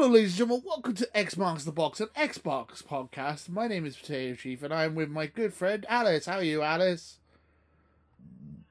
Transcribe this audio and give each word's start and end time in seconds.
Hello, 0.00 0.10
ladies 0.10 0.38
and 0.38 0.48
gentlemen. 0.48 0.64
Welcome 0.64 0.94
to 0.94 1.08
Xbox 1.12 1.64
the 1.64 1.72
Box, 1.72 2.00
an 2.00 2.06
Xbox 2.16 2.84
podcast. 2.84 3.48
My 3.48 3.66
name 3.66 3.84
is 3.84 3.96
Potato 3.96 4.36
Chief, 4.36 4.62
and 4.62 4.72
I'm 4.72 4.94
with 4.94 5.10
my 5.10 5.26
good 5.26 5.52
friend 5.52 5.84
Alice. 5.88 6.26
How 6.26 6.36
are 6.36 6.44
you, 6.44 6.62
Alice? 6.62 7.18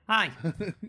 Hi. 0.07 0.31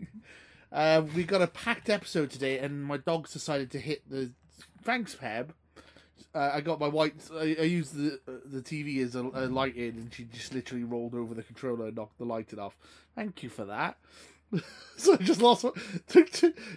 uh, 0.71 1.01
we 1.13 1.25
got 1.25 1.41
a 1.41 1.47
packed 1.47 1.89
episode 1.89 2.31
today, 2.31 2.57
and 2.57 2.85
my 2.85 2.95
dog's 2.95 3.33
decided 3.33 3.69
to 3.71 3.79
hit 3.79 4.09
the. 4.09 4.31
Thanks, 4.81 5.13
Peb. 5.13 5.49
Uh, 6.33 6.51
I 6.53 6.61
got 6.61 6.79
my 6.79 6.87
white. 6.87 7.15
I, 7.33 7.57
I 7.59 7.63
used 7.63 7.95
the 7.95 8.21
uh, 8.25 8.39
the 8.45 8.61
TV 8.61 9.03
as 9.03 9.15
a, 9.15 9.23
a 9.33 9.47
light 9.47 9.75
in, 9.75 9.97
and 9.97 10.13
she 10.13 10.23
just 10.23 10.53
literally 10.53 10.85
rolled 10.85 11.15
over 11.15 11.33
the 11.33 11.43
controller 11.43 11.87
and 11.87 11.97
knocked 11.97 12.17
the 12.17 12.23
lighting 12.23 12.59
off. 12.59 12.77
Thank 13.13 13.43
you 13.43 13.49
for 13.49 13.65
that. 13.65 13.97
so 14.97 15.13
I 15.13 15.17
just 15.17 15.41
lost. 15.41 15.63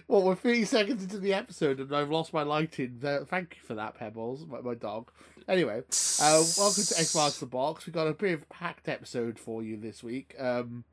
Well, 0.07 0.23
we're 0.23 0.35
thirty 0.35 0.65
seconds 0.65 1.03
into 1.03 1.19
the 1.19 1.33
episode, 1.33 1.79
and 1.79 1.95
I've 1.95 2.11
lost 2.11 2.33
my 2.33 2.43
lighting. 2.43 2.99
Thank 3.01 3.57
you 3.57 3.65
for 3.65 3.75
that, 3.75 3.95
Pebbles, 3.95 4.45
my, 4.45 4.61
my 4.61 4.75
dog. 4.75 5.11
Anyway, 5.47 5.79
uh, 5.79 6.43
welcome 6.57 6.83
to 6.83 6.93
Xbox 6.93 7.39
the 7.39 7.45
Box. 7.45 7.85
We've 7.85 7.93
got 7.93 8.07
a 8.07 8.13
bit 8.13 8.33
of 8.33 8.47
packed 8.49 8.87
episode 8.87 9.39
for 9.39 9.63
you 9.63 9.75
this 9.77 10.03
week. 10.03 10.35
Um, 10.39 10.83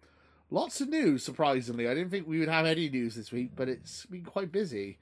lots 0.50 0.80
of 0.80 0.88
news, 0.88 1.22
surprisingly. 1.22 1.86
I 1.86 1.94
didn't 1.94 2.10
think 2.10 2.26
we 2.26 2.40
would 2.40 2.48
have 2.48 2.66
any 2.66 2.88
news 2.88 3.14
this 3.14 3.30
week, 3.30 3.50
but 3.54 3.68
it's 3.68 4.06
been 4.06 4.24
quite 4.24 4.50
busy. 4.50 4.98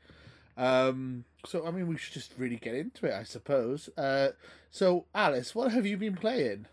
Um, 0.57 1.25
so 1.47 1.67
I 1.67 1.71
mean, 1.71 1.87
we 1.87 1.97
should 1.97 2.15
just 2.15 2.35
really 2.37 2.57
get 2.57 2.75
into 2.75 3.07
it, 3.07 3.15
I 3.15 3.23
suppose. 3.23 3.89
Uh, 3.97 4.31
so 4.71 5.05
Alice, 5.15 5.55
what 5.55 5.71
have 5.73 5.87
you 5.87 5.97
been 5.97 6.17
playing? 6.17 6.67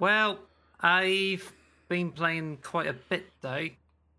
Well, 0.00 0.40
I've 0.80 1.52
been 1.88 2.12
playing 2.12 2.58
quite 2.62 2.86
a 2.86 2.92
bit 2.92 3.26
though. 3.40 3.68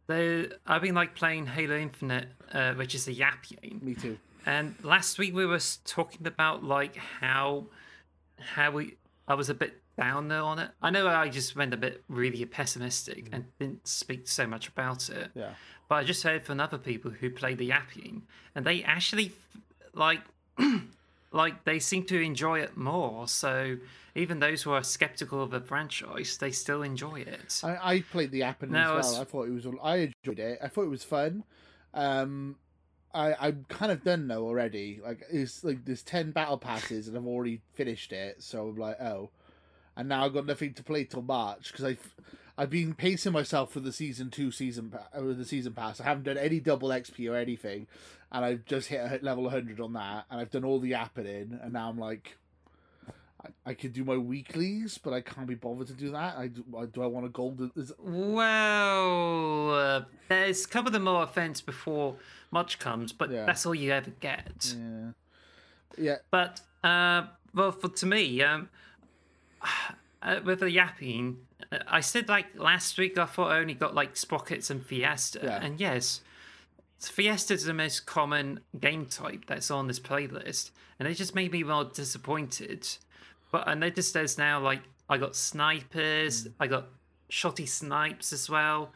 Though 0.07 0.45
I've 0.67 0.81
been 0.81 0.95
like 0.95 1.15
playing 1.15 1.47
Halo 1.47 1.75
Infinite, 1.77 2.27
uh, 2.51 2.73
which 2.73 2.93
is 2.93 3.07
a 3.07 3.13
Yap 3.13 3.45
game. 3.47 3.81
Me 3.83 3.95
too. 3.95 4.17
And 4.45 4.75
last 4.83 5.17
week 5.17 5.33
we 5.33 5.45
were 5.45 5.59
talking 5.85 6.27
about 6.27 6.63
like 6.63 6.95
how 6.95 7.65
how 8.39 8.71
we 8.71 8.97
I 9.27 9.33
was 9.33 9.49
a 9.49 9.55
bit 9.55 9.81
down 9.97 10.27
there 10.27 10.41
on 10.41 10.59
it. 10.59 10.71
I 10.81 10.89
know 10.89 11.07
I 11.07 11.29
just 11.29 11.55
went 11.55 11.73
a 11.73 11.77
bit 11.77 12.03
really 12.07 12.45
pessimistic 12.45 13.29
and 13.31 13.45
didn't 13.59 13.87
speak 13.87 14.27
so 14.27 14.45
much 14.45 14.67
about 14.67 15.09
it. 15.09 15.31
Yeah. 15.33 15.51
But 15.87 15.95
I 15.95 16.03
just 16.03 16.23
heard 16.23 16.43
from 16.43 16.59
other 16.59 16.77
people 16.77 17.11
who 17.11 17.29
played 17.29 17.57
the 17.59 17.69
Yappening, 17.69 18.21
and 18.55 18.65
they 18.65 18.83
actually 18.83 19.31
like 19.93 20.19
like 21.35 21.65
they 21.65 21.79
seem 21.79 22.05
to 22.05 22.19
enjoy 22.19 22.59
it 22.59 22.77
more. 22.77 23.27
So 23.27 23.77
even 24.15 24.39
those 24.39 24.63
who 24.63 24.71
are 24.71 24.83
skeptical 24.83 25.43
of 25.43 25.51
the 25.51 25.59
franchise, 25.59 26.37
they 26.37 26.51
still 26.51 26.81
enjoy 26.81 27.21
it. 27.21 27.61
I, 27.63 27.95
I 27.95 28.01
played 28.01 28.31
the 28.31 28.43
app 28.43 28.63
and 28.63 28.75
as 28.75 29.11
well. 29.11 29.21
I 29.21 29.25
thought 29.25 29.47
it 29.47 29.51
was. 29.51 29.67
I 29.83 30.13
enjoyed 30.23 30.39
it. 30.39 30.59
I 30.63 30.67
thought 30.69 30.83
it 30.83 30.89
was 30.89 31.03
fun. 31.03 31.43
Um, 31.93 32.55
I 33.13 33.35
I'm 33.39 33.65
kind 33.67 33.91
of 33.91 34.03
done 34.03 34.27
now 34.27 34.39
already. 34.39 35.01
Like 35.03 35.23
it's 35.29 35.63
like 35.63 35.83
there's 35.85 36.03
ten 36.03 36.31
battle 36.31 36.57
passes 36.57 37.07
and 37.07 37.17
I've 37.17 37.27
already 37.27 37.61
finished 37.73 38.13
it. 38.13 38.41
So 38.41 38.69
I'm 38.69 38.77
like, 38.77 38.99
oh, 39.01 39.29
and 39.97 40.07
now 40.07 40.25
I've 40.25 40.33
got 40.33 40.45
nothing 40.45 40.73
to 40.73 40.83
play 40.83 41.03
till 41.03 41.21
March 41.21 41.71
because 41.71 41.85
I've 41.85 42.15
I've 42.57 42.69
been 42.69 42.93
pacing 42.93 43.33
myself 43.33 43.71
for 43.73 43.79
the 43.81 43.91
season 43.91 44.29
two 44.29 44.49
season 44.51 44.89
pa- 44.91 45.07
the 45.19 45.43
season 45.45 45.73
pass. 45.73 45.99
I 45.99 46.05
haven't 46.05 46.23
done 46.23 46.37
any 46.37 46.59
double 46.59 46.89
XP 46.89 47.29
or 47.29 47.35
anything, 47.35 47.87
and 48.31 48.45
I've 48.45 48.65
just 48.65 48.87
hit 48.87 48.99
a 48.99 49.19
level 49.23 49.43
100 49.43 49.79
on 49.81 49.93
that, 49.93 50.25
and 50.31 50.39
I've 50.39 50.51
done 50.51 50.63
all 50.63 50.79
the 50.79 50.93
apping, 50.93 51.61
and 51.63 51.73
now 51.73 51.89
I'm 51.89 51.99
like. 51.99 52.37
I, 53.43 53.49
I 53.71 53.73
could 53.75 53.93
do 53.93 54.03
my 54.03 54.17
weeklies, 54.17 54.97
but 54.97 55.13
I 55.13 55.21
can't 55.21 55.45
be 55.45 55.53
bothered 55.53 55.85
to 55.87 55.93
do 55.93 56.09
that. 56.13 56.35
I 56.35 56.47
do, 56.47 56.63
I, 56.75 56.85
do 56.85 57.03
I 57.03 57.05
want 57.05 57.27
a 57.27 57.29
gold? 57.29 57.69
Is, 57.75 57.91
Well, 57.99 59.73
uh, 59.73 60.01
there's 60.29 60.65
cover 60.65 60.89
the 60.89 60.99
more 60.99 61.21
offense 61.23 61.61
before 61.61 62.15
much 62.49 62.79
comes, 62.79 63.11
but 63.13 63.29
Yeah. 63.29 63.45
that's 63.45 63.63
all 63.65 63.75
you 63.75 63.91
ever 63.91 64.09
get. 64.19 64.73
yeah, 64.75 65.11
yeah, 65.97 66.15
But 66.31 66.61
uh, 66.83 67.27
well, 67.53 67.71
for 67.71 67.89
to 67.89 68.05
me, 68.07 68.41
um, 68.41 68.69
uh, 70.25 70.39
with 70.43 70.59
the 70.59 70.65
Yappening, 70.65 71.35
uh, 71.71 71.77
I 71.87 72.01
said 72.01 72.27
like 72.27 72.47
last 72.55 72.97
week. 72.97 73.17
I 73.17 73.25
thought 73.25 73.51
I 73.51 73.59
only 73.59 73.75
got 73.75 73.95
like 73.95 74.17
Sprockets 74.17 74.69
and 74.69 74.85
Fiesta, 74.85 75.39
Yeah. 75.43 75.63
and 75.63 75.79
yes, 75.79 76.21
Fiesta 76.99 77.53
is 77.53 77.63
the 77.65 77.73
most 77.73 78.05
common 78.05 78.59
game 78.79 79.05
type 79.05 79.45
that's 79.47 79.69
on 79.71 79.87
this 79.87 79.99
playlist, 79.99 80.71
and 80.99 81.07
it 81.07 81.13
just 81.15 81.35
made 81.35 81.51
me 81.51 81.63
more 81.63 81.85
disappointed. 81.85 82.87
But 83.51 83.67
I 83.67 83.73
noticed 83.75 84.13
there's 84.13 84.37
now 84.37 84.59
like 84.59 84.81
I 85.09 85.17
got 85.17 85.35
snipers, 85.35 86.47
I 86.59 86.67
got 86.67 86.87
shotty 87.29 87.67
snipes 87.67 88.33
as 88.33 88.49
well, 88.49 88.91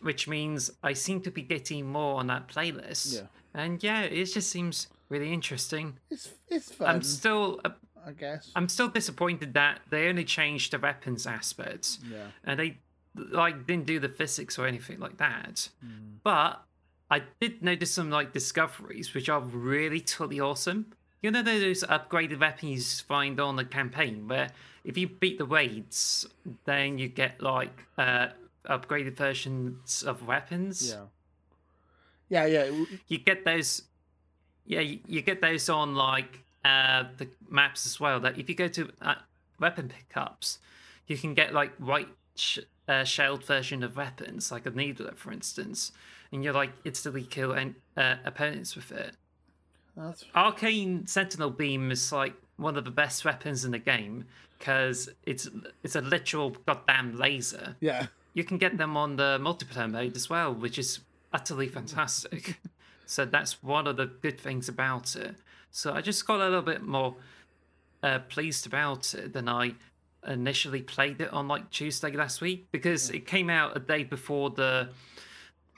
which 0.00 0.28
means 0.28 0.70
I 0.82 0.92
seem 0.92 1.20
to 1.22 1.30
be 1.30 1.42
getting 1.42 1.86
more 1.86 2.18
on 2.20 2.26
that 2.28 2.48
playlist. 2.48 3.14
Yeah. 3.14 3.26
And 3.54 3.82
yeah, 3.82 4.02
it 4.02 4.26
just 4.26 4.50
seems 4.50 4.88
really 5.08 5.32
interesting. 5.32 5.96
it's 6.10 6.28
it's 6.48 6.70
fun. 6.72 6.88
I'm 6.96 7.02
still 7.02 7.60
uh, 7.64 7.70
I 8.06 8.12
guess. 8.12 8.50
I'm 8.54 8.68
still 8.68 8.88
disappointed 8.88 9.54
that 9.54 9.80
they 9.90 10.08
only 10.08 10.24
changed 10.24 10.72
the 10.72 10.78
weapons 10.78 11.26
aspects 11.26 11.98
yeah, 12.10 12.26
and 12.44 12.58
they 12.58 12.78
like 13.14 13.66
didn't 13.66 13.86
do 13.86 13.98
the 13.98 14.08
physics 14.08 14.58
or 14.58 14.66
anything 14.66 14.98
like 14.98 15.18
that. 15.18 15.68
Hmm. 15.80 16.16
But 16.22 16.62
I 17.10 17.22
did 17.40 17.62
notice 17.62 17.90
some 17.90 18.10
like 18.10 18.32
discoveries 18.32 19.14
which 19.14 19.28
are 19.28 19.40
really 19.40 20.00
totally 20.00 20.40
awesome. 20.40 20.92
You 21.22 21.30
know 21.30 21.42
those 21.42 21.82
upgraded 21.84 22.40
weapons 22.40 23.00
you 23.00 23.06
find 23.06 23.40
on 23.40 23.56
the 23.56 23.64
campaign 23.64 24.28
where 24.28 24.50
if 24.84 24.96
you 24.96 25.08
beat 25.08 25.38
the 25.38 25.44
raids, 25.44 26.26
then 26.64 26.98
you 26.98 27.08
get 27.08 27.42
like 27.42 27.86
uh, 27.96 28.28
upgraded 28.68 29.16
versions 29.16 30.02
of 30.02 30.26
weapons. 30.26 30.96
yeah, 32.28 32.46
yeah, 32.46 32.64
yeah. 32.64 32.84
you 33.08 33.18
get 33.18 33.44
those 33.44 33.82
yeah 34.66 34.80
you, 34.80 35.00
you 35.06 35.22
get 35.22 35.40
those 35.40 35.68
on 35.68 35.94
like 35.94 36.44
uh 36.68 37.04
the 37.16 37.28
maps 37.48 37.86
as 37.86 37.98
well 37.98 38.20
that 38.20 38.38
if 38.38 38.48
you 38.48 38.54
go 38.54 38.68
to 38.68 38.90
uh, 39.02 39.14
weapon 39.58 39.88
pickups 39.88 40.58
you 41.06 41.16
can 41.16 41.34
get 41.34 41.54
like 41.54 41.74
white 41.76 42.08
sh- 42.34 42.58
uh, 42.88 43.04
shelled 43.04 43.44
version 43.44 43.82
of 43.82 43.96
weapons 43.96 44.52
like 44.52 44.66
a 44.66 44.70
needler 44.70 45.12
for 45.16 45.32
instance 45.32 45.92
and 46.32 46.44
you're 46.44 46.52
like 46.52 46.72
instantly 46.84 47.22
kill 47.22 47.52
and 47.52 47.74
uh, 47.96 48.16
opponents 48.24 48.76
with 48.76 48.92
it 48.92 49.12
That's 49.96 50.24
arcane 50.34 51.06
sentinel 51.06 51.50
beam 51.50 51.90
is 51.90 52.12
like 52.12 52.34
one 52.56 52.76
of 52.76 52.84
the 52.84 52.90
best 52.90 53.24
weapons 53.24 53.64
in 53.64 53.70
the 53.70 53.78
game 53.78 54.24
because 54.58 55.08
it's 55.24 55.48
it's 55.82 55.96
a 55.96 56.00
literal 56.00 56.50
goddamn 56.66 57.16
laser 57.16 57.76
yeah, 57.80 58.06
you 58.38 58.44
can 58.44 58.56
get 58.56 58.78
them 58.78 58.96
on 58.96 59.16
the 59.16 59.38
multiplayer 59.40 59.90
mode 59.90 60.14
as 60.14 60.30
well, 60.30 60.54
which 60.54 60.78
is 60.78 61.00
utterly 61.32 61.66
fantastic. 61.66 62.60
so 63.06 63.24
that's 63.24 63.62
one 63.64 63.88
of 63.88 63.96
the 63.96 64.06
good 64.06 64.38
things 64.38 64.68
about 64.68 65.16
it. 65.16 65.34
So 65.70 65.92
I 65.92 66.00
just 66.00 66.26
got 66.26 66.40
a 66.40 66.44
little 66.44 66.62
bit 66.62 66.82
more 66.82 67.16
uh, 68.02 68.20
pleased 68.20 68.66
about 68.66 69.14
it 69.14 69.32
than 69.32 69.48
I 69.48 69.74
initially 70.26 70.82
played 70.82 71.20
it 71.20 71.32
on 71.32 71.46
like 71.48 71.70
Tuesday 71.70 72.10
last 72.12 72.40
week 72.40 72.66
because 72.72 73.10
it 73.10 73.26
came 73.26 73.48
out 73.48 73.76
a 73.76 73.80
day 73.80 74.02
before 74.04 74.50
the 74.50 74.88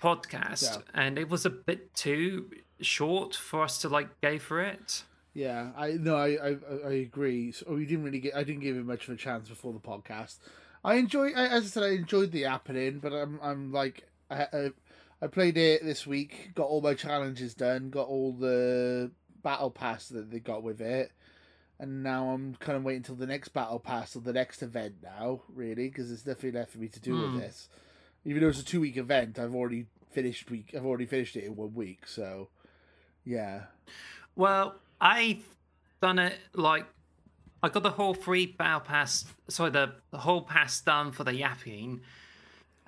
podcast 0.03 0.63
Yeah. 0.63 0.83
and 0.95 1.19
it 1.19 1.29
was 1.29 1.45
a 1.45 1.51
bit 1.51 1.95
too 1.95 2.51
short 2.81 3.35
for 3.35 3.63
us 3.63 3.79
to 3.83 3.89
like 3.89 4.21
go 4.21 4.39
for 4.39 4.61
it. 4.61 5.05
yeah. 5.35 5.71
I 5.77 5.93
no, 5.93 6.17
I 6.17 6.29
I, 6.53 6.57
I 6.87 6.93
agree. 6.93 7.53
So 7.53 7.67
we 7.75 7.85
didn't 7.85 8.05
really 8.05 8.21
get. 8.21 8.35
I 8.35 8.43
didn't 8.45 8.63
give 8.63 8.77
it 8.77 8.85
much 8.87 9.09
of 9.09 9.15
a 9.15 9.17
chance 9.17 9.49
before 9.49 9.73
the 9.73 9.79
podcast. 9.79 10.39
I 10.83 10.95
enjoy. 10.95 11.29
I, 11.37 11.47
as 11.49 11.65
I 11.65 11.67
said, 11.67 11.83
I 11.83 11.89
enjoyed 11.91 12.33
the 12.33 12.47
app 12.47 12.71
in, 12.71 12.99
but 13.01 13.13
I'm 13.13 13.39
I'm 13.43 13.73
like 13.73 14.09
I, 14.31 14.47
I 14.53 14.71
I 15.23 15.27
played 15.27 15.59
it 15.59 15.85
this 15.85 16.07
week. 16.07 16.53
Got 16.55 16.69
all 16.69 16.81
my 16.81 16.95
challenges 16.95 17.53
done. 17.55 17.91
Got 17.91 18.09
all 18.09 18.33
the 18.33 19.11
battle 19.43 19.71
pass 19.71 20.09
that 20.09 20.31
they 20.31 20.39
got 20.41 20.63
with 20.63 20.81
it. 20.81 21.13
And 21.79 22.03
now 22.03 22.29
I'm 22.31 22.57
kind 22.57 22.77
of 22.77 22.85
waiting 22.85 22.99
until 22.99 23.15
the 23.15 23.27
next 23.27 23.49
battle 23.49 23.79
pass 23.79 24.15
or 24.15 24.21
the 24.21 24.35
next 24.35 24.63
event 24.63 24.97
now, 25.03 25.41
really, 25.49 25.89
because 25.89 26.09
there's 26.09 26.27
nothing 26.27 26.53
left 26.53 26.73
for 26.73 26.79
me 26.79 26.89
to 26.89 27.01
do 27.01 27.15
Hmm. 27.15 27.35
with 27.35 27.43
this. 27.43 27.69
Even 28.25 28.43
though 28.43 28.49
it's 28.51 28.61
a 28.61 28.65
two 28.65 28.81
week 28.83 28.99
event, 28.99 29.39
I've 29.39 29.55
already 29.55 29.87
finished 30.11 30.51
week. 30.51 30.75
I've 30.77 30.85
already 30.85 31.07
finished 31.07 31.37
it 31.37 31.45
in 31.45 31.57
one 31.57 31.75
week, 31.75 32.07
so 32.07 32.49
yeah. 33.25 33.63
Well, 34.37 34.75
I've 35.01 35.43
done 36.03 36.19
it 36.19 36.39
like 36.55 36.85
I 37.63 37.69
got 37.69 37.83
the 37.83 37.91
whole 37.91 38.15
free 38.15 38.47
battle 38.47 38.81
pass, 38.81 39.25
sorry, 39.49 39.71
the, 39.71 39.93
the 40.11 40.19
whole 40.19 40.43
pass 40.43 40.81
done 40.81 41.13
for 41.13 41.25
the 41.25 41.33
Yappening, 41.33 42.01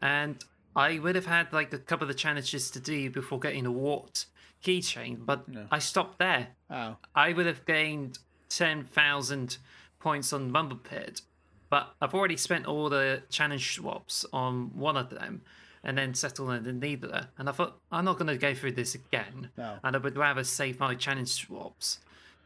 and 0.00 0.42
I 0.74 0.98
would 0.98 1.14
have 1.14 1.26
had 1.26 1.52
like 1.52 1.72
a 1.72 1.78
couple 1.78 2.04
of 2.04 2.08
the 2.08 2.14
challenges 2.14 2.70
to 2.72 2.80
do 2.80 3.10
before 3.10 3.38
getting 3.38 3.66
a 3.66 3.72
wart 3.72 4.26
keychain, 4.62 5.24
but 5.26 5.48
No. 5.48 5.66
I 5.70 5.78
stopped 5.78 6.18
there. 6.18 6.48
Oh, 6.70 6.96
I 7.14 7.32
would 7.32 7.46
have 7.46 7.64
gained 7.66 8.18
ten 8.48 8.84
thousand 8.84 9.58
points 9.98 10.32
on 10.32 10.52
Rumble 10.52 10.76
Pit, 10.76 11.22
but 11.70 11.94
I've 12.00 12.14
already 12.14 12.36
spent 12.36 12.66
all 12.66 12.88
the 12.88 13.22
challenge 13.30 13.74
swaps 13.74 14.24
on 14.32 14.70
one 14.76 14.96
of 14.96 15.10
them, 15.10 15.42
and 15.84 15.96
then 15.98 16.14
settled 16.14 16.50
on 16.50 16.62
the 16.64 16.72
needler. 16.72 17.28
And 17.38 17.48
I 17.48 17.52
thought 17.52 17.78
I'm 17.90 18.04
not 18.04 18.18
going 18.18 18.28
to 18.28 18.36
go 18.36 18.54
through 18.54 18.72
this 18.72 18.94
again, 18.94 19.50
No. 19.56 19.78
and 19.82 19.96
I 19.96 19.98
would 19.98 20.16
rather 20.16 20.44
save 20.44 20.78
my 20.80 20.94
challenge 20.94 21.28
swaps 21.30 21.98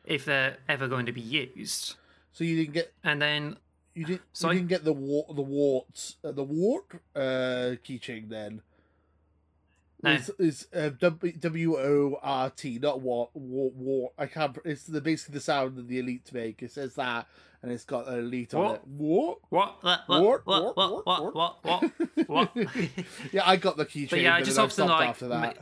if 0.05 0.25
they're 0.25 0.59
ever 0.69 0.87
going 0.89 1.07
to 1.07 1.13
be 1.13 1.21
used. 1.21 1.97
so 2.33 2.45
you 2.45 2.57
didn't 2.57 2.75
get 2.75 2.93
And 3.03 3.21
then 3.21 3.57
You 3.95 4.05
didn't. 4.05 4.23
So 4.33 4.49
you 4.49 4.51
I- 4.51 4.55
didn't 4.57 4.69
get 4.69 4.85
the 4.85 4.93
war, 4.93 5.25
the 5.35 5.43
warts, 5.43 6.17
uh, 6.23 6.31
the 6.33 6.45
wart 6.45 6.85
uh, 7.15 7.77
keychain 7.85 8.29
then. 8.29 8.61
No. 10.07 10.13
It's, 10.13 10.31
it's 10.39 10.67
uh, 10.75 10.91
W 10.99 11.77
O 11.77 12.19
R 12.23 12.51
T, 12.51 12.79
not 12.81 13.01
what 13.01 13.35
war, 13.37 13.71
war. 13.75 14.13
I 14.19 14.27
can't. 14.27 14.57
It's 14.65 14.85
the 14.85 15.01
basically 15.01 15.35
the 15.35 15.41
sound 15.41 15.77
that 15.77 15.89
the 15.89 16.01
elites 16.03 16.33
make. 16.33 16.63
It 16.63 16.73
says 16.73 16.95
that, 16.95 17.27
and 17.63 17.71
it's 17.73 17.85
got 17.85 18.09
an 18.09 18.19
elite 18.21 18.55
on 18.55 18.77
it. 18.77 18.83
What? 18.87 19.39
What? 19.49 19.83
What? 19.83 20.01
What? 20.07 20.47
What? 20.47 20.47
What? 20.47 20.77
What? 20.77 21.07
What? 21.07 21.35
What? 21.35 21.65
What? 21.65 21.83
What? 22.27 22.57
What? 22.57 22.57
Yeah, 23.33 23.43
I 23.45 23.57
got 23.57 23.77
the 23.77 23.85
keychain, 23.87 24.11
But 24.11 24.21
yeah, 24.21 24.35
I 24.37 24.43
just 24.43 24.59
often, 24.59 24.87
like, 24.89 25.09
after 25.09 25.29
that. 25.29 25.59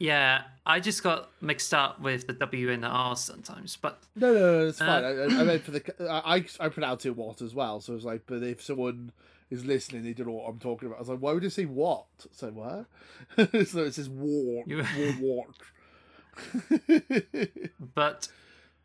Yeah, 0.00 0.42
I 0.64 0.78
just 0.78 1.02
got 1.02 1.30
mixed 1.40 1.74
up 1.74 2.00
with 2.00 2.28
the 2.28 2.32
W 2.34 2.70
and 2.70 2.84
the 2.84 2.88
R 2.88 3.16
sometimes. 3.16 3.76
But 3.76 3.98
No, 4.14 4.32
no, 4.32 4.38
no, 4.38 4.66
it's 4.68 4.80
Uh, 4.80 4.86
fine. 4.86 5.04
I, 5.04 5.40
I 5.40 5.44
meant 5.44 5.62
for 5.64 5.72
the 5.72 5.82
I 6.08 6.36
I 6.36 6.44
I 6.60 6.68
pronounce 6.68 7.04
it 7.04 7.16
what 7.16 7.42
as 7.42 7.52
well. 7.52 7.80
So 7.80 7.94
it's 7.96 8.04
like, 8.04 8.22
but 8.26 8.42
if 8.44 8.62
someone 8.62 9.10
is 9.50 9.64
listening, 9.64 10.02
they 10.02 10.12
don't 10.12 10.26
know 10.26 10.34
what 10.34 10.48
I'm 10.48 10.58
talking 10.58 10.86
about. 10.86 10.96
I 10.96 11.00
was 11.00 11.08
like, 11.08 11.18
why 11.20 11.32
would 11.32 11.42
you 11.42 11.50
say 11.50 11.64
what? 11.64 12.04
So 12.32 12.48
what? 12.50 12.86
so 13.68 13.84
it 13.84 13.94
says 13.94 14.08
war, 14.08 14.64
You- 14.66 14.84
war, 15.20 15.46
but 17.94 18.28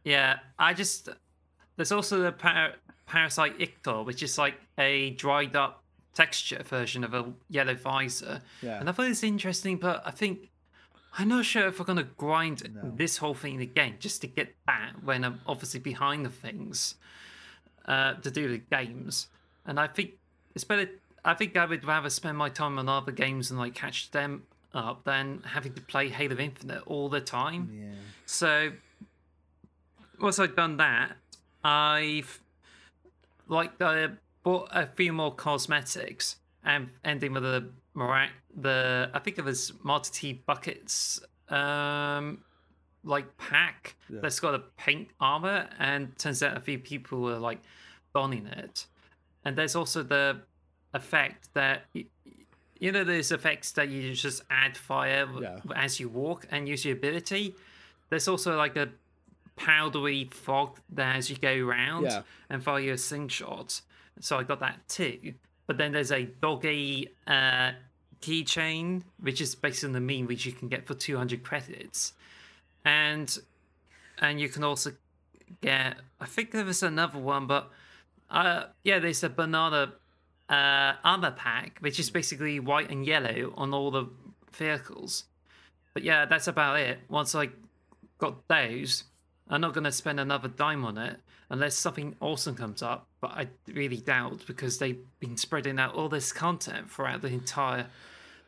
yeah, 0.04 0.40
I 0.58 0.74
just 0.74 1.10
there's 1.76 1.92
also 1.92 2.22
the 2.22 2.32
par- 2.32 2.74
parasite 3.06 3.58
ictor, 3.60 4.06
which 4.06 4.24
is 4.24 4.38
like 4.38 4.56
a 4.78 5.12
dried 5.12 5.56
up 5.56 5.84
texture 6.14 6.62
version 6.64 7.04
of 7.04 7.14
a 7.14 7.34
yellow 7.50 7.74
visor. 7.76 8.42
yeah, 8.62 8.80
And 8.80 8.88
I 8.88 8.92
thought 8.92 9.08
it's 9.08 9.24
interesting, 9.24 9.78
but 9.78 10.04
I 10.06 10.12
think 10.12 10.50
I'm 11.18 11.28
not 11.28 11.46
sure 11.46 11.68
if 11.68 11.80
we're 11.80 11.86
gonna 11.86 12.04
grind 12.18 12.64
No. 12.74 12.92
this 12.96 13.18
whole 13.18 13.34
thing 13.34 13.62
again 13.62 13.96
just 14.00 14.22
to 14.22 14.28
get 14.28 14.56
that 14.68 15.04
when 15.04 15.24
I'm 15.24 15.42
obviously 15.48 15.80
behind 15.80 16.26
the 16.26 16.30
things 16.30 16.96
uh, 17.86 18.14
to 18.16 18.32
do 18.32 18.48
the 18.50 18.58
games. 18.60 19.28
And 19.66 19.80
I 19.80 19.88
think 19.88 20.12
it's 20.56 20.64
better. 20.64 20.90
I 21.26 21.34
think 21.34 21.56
I 21.56 21.66
would 21.66 21.86
rather 21.86 22.10
spend 22.10 22.38
my 22.38 22.50
time 22.50 22.78
on 22.78 22.90
other 22.90 23.12
games 23.12 23.50
and 23.50 23.60
like 23.60 23.74
catch 23.76 24.12
them 24.12 24.44
up 24.74 25.04
than 25.06 25.42
having 25.46 25.74
to 25.74 25.82
play 25.82 26.10
Halo 26.10 26.36
Infinite 26.38 26.82
all 26.86 27.08
the 27.10 27.22
time. 27.22 27.70
yeah. 27.74 27.94
So 28.26 28.72
once 30.20 30.40
I've 30.40 30.56
done 30.56 30.78
that, 30.78 31.14
I've 31.64 32.40
like 33.48 33.72
I 33.82 34.10
bought 34.44 34.70
a 34.72 34.88
few 34.88 35.14
more 35.14 35.34
cosmetics 35.34 36.38
and 36.64 36.90
ending 37.04 37.34
with 37.34 37.44
the 37.44 37.70
mora- 37.94 38.30
the 38.60 39.10
I 39.14 39.20
think 39.20 39.38
it 39.38 39.46
was 39.46 39.72
Marty 39.84 40.12
T 40.12 40.34
buckets 40.46 41.20
um 41.50 42.40
like 43.04 43.38
pack 43.38 43.96
Yeah. 44.10 44.20
that's 44.22 44.40
got 44.40 44.56
a 44.56 44.60
pink 44.78 45.10
armor 45.20 45.68
and 45.78 46.18
turns 46.18 46.42
out 46.42 46.56
a 46.56 46.62
few 46.62 46.80
people 46.80 47.20
were 47.22 47.38
like 47.38 47.60
donning 48.16 48.48
it. 48.48 48.86
And 49.46 49.56
there's 49.58 49.76
also 49.76 50.04
the 50.04 50.42
effect 50.94 51.50
that 51.54 51.86
you 52.80 52.92
know 52.92 53.04
there's 53.04 53.32
effects 53.32 53.72
that 53.74 53.90
you 53.90 54.14
just 54.14 54.42
add 54.50 54.78
fire 54.78 55.28
Yeah. 55.42 55.60
as 55.76 56.00
you 56.00 56.10
walk 56.10 56.46
and 56.52 56.68
use 56.68 56.86
your 56.86 56.96
ability. 56.96 57.56
There's 58.10 58.28
also 58.28 58.56
like 58.58 58.76
a 58.76 58.90
powdery 59.56 60.30
fog 60.32 60.80
there 60.90 61.14
as 61.14 61.30
you 61.30 61.36
go 61.38 61.54
around 61.56 62.04
Yeah. 62.04 62.24
and 62.50 62.64
fire 62.64 62.80
your 62.80 62.98
slingshot. 62.98 63.82
So 64.20 64.38
I 64.38 64.44
got 64.44 64.60
that 64.60 64.88
too. 64.88 65.34
But 65.68 65.78
then 65.78 65.92
there's 65.94 66.12
a 66.12 66.24
doggy 66.26 67.10
uh, 67.28 67.72
keychain, 68.22 69.04
which 69.20 69.42
is 69.42 69.56
based 69.56 69.84
on 69.84 69.92
the 69.94 70.00
meme 70.02 70.28
which 70.28 70.46
you 70.46 70.52
can 70.52 70.68
get 70.68 70.86
for 70.86 70.94
200 70.94 71.44
credits, 71.44 72.14
and 72.86 73.38
and 74.20 74.40
you 74.40 74.50
can 74.50 74.64
also 74.64 74.92
get. 75.62 75.98
I 76.20 76.26
think 76.26 76.52
there 76.52 76.66
was 76.66 76.84
another 76.84 77.18
one, 77.20 77.48
but 77.48 77.72
uh, 78.34 78.66
yeah, 78.84 79.00
there's 79.00 79.24
a 79.24 79.30
banana 79.30 79.94
uh, 80.50 80.94
armor 81.04 81.32
pack, 81.32 81.78
which 81.80 82.00
is 82.00 82.10
basically 82.10 82.60
white 82.60 82.90
and 82.90 83.06
yellow 83.06 83.54
on 83.56 83.74
all 83.74 83.92
the 83.92 84.10
vehicles. 84.52 85.26
But 85.94 86.04
yeah, 86.04 86.26
that's 86.26 86.48
about 86.48 86.80
it. 86.80 87.00
Once 87.08 87.36
I 87.36 87.50
got 88.18 88.48
those, 88.48 89.04
I'm 89.48 89.62
not 89.62 89.74
going 89.74 89.84
to 89.84 89.92
spend 89.92 90.20
another 90.20 90.48
dime 90.48 90.84
on 90.84 90.98
it 90.98 91.20
unless 91.50 91.76
something 91.76 92.16
awesome 92.20 92.56
comes 92.56 92.82
up. 92.82 93.08
But 93.22 93.32
I 93.32 93.48
really 93.72 93.98
doubt 93.98 94.42
because 94.48 94.80
they've 94.80 95.00
been 95.20 95.38
spreading 95.38 95.80
out 95.80 95.94
all 95.94 96.10
this 96.10 96.34
content 96.34 96.90
throughout 96.90 97.22
the 97.22 97.28
entire 97.28 97.88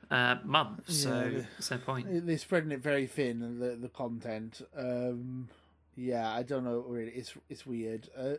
uh, 0.09 0.37
month. 0.43 0.89
So 0.89 1.31
Yeah, 1.31 1.41
no 1.69 1.77
point. 1.77 2.25
They're 2.25 2.37
spreading 2.39 2.71
it 2.71 2.81
very 2.81 3.05
thin, 3.05 3.59
the 3.59 3.75
the 3.75 3.89
content. 3.89 4.61
Um, 4.75 5.49
yeah, 5.95 6.31
I 6.31 6.43
don't 6.43 6.63
know. 6.63 6.83
Really, 6.87 7.11
it's 7.11 7.33
it's 7.49 7.65
weird. 7.65 8.09
Uh, 8.17 8.35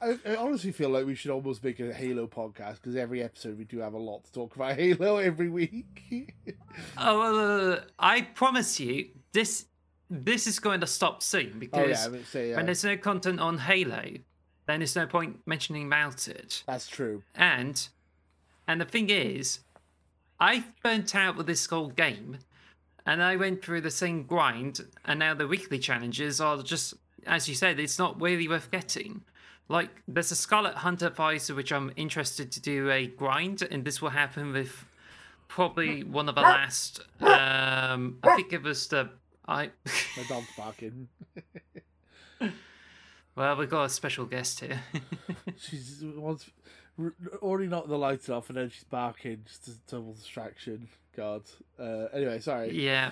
I, 0.00 0.18
I 0.26 0.36
honestly 0.36 0.72
feel 0.72 0.88
like 0.90 1.06
we 1.06 1.14
should 1.14 1.30
almost 1.30 1.62
make 1.62 1.78
a 1.78 1.92
Halo 1.92 2.26
podcast 2.26 2.76
because 2.76 2.96
every 2.96 3.22
episode 3.22 3.56
we 3.58 3.64
do 3.64 3.78
have 3.78 3.94
a 3.94 3.98
lot 3.98 4.24
to 4.24 4.32
talk 4.32 4.56
about 4.56 4.74
Halo 4.78 5.18
every 5.18 5.48
week. 5.48 6.34
Oh, 6.96 7.72
uh, 7.72 7.80
I 7.98 8.22
promise 8.22 8.78
you, 8.78 9.08
this 9.32 9.66
this 10.08 10.46
is 10.46 10.60
going 10.60 10.80
to 10.80 10.86
stop 10.86 11.22
soon 11.24 11.52
oh 11.56 11.58
because 11.58 11.88
yeah, 11.88 12.04
I 12.04 12.08
would 12.08 12.26
say 12.26 12.54
when 12.54 12.66
there's 12.66 12.84
no 12.84 12.96
content 12.96 13.40
on 13.40 13.58
Halo, 13.58 14.04
then 14.66 14.78
there's 14.78 14.94
no 14.94 15.06
point 15.06 15.40
mentioning 15.44 15.86
about 15.86 16.28
it. 16.28 16.62
that's 16.66 16.86
true. 16.86 17.22
And 17.34 17.88
and 18.68 18.80
the 18.80 18.84
thing 18.84 19.10
is, 19.10 19.60
I've 20.38 20.70
burnt 20.82 21.14
out 21.16 21.36
with 21.36 21.46
this 21.46 21.66
whole 21.66 21.88
game, 21.88 22.38
and 23.04 23.22
I 23.22 23.34
went 23.36 23.64
through 23.64 23.80
the 23.80 23.90
same 23.90 24.22
grind, 24.24 24.80
and 25.04 25.18
now 25.18 25.34
the 25.34 25.48
weekly 25.48 25.78
challenges 25.80 26.40
are 26.40 26.62
just, 26.62 26.94
as 27.26 27.48
you 27.48 27.54
said, 27.56 27.80
it's 27.80 27.98
not 27.98 28.20
really 28.20 28.46
worth 28.46 28.70
getting. 28.70 29.22
Like 29.68 29.90
there's 30.08 30.30
a 30.32 30.36
Scarlet 30.36 30.76
Hunter 30.76 31.10
visor 31.10 31.54
which 31.54 31.72
I'm 31.72 31.92
interested 31.96 32.50
to 32.52 32.60
do 32.60 32.90
a 32.90 33.06
grind, 33.06 33.62
and 33.62 33.84
this 33.84 34.00
will 34.00 34.10
happen 34.10 34.52
with 34.52 34.86
probably 35.46 36.04
one 36.04 36.28
of 36.28 36.34
the 36.34 36.40
last. 36.40 37.00
Um, 37.20 38.18
I 38.22 38.36
think 38.36 38.52
it 38.52 38.62
was 38.62 38.86
the 38.88 39.10
I. 39.46 39.70
My 40.16 40.22
dog's 40.28 40.46
barking. 40.56 41.08
well, 43.34 43.56
we've 43.56 43.68
got 43.68 43.84
a 43.84 43.88
special 43.88 44.24
guest 44.24 44.60
here. 44.60 44.80
She's 45.56 46.02
wants 46.02 46.50
already 47.42 47.68
knocked 47.68 47.88
the 47.88 47.98
lights 47.98 48.28
off, 48.28 48.48
and 48.48 48.58
then 48.58 48.70
she's 48.70 48.84
barking 48.84 49.44
just 49.46 49.68
a 49.68 49.72
double 49.88 50.14
distraction. 50.14 50.88
God. 51.16 51.42
Uh, 51.78 52.06
anyway, 52.12 52.40
sorry. 52.40 52.72
Yeah. 52.72 53.10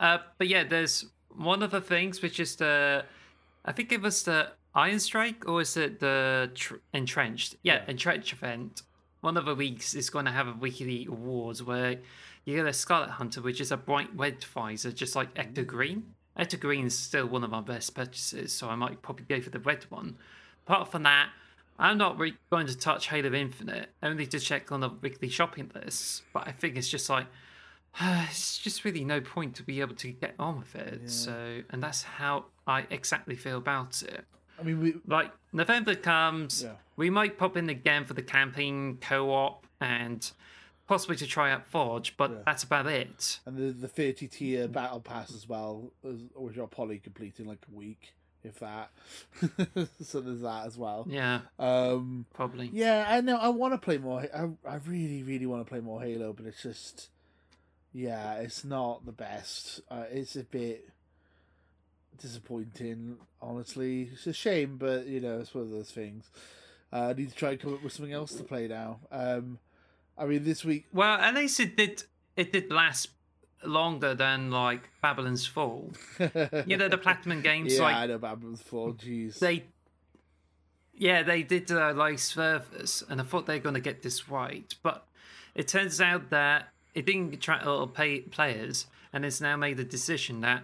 Uh, 0.00 0.18
but 0.38 0.48
yeah, 0.48 0.64
there's 0.64 1.06
one 1.28 1.62
of 1.62 1.70
the 1.70 1.80
things 1.80 2.20
which 2.20 2.40
is 2.40 2.56
the, 2.56 3.04
I 3.64 3.72
think 3.72 3.92
it 3.92 4.00
was 4.00 4.24
the 4.24 4.50
Iron 4.74 4.98
Strike 4.98 5.48
or 5.48 5.60
is 5.60 5.76
it 5.76 6.00
the 6.00 6.50
tr- 6.54 6.76
Entrenched? 6.92 7.56
Yeah, 7.62 7.74
Yeah. 7.74 7.84
Entrenched 7.88 8.32
event. 8.32 8.82
One 9.20 9.36
of 9.36 9.46
the 9.46 9.54
weeks 9.54 9.94
is 9.94 10.10
going 10.10 10.26
to 10.26 10.32
have 10.32 10.48
a 10.48 10.52
weekly 10.52 11.06
awards 11.06 11.62
where 11.62 11.98
you 12.44 12.56
get 12.56 12.66
a 12.66 12.72
Scarlet 12.72 13.10
Hunter, 13.10 13.40
which 13.40 13.60
is 13.60 13.72
a 13.72 13.76
bright 13.76 14.10
red 14.14 14.44
visor, 14.44 14.92
just 14.92 15.16
like 15.16 15.32
Ecto 15.34 15.64
mm. 15.64 15.66
Green. 15.66 16.14
Ecto 16.38 16.60
Green 16.60 16.86
is 16.86 16.98
still 16.98 17.26
one 17.26 17.44
of 17.44 17.50
my 17.50 17.60
best 17.60 17.94
purchases, 17.94 18.52
so 18.52 18.68
I 18.68 18.74
might 18.74 19.00
probably 19.00 19.24
go 19.24 19.40
for 19.40 19.50
the 19.50 19.60
red 19.60 19.84
one. 19.88 20.16
Apart 20.66 20.90
from 20.90 21.04
that, 21.04 21.30
I'm 21.78 21.96
not 21.96 22.18
really 22.18 22.36
going 22.50 22.66
to 22.66 22.76
touch 22.76 23.08
Halo 23.08 23.32
Infinite, 23.32 23.90
only 24.02 24.26
to 24.26 24.38
check 24.38 24.70
on 24.70 24.80
the 24.80 24.90
weekly 24.90 25.28
shopping 25.28 25.70
lists. 25.74 26.22
But 26.32 26.46
I 26.46 26.52
think 26.52 26.76
it's 26.76 26.88
just 26.88 27.08
like, 27.08 27.26
it's 28.00 28.58
just 28.58 28.84
really 28.84 29.04
no 29.04 29.20
point 29.20 29.54
to 29.56 29.62
be 29.62 29.80
able 29.80 29.94
to 29.96 30.08
get 30.12 30.34
on 30.38 30.58
with 30.58 30.74
it. 30.74 31.10
So, 31.10 31.62
and 31.70 31.82
that's 31.82 32.02
how 32.02 32.46
I 32.66 32.86
exactly 32.90 33.36
feel 33.36 33.58
about 33.58 34.02
it. 34.02 34.24
I 34.58 34.62
mean, 34.62 34.80
we. 34.80 34.94
Like 35.06 35.30
November 35.52 35.94
comes, 35.94 36.62
Yeah. 36.62 36.74
we 36.96 37.10
might 37.10 37.38
pop 37.38 37.56
in 37.56 37.68
again 37.68 38.04
for 38.04 38.14
the 38.14 38.22
camping 38.22 38.98
co-op 39.00 39.66
and 39.80 40.30
possibly 40.86 41.16
to 41.16 41.26
try 41.26 41.50
out 41.50 41.66
Forge, 41.66 42.16
but 42.16 42.30
Yeah. 42.30 42.36
that's 42.46 42.62
about 42.62 42.86
it. 42.86 43.40
And 43.46 43.56
the 43.56 43.72
the 43.72 43.88
thirty 43.88 44.28
tier 44.28 44.68
battle 44.68 45.00
pass 45.00 45.34
as 45.34 45.48
well, 45.48 45.92
which 46.02 46.58
I'll 46.58 46.66
probably 46.66 46.98
complete 46.98 47.40
in 47.40 47.46
like 47.46 47.64
a 47.72 47.74
week, 47.74 48.14
if 48.42 48.58
that. 48.60 48.90
so 50.02 50.20
there's 50.20 50.42
that 50.42 50.66
as 50.66 50.76
well. 50.76 51.06
Yeah, 51.08 51.40
Um, 51.58 52.26
probably. 52.34 52.70
yeah, 52.72 53.06
I 53.08 53.20
know. 53.22 53.36
I 53.38 53.48
want 53.48 53.74
to 53.74 53.78
play 53.78 53.98
more. 53.98 54.20
I 54.34 54.50
I 54.68 54.76
really 54.86 55.22
really 55.22 55.46
want 55.46 55.64
to 55.66 55.68
play 55.70 55.80
more 55.80 56.00
Halo, 56.02 56.32
but 56.32 56.46
it's 56.46 56.62
just, 56.62 57.08
yeah, 57.92 58.34
it's 58.36 58.64
not 58.64 59.04
the 59.06 59.12
best. 59.12 59.80
Uh, 59.90 60.04
it's 60.10 60.36
a 60.36 60.44
bit 60.44 60.88
disappointing, 62.18 63.16
honestly. 63.40 64.10
It's 64.12 64.26
a 64.26 64.32
shame, 64.32 64.76
but 64.78 65.06
you 65.06 65.20
know, 65.20 65.38
it's 65.40 65.54
one 65.54 65.64
of 65.64 65.70
those 65.70 65.90
things. 65.90 66.30
Uh, 66.92 67.08
I 67.08 67.12
need 67.14 67.30
to 67.30 67.34
try 67.34 67.50
and 67.52 67.60
come 67.60 67.74
up 67.74 67.82
with 67.82 67.92
something 67.92 68.12
else 68.14 68.34
to 68.34 68.44
play 68.44 68.68
now. 68.68 69.00
Um, 69.10 69.58
I 70.16 70.26
mean, 70.26 70.44
this 70.44 70.64
week 70.64 70.86
Well, 70.92 71.18
at 71.18 71.34
least 71.34 71.58
it 71.60 71.76
did. 71.76 72.04
It 72.36 72.52
did 72.52 72.70
last 72.70 73.08
longer 73.64 74.14
than 74.14 74.50
like 74.50 74.90
Babylon's 75.02 75.46
Fall. 75.46 75.92
You 76.66 76.76
know 76.76 76.88
the 76.88 76.98
Platinum 76.98 77.40
games, 77.42 77.74
yeah, 77.74 77.82
like 77.82 77.96
I 77.96 78.06
know 78.06 78.18
Babylon's 78.18 78.62
Fall. 78.62 78.92
Jeez. 78.92 79.38
they 79.38 79.64
yeah 80.96 81.22
they 81.22 81.42
did 81.42 81.70
uh, 81.72 81.92
like 81.92 82.18
surface 82.20 83.02
and 83.08 83.20
i 83.20 83.24
thought 83.24 83.46
they 83.46 83.54
were 83.54 83.62
going 83.62 83.74
to 83.74 83.80
get 83.80 84.02
this 84.02 84.28
right 84.28 84.74
but 84.84 85.06
it 85.54 85.66
turns 85.66 86.00
out 86.00 86.30
that 86.30 86.68
it 86.94 87.04
didn't 87.04 87.34
attract 87.34 87.64
a 87.66 87.72
lot 87.72 87.82
of 87.82 87.94
pay- 87.94 88.20
players 88.20 88.86
and 89.12 89.24
it's 89.24 89.40
now 89.40 89.56
made 89.56 89.80
a 89.80 89.84
decision 89.84 90.40
that 90.40 90.62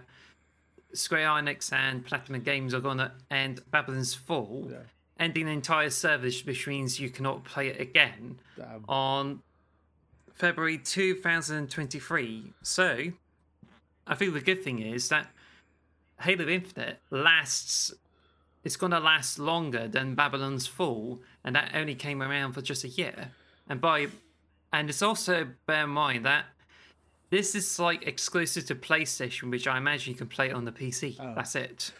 square 0.93 1.27
enix 1.27 1.71
and 1.73 2.05
platinum 2.05 2.41
games 2.41 2.73
are 2.73 2.79
going 2.79 2.97
to 2.97 3.11
end 3.29 3.61
babylon's 3.71 4.13
fall 4.13 4.67
Yeah. 4.71 4.77
ending 5.19 5.45
the 5.45 5.51
entire 5.51 5.89
service 5.89 6.45
which 6.45 6.67
means 6.67 6.99
you 6.99 7.09
cannot 7.09 7.43
play 7.43 7.67
it 7.67 7.79
again 7.79 8.39
Damn. 8.57 8.83
on 8.87 9.41
February 10.33 10.79
2023. 10.79 12.53
So, 12.63 13.11
I 14.07 14.15
think 14.15 14.33
the 14.33 14.41
good 14.41 14.63
thing 14.63 14.79
is 14.79 15.09
that 15.09 15.27
Halo 16.21 16.47
Infinite 16.47 16.97
lasts. 17.11 17.93
It's 18.63 18.75
going 18.75 18.91
to 18.91 18.99
last 18.99 19.37
longer 19.39 19.87
than 19.87 20.15
Babylon's 20.15 20.65
Fall, 20.67 21.19
and 21.43 21.55
that 21.55 21.71
only 21.75 21.93
came 21.95 22.21
around 22.23 22.53
for 22.53 22.61
just 22.61 22.83
a 22.83 22.87
year. 22.87 23.29
And 23.69 23.79
by, 23.81 24.07
and 24.73 24.89
it's 24.89 25.01
also 25.01 25.47
bear 25.67 25.83
in 25.83 25.89
mind 25.91 26.25
that 26.25 26.45
this 27.31 27.55
is 27.55 27.79
like 27.79 28.05
exclusive 28.05 28.67
to 28.67 28.75
PlayStation, 28.75 29.49
which 29.49 29.65
I 29.67 29.77
imagine 29.77 30.11
you 30.13 30.17
can 30.17 30.27
play 30.27 30.49
it 30.49 30.53
on 30.53 30.65
the 30.65 30.71
PC. 30.71 31.17
Oh. 31.19 31.33
That's 31.35 31.55
it. 31.55 31.91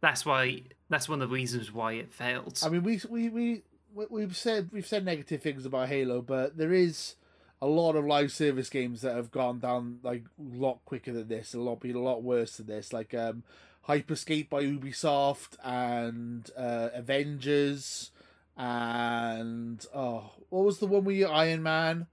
That's 0.00 0.24
why. 0.24 0.62
That's 0.88 1.08
one 1.08 1.20
of 1.20 1.28
the 1.28 1.34
reasons 1.34 1.72
why 1.72 1.92
it 1.94 2.12
failed. 2.12 2.58
I 2.64 2.70
mean, 2.70 2.82
we 2.82 3.00
we 3.10 3.28
we 3.28 3.62
we- 3.94 4.06
we've 4.08 4.36
said 4.36 4.70
we've 4.72 4.86
said 4.86 5.04
negative 5.04 5.42
things 5.42 5.66
about 5.66 5.88
Halo, 5.88 6.22
but 6.22 6.56
there 6.56 6.72
is 6.72 7.14
a 7.62 7.66
lot 7.66 7.96
of 7.96 8.04
live 8.04 8.30
service 8.30 8.68
games 8.68 9.00
that 9.02 9.14
have 9.16 9.30
gone 9.30 9.58
down 9.58 9.98
like 10.02 10.24
a 10.38 10.56
lot 10.56 10.78
quicker 10.84 11.12
than 11.12 11.28
this, 11.28 11.54
a 11.54 11.60
lot 11.60 11.80
been 11.80 11.96
a 11.96 12.00
lot 12.00 12.22
worse 12.22 12.58
than 12.58 12.66
this, 12.66 12.92
like 12.92 13.14
um, 13.14 13.42
Hyperscape 13.88 14.48
by 14.50 14.62
Ubisoft 14.62 15.56
and 15.64 16.50
uh, 16.56 16.90
Avengers 16.92 18.10
and 18.56 19.84
oh, 19.94 20.30
what 20.50 20.64
was 20.64 20.78
the 20.78 20.86
one 20.86 21.04
with 21.04 21.24
Iron 21.26 21.62
Man? 21.62 22.06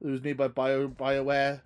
It 0.00 0.06
was 0.06 0.22
made 0.22 0.36
by 0.36 0.48
Bio 0.48 0.88
Bioware. 0.88 1.60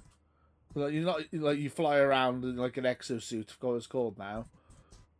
Like 0.75 0.92
you're 0.92 1.04
not 1.04 1.20
like 1.32 1.58
you 1.58 1.70
fly 1.70 1.98
around 1.98 2.44
in 2.44 2.56
like 2.56 2.76
an 2.76 2.84
exosuit. 2.84 3.48
I 3.48 3.52
forgot 3.52 3.68
what 3.68 3.76
it's 3.76 3.87
called 3.87 4.18
now. 4.18 4.46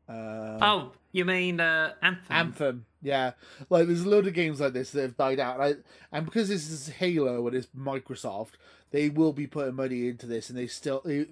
Uh, 0.09 0.59
oh, 0.62 0.93
you 1.12 1.25
mean 1.25 1.61
uh, 1.61 1.93
Anthem? 2.02 2.25
Anthem, 2.31 2.87
yeah. 3.02 3.33
Like 3.69 3.87
there's 3.87 4.02
a 4.02 4.09
load 4.09 4.26
of 4.26 4.33
games 4.33 4.61
like 4.61 4.73
this 4.73 4.90
that 4.93 5.02
have 5.02 5.17
died 5.17 5.38
out, 5.38 5.61
and, 5.61 5.64
I, 5.64 6.17
and 6.17 6.25
because 6.25 6.49
this 6.49 6.71
is 6.71 6.88
Halo 6.88 7.47
and 7.47 7.57
it's 7.57 7.69
Microsoft, 7.76 8.52
they 8.90 9.11
will 9.11 9.33
be 9.35 9.47
putting 9.47 9.75
money 9.75 10.09
into 10.09 10.26
this, 10.26 10.49
and 10.49 10.59
they 10.59 10.67
still. 10.67 11.02
It, 11.05 11.28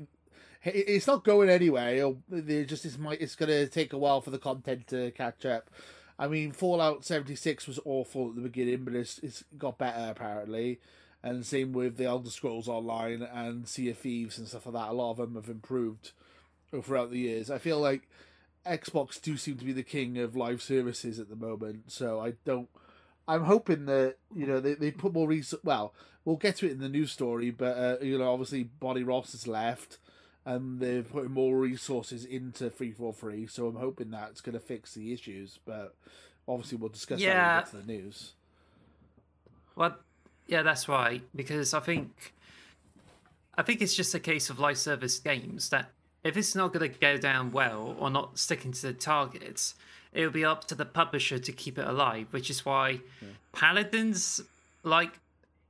it's 0.62 1.06
not 1.06 1.24
going 1.24 1.48
anywhere. 1.48 2.12
They 2.28 2.64
just 2.64 2.84
it's 2.84 2.98
might 2.98 3.20
it's 3.20 3.36
gonna 3.36 3.66
take 3.66 3.92
a 3.92 3.98
while 3.98 4.20
for 4.20 4.30
the 4.30 4.38
content 4.38 4.88
to 4.88 5.10
catch 5.12 5.46
up. 5.46 5.70
I 6.18 6.28
mean, 6.28 6.52
Fallout 6.52 7.04
seventy 7.04 7.36
six 7.36 7.66
was 7.66 7.78
awful 7.84 8.30
at 8.30 8.34
the 8.34 8.42
beginning, 8.42 8.84
but 8.84 8.94
it's 8.94 9.18
it's 9.18 9.44
got 9.56 9.78
better 9.78 10.10
apparently. 10.10 10.80
And 11.22 11.44
same 11.44 11.72
with 11.72 11.96
the 11.96 12.04
Elder 12.04 12.30
Scrolls 12.30 12.68
Online 12.68 13.22
and 13.22 13.66
Sea 13.66 13.90
of 13.90 13.98
Thieves 13.98 14.38
and 14.38 14.46
stuff 14.46 14.66
like 14.66 14.74
that. 14.74 14.90
A 14.90 14.92
lot 14.92 15.10
of 15.12 15.16
them 15.16 15.34
have 15.34 15.48
improved 15.48 16.12
throughout 16.82 17.10
the 17.10 17.18
years. 17.18 17.50
I 17.50 17.58
feel 17.58 17.80
like 17.80 18.08
Xbox 18.64 19.20
do 19.20 19.36
seem 19.36 19.56
to 19.56 19.64
be 19.64 19.72
the 19.72 19.82
king 19.82 20.18
of 20.18 20.36
live 20.36 20.62
services 20.62 21.18
at 21.18 21.28
the 21.28 21.36
moment. 21.36 21.90
So 21.90 22.20
I 22.20 22.34
don't. 22.44 22.68
I'm 23.28 23.44
hoping 23.44 23.86
that 23.86 24.16
you 24.34 24.46
know 24.46 24.60
they, 24.60 24.74
they 24.74 24.90
put 24.92 25.12
more 25.12 25.26
resources. 25.26 25.64
Well, 25.64 25.92
we'll 26.24 26.36
get 26.36 26.56
to 26.56 26.66
it 26.66 26.72
in 26.72 26.78
the 26.80 26.88
news 26.88 27.10
story, 27.10 27.50
but 27.50 27.76
uh, 27.76 27.96
you 28.04 28.18
know 28.18 28.30
obviously 28.32 28.62
Bonnie 28.64 29.02
Ross 29.02 29.32
has 29.32 29.48
left, 29.48 29.98
and 30.44 30.78
they're 30.78 31.02
putting 31.02 31.32
more 31.32 31.56
resources 31.58 32.24
into 32.24 32.70
343. 32.70 33.48
So 33.48 33.66
I'm 33.66 33.76
hoping 33.76 34.10
that's 34.10 34.40
going 34.40 34.52
to 34.52 34.60
fix 34.60 34.94
the 34.94 35.12
issues. 35.12 35.58
But 35.66 35.94
obviously 36.46 36.78
we'll 36.78 36.90
discuss 36.90 37.18
that 37.20 37.26
when 37.26 37.36
Yeah. 37.36 37.56
we 37.56 37.62
get 37.62 37.70
to 37.70 37.76
the 37.78 37.92
news. 37.92 38.32
Well, 39.74 39.96
yeah, 40.46 40.62
that's 40.62 40.88
right. 40.88 41.22
Because 41.34 41.74
I 41.74 41.80
think, 41.80 42.34
I 43.56 43.62
think 43.62 43.80
it's 43.82 43.94
just 43.94 44.14
a 44.14 44.20
case 44.20 44.50
of 44.50 44.58
live 44.58 44.78
service 44.78 45.18
games 45.18 45.68
that 45.70 45.90
if 46.24 46.36
it's 46.36 46.54
not 46.54 46.72
going 46.72 46.90
to 46.90 46.98
go 46.98 47.16
down 47.16 47.52
well 47.52 47.96
or 47.98 48.10
not 48.10 48.38
sticking 48.38 48.72
to 48.72 48.82
the 48.82 48.92
targets, 48.92 49.74
it'll 50.12 50.30
be 50.30 50.44
up 50.44 50.64
to 50.66 50.74
the 50.74 50.84
publisher 50.84 51.38
to 51.38 51.52
keep 51.52 51.78
it 51.78 51.86
alive. 51.86 52.26
Which 52.30 52.50
is 52.50 52.64
why 52.64 53.00
Paladins, 53.52 54.40
like, 54.82 55.20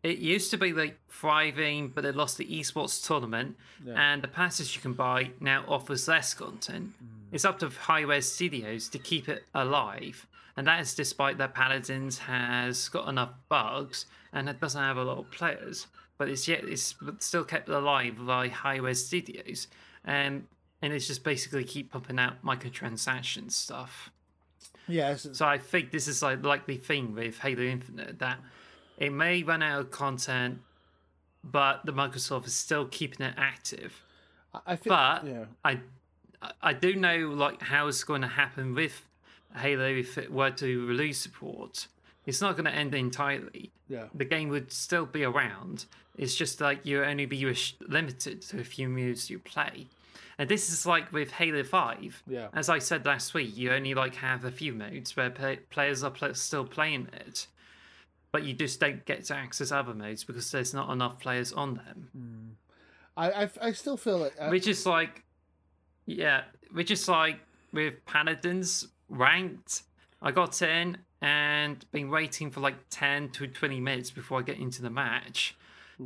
it 0.03 0.19
used 0.19 0.51
to 0.53 0.57
be 0.57 0.73
like 0.73 0.99
thriving, 1.11 1.89
but 1.89 2.05
they 2.05 2.13
lost 2.13 2.39
the 2.39 2.47
esports 2.47 3.05
tournament, 3.05 3.57
and 3.95 4.23
the 4.23 4.29
passes 4.29 4.75
you 4.77 4.81
can 4.81 4.93
buy 4.93 5.31
now 5.41 5.65
offers 5.67 6.07
less 6.07 6.33
content. 6.33 6.93
Mm. 7.03 7.33
It's 7.33 7.45
up 7.45 7.59
to 7.59 7.69
Hi-Rez 7.69 8.31
Studios 8.31 8.89
to 8.91 8.99
keep 8.99 9.29
it 9.29 9.45
alive, 9.53 10.27
and 10.57 10.67
that 10.69 10.81
is 10.81 10.95
despite 10.95 11.39
that 11.39 11.55
Paladins 11.55 12.19
has 12.19 12.89
got 12.89 13.09
enough 13.09 13.31
bugs 13.49 14.07
and 14.37 14.51
it 14.51 14.61
doesn't 14.61 14.81
have 14.81 14.99
a 14.99 15.03
lot 15.03 15.17
of 15.17 15.31
players, 15.31 15.87
but 16.19 16.29
it's 16.29 16.47
yet 16.47 16.63
it's 16.65 16.95
still 17.21 17.43
kept 17.43 17.71
alive 17.71 18.15
by 18.27 18.49
Hi-Rez 18.49 19.05
Studios, 19.05 19.67
and 20.05 20.47
and 20.83 20.93
it's 20.93 21.07
just 21.07 21.25
basically 21.25 21.65
keep 21.65 21.91
pumping 21.91 22.19
out 22.19 22.45
microtransaction 22.45 23.51
stuff. 23.51 24.11
Yes, 24.87 25.27
So 25.33 25.47
I 25.47 25.59
think 25.59 25.91
this 25.91 26.07
is 26.07 26.23
like 26.23 26.45
likely 26.45 26.77
thing 26.77 27.15
with 27.15 27.39
Halo 27.39 27.63
Infinite 27.63 28.19
that 28.19 28.39
it 28.99 29.11
may 29.11 29.43
run 29.43 29.63
out 29.63 29.81
of 29.81 29.91
content, 29.91 30.59
but 31.43 31.85
the 31.87 31.93
Microsoft 31.93 32.47
is 32.47 32.55
still 32.55 32.87
keeping 32.87 33.27
it 33.27 33.35
active. 33.39 34.03
I 34.67 34.77
feel. 34.77 34.91
But 34.91 35.27
yeah. 35.27 35.45
I 35.65 35.81
I 36.61 36.75
do 36.75 36.95
know 36.95 37.31
like 37.31 37.63
how 37.63 37.89
it's 37.89 38.05
going 38.05 38.21
to 38.21 38.29
happen 38.29 38.75
with 38.75 39.09
Halo 39.57 39.89
if 39.89 40.19
it 40.19 40.31
were 40.31 40.51
to 40.51 40.87
release 40.87 41.21
support. 41.21 41.89
It's 42.27 42.43
not 42.43 42.53
going 42.53 42.67
to 42.67 42.73
end 42.73 42.95
entirely. 42.95 43.73
Yeah. 43.89 44.07
The 44.15 44.25
game 44.25 44.49
would 44.49 44.73
still 44.73 45.07
be 45.07 45.25
around. 45.25 45.87
It's 46.19 46.35
just 46.35 46.61
like 46.61 46.85
you 46.87 47.03
only 47.05 47.27
be 47.27 47.55
limited 47.87 48.43
to 48.43 48.61
a 48.61 48.65
few 48.65 48.89
moves 48.89 49.29
you 49.31 49.39
play. 49.39 49.87
And 50.39 50.49
this 50.49 50.69
is 50.71 50.85
like 50.85 51.13
with 51.13 51.31
Halo 51.33 51.63
5. 51.65 52.23
Yeah. 52.27 52.49
As 52.53 52.69
I 52.69 52.79
said 52.79 53.07
last 53.07 53.33
week, 53.33 53.57
you 53.57 53.73
only 53.73 53.95
like 53.95 54.17
have 54.17 54.45
a 54.45 54.51
few 54.51 54.73
modes 54.75 55.17
where 55.17 55.31
play- 55.31 55.61
players 55.71 56.03
are 56.05 56.11
pl- 56.11 56.35
still 56.35 56.65
playing 56.65 57.09
it. 57.13 57.47
But 58.33 58.43
you 58.43 58.53
just 58.53 58.81
don't 58.81 59.05
get 59.07 59.25
to 59.27 59.35
access 59.35 59.73
other 59.73 59.95
modes 59.95 60.25
because 60.25 60.51
there's 60.51 60.75
not 60.75 60.91
enough 60.91 61.19
players 61.21 61.53
on 61.53 61.75
them. 61.77 62.57
I, 63.17 63.45
I, 63.45 63.51
I 63.63 63.73
still 63.73 63.97
feel 63.97 64.19
like. 64.19 64.35
uh, 64.39 64.49
Which 64.49 64.67
is 64.67 64.85
like, 64.85 65.25
yeah, 66.05 66.43
which 66.73 66.91
is 66.91 67.09
like 67.09 67.39
with 67.73 67.95
Paladins 68.05 68.89
ranked. 69.09 69.83
I 70.23 70.33
got 70.33 70.61
in 70.63 70.99
and 71.21 71.85
been 71.93 72.11
waiting 72.11 72.51
for 72.51 72.61
like 72.61 72.77
10 72.91 73.31
to 73.31 73.47
20 73.47 73.81
minutes 73.81 74.11
before 74.11 74.41
I 74.41 74.43
get 74.43 74.59
into 74.59 74.83
the 74.83 74.91
match. 74.91 75.57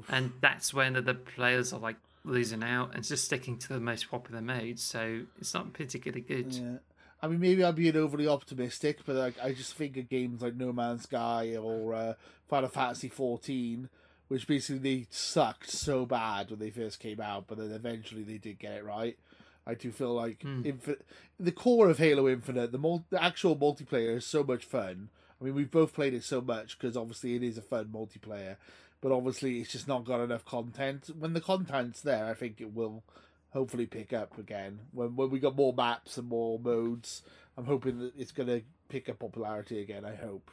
And 0.08 0.32
that's 0.40 0.72
when 0.72 0.92
the 0.92 1.14
players 1.14 1.72
are 1.72 1.80
like 1.80 1.96
losing 2.24 2.62
out 2.62 2.94
and 2.94 3.04
just 3.04 3.24
sticking 3.24 3.58
to 3.58 3.68
the 3.68 3.80
most 3.80 4.10
popular 4.10 4.40
modes. 4.40 4.82
So 4.82 5.22
it's 5.38 5.54
not 5.54 5.72
particularly 5.72 6.20
good. 6.20 6.54
Yeah. 6.54 6.76
I 7.22 7.28
mean, 7.28 7.40
maybe 7.40 7.64
I'm 7.64 7.74
being 7.74 7.96
overly 7.96 8.28
optimistic, 8.28 9.00
but 9.04 9.16
like, 9.16 9.34
I 9.42 9.52
just 9.52 9.74
think 9.74 9.96
of 9.96 10.08
games 10.08 10.42
like 10.42 10.54
No 10.54 10.72
Man's 10.72 11.02
Sky 11.02 11.56
or 11.56 11.94
uh, 11.94 12.14
Final 12.48 12.70
Fantasy 12.70 13.08
14, 13.08 13.90
which 14.28 14.46
basically 14.46 14.78
they 14.78 15.06
sucked 15.10 15.70
so 15.70 16.06
bad 16.06 16.50
when 16.50 16.60
they 16.60 16.70
first 16.70 16.98
came 16.98 17.20
out, 17.20 17.44
but 17.46 17.58
then 17.58 17.72
eventually 17.72 18.22
they 18.22 18.38
did 18.38 18.58
get 18.58 18.72
it 18.72 18.84
right. 18.84 19.18
I 19.66 19.74
do 19.74 19.92
feel 19.92 20.14
like 20.14 20.42
hmm. 20.42 20.62
Infi- 20.62 21.00
the 21.38 21.52
core 21.52 21.88
of 21.88 21.98
Halo 21.98 22.28
Infinite, 22.28 22.72
the, 22.72 22.78
mul- 22.78 23.04
the 23.10 23.22
actual 23.22 23.56
multiplayer 23.56 24.16
is 24.16 24.26
so 24.26 24.42
much 24.42 24.64
fun. 24.64 25.10
I 25.40 25.44
mean, 25.44 25.54
we've 25.54 25.70
both 25.70 25.94
played 25.94 26.14
it 26.14 26.24
so 26.24 26.40
much 26.40 26.78
because 26.78 26.96
obviously 26.96 27.34
it 27.34 27.42
is 27.42 27.56
a 27.56 27.62
fun 27.62 27.86
multiplayer, 27.86 28.56
but 29.00 29.12
obviously 29.12 29.60
it's 29.60 29.72
just 29.72 29.88
not 29.88 30.04
got 30.04 30.20
enough 30.20 30.44
content. 30.44 31.10
When 31.18 31.32
the 31.32 31.40
content's 31.40 32.00
there, 32.02 32.26
I 32.26 32.34
think 32.34 32.60
it 32.60 32.74
will 32.74 33.02
hopefully 33.50 33.86
pick 33.86 34.12
up 34.12 34.38
again. 34.38 34.80
When 34.92 35.16
when 35.16 35.30
we 35.30 35.40
got 35.40 35.56
more 35.56 35.72
maps 35.72 36.18
and 36.18 36.28
more 36.28 36.58
modes, 36.58 37.22
I'm 37.56 37.64
hoping 37.64 37.98
that 38.00 38.12
it's 38.18 38.32
going 38.32 38.48
to 38.48 38.62
pick 38.88 39.08
up 39.08 39.18
popularity 39.20 39.80
again. 39.80 40.04
I 40.04 40.14
hope. 40.14 40.50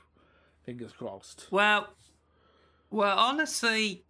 Fingers 0.63 0.91
crossed. 0.91 1.47
Well, 1.49 1.87
well, 2.89 3.17
honestly, 3.17 4.03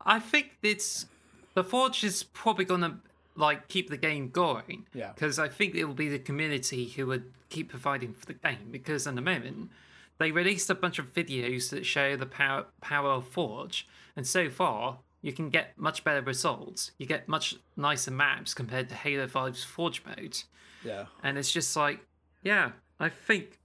I 0.00 0.20
think 0.20 0.56
it's 0.62 1.06
the 1.54 1.62
Forge 1.62 2.02
is 2.02 2.22
probably 2.22 2.64
gonna 2.64 3.00
like 3.36 3.68
keep 3.68 3.90
the 3.90 3.96
game 3.96 4.28
going. 4.30 4.86
Yeah. 4.94 5.12
Because 5.12 5.38
I 5.38 5.48
think 5.48 5.74
it 5.74 5.84
will 5.84 5.94
be 5.94 6.08
the 6.08 6.18
community 6.18 6.88
who 6.88 7.06
would 7.06 7.32
keep 7.48 7.70
providing 7.70 8.12
for 8.12 8.26
the 8.26 8.34
game. 8.34 8.68
Because 8.70 9.06
in 9.06 9.14
the 9.14 9.20
moment, 9.22 9.70
they 10.18 10.30
released 10.30 10.70
a 10.70 10.74
bunch 10.74 10.98
of 10.98 11.12
videos 11.14 11.70
that 11.70 11.86
show 11.86 12.16
the 12.16 12.26
power 12.26 12.66
power 12.80 13.10
of 13.10 13.26
Forge, 13.26 13.86
and 14.16 14.26
so 14.26 14.48
far 14.50 14.98
you 15.20 15.32
can 15.32 15.50
get 15.50 15.78
much 15.78 16.04
better 16.04 16.20
results. 16.20 16.90
You 16.98 17.06
get 17.06 17.28
much 17.28 17.54
nicer 17.76 18.10
maps 18.10 18.54
compared 18.54 18.88
to 18.88 18.94
Halo 18.94 19.26
5's 19.26 19.62
Forge 19.62 20.02
mode. 20.04 20.42
Yeah. 20.84 21.06
And 21.22 21.38
it's 21.38 21.52
just 21.52 21.76
like, 21.76 22.00
yeah, 22.42 22.72
I 22.98 23.08
think 23.08 23.58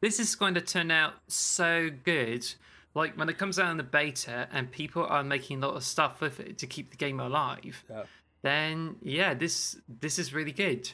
this 0.00 0.20
is 0.20 0.36
going 0.36 0.54
to 0.54 0.60
turn 0.60 0.92
out 0.92 1.14
so 1.26 1.90
good. 2.04 2.46
Like 2.94 3.18
when 3.18 3.28
it 3.28 3.38
comes 3.38 3.58
out 3.58 3.70
in 3.72 3.76
the 3.76 3.82
beta 3.82 4.48
and 4.52 4.70
people 4.70 5.04
are 5.04 5.24
making 5.24 5.62
a 5.62 5.66
lot 5.66 5.76
of 5.76 5.84
stuff 5.84 6.20
with 6.20 6.38
it 6.40 6.58
to 6.58 6.66
keep 6.66 6.90
the 6.90 6.96
game 6.96 7.18
alive, 7.20 7.84
Yeah. 7.90 8.04
Then 8.42 8.96
yeah, 9.02 9.34
this 9.34 9.76
this 9.88 10.18
is 10.18 10.32
really 10.32 10.52
good. 10.52 10.90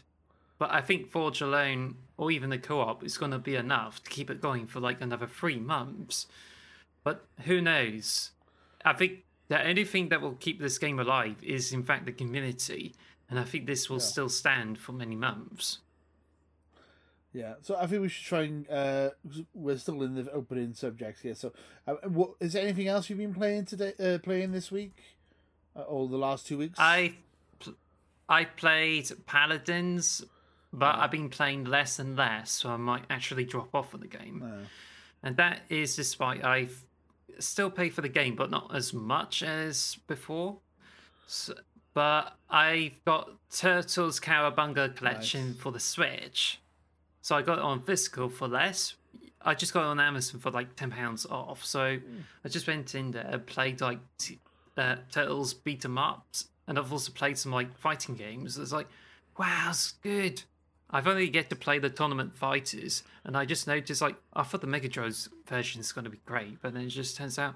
But 0.58 0.72
I 0.72 0.80
think 0.80 1.10
Forge 1.10 1.40
alone, 1.40 1.96
or 2.16 2.30
even 2.30 2.50
the 2.50 2.58
co-op, 2.58 3.02
is 3.04 3.18
going 3.18 3.32
to 3.32 3.38
be 3.38 3.56
enough 3.56 4.02
to 4.04 4.10
keep 4.10 4.30
it 4.30 4.40
going 4.40 4.66
for 4.66 4.80
like 4.80 5.00
another 5.00 5.26
three 5.26 5.58
months. 5.58 6.26
But 7.02 7.26
who 7.44 7.60
knows? 7.60 8.30
I 8.84 8.92
think 8.92 9.24
the 9.48 9.66
only 9.66 9.84
thing 9.84 10.08
that 10.10 10.20
will 10.20 10.34
keep 10.34 10.60
this 10.60 10.78
game 10.78 10.98
alive 10.98 11.36
is, 11.42 11.72
in 11.72 11.82
fact, 11.82 12.06
the 12.06 12.12
community, 12.12 12.94
and 13.28 13.38
I 13.38 13.44
think 13.44 13.66
this 13.66 13.90
will 13.90 14.00
still 14.00 14.28
stand 14.28 14.78
for 14.78 14.92
many 14.92 15.16
months. 15.16 15.78
Yeah, 17.32 17.54
so 17.62 17.76
I 17.76 17.88
think 17.88 18.00
we 18.00 18.08
should 18.08 18.26
try 18.26 18.42
and 18.42 18.70
uh, 18.70 19.10
we're 19.54 19.76
still 19.76 20.02
in 20.02 20.14
the 20.14 20.30
opening 20.30 20.72
subjects 20.72 21.20
here. 21.20 21.34
So, 21.34 21.52
uh, 21.84 21.94
what 22.04 22.34
is 22.38 22.52
there 22.52 22.62
anything 22.62 22.86
else 22.86 23.10
you've 23.10 23.18
been 23.18 23.34
playing 23.34 23.64
today? 23.64 23.92
Uh, 23.98 24.18
playing 24.18 24.52
this 24.52 24.70
week, 24.70 24.96
uh, 25.74 25.80
or 25.80 26.08
the 26.08 26.16
last 26.16 26.46
two 26.46 26.58
weeks? 26.58 26.78
I, 26.78 27.14
I 28.28 28.44
played 28.44 29.10
Paladins, 29.26 30.24
but 30.72 30.96
I've 30.98 31.10
been 31.10 31.28
playing 31.28 31.64
less 31.64 31.98
and 31.98 32.16
less, 32.16 32.50
so 32.50 32.70
I 32.70 32.76
might 32.76 33.04
actually 33.10 33.44
drop 33.44 33.74
off 33.74 33.94
of 33.94 34.00
the 34.00 34.06
game. 34.08 34.42
Oh. 34.44 34.66
And 35.22 35.36
that 35.36 35.60
is 35.68 35.96
despite 35.96 36.44
I've 36.44 36.84
still 37.38 37.70
pay 37.70 37.90
for 37.90 38.00
the 38.02 38.08
game, 38.08 38.34
but 38.36 38.50
not 38.50 38.74
as 38.74 38.92
much 38.92 39.42
as 39.42 39.96
before. 40.06 40.58
So, 41.26 41.54
but 41.94 42.36
I've 42.50 43.02
got 43.04 43.30
Turtles 43.50 44.20
Cowabunga 44.20 44.94
collection 44.96 45.48
Nice. 45.52 45.56
for 45.58 45.72
the 45.72 45.80
Switch, 45.80 46.60
so 47.22 47.36
I 47.36 47.42
got 47.42 47.58
it 47.58 47.64
on 47.64 47.82
physical 47.82 48.28
for 48.28 48.48
less. 48.48 48.94
I 49.46 49.54
just 49.54 49.72
got 49.74 49.82
it 49.82 49.86
on 49.86 50.00
Amazon 50.00 50.40
for 50.40 50.50
like 50.50 50.74
ten 50.76 50.90
pounds 50.90 51.24
off. 51.26 51.64
So 51.64 51.98
I 52.44 52.48
just 52.48 52.66
went 52.66 52.94
in 52.94 53.10
there, 53.12 53.40
played 53.46 53.80
like 53.80 54.00
t- 54.18 54.38
uh, 54.76 54.96
Turtles 55.12 55.54
beat 55.54 55.84
'em 55.84 55.98
ups, 55.98 56.48
and 56.66 56.78
I've 56.78 56.92
also 56.92 57.12
played 57.12 57.38
some 57.38 57.52
like 57.52 57.76
fighting 57.78 58.14
games. 58.14 58.58
It's 58.58 58.72
like, 58.72 58.88
wow, 59.38 59.68
it's 59.70 59.92
good. 60.02 60.42
I've 60.90 61.08
only 61.08 61.28
get 61.28 61.50
to 61.50 61.56
play 61.56 61.78
the 61.78 61.90
tournament 61.90 62.34
fighters, 62.34 63.02
and 63.24 63.36
I 63.36 63.44
just 63.44 63.66
noticed 63.66 64.00
like 64.00 64.16
I 64.34 64.42
thought 64.42 64.60
the 64.60 64.66
Mega 64.66 64.88
Drive 64.88 65.28
version 65.46 65.80
is 65.80 65.92
going 65.92 66.04
to 66.04 66.10
be 66.10 66.20
great, 66.24 66.60
but 66.62 66.74
then 66.74 66.82
it 66.84 66.88
just 66.88 67.16
turns 67.16 67.38
out 67.38 67.54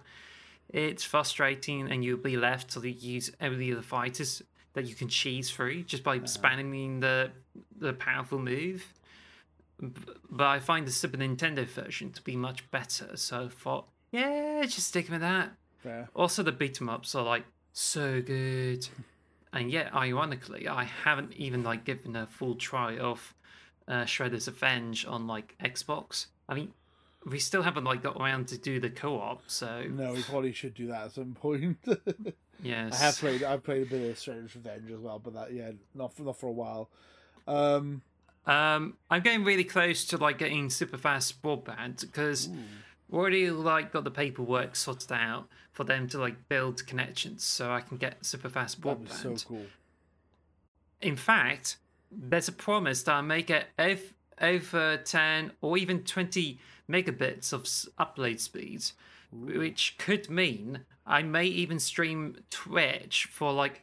it's 0.68 1.04
frustrating, 1.04 1.90
and 1.90 2.04
you'll 2.04 2.18
be 2.18 2.36
left 2.36 2.70
to 2.72 2.88
use 2.88 3.30
every 3.40 3.70
of 3.70 3.76
the 3.76 3.82
fighters 3.82 4.42
that 4.74 4.86
you 4.86 4.94
can 4.94 5.08
cheese 5.08 5.50
through 5.50 5.82
just 5.84 6.02
by 6.02 6.18
spamming 6.20 7.00
the 7.00 7.30
the 7.78 7.92
powerful 7.92 8.38
move. 8.38 8.92
But 9.80 10.46
I 10.46 10.58
find 10.58 10.86
the 10.86 10.90
Super 10.90 11.18
Nintendo 11.18 11.64
version 11.64 12.10
to 12.12 12.22
be 12.22 12.34
much 12.34 12.68
better, 12.72 13.16
so 13.16 13.44
I 13.44 13.48
thought, 13.48 13.86
yeah, 14.10 14.62
just 14.62 14.88
stick 14.88 15.08
with 15.08 15.20
that. 15.20 15.52
Fair. 15.78 16.08
Also, 16.14 16.42
the 16.42 16.50
beat 16.50 16.80
'em 16.80 16.88
ups 16.88 17.14
are 17.14 17.24
like 17.24 17.44
so 17.72 18.20
good, 18.22 18.88
and 19.52 19.70
yet, 19.70 19.94
ironically, 19.94 20.68
I 20.68 20.84
haven't 20.84 21.32
even 21.34 21.62
like 21.62 21.84
given 21.84 22.16
a 22.16 22.26
full 22.26 22.54
try 22.54 22.98
of 22.98 23.34
uh, 23.87 24.04
Shredder's 24.04 24.46
Revenge 24.48 25.06
on 25.06 25.26
like 25.26 25.54
Xbox. 25.62 26.26
I 26.48 26.54
mean, 26.54 26.72
we 27.26 27.38
still 27.38 27.62
haven't 27.62 27.84
like 27.84 28.02
got 28.02 28.16
around 28.16 28.48
to 28.48 28.58
do 28.58 28.80
the 28.80 28.90
co-op, 28.90 29.42
so 29.46 29.84
No, 29.88 30.12
we 30.12 30.22
probably 30.22 30.52
should 30.52 30.75
do 30.75 30.87
that 30.88 31.06
at 31.06 31.12
some 31.12 31.34
point. 31.34 31.78
yes. 32.62 32.92
I 33.00 33.04
have 33.04 33.16
played. 33.18 33.42
I've 33.42 33.62
played 33.62 33.82
a 33.82 33.87
bit 33.90 34.10
of 34.10 34.16
Shredder's 34.16 34.54
Revenge 34.54 34.90
as 34.90 34.98
well, 34.98 35.18
but 35.18 35.34
that 35.34 35.52
yeah, 35.52 35.70
not 35.94 36.14
for 36.14 36.22
not 36.22 36.38
for 36.38 36.46
a 36.46 36.52
while. 36.52 36.90
Um, 37.46 38.02
Um, 38.46 38.96
I'm 39.10 39.22
getting 39.22 39.44
really 39.44 39.64
close 39.64 40.04
to 40.06 40.16
like 40.16 40.38
getting 40.38 40.70
super 40.70 40.96
fast 40.98 41.42
broadband 41.42 42.00
because 42.00 42.48
already 43.12 43.50
like 43.50 43.92
got 43.92 44.04
the 44.04 44.10
paperwork 44.10 44.76
sorted 44.76 45.12
out 45.12 45.48
for 45.72 45.84
them 45.84 46.08
to 46.08 46.18
like 46.18 46.48
build 46.48 46.86
connections, 46.86 47.44
so 47.44 47.70
I 47.70 47.80
can 47.80 47.96
get 47.96 48.24
super 48.24 48.48
fast 48.48 48.80
broadband. 48.80 49.12
so 49.12 49.34
cool. 49.46 49.66
In 51.00 51.16
fact, 51.16 51.76
there's 52.10 52.48
a 52.48 52.52
promise 52.52 53.02
that 53.04 53.14
I 53.14 53.20
may 53.20 53.42
get 53.42 53.66
ov- 53.78 54.12
over 54.40 54.96
10 54.96 55.52
or 55.60 55.76
even 55.78 56.02
20 56.02 56.58
megabits 56.90 57.52
of 57.52 57.62
s- 57.62 57.88
upload 57.98 58.40
speeds, 58.40 58.94
which 59.30 59.96
could 59.98 60.28
mean 60.28 60.80
I 61.06 61.22
may 61.22 61.44
even 61.46 61.78
stream 61.78 62.36
Twitch 62.50 63.26
for 63.30 63.52
like 63.52 63.82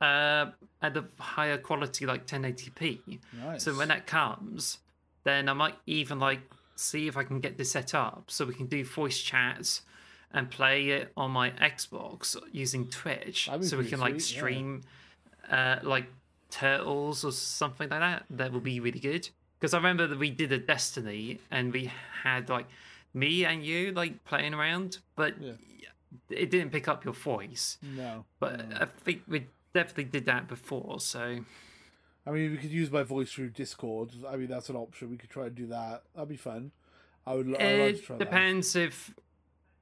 uh, 0.00 0.46
at 0.82 0.96
a 0.96 1.04
higher 1.18 1.58
quality, 1.58 2.06
like 2.06 2.26
1080p. 2.26 3.18
Nice. 3.44 3.64
So 3.64 3.74
when 3.74 3.88
that 3.88 4.06
comes, 4.06 4.78
then 5.24 5.48
I 5.48 5.52
might 5.52 5.76
even 5.86 6.18
like 6.18 6.40
see 6.80 7.06
if 7.08 7.16
I 7.16 7.24
can 7.24 7.40
get 7.40 7.58
this 7.58 7.70
set 7.72 7.94
up 7.94 8.24
so 8.28 8.44
we 8.46 8.54
can 8.54 8.66
do 8.66 8.84
voice 8.84 9.18
chats 9.18 9.82
and 10.32 10.50
play 10.50 10.88
it 10.90 11.12
on 11.16 11.30
my 11.32 11.50
Xbox 11.50 12.36
using 12.52 12.86
Twitch, 12.88 13.48
so 13.62 13.76
we 13.78 13.86
can 13.86 13.98
like 14.00 14.20
sweet, 14.20 14.32
yeah. 14.32 14.38
stream 14.38 14.82
uh, 15.50 15.76
like 15.82 16.06
turtles 16.50 17.24
or 17.24 17.32
something 17.32 17.88
like 17.88 18.00
that. 18.00 18.24
That 18.30 18.52
would 18.52 18.62
be 18.62 18.80
really 18.80 19.00
good. 19.00 19.28
Because 19.58 19.74
I 19.74 19.76
remember 19.78 20.06
that 20.06 20.18
we 20.18 20.30
did 20.30 20.52
a 20.52 20.58
Destiny 20.58 21.40
and 21.50 21.72
we 21.72 21.90
had 22.22 22.48
like 22.48 22.66
me 23.12 23.44
and 23.44 23.64
you 23.64 23.92
like 23.92 24.24
playing 24.24 24.54
around, 24.54 24.98
but 25.16 25.34
Yeah. 25.40 25.52
it 26.30 26.50
didn't 26.50 26.70
pick 26.70 26.88
up 26.88 27.04
your 27.04 27.14
voice. 27.14 27.76
no, 27.82 28.24
But 28.38 28.68
no. 28.70 28.76
I 28.80 28.84
think 28.86 29.22
we 29.28 29.46
definitely 29.74 30.04
did 30.04 30.26
that 30.26 30.48
before, 30.48 31.00
so 31.00 31.44
I 32.30 32.32
mean, 32.32 32.52
we 32.52 32.56
could 32.58 32.70
use 32.70 32.92
my 32.92 33.02
voice 33.02 33.32
through 33.32 33.50
Discord. 33.50 34.10
I 34.28 34.36
mean, 34.36 34.46
that's 34.46 34.68
an 34.68 34.76
option. 34.76 35.10
We 35.10 35.16
could 35.16 35.30
try 35.30 35.46
and 35.46 35.54
do 35.54 35.66
that. 35.66 36.02
That'd 36.14 36.28
be 36.28 36.36
fun. 36.36 36.70
I 37.26 37.34
would. 37.34 37.46
I 37.46 37.50
would 37.50 37.58
like 37.58 37.60
to 37.60 37.86
it 37.88 38.04
try 38.04 38.16
that. 38.16 38.24
depends 38.24 38.76
if 38.76 39.12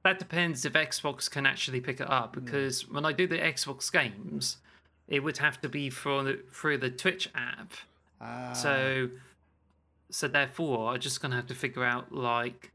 that 0.03 0.17
depends 0.17 0.65
if 0.65 0.73
Xbox 0.73 1.29
can 1.29 1.45
actually 1.45 1.79
pick 1.79 1.99
it 1.99 2.09
up 2.09 2.33
because 2.33 2.89
when 2.89 3.05
I 3.05 3.11
do 3.11 3.27
the 3.27 3.37
Xbox 3.37 3.91
games, 3.91 4.57
it 5.07 5.19
would 5.19 5.37
have 5.37 5.61
to 5.61 5.69
be 5.69 5.91
through 5.91 6.23
the, 6.23 6.39
through 6.51 6.79
the 6.79 6.89
Twitch 6.89 7.29
app. 7.35 7.73
Ah, 8.19 8.53
So, 8.53 9.09
so 10.09 10.27
therefore, 10.27 10.93
I'm 10.93 10.99
just 10.99 11.21
gonna 11.21 11.35
have 11.35 11.47
to 11.47 11.55
figure 11.55 11.83
out 11.83 12.11
like 12.11 12.71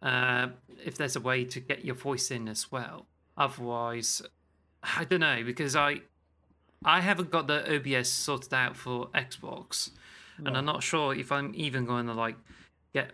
uh, 0.00 0.48
if 0.84 0.96
there's 0.96 1.16
a 1.16 1.20
way 1.20 1.44
to 1.44 1.58
get 1.58 1.84
your 1.84 1.96
voice 1.96 2.30
in 2.30 2.48
as 2.48 2.70
well. 2.70 3.06
Otherwise, 3.36 4.22
I 4.82 5.04
don't 5.04 5.20
know 5.20 5.42
because 5.44 5.74
I 5.74 6.02
I 6.84 7.00
haven't 7.00 7.30
got 7.30 7.46
the 7.46 7.76
OBS 7.76 8.08
sorted 8.08 8.54
out 8.54 8.76
for 8.76 9.08
Xbox, 9.08 9.90
and 10.38 10.56
I'm 10.56 10.64
not 10.64 10.82
sure 10.82 11.14
if 11.14 11.32
I'm 11.32 11.52
even 11.54 11.84
going 11.84 12.06
to 12.06 12.14
like 12.14 12.36
get 12.94 13.12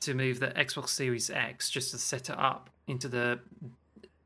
to 0.00 0.14
move 0.14 0.40
the 0.40 0.48
Xbox 0.48 0.88
Series 0.88 1.30
X 1.30 1.70
just 1.70 1.90
to 1.92 1.98
set 1.98 2.30
it 2.30 2.38
up 2.38 2.70
into 2.86 3.08
the 3.08 3.38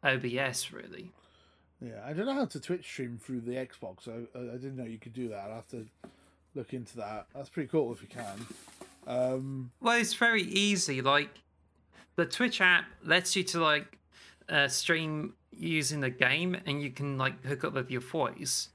OBS 0.04 0.72
really. 0.72 1.10
yeah, 1.80 2.00
I 2.06 2.12
don't 2.12 2.26
know 2.26 2.34
how 2.34 2.46
to 2.46 2.60
Twitch 2.60 2.84
stream 2.86 3.18
through 3.22 3.40
the 3.40 3.52
Xbox. 3.52 4.08
I, 4.08 4.38
I 4.38 4.42
I 4.42 4.56
didn't 4.56 4.76
know 4.76 4.84
you 4.84 4.98
could 4.98 5.12
do 5.12 5.28
that. 5.28 5.38
I'll 5.48 5.56
have 5.56 5.68
to 5.68 5.86
look 6.54 6.72
into 6.72 6.96
that. 6.98 7.26
That's 7.34 7.48
pretty 7.48 7.68
cool 7.68 7.92
if 7.92 8.00
you 8.02 8.08
can. 8.08 8.46
Um, 9.06 9.70
Well, 9.80 9.98
it's 9.98 10.14
very 10.14 10.42
easy. 10.42 11.00
Like 11.02 11.40
the 12.16 12.24
Twitch 12.26 12.60
app 12.60 12.84
lets 13.04 13.34
you 13.36 13.42
to 13.44 13.60
like 13.60 13.98
uh, 14.48 14.68
stream 14.68 15.34
using 15.56 16.00
the 16.00 16.10
game, 16.10 16.56
and 16.66 16.82
you 16.82 16.90
can 16.90 17.18
like 17.18 17.44
hook 17.44 17.64
up 17.64 17.74
with 17.74 17.90
your 17.90 18.00
voice, 18.00 18.68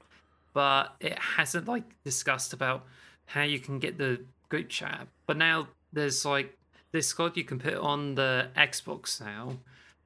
but 0.52 0.94
it 1.00 1.18
hasn't 1.18 1.66
like 1.68 1.84
discussed 2.04 2.52
about 2.52 2.84
how 3.26 3.42
you 3.42 3.58
can 3.58 3.78
get 3.78 3.98
the 3.98 4.20
group 4.48 4.68
chat. 4.68 5.08
But 5.26 5.36
now 5.36 5.68
there's 5.92 6.24
like 6.24 6.56
this 6.92 7.06
Discord 7.08 7.36
you 7.36 7.44
can 7.44 7.58
put 7.58 7.74
on 7.74 8.14
the 8.14 8.48
Xbox 8.56 9.20
now, 9.20 9.58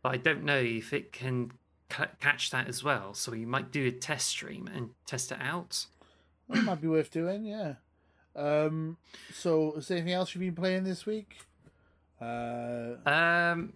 but 0.02 0.12
I 0.12 0.16
don't 0.16 0.44
know 0.44 0.58
if 0.58 0.92
it 0.92 1.12
can 1.12 1.52
ca- 1.88 2.08
catch 2.20 2.50
that 2.50 2.68
as 2.68 2.82
well. 2.82 3.14
So 3.14 3.34
you 3.34 3.46
might 3.46 3.70
do 3.70 3.86
a 3.86 3.92
test 3.92 4.28
stream 4.28 4.68
and 4.74 4.90
test 5.06 5.30
it 5.32 5.38
out. 5.40 5.86
that 6.48 6.64
might 6.64 6.80
be 6.80 6.88
worth 6.88 7.10
doing. 7.10 7.44
Yeah. 7.44 7.74
Um, 8.34 8.96
so, 9.32 9.74
is 9.74 9.88
there 9.88 9.98
anything 9.98 10.14
else 10.14 10.34
you've 10.34 10.40
been 10.40 10.54
playing 10.54 10.84
this 10.84 11.04
week? 11.04 11.36
Uh, 12.20 12.94
Um, 13.04 13.72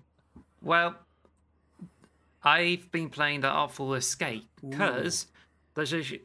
well, 0.63 0.95
I've 2.45 2.91
been 2.93 3.09
playing 3.09 3.41
the 3.41 3.49
Artful 3.49 3.95
Escape 3.95 4.49
because 4.63 5.27
there's 5.75 5.95
a 5.95 6.21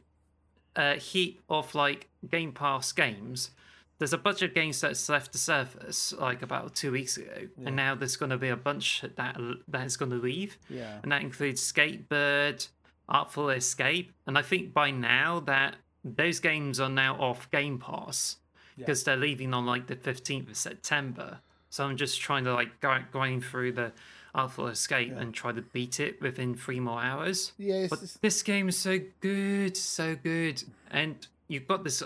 a 0.76 0.94
heap 0.96 1.42
of 1.48 1.74
like 1.74 2.08
Game 2.30 2.52
Pass 2.52 2.92
games. 2.92 3.50
There's 3.98 4.12
a 4.12 4.18
bunch 4.18 4.40
of 4.42 4.54
games 4.54 4.80
that's 4.80 5.08
left 5.08 5.32
the 5.32 5.38
service 5.38 6.14
like 6.18 6.42
about 6.42 6.74
two 6.74 6.92
weeks 6.92 7.16
ago, 7.16 7.48
and 7.64 7.76
now 7.76 7.94
there's 7.94 8.16
going 8.16 8.30
to 8.30 8.38
be 8.38 8.48
a 8.48 8.56
bunch 8.56 9.02
that 9.02 9.36
that 9.68 9.86
is 9.86 9.96
going 9.96 10.10
to 10.10 10.16
leave, 10.16 10.58
yeah. 10.68 10.98
and 11.02 11.12
that 11.12 11.22
includes 11.22 11.60
Skatebird, 11.70 12.68
Artful 13.08 13.50
Escape, 13.50 14.12
and 14.26 14.38
I 14.38 14.42
think 14.42 14.72
by 14.72 14.90
now 14.90 15.40
that 15.40 15.76
those 16.02 16.40
games 16.40 16.80
are 16.80 16.88
now 16.88 17.16
off 17.16 17.50
Game 17.50 17.78
Pass 17.78 18.36
because 18.76 19.04
they're 19.04 19.16
leaving 19.16 19.52
on 19.52 19.66
like 19.66 19.86
the 19.86 19.96
15th 19.96 20.50
of 20.50 20.56
September. 20.56 21.40
So 21.68 21.84
I'm 21.84 21.98
just 21.98 22.20
trying 22.20 22.44
to 22.44 22.54
like 22.54 22.80
go 22.80 22.98
going 23.12 23.42
through 23.42 23.72
the 23.72 23.92
Artful 24.34 24.68
Escape 24.68 25.12
and 25.16 25.34
try 25.34 25.52
to 25.52 25.62
beat 25.62 25.98
it 26.00 26.20
within 26.22 26.54
three 26.54 26.80
more 26.80 27.00
hours. 27.02 27.52
Yeah, 27.58 27.86
But 27.90 27.98
it's- 27.98 28.18
this 28.20 28.42
game 28.42 28.68
is 28.68 28.76
so 28.78 29.00
good, 29.20 29.76
so 29.76 30.14
good, 30.16 30.62
and 30.90 31.26
you've 31.48 31.66
got 31.66 31.82
this 31.84 32.02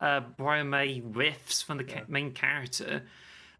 uh, 0.00 0.20
Brian 0.36 0.68
May 0.70 1.00
riffs 1.00 1.64
from 1.64 1.78
the 1.78 1.84
ca- 1.84 2.04
main 2.08 2.32
character, 2.32 3.02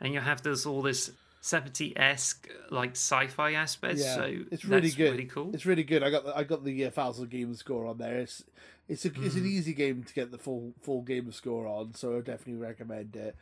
and 0.01 0.13
you 0.13 0.21
have 0.21 0.43
this 0.43 0.67
all 0.67 0.83
this 0.83 1.11
70 1.41 1.97
esque 1.97 2.49
like 2.71 2.91
sci-fi 2.93 3.53
aspects. 3.53 4.03
Yeah, 4.03 4.15
so 4.17 4.37
it's 4.51 4.65
really 4.65 4.81
that's 4.89 4.95
good. 4.95 5.11
Really 5.13 5.25
cool. 5.27 5.55
It's 5.55 5.65
really 5.67 5.85
good. 5.85 6.03
I 6.03 6.11
got 6.11 6.25
the, 6.25 6.37
I 6.37 6.45
got 6.45 6.65
the 6.65 6.87
uh, 6.87 6.91
thousand 6.91 7.31
game 7.31 7.55
score 7.55 7.87
on 7.87 7.99
there. 7.99 8.19
It's 8.21 8.43
it's 8.89 9.05
a, 9.07 9.09
it's 9.09 9.35
Mm. 9.35 9.39
an 9.39 9.47
easy 9.47 9.73
game 9.73 10.03
to 10.03 10.13
get 10.13 10.31
the 10.31 10.37
full 10.39 10.75
full 10.83 11.01
game 11.03 11.33
score 11.33 11.67
on, 11.67 11.95
so 11.95 12.17
I 12.17 12.21
definitely 12.21 12.57
recommend 12.63 13.17
it. 13.17 13.35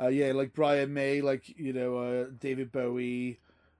Uh, 0.00 0.08
yeah, 0.08 0.32
like 0.32 0.54
Brian 0.54 0.92
May, 0.94 1.20
like 1.20 1.58
you 1.58 1.72
know 1.74 1.98
uh, 1.98 2.26
David 2.40 2.72
Bowie, 2.72 3.38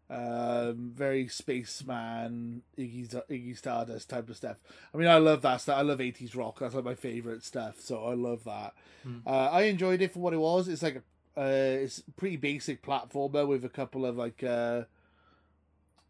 um, 0.09 0.93
very 0.95 1.29
spaceman, 1.29 2.63
Iggy 2.79 3.13
Iggy 3.31 3.57
Stardust 3.57 4.09
type 4.09 4.29
of 4.29 4.37
stuff. 4.37 4.57
I 4.95 4.99
mean, 4.99 5.09
I 5.09 5.19
love 5.19 5.43
that 5.43 5.61
stuff. 5.61 5.79
I 5.79 5.83
love 5.83 6.01
eighties 6.01 6.35
rock. 6.37 6.59
That's 6.61 6.75
like 6.75 6.85
my 6.85 6.95
favorite 6.95 7.45
stuff. 7.45 7.81
So 7.81 8.05
I 8.05 8.15
love 8.15 8.45
that. 8.45 8.75
Hmm. 9.03 9.19
Uh, 9.27 9.51
I 9.51 9.63
enjoyed 9.63 10.01
it 10.03 10.13
for 10.13 10.21
what 10.21 10.33
it 10.33 10.39
was. 10.41 10.69
It's 10.69 10.83
like 10.83 10.97
a, 10.97 11.03
Uh, 11.39 11.83
it's 11.85 12.03
pretty 12.17 12.39
basic 12.39 12.81
platformer 12.81 13.47
with 13.47 13.63
a 13.63 13.69
couple 13.69 14.07
of 14.07 14.17
like 14.17 14.43
uh, 14.43 14.85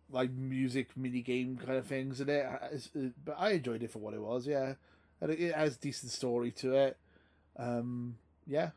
like 0.08 0.30
music 0.30 0.96
mini 0.96 1.20
game 1.20 1.56
kind 1.56 1.78
of 1.78 1.84
things 1.86 2.20
in 2.20 2.28
it. 2.28 2.46
It's, 2.70 2.90
it. 2.94 3.12
But 3.24 3.36
I 3.36 3.50
enjoyed 3.58 3.82
it 3.82 3.90
for 3.90 3.98
what 3.98 4.14
it 4.14 4.20
was. 4.20 4.46
Yeah, 4.46 4.74
and 5.20 5.32
it, 5.32 5.40
it 5.40 5.54
has 5.54 5.76
decent 5.76 6.12
story 6.12 6.52
to 6.52 6.74
it. 6.74 6.96
Um, 7.58 8.18
yeah. 8.46 8.70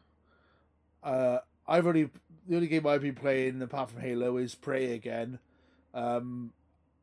Uh, 1.03 1.39
I've 1.67 1.85
only 1.85 2.09
the 2.49 2.55
only 2.55 2.67
game 2.67 2.87
I've 2.87 3.03
been 3.03 3.15
playing 3.15 3.61
apart 3.61 3.91
from 3.91 4.01
Halo 4.01 4.37
is 4.37 4.55
Prey 4.55 4.93
again. 4.93 5.37
Um, 5.93 6.51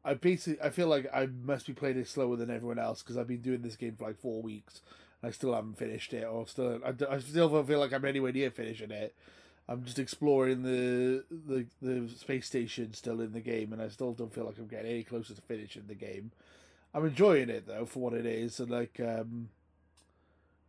I 0.04 0.14
basically 0.14 0.60
I 0.60 0.70
feel 0.70 0.88
like 0.88 1.06
I 1.14 1.26
must 1.26 1.66
be 1.66 1.72
playing 1.72 1.98
it 1.98 2.08
slower 2.08 2.36
than 2.36 2.50
everyone 2.50 2.80
else 2.80 3.02
because 3.02 3.16
I've 3.16 3.28
been 3.28 3.42
doing 3.42 3.62
this 3.62 3.76
game 3.76 3.94
for 3.96 4.08
like 4.08 4.18
four 4.18 4.42
weeks. 4.42 4.82
I 5.22 5.30
still 5.30 5.54
haven't 5.54 5.78
finished 5.78 6.12
it, 6.12 6.24
or 6.24 6.46
still 6.48 6.80
I, 6.84 6.92
I 7.12 7.20
still 7.20 7.48
don't 7.48 7.66
feel 7.66 7.78
like 7.78 7.92
I'm 7.92 8.04
anywhere 8.04 8.32
near 8.32 8.50
finishing 8.50 8.90
it. 8.90 9.14
I'm 9.68 9.84
just 9.84 9.98
exploring 9.98 10.62
the, 10.62 11.24
the 11.30 11.66
the 11.80 12.08
space 12.08 12.46
station 12.46 12.92
still 12.94 13.20
in 13.20 13.32
the 13.32 13.40
game, 13.40 13.72
and 13.72 13.80
I 13.80 13.88
still 13.88 14.12
don't 14.12 14.32
feel 14.32 14.44
like 14.44 14.58
I'm 14.58 14.66
getting 14.66 14.90
any 14.90 15.04
closer 15.04 15.34
to 15.34 15.42
finishing 15.42 15.84
the 15.86 15.94
game. 15.94 16.32
I'm 16.92 17.06
enjoying 17.06 17.50
it 17.50 17.66
though 17.66 17.86
for 17.86 18.00
what 18.00 18.14
it 18.14 18.26
is, 18.26 18.58
and 18.58 18.70
like 18.70 19.00
um, 19.00 19.48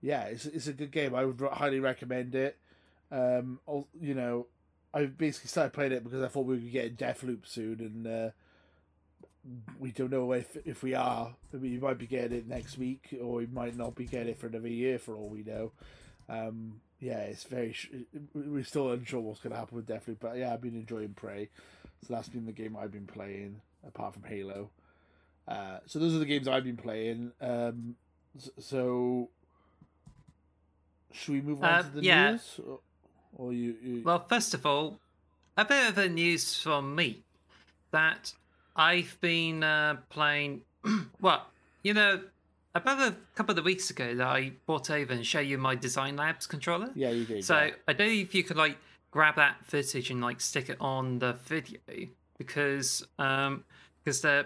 yeah, 0.02 0.24
it's 0.26 0.46
it's 0.46 0.68
a 0.68 0.74
good 0.74 0.92
game. 0.92 1.16
I 1.16 1.26
would 1.26 1.42
highly 1.54 1.80
recommend 1.80 2.36
it. 2.36 2.58
Um, 3.12 3.60
you 4.00 4.14
know, 4.14 4.48
I 4.98 5.06
basically 5.06 5.50
started 5.50 5.74
playing 5.74 5.92
it 5.92 6.04
because 6.04 6.24
I 6.24 6.28
thought 6.28 6.46
we 6.46 6.56
would 6.56 6.72
get 6.72 6.98
Deathloop 6.98 7.46
soon, 7.46 7.80
and 7.80 8.08
uh, 8.08 8.30
we 9.80 9.92
don't 9.92 10.12
know 10.12 10.32
if 10.32 10.58
if 10.66 10.82
we 10.84 10.94
are. 10.96 11.36
I 11.54 11.58
mean, 11.58 11.74
you 11.74 11.80
might 11.80 11.98
be 11.98 12.08
getting 12.08 12.38
it 12.38 12.48
next 12.48 12.78
week, 12.78 13.16
or 13.22 13.36
we 13.36 13.46
might 13.46 13.76
not 13.76 13.96
be 13.96 14.06
getting 14.06 14.30
it 14.30 14.40
for 14.40 14.48
another 14.48 14.68
year, 14.68 14.98
for 14.98 15.16
all 15.16 15.30
we 15.30 15.44
know. 15.44 15.72
Um, 16.30 16.82
yeah, 17.00 17.20
it's 17.20 17.44
very. 17.44 17.76
We're 18.34 18.64
still 18.64 18.92
unsure 18.92 19.20
what's 19.22 19.40
going 19.40 19.54
to 19.54 19.60
happen 19.60 19.76
with 19.76 19.88
Deathloop, 19.88 20.18
but 20.20 20.38
yeah, 20.38 20.52
I've 20.54 20.62
been 20.62 20.76
enjoying 20.76 21.14
Prey, 21.14 21.50
so 22.06 22.14
that's 22.14 22.30
been 22.30 22.46
the 22.46 22.52
game 22.52 22.76
I've 22.76 22.92
been 22.92 23.08
playing 23.08 23.62
apart 23.86 24.14
from 24.16 24.24
Halo. 24.24 24.70
Uh, 25.48 25.80
so 25.86 26.00
those 26.00 26.16
are 26.16 26.20
the 26.20 26.26
games 26.26 26.48
I've 26.48 26.64
been 26.64 26.76
playing. 26.76 27.32
Um, 27.40 27.96
so, 28.60 29.30
should 31.14 31.36
we 31.36 31.42
move 31.42 31.64
on 31.64 31.70
Uh, 31.70 31.82
to 31.84 31.90
the 31.90 32.04
yeah. 32.04 32.32
news? 32.32 32.60
Or, 33.38 33.54
you, 33.54 33.76
you? 33.84 34.02
Well, 34.04 34.26
first 34.28 34.54
of 34.54 34.66
all, 34.66 35.00
a 35.56 35.64
bit 35.66 35.90
of 35.90 35.96
the 35.96 36.10
news 36.10 36.56
from 36.62 36.96
me 36.96 37.24
that 37.92 38.34
I've 38.76 39.18
been 39.22 39.64
uh, 39.64 39.98
playing. 40.10 40.62
well, 41.22 41.46
you 41.84 41.94
know, 41.94 42.22
about 42.76 43.00
a 43.02 43.16
couple 43.36 43.58
of 43.58 43.64
weeks 43.66 43.90
ago, 43.90 44.16
that 44.16 44.28
I 44.28 44.52
brought 44.66 44.90
over 44.90 45.14
and 45.14 45.26
show 45.26 45.40
you 45.40 45.58
my 45.58 45.76
Design 45.76 46.16
Labs 46.16 46.46
controller. 46.48 46.90
yeah, 46.96 47.10
you 47.12 47.26
did. 47.26 47.44
So 47.44 47.56
yeah. 47.58 47.72
I 47.88 47.94
don't 47.94 48.08
know 48.08 48.14
if 48.14 48.34
you 48.36 48.44
could 48.44 48.58
like 48.58 48.78
grab 49.12 49.36
that 49.38 49.58
footage 49.66 50.10
and 50.12 50.22
like 50.22 50.42
stick 50.42 50.70
it 50.70 50.78
on 50.82 51.18
the 51.20 51.34
video 51.46 51.80
because 52.38 53.08
um 53.18 53.64
because 54.04 54.22
the 54.22 54.46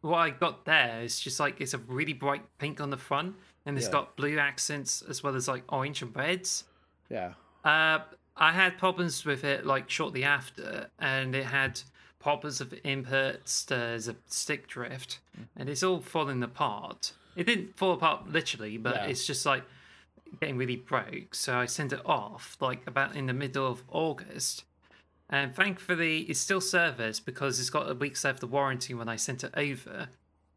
what 0.00 0.18
I 0.18 0.30
got 0.30 0.64
there 0.64 1.02
is 1.02 1.18
just 1.20 1.40
like 1.40 1.60
it's 1.60 1.74
a 1.74 1.78
really 1.78 2.12
bright 2.12 2.42
pink 2.58 2.80
on 2.80 2.90
the 2.90 2.96
front 2.96 3.34
and 3.66 3.76
it's 3.76 3.86
Yeah. 3.88 3.92
got 3.92 4.16
blue 4.16 4.38
accents 4.38 5.02
as 5.02 5.22
well 5.22 5.34
as 5.34 5.48
like 5.48 5.64
orange 5.70 6.00
and 6.02 6.14
reds. 6.16 6.64
yeah, 7.10 7.32
Uh, 7.64 7.98
I 8.36 8.52
had 8.52 8.78
problems 8.78 9.24
with 9.24 9.44
it 9.44 9.64
like 9.64 9.88
shortly 9.88 10.24
after, 10.24 10.88
and 10.98 11.34
it 11.34 11.46
had 11.46 11.80
problems 12.18 12.60
of 12.60 12.70
inputs. 12.84 13.64
There's 13.66 14.08
a 14.08 14.16
stick 14.26 14.66
drift, 14.68 15.20
mm. 15.38 15.44
and 15.56 15.68
it's 15.68 15.82
all 15.82 16.00
falling 16.00 16.42
apart. 16.42 17.12
It 17.34 17.44
didn't 17.44 17.76
fall 17.76 17.92
apart 17.92 18.30
literally, 18.30 18.76
but 18.78 18.96
Yeah. 18.96 19.06
it's 19.06 19.26
just 19.26 19.46
like 19.46 19.64
getting 20.40 20.58
really 20.58 20.76
broke. 20.76 21.34
So 21.34 21.56
I 21.56 21.66
sent 21.66 21.92
it 21.92 22.04
off 22.04 22.56
like 22.60 22.86
about 22.86 23.16
in 23.16 23.26
the 23.26 23.32
middle 23.32 23.66
of 23.66 23.82
August, 23.90 24.64
and 25.30 25.54
thankfully 25.54 26.20
it's 26.22 26.40
still 26.40 26.60
serviced 26.60 27.24
because 27.24 27.58
it's 27.58 27.70
got 27.70 27.90
a 27.90 27.94
week's 27.94 28.24
left 28.24 28.42
of 28.42 28.52
warranty 28.52 28.92
when 28.92 29.08
I 29.08 29.16
sent 29.16 29.44
it 29.44 29.52
over. 29.56 30.08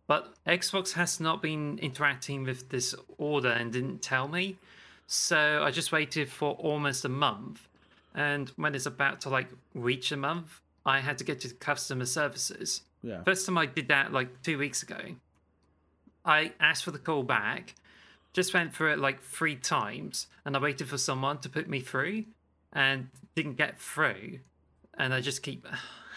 But 0.08 0.34
Xbox 0.48 0.94
has 0.94 1.20
not 1.20 1.42
been 1.42 1.78
interacting 1.80 2.44
with 2.44 2.70
this 2.70 2.96
order 3.20 3.50
and 3.52 3.72
didn't 3.72 4.02
tell 4.02 4.28
me. 4.28 4.58
So 5.06 5.62
I 5.64 5.70
just 5.72 5.92
waited 5.92 6.30
for 6.30 6.54
almost 6.54 7.06
a 7.06 7.10
month. 7.10 7.68
And 8.20 8.50
when 8.58 8.76
it's 8.76 8.86
about 8.86 9.22
to 9.22 9.30
like 9.30 9.48
reach 9.74 10.12
a 10.12 10.18
month, 10.18 10.60
I 10.86 11.00
had 11.00 11.18
to 11.20 11.24
get 11.24 11.40
to 11.42 11.50
customer 11.54 12.06
services. 12.06 12.82
yeah, 13.02 13.24
First 13.24 13.46
time 13.46 13.58
I 13.58 13.66
did 13.66 13.88
that 13.88 14.12
like 14.12 14.42
two 14.44 14.58
weeks 14.58 14.84
ago, 14.84 15.00
I 16.26 16.52
asked 16.60 16.84
for 16.84 16.92
the 16.92 17.00
call 17.00 17.24
back, 17.24 17.76
just 18.34 18.54
went 18.54 18.76
through 18.76 18.92
it 18.92 19.00
like 19.00 19.22
three 19.22 19.56
times, 19.56 20.28
and 20.44 20.58
I 20.58 20.60
waited 20.60 20.90
for 20.90 20.98
someone 20.98 21.38
to 21.40 21.50
put 21.50 21.70
me 21.70 21.80
through 21.80 22.26
and 22.74 23.08
didn't 23.36 23.56
get 23.56 23.80
through. 23.80 24.40
And 24.98 25.14
I 25.14 25.22
just 25.22 25.42
keep 25.42 25.66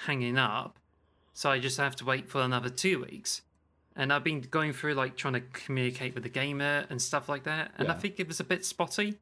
hanging 0.06 0.38
up. 0.38 0.80
So 1.34 1.50
I 1.52 1.60
just 1.60 1.76
have 1.76 1.94
to 1.96 2.04
wait 2.04 2.28
for 2.28 2.40
another 2.40 2.68
two 2.68 3.04
weeks. 3.04 3.42
And 3.94 4.12
I've 4.12 4.24
been 4.24 4.40
going 4.40 4.72
through 4.72 4.94
like 4.94 5.16
trying 5.16 5.34
to 5.34 5.40
communicate 5.40 6.14
with 6.14 6.24
the 6.24 6.28
gamer 6.28 6.84
and 6.90 7.00
stuff 7.00 7.28
like 7.28 7.44
that. 7.44 7.70
And 7.78 7.92
I 7.92 7.94
think 7.94 8.18
it 8.18 8.26
was 8.26 8.40
a 8.40 8.44
bit 8.44 8.66
spotty. 8.66 9.18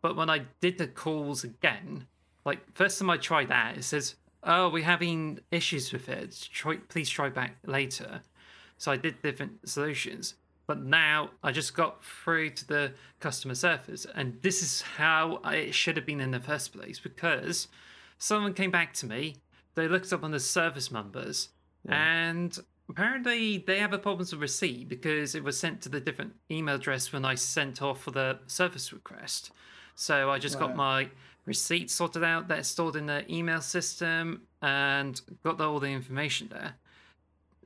But 0.00 0.14
when 0.14 0.30
I 0.30 0.42
did 0.60 0.78
the 0.78 0.86
calls 0.86 1.42
again, 1.42 2.06
like 2.44 2.60
first 2.74 2.98
time 2.98 3.10
I 3.10 3.16
tried 3.16 3.48
that, 3.48 3.78
it 3.78 3.84
says, 3.84 4.16
"Oh, 4.42 4.68
we're 4.68 4.84
having 4.84 5.40
issues 5.50 5.92
with 5.92 6.08
it. 6.08 6.48
Try, 6.52 6.76
please 6.88 7.08
try 7.08 7.28
back 7.28 7.56
later." 7.64 8.22
So 8.78 8.90
I 8.90 8.96
did 8.96 9.20
different 9.22 9.68
solutions, 9.68 10.34
but 10.66 10.82
now 10.82 11.30
I 11.42 11.52
just 11.52 11.74
got 11.74 12.04
through 12.04 12.50
to 12.50 12.66
the 12.66 12.92
customer 13.20 13.54
service, 13.54 14.06
and 14.14 14.40
this 14.42 14.62
is 14.62 14.82
how 14.82 15.40
it 15.44 15.74
should 15.74 15.96
have 15.96 16.06
been 16.06 16.20
in 16.20 16.30
the 16.30 16.40
first 16.40 16.72
place 16.72 16.98
because 16.98 17.68
someone 18.18 18.54
came 18.54 18.70
back 18.70 18.94
to 18.94 19.06
me. 19.06 19.36
They 19.74 19.86
looked 19.86 20.12
up 20.12 20.24
on 20.24 20.30
the 20.30 20.40
service 20.40 20.90
numbers, 20.90 21.50
and 21.86 22.58
apparently 22.88 23.58
they 23.58 23.78
have 23.78 23.92
a 23.92 23.98
problem 23.98 24.20
with 24.20 24.32
receipt 24.34 24.88
because 24.88 25.34
it 25.34 25.44
was 25.44 25.58
sent 25.58 25.80
to 25.82 25.88
the 25.88 26.00
different 26.00 26.34
email 26.50 26.76
address 26.76 27.12
when 27.12 27.24
I 27.24 27.34
sent 27.34 27.80
off 27.82 28.02
for 28.02 28.10
the 28.10 28.38
service 28.46 28.92
request. 28.92 29.52
So 29.94 30.30
I 30.30 30.38
just 30.38 30.58
got 30.58 30.74
my 30.74 31.10
receipt 31.50 31.90
sorted 31.90 32.22
out 32.22 32.46
that's 32.46 32.68
stored 32.68 32.94
in 32.94 33.06
the 33.06 33.20
email 33.30 33.60
system 33.60 34.42
and 34.62 35.20
got 35.42 35.58
the, 35.58 35.68
all 35.68 35.80
the 35.80 35.88
information 35.88 36.48
there, 36.48 36.74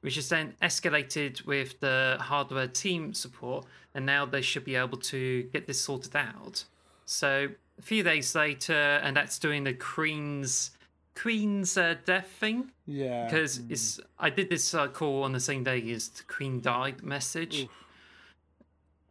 which 0.01 0.17
is 0.17 0.31
then 0.31 0.55
escalated 0.63 1.45
with 1.45 1.79
the 1.81 2.17
hardware 2.19 2.67
team 2.67 3.13
support, 3.13 3.67
and 3.95 4.07
now 4.07 4.25
they 4.25 4.41
should 4.41 4.65
be 4.65 4.75
able 4.75 4.97
to 4.97 5.43
get 5.53 5.67
this 5.67 5.81
sorted 5.81 6.17
out. 6.17 6.65
So 7.05 7.49
a 7.79 7.83
few 7.83 8.03
days 8.03 8.35
later, 8.35 9.01
and 9.05 9.15
that's 9.17 9.39
doing 9.39 9.65
the 9.65 9.75
Queen's 9.75 10.71
Queen's 11.15 11.77
uh, 11.77 11.95
death 12.05 12.29
thing 12.41 12.73
yeah. 12.87 13.27
because 13.27 13.59
mm. 13.59 13.71
it's 13.71 14.01
I 14.19 14.31
did 14.31 14.49
this 14.49 14.75
uh, 14.75 14.89
call 14.89 15.23
on 15.23 15.33
the 15.33 15.41
same 15.41 15.63
day 15.63 15.93
as 15.93 16.09
the 16.09 16.25
Queen 16.25 16.61
died 16.61 17.03
message. 17.03 17.65
Oof. 17.65 17.85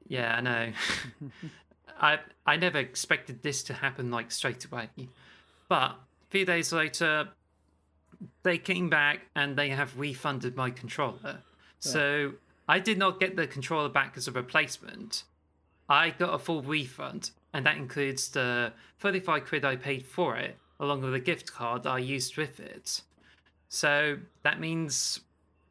Yeah, 0.07 0.35
I 0.35 0.41
know. 0.41 0.71
I 2.03 2.19
I 2.45 2.57
never 2.57 2.77
expected 2.77 3.41
this 3.41 3.63
to 3.63 3.73
happen 3.73 4.11
like 4.11 4.29
straight 4.31 4.65
away, 4.65 4.89
but 5.69 5.91
a 5.91 5.95
few 6.29 6.45
days 6.45 6.73
later, 6.73 7.29
they 8.43 8.57
came 8.57 8.89
back 8.89 9.21
and 9.35 9.57
they 9.57 9.69
have 9.69 9.97
refunded 9.97 10.55
my 10.55 10.69
controller. 10.69 11.39
So 11.79 12.33
I 12.67 12.79
did 12.79 12.97
not 12.97 13.19
get 13.19 13.35
the 13.35 13.47
controller 13.47 13.89
back 13.89 14.13
as 14.15 14.27
a 14.27 14.31
replacement. 14.31 15.23
I 15.89 16.11
got 16.11 16.33
a 16.33 16.39
full 16.39 16.61
refund, 16.61 17.31
and 17.53 17.65
that 17.65 17.75
includes 17.77 18.29
the 18.29 18.71
35 18.99 19.45
quid 19.45 19.65
I 19.65 19.75
paid 19.75 20.05
for 20.05 20.37
it, 20.37 20.57
along 20.79 21.01
with 21.01 21.13
a 21.13 21.19
gift 21.19 21.51
card 21.51 21.85
I 21.85 21.99
used 21.99 22.37
with 22.37 22.59
it. 22.61 23.01
So 23.67 24.17
that 24.43 24.61
means, 24.61 25.19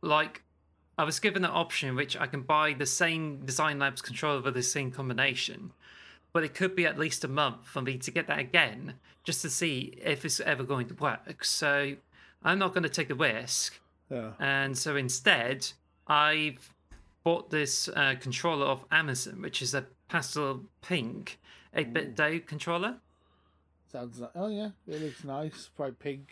like, 0.03 0.42
I 0.99 1.05
was 1.05 1.18
given 1.18 1.45
an 1.47 1.51
option 1.51 1.97
which 1.97 2.14
I 2.16 2.27
can 2.27 2.42
buy 2.42 2.75
the 2.75 2.85
same 2.85 3.47
Design 3.47 3.79
Labs 3.79 4.03
controller 4.03 4.42
with 4.42 4.55
the 4.55 4.62
same 4.62 4.90
combination, 4.90 5.73
but 6.33 6.45
it 6.45 6.55
could 6.55 6.75
be 6.75 6.87
at 6.87 6.99
least 6.99 7.25
a 7.25 7.29
month 7.29 7.66
for 7.66 7.83
me 7.83 7.99
to 7.99 8.11
get 8.11 8.27
that 8.27 8.38
again 8.38 8.95
just 9.25 9.42
to 9.42 9.51
see 9.51 9.99
if 10.03 10.25
it's 10.25 10.40
ever 10.40 10.62
going 10.64 10.87
to 10.88 10.95
work. 10.95 11.45
So 11.45 11.95
I'm 12.42 12.59
not 12.59 12.73
going 12.75 12.83
to 12.85 12.88
take 12.88 13.09
the 13.09 13.14
risk. 13.14 13.79
yeah. 14.11 14.33
And 14.40 14.77
so 14.77 14.97
instead, 14.97 15.68
I've 16.07 16.73
bought 17.23 17.51
this 17.51 17.88
uh, 17.88 18.14
controller 18.21 18.66
off 18.66 18.85
Amazon, 18.90 19.42
which 19.42 19.62
is 19.62 19.75
a 19.75 19.87
pastel 20.09 20.62
pink 20.81 21.38
8BitDo 21.77 22.45
controller. 22.47 22.97
Sounds 23.90 24.21
like 24.21 24.31
oh 24.35 24.49
yeah, 24.49 24.71
it 24.88 25.03
looks 25.03 25.23
nice, 25.23 25.68
bright 25.77 25.99
pink. 25.99 26.31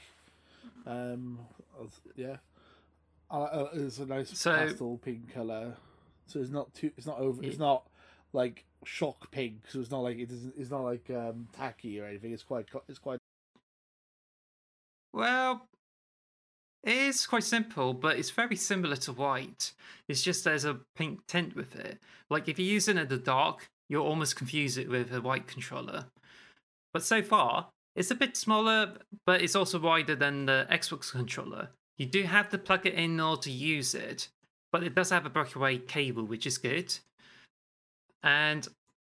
Um, 0.87 1.39
yeah, 2.17 2.37
uh, 3.31 3.67
it's 3.75 3.99
a 3.99 4.07
nice 4.07 4.37
So- 4.39 4.57
pastel 4.57 4.99
pink 4.99 5.33
color. 5.33 5.75
So 6.27 6.39
it's 6.41 6.51
not 6.51 6.73
too. 6.75 6.91
It's 6.97 7.07
not 7.07 7.19
over. 7.19 7.43
It's 7.43 7.59
not 7.59 7.87
like 8.33 8.65
shock 8.85 9.31
pink. 9.31 9.63
So 9.69 9.81
it's 9.81 9.91
not 9.91 10.01
like 10.01 10.19
it 10.19 10.29
doesn't. 10.29 10.55
It's 10.57 10.71
not 10.71 10.85
like 10.85 11.11
um 11.11 11.49
tacky 11.53 12.01
or 12.01 12.07
anything. 12.07 12.33
It's 12.33 12.43
quite. 12.43 12.67
It's 12.89 12.99
quite. 12.99 13.19
Well, 15.13 15.67
it 16.85 16.95
is 16.97 17.27
quite 17.27 17.45
simple, 17.45 17.93
but 17.95 18.17
it's 18.19 18.31
very 18.31 18.57
similar 18.57 18.97
to 18.97 19.13
white. 19.13 19.73
It's 20.09 20.23
just 20.23 20.45
there's 20.45 20.65
a 20.65 20.81
pink 20.97 21.27
tint 21.27 21.57
with 21.57 21.75
it. 21.77 21.99
Like 22.31 22.49
if 22.49 22.59
you're 22.59 22.69
using 22.69 22.97
it 22.97 23.03
in 23.03 23.09
the 23.09 23.19
dark, 23.19 23.69
you'll 23.89 24.07
almost 24.07 24.37
confuse 24.37 24.79
it 24.79 24.89
with 24.89 25.13
a 25.13 25.21
white 25.21 25.47
controller. 25.47 26.07
But 26.93 27.03
so 27.05 27.23
far, 27.23 27.71
It's 27.97 28.11
a 28.11 28.15
bit 28.15 28.37
smaller, 28.37 28.97
but 29.27 29.43
it's 29.43 29.57
also 29.57 29.79
wider 29.79 30.15
than 30.15 30.47
the 30.47 30.67
Xbox 30.71 31.11
controller. 31.11 31.71
You 31.99 32.07
do 32.07 32.23
have 32.23 32.49
to 32.51 32.59
plug 32.59 32.87
it 32.87 32.95
in 32.95 33.15
in 33.15 33.21
order 33.21 33.43
to 33.43 33.51
use 33.51 33.95
it, 33.95 34.29
but 34.73 34.83
it 34.85 34.95
does 34.95 35.11
have 35.11 35.27
a 35.27 35.31
breakaway 35.31 35.79
cable, 35.79 36.25
which 36.25 36.47
is 36.47 36.57
good. 36.57 36.97
And 38.23 38.67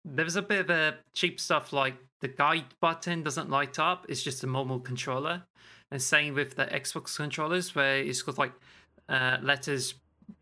there's 0.03 0.35
a 0.35 0.41
bit 0.41 0.59
of 0.61 0.69
a 0.69 0.95
cheap 1.13 1.39
stuff 1.39 1.73
like 1.73 1.95
the 2.21 2.27
guide 2.27 2.65
button 2.79 3.23
doesn't 3.23 3.49
light 3.49 3.77
up, 3.79 4.05
it's 4.09 4.23
just 4.23 4.43
a 4.43 4.47
normal 4.47 4.79
controller. 4.79 5.43
And 5.91 6.01
same 6.01 6.33
with 6.33 6.55
the 6.55 6.65
Xbox 6.65 7.15
controllers, 7.15 7.75
where 7.75 7.97
it's 7.97 8.21
got 8.21 8.37
like 8.37 8.51
uh, 9.07 9.37
letters 9.41 9.95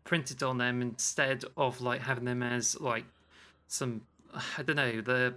printed 0.04 0.42
on 0.42 0.56
them 0.58 0.80
instead 0.80 1.44
of 1.56 1.80
like 1.82 2.00
having 2.00 2.24
them 2.24 2.42
as 2.42 2.80
like 2.80 3.04
some 3.68 4.00
I 4.58 4.62
don't 4.62 4.76
know 4.76 5.00
the 5.00 5.34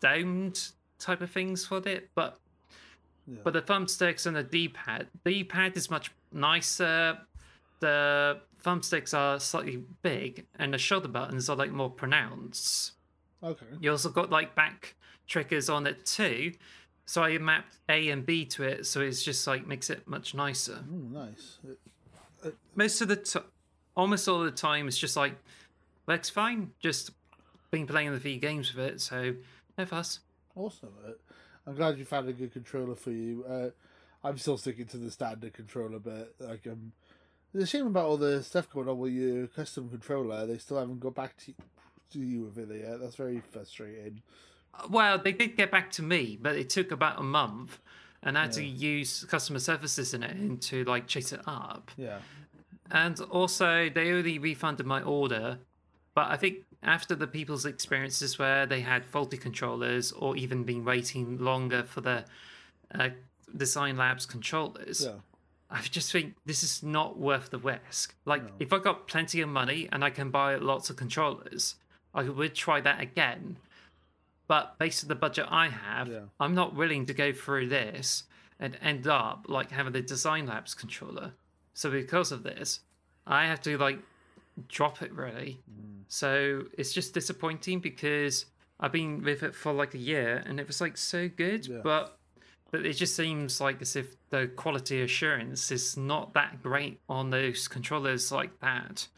domed 0.00 0.68
type 0.98 1.20
of 1.20 1.30
things 1.30 1.64
for 1.64 1.78
it, 1.86 2.10
but 2.14 2.38
Yeah. 3.26 3.38
but 3.44 3.52
the 3.52 3.62
thumbsticks 3.62 4.26
and 4.26 4.36
the 4.36 4.42
D-pad, 4.42 5.08
the 5.24 5.30
D-pad 5.30 5.76
is 5.76 5.90
much 5.90 6.10
nicer. 6.32 7.18
The 7.80 8.40
thumbsticks 8.62 9.16
are 9.16 9.40
slightly 9.40 9.82
big, 10.02 10.46
and 10.58 10.74
the 10.74 10.78
shoulder 10.78 11.08
buttons 11.08 11.48
are 11.48 11.56
like 11.56 11.72
more 11.72 11.90
pronounced. 11.90 12.92
Okay. 13.42 13.66
You 13.80 13.90
also 13.90 14.10
got 14.10 14.30
like 14.30 14.54
back 14.54 14.94
triggers 15.26 15.68
on 15.68 15.86
it 15.86 16.04
too. 16.04 16.52
So 17.06 17.22
I 17.22 17.38
mapped 17.38 17.78
A 17.88 18.10
and 18.10 18.24
B 18.24 18.44
to 18.46 18.62
it, 18.62 18.86
so 18.86 19.00
it's 19.00 19.22
just 19.22 19.46
like 19.46 19.66
makes 19.66 19.90
it 19.90 20.06
much 20.06 20.34
nicer. 20.34 20.84
Ooh, 20.92 21.08
nice. 21.12 21.58
Uh, 22.44 22.50
Most 22.76 23.00
of 23.00 23.08
the 23.08 23.16
time, 23.16 23.44
almost 23.96 24.28
all 24.28 24.40
the 24.40 24.50
time, 24.50 24.86
it's 24.86 24.98
just 24.98 25.16
like 25.16 25.34
works 26.06 26.30
fine. 26.30 26.70
Just 26.78 27.10
been 27.70 27.86
playing 27.86 28.12
the 28.12 28.18
V 28.18 28.38
games 28.38 28.74
with 28.74 28.84
it, 28.84 29.00
so 29.00 29.34
no 29.76 29.86
fuss. 29.86 30.20
Awesome. 30.54 30.90
I'm 31.66 31.74
glad 31.74 31.98
you 31.98 32.04
found 32.04 32.28
a 32.28 32.32
good 32.32 32.52
controller 32.52 32.94
for 32.94 33.10
you. 33.10 33.44
Uh, 33.44 33.70
I'm 34.22 34.36
still 34.38 34.58
sticking 34.58 34.86
to 34.86 34.96
the 34.96 35.10
standard 35.10 35.52
controller, 35.52 35.98
but 35.98 36.34
like 36.38 36.66
um, 36.66 36.92
it's 37.54 37.64
a 37.64 37.66
shame 37.66 37.86
about 37.86 38.06
all 38.06 38.16
the 38.16 38.42
stuff 38.42 38.70
going 38.70 38.88
on 38.88 38.98
with 38.98 39.12
your 39.12 39.46
custom 39.48 39.88
controller. 39.88 40.46
They 40.46 40.58
still 40.58 40.78
haven't 40.78 41.00
got 41.00 41.14
back 41.14 41.36
to 41.44 41.54
to 42.12 42.18
you 42.18 42.42
with 42.42 42.70
it 42.70 42.80
yet. 42.80 43.00
That's 43.00 43.16
very 43.16 43.40
frustrating. 43.52 44.22
Well, 44.88 45.18
they 45.18 45.32
did 45.32 45.56
get 45.56 45.70
back 45.70 45.90
to 45.92 46.02
me, 46.02 46.38
but 46.40 46.56
it 46.56 46.70
took 46.70 46.90
about 46.90 47.20
a 47.20 47.22
month, 47.22 47.78
and 48.22 48.36
I 48.36 48.42
had 48.42 48.52
to 48.52 48.64
use 48.64 49.24
customer 49.24 49.58
services 49.58 50.14
in 50.14 50.22
it 50.22 50.60
to 50.62 50.84
like 50.84 51.06
chase 51.06 51.32
it 51.32 51.40
up. 51.46 51.90
Yeah. 51.96 52.18
And 52.90 53.20
also, 53.20 53.88
they 53.88 54.10
only 54.10 54.38
refunded 54.38 54.86
my 54.86 55.02
order, 55.02 55.58
but 56.14 56.30
I 56.30 56.36
think 56.36 56.64
after 56.82 57.14
the 57.14 57.26
people's 57.26 57.64
experiences 57.64 58.38
where 58.38 58.66
they 58.66 58.80
had 58.80 59.04
faulty 59.04 59.36
controllers 59.36 60.10
or 60.12 60.36
even 60.36 60.64
been 60.64 60.84
waiting 60.84 61.38
longer 61.38 61.84
for 61.84 62.00
the 62.00 62.24
uh, 62.94 63.10
Design 63.56 63.96
Labs 63.96 64.26
controllers, 64.26 65.04
Yeah. 65.04 65.20
I 65.70 65.80
just 65.82 66.10
think 66.10 66.34
this 66.44 66.62
is 66.64 66.82
not 66.82 67.18
worth 67.18 67.50
the 67.50 67.58
risk. 67.58 68.14
Like, 68.24 68.42
No. 68.44 68.50
if 68.58 68.72
I 68.72 68.78
got 68.78 69.06
plenty 69.06 69.40
of 69.40 69.48
money 69.48 69.88
and 69.92 70.04
I 70.04 70.10
can 70.10 70.30
buy 70.30 70.56
lots 70.56 70.90
of 70.90 70.96
controllers, 70.96 71.76
I 72.12 72.24
would 72.24 72.54
try 72.54 72.80
that 72.80 73.00
again. 73.00 73.56
But 74.48 74.78
based 74.78 75.04
on 75.04 75.08
the 75.08 75.14
budget 75.14 75.46
I 75.48 75.68
have, 75.68 76.08
Yeah. 76.08 76.22
I'm 76.40 76.54
not 76.54 76.74
willing 76.74 77.06
to 77.06 77.14
go 77.14 77.32
through 77.32 77.68
this 77.68 78.24
and 78.58 78.76
end 78.82 79.06
up 79.06 79.46
like 79.48 79.70
having 79.70 79.92
the 79.92 80.02
Design 80.02 80.46
Labs 80.46 80.74
controller. 80.74 81.34
So 81.72 81.90
because 81.90 82.32
of 82.32 82.42
this, 82.42 82.80
I 83.26 83.46
have 83.46 83.60
to 83.62 83.78
like 83.78 84.00
drop 84.68 85.02
it 85.02 85.12
really. 85.12 85.60
Mm. 85.70 86.02
So 86.08 86.64
it's 86.76 86.92
just 86.92 87.14
disappointing 87.14 87.78
because 87.78 88.46
I've 88.80 88.92
been 88.92 89.22
with 89.22 89.42
it 89.44 89.54
for 89.54 89.72
like 89.72 89.94
a 89.94 89.98
year 89.98 90.42
and 90.44 90.58
it 90.58 90.66
was 90.66 90.80
like 90.80 90.96
so 90.96 91.28
good, 91.28 91.66
Yeah. 91.66 91.80
but 91.84 92.18
but 92.70 92.86
it 92.86 92.94
just 92.94 93.16
seems 93.16 93.60
like 93.60 93.82
as 93.82 93.96
if 93.96 94.16
the 94.30 94.50
quality 94.56 95.02
assurance 95.02 95.70
is 95.70 95.96
not 95.96 96.34
that 96.34 96.62
great 96.62 97.00
on 97.08 97.30
those 97.30 97.68
controllers 97.68 98.30
like 98.30 98.58
that. 98.60 99.08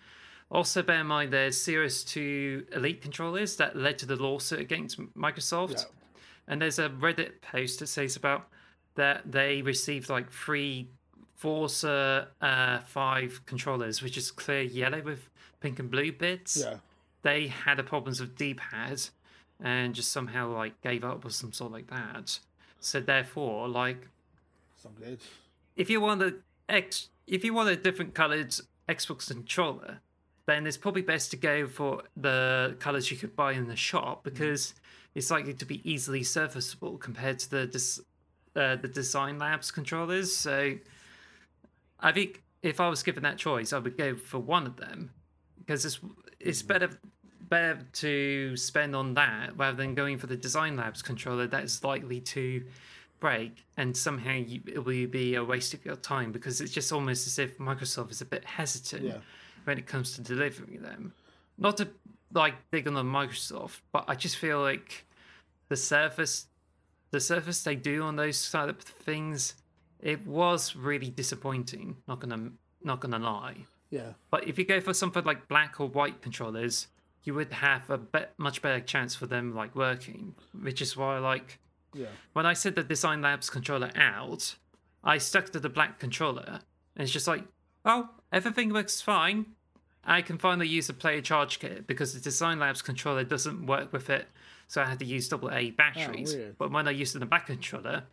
Also, 0.51 0.83
bear 0.83 1.01
in 1.01 1.07
mind 1.07 1.33
there's 1.33 1.57
Series 1.57 2.05
2 2.05 2.67
Elite 2.75 3.01
controllers 3.01 3.57
that 3.57 3.77
led 3.77 3.99
to 3.99 4.07
the 4.07 4.17
lawsuit 4.17 4.61
against 4.61 5.01
Microsoft. 5.15 5.73
Yeah. 5.79 5.85
And 6.49 6.61
there's 6.61 6.79
a 6.79 6.89
Reddit 6.91 7.41
post 7.41 7.79
that 7.81 7.87
says 7.87 8.17
about 8.17 8.49
that 8.95 9.31
they 9.31 9.63
received 9.63 10.11
like 10.11 10.31
three 10.31 10.89
Forza 11.37 12.29
uh, 12.41 12.79
5 12.81 13.47
controllers, 13.47 14.03
which 14.03 14.17
is 14.17 14.31
clear 14.31 14.63
yellow 14.63 15.01
with 15.03 15.29
pink 15.61 15.79
and 15.79 15.91
blue 15.91 16.13
bits. 16.13 16.59
Yeah. 16.59 16.77
They 17.23 17.49
had 17.49 17.79
the 17.79 17.83
problems 17.83 18.21
with 18.21 18.37
D-pad 18.37 19.01
and 19.61 19.95
just 19.95 20.13
somehow 20.13 20.53
like 20.53 20.81
gave 20.83 21.05
up 21.05 21.25
or 21.25 21.31
some 21.31 21.53
sort 21.53 21.73
like 21.73 21.89
that. 21.89 22.39
So 22.85 23.01
therefore, 23.01 23.69
like 23.69 24.09
if 25.77 25.89
you 25.89 26.01
want 26.01 26.23
a 26.23 26.35
X, 26.69 27.09
if 27.27 27.45
you 27.45 27.55
want 27.55 27.69
a 27.69 27.77
different 27.77 28.15
coloured 28.15 28.55
Xbox 28.89 29.29
controller, 29.29 30.01
then 30.47 30.67
it's 30.67 30.77
probably 30.77 31.03
best 31.03 31.31
to 31.31 31.37
go 31.37 31.67
for 31.69 32.03
the 32.17 32.77
colours 32.81 33.11
you 33.11 33.17
could 33.17 33.37
buy 33.37 33.53
in 33.53 33.69
the 33.69 33.77
shop 33.77 34.25
because 34.25 34.75
it's 35.15 35.31
likely 35.31 35.55
to 35.55 35.65
be 35.65 35.81
easily 35.89 36.23
serviceable 36.23 36.99
compared 36.99 37.39
to 37.39 37.51
the 37.51 37.67
dis- 37.67 38.01
uh, 38.57 38.77
the 38.77 38.89
Design 38.89 39.39
Labs 39.39 39.71
controllers. 39.71 40.35
So 40.35 40.75
I 42.01 42.13
think 42.13 42.43
if 42.63 42.81
I 42.81 42.89
was 42.89 43.03
given 43.03 43.23
that 43.23 43.39
choice, 43.39 43.73
I 43.73 43.79
would 43.79 43.97
go 43.97 44.17
for 44.17 44.39
one 44.39 44.67
of 44.67 44.77
them 44.77 45.11
because 45.59 45.85
it's 45.85 46.01
it's 46.41 46.63
better 46.63 46.91
better 47.53 47.79
to 47.93 48.57
spend 48.57 48.97
on 48.97 49.13
that 49.15 49.57
rather 49.59 49.77
than 49.77 49.95
going 49.95 50.17
for 50.19 50.27
the 50.27 50.37
Design 50.37 50.75
Labs 50.77 51.03
controller 51.03 51.47
that 51.47 51.63
is 51.65 51.85
likely 51.85 52.21
to 52.21 52.65
break 53.21 53.65
and 53.77 53.95
somehow 53.97 54.33
you, 54.33 54.61
it 54.67 54.79
will 54.85 55.07
be 55.07 55.35
a 55.35 55.45
waste 55.45 55.75
of 55.75 55.85
your 55.85 55.97
time 55.97 56.33
because 56.33 56.61
it's 56.63 56.73
just 56.73 56.91
almost 56.93 57.27
as 57.27 57.39
if 57.39 57.59
Microsoft 57.59 58.11
is 58.11 58.21
a 58.21 58.25
bit 58.25 58.45
hesitant 58.45 59.05
Yeah. 59.05 59.19
when 59.65 59.77
it 59.79 59.87
comes 59.87 60.15
to 60.15 60.23
delivering 60.23 60.81
them. 60.83 61.13
Not 61.59 61.77
to 61.77 61.89
like 62.33 62.55
dig 62.73 62.89
on 62.89 62.95
the 62.95 63.03
Microsoft, 63.03 63.81
but 63.93 64.05
I 64.09 64.15
just 64.15 64.37
feel 64.37 64.61
like 64.61 65.05
the 65.69 65.77
surface 65.77 66.47
the 67.11 67.21
surface 67.21 67.63
they 67.63 67.75
do 67.77 68.03
on 68.03 68.17
those 68.17 68.39
side 68.39 68.71
of 68.71 68.79
things, 68.81 69.55
it 70.01 70.27
was 70.27 70.75
really 70.75 71.11
disappointing. 71.11 71.97
Not 72.09 72.21
gonna 72.21 72.51
not 72.83 73.01
gonna 73.01 73.19
lie. 73.19 73.59
Yeah. 73.91 74.13
But 74.31 74.49
if 74.49 74.59
you 74.59 74.65
go 74.65 74.81
for 74.81 74.95
something 74.95 75.23
like 75.25 75.47
black 75.49 75.79
or 75.79 75.87
white 75.89 76.23
controllers, 76.23 76.87
you 77.25 77.35
would 77.35 77.53
have 77.53 77.89
a 77.91 77.99
bet 77.99 78.33
much 78.39 78.63
better 78.63 78.81
chance 78.81 79.15
for 79.15 79.27
them 79.27 79.55
like 79.55 79.75
working. 79.77 80.35
Which 80.61 80.81
is 80.83 80.97
why 80.97 81.19
like 81.19 81.59
Yeah. 81.95 82.07
when 82.33 82.47
I 82.47 82.53
said 82.55 82.75
the 82.75 82.83
Design 82.83 83.23
Labs 83.23 83.49
controller 83.51 83.91
out, 83.97 84.57
I 85.05 85.19
stuck 85.19 85.51
to 85.51 85.61
the 85.61 85.69
black 85.69 85.99
controller, 85.99 86.61
and 86.97 87.03
it's 87.03 87.13
just 87.13 87.27
like, 87.29 87.45
oh, 87.85 88.09
everything 88.33 88.73
works 88.73 89.01
fine. 89.01 89.47
I 90.05 90.21
can 90.23 90.37
finally 90.39 90.67
use 90.69 90.89
the 90.89 90.95
player 90.95 91.21
charge 91.21 91.59
kit 91.61 91.87
because 91.87 92.13
the 92.15 92.21
Design 92.21 92.59
Labs 92.59 92.83
controller 92.83 93.23
doesn't 93.25 93.67
work 93.67 93.93
with 93.93 94.11
it, 94.11 94.27
so 94.69 94.83
I 94.83 94.87
had 94.87 94.99
to 95.01 95.05
use 95.05 95.29
double 95.29 95.51
A 95.53 95.71
batteries. 95.71 96.35
Oh, 96.35 96.39
weird. 96.39 96.59
but 96.59 96.71
when 96.73 96.89
I 96.89 96.91
used 96.93 97.15
the 97.19 97.25
back 97.27 97.47
controller, 97.47 98.05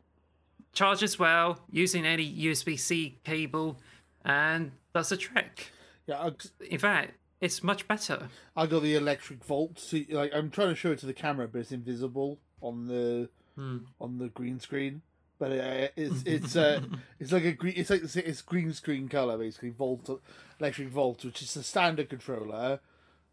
charges 0.74 1.18
well 1.18 1.60
using 1.72 2.06
any 2.06 2.32
USB 2.32 2.78
C 2.78 3.18
cable, 3.24 3.80
and 4.24 4.72
that's 4.94 5.12
a 5.12 5.18
trick. 5.18 5.72
Yeah. 6.06 6.20
I, 6.20 6.32
In 6.70 6.78
fact, 6.80 7.14
it's 7.42 7.64
much 7.64 7.88
better. 7.88 8.30
I 8.56 8.66
got 8.66 8.82
the 8.84 8.96
electric 8.96 9.44
volt. 9.44 9.80
See, 9.80 10.08
like 10.10 10.32
I'm 10.34 10.50
trying 10.50 10.70
to 10.70 10.76
show 10.76 10.92
it 10.92 11.00
to 11.00 11.06
the 11.06 11.14
camera, 11.14 11.48
but 11.48 11.60
it's 11.60 11.72
invisible 11.72 12.40
on 12.62 12.88
the 12.88 13.30
Hmm. 13.56 13.80
on 14.00 14.18
the 14.20 14.28
green 14.30 14.60
screen. 14.60 15.02
But 15.38 15.52
uh, 15.52 15.88
it's 15.96 16.24
it's 16.26 16.56
uh, 16.56 16.82
it's 17.20 17.32
like 17.32 17.44
a 17.46 17.54
green. 17.54 17.74
It's 17.78 17.90
like 17.90 18.04
it's 18.04 18.42
green 18.42 18.74
screen 18.74 19.08
color 19.10 19.38
basically. 19.38 19.70
Volt, 19.70 20.22
electric 20.60 20.90
volt, 20.90 21.24
which 21.26 21.42
is 21.42 21.54
the 21.54 21.64
standard 21.64 22.10
controller, 22.10 22.80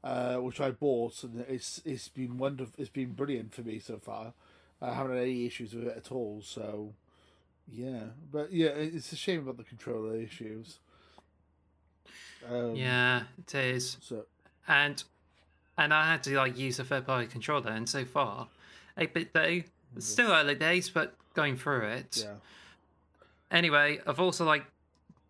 uh, 0.05 0.37
which 0.37 0.61
I 0.61 0.71
bought, 0.71 1.23
and 1.25 1.45
it's 1.49 1.81
it's 1.85 2.09
been 2.09 2.39
wonderful. 2.39 2.75
It's 2.79 2.91
been 2.91 3.13
brilliant 3.13 3.55
for 3.55 3.63
me 3.63 3.79
so 3.79 3.99
far. 3.99 4.35
I 4.81 4.93
haven't 4.95 5.13
had 5.17 5.23
any 5.23 5.47
issues 5.47 5.75
with 5.75 5.87
it 5.87 5.97
at 5.97 6.13
all. 6.13 6.43
So, 6.45 6.93
yeah, 7.67 8.03
but 8.31 8.53
yeah, 8.53 8.69
it's 8.69 9.11
a 9.13 9.17
shame 9.17 9.41
about 9.41 9.57
the 9.57 9.65
controller 9.65 10.15
issues. 10.17 10.79
Um, 12.51 12.75
Yeah, 12.75 13.23
it 13.39 13.55
is. 13.55 13.97
So 14.01 14.25
and 14.69 15.03
and 15.79 15.93
I 15.93 16.11
had 16.11 16.23
to 16.25 16.37
like 16.37 16.57
use 16.57 16.79
a 16.79 16.85
third 16.85 17.07
party 17.07 17.27
controller, 17.27 17.71
and 17.71 17.89
so 17.89 18.05
far, 18.05 18.49
8BitDo, 18.99 19.65
it's 19.97 20.07
still 20.07 20.33
early 20.33 20.55
days, 20.55 20.89
but 20.89 21.15
going 21.35 21.57
through 21.57 21.87
it. 21.87 22.25
yeah, 22.25 22.35
Anyway, 23.51 24.01
I've 24.07 24.21
also 24.21 24.45
like 24.45 24.65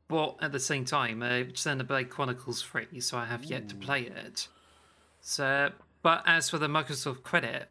bought 0.09 0.37
at 0.41 0.53
the 0.53 0.61
same 0.61 0.85
time 0.85 1.23
uh, 1.23 1.27
Xenoblade 1.53 1.87
Blade 1.89 2.11
Chronicles 2.11 2.63
Three, 2.63 3.01
so 3.01 3.19
I 3.19 3.25
have 3.25 3.45
yet 3.45 3.69
to 3.71 3.75
play 3.75 4.03
it. 4.03 4.49
So, 5.21 5.71
but 6.03 6.23
as 6.27 6.49
for 6.49 6.59
the 6.59 6.69
Microsoft 6.69 7.23
credit, 7.25 7.69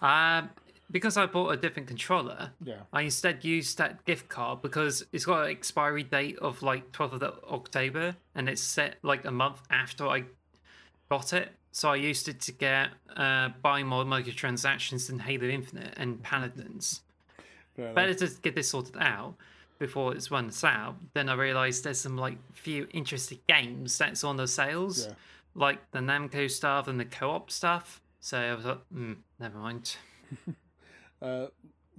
um, 0.00 0.50
because 0.92 1.16
I 1.16 1.26
bought 1.26 1.50
a 1.50 1.56
different 1.56 1.88
controller, 1.88 2.50
yeah, 2.62 2.82
I 2.92 3.02
instead 3.02 3.44
used 3.44 3.78
that 3.78 4.04
gift 4.04 4.28
card 4.28 4.62
because 4.62 5.04
it's 5.12 5.24
got 5.24 5.44
an 5.46 5.50
expiry 5.50 6.02
date 6.04 6.38
of 6.38 6.62
like 6.62 6.92
12th 6.92 7.22
of 7.22 7.22
October 7.50 8.14
and 8.34 8.48
it's 8.48 8.62
set 8.62 8.96
like 9.02 9.24
a 9.24 9.30
month 9.32 9.62
after 9.70 10.06
I 10.06 10.24
got 11.08 11.32
it. 11.32 11.50
So 11.72 11.88
I 11.90 11.96
used 11.96 12.28
it 12.28 12.38
to 12.42 12.52
get 12.52 12.90
uh, 13.16 13.48
buy 13.62 13.82
more 13.82 14.04
microtransactions 14.04 15.08
in 15.10 15.18
Halo 15.20 15.46
Infinite 15.48 15.94
and 15.96 16.22
Paladins. 16.22 17.00
Better 17.76 18.12
to 18.14 18.28
get 18.42 18.54
this 18.54 18.68
sorted 18.70 18.96
out 19.00 19.34
before 19.78 20.14
it's 20.14 20.30
runs 20.30 20.62
out. 20.62 20.96
Then 21.14 21.28
I 21.30 21.34
realised 21.34 21.84
there's 21.84 22.00
some 22.00 22.16
like 22.18 22.36
few 22.52 22.86
interesting 22.92 23.38
games 23.48 23.96
that's 23.96 24.22
on 24.22 24.36
the 24.36 24.46
sales, 24.46 25.06
Yeah. 25.06 25.14
like 25.54 25.90
the 25.90 26.00
Namco 26.00 26.50
stuff 26.50 26.86
and 26.86 27.00
the 27.00 27.06
co-op 27.06 27.50
stuff. 27.50 28.00
So 28.20 28.38
I 28.38 28.54
was 28.54 28.64
like, 28.66 28.80
mm, 28.94 29.16
never 29.40 29.58
mind. 29.58 29.96
Uh, 31.22 31.46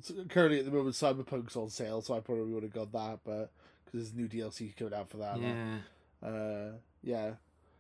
so 0.01 0.13
currently 0.27 0.59
at 0.59 0.65
the 0.65 0.71
moment, 0.71 0.95
Cyberpunk's 0.95 1.55
on 1.55 1.69
sale, 1.69 2.01
so 2.01 2.13
I 2.15 2.19
probably 2.19 2.53
would 2.53 2.63
have 2.63 2.73
got 2.73 2.91
that, 2.91 3.19
but 3.23 3.51
because 3.86 4.12
there's 4.12 4.13
new 4.13 4.27
DLC 4.27 4.75
coming 4.75 4.93
out 4.93 5.09
for 5.09 5.17
that. 5.17 5.39
Yeah. 5.39 5.77
Uh, 6.27 6.71
yeah. 7.03 7.31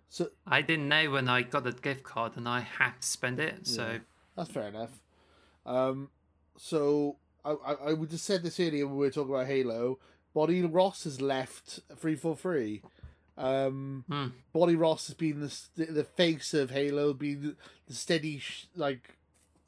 So 0.09 0.29
I 0.45 0.61
didn't 0.61 0.87
know 0.87 1.09
when 1.09 1.27
I 1.27 1.41
got 1.41 1.63
the 1.63 1.71
gift 1.71 2.03
card 2.03 2.33
and 2.37 2.47
I 2.47 2.59
had 2.61 3.01
to 3.01 3.07
spend 3.07 3.39
it. 3.39 3.65
So 3.67 3.93
Yeah. 3.93 3.97
that's 4.37 4.51
fair 4.51 4.67
enough. 4.67 5.01
Um, 5.65 6.09
so 6.57 7.17
I, 7.43 7.51
I 7.51 7.73
I 7.89 7.93
would 7.93 8.09
just 8.11 8.25
said 8.25 8.43
this 8.43 8.59
earlier 8.59 8.85
when 8.85 8.95
we 8.97 9.05
were 9.07 9.11
talking 9.11 9.33
about 9.33 9.47
Halo. 9.47 9.97
Bonnie 10.35 10.61
Ross 10.61 11.03
has 11.05 11.19
left 11.19 11.79
three 11.97 12.15
four 12.15 12.35
three. 12.37 12.81
Um, 13.37 14.03
Hmm. 14.07 14.27
Bonnie 14.53 14.75
Ross 14.75 15.07
has 15.07 15.15
been 15.15 15.39
the 15.39 15.85
the 15.85 16.03
face 16.03 16.53
of 16.53 16.69
Halo, 16.69 17.13
being 17.13 17.55
the 17.87 17.93
steady 17.95 18.37
sh- 18.39 18.67
like 18.75 19.17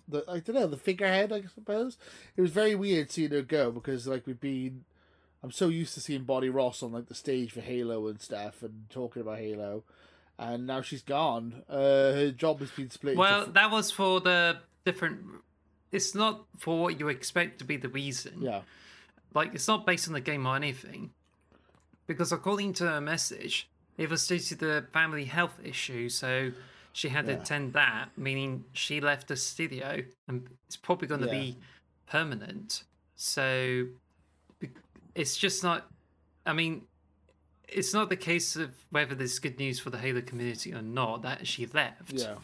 the 0.07 0.23
I 0.27 0.39
don't 0.39 0.55
know 0.55 0.67
the 0.67 0.77
figurehead 0.77 1.31
I 1.33 1.43
suppose. 1.53 1.97
It 2.37 2.41
was 2.41 2.51
very 2.51 2.75
weird 2.75 3.11
seeing 3.11 3.31
her 3.31 3.41
go 3.41 3.71
because 3.71 4.07
like 4.07 4.25
we've 4.27 4.39
been. 4.39 4.85
I'm 5.43 5.51
so 5.51 5.67
used 5.67 5.93
to 5.93 5.99
seeing 5.99 6.23
Bonnie 6.23 6.49
Ross 6.49 6.81
on 6.81 6.91
like 6.91 7.07
the 7.07 7.13
stage 7.13 7.51
for 7.51 7.61
Halo 7.61 8.07
and 8.07 8.19
stuff 8.19 8.63
and 8.63 8.85
talking 8.89 9.21
about 9.21 9.37
Halo, 9.37 9.83
and 10.39 10.65
now 10.65 10.81
she's 10.81 11.03
gone. 11.03 11.61
Uh, 11.69 12.13
her 12.13 12.31
job 12.31 12.59
has 12.61 12.71
been 12.71 12.89
split. 12.89 13.15
well, 13.15 13.43
f- 13.43 13.53
that 13.53 13.69
was 13.69 13.91
for 13.91 14.19
the 14.21 14.57
different. 14.85 15.19
It's 15.91 16.15
not 16.15 16.45
for 16.57 16.79
what 16.81 16.99
you 16.99 17.09
expect 17.09 17.59
to 17.59 17.63
be 17.65 17.77
the 17.77 17.89
reason. 17.89 18.41
yeah, 18.41 18.61
Like 19.35 19.53
it's 19.53 19.67
not 19.67 19.85
based 19.85 20.07
on 20.07 20.13
the 20.13 20.19
game 20.21 20.45
or 20.47 20.55
anything. 20.55 21.11
Because 22.07 22.31
according 22.31 22.73
to 22.73 22.87
her 22.87 23.01
message, 23.01 23.69
it 23.97 24.09
was 24.09 24.27
due 24.27 24.39
to 24.39 24.55
the 24.55 24.85
family 24.93 25.25
health 25.25 25.59
issue, 25.63 26.09
so 26.09 26.51
she 26.95 27.10
had 27.10 27.25
to 27.25 27.34
attend 27.34 27.73
that, 27.73 28.08
meaning 28.15 28.63
she 28.71 29.01
left 29.01 29.27
the 29.27 29.36
studio 29.36 30.01
and 30.29 30.47
it's 30.65 30.77
probably 30.77 31.10
going 31.10 31.19
to 31.19 31.27
Yeah. 31.27 31.34
be 31.41 31.58
permanent. 32.08 32.86
So 33.17 33.88
it's 35.13 35.36
just 35.36 35.62
not. 35.62 35.91
I 36.45 36.53
mean, 36.53 36.88
it's 37.67 37.93
not 37.93 38.08
the 38.08 38.15
case 38.15 38.55
of 38.55 38.73
whether 38.91 39.13
there's 39.13 39.39
good 39.39 39.60
news 39.60 39.77
for 39.77 39.89
the 39.89 39.97
Halo 39.97 40.21
community 40.21 40.73
or 40.73 40.81
not 40.81 41.21
that 41.23 41.45
she 41.45 41.65
left. 41.65 42.13
yeah. 42.13 42.36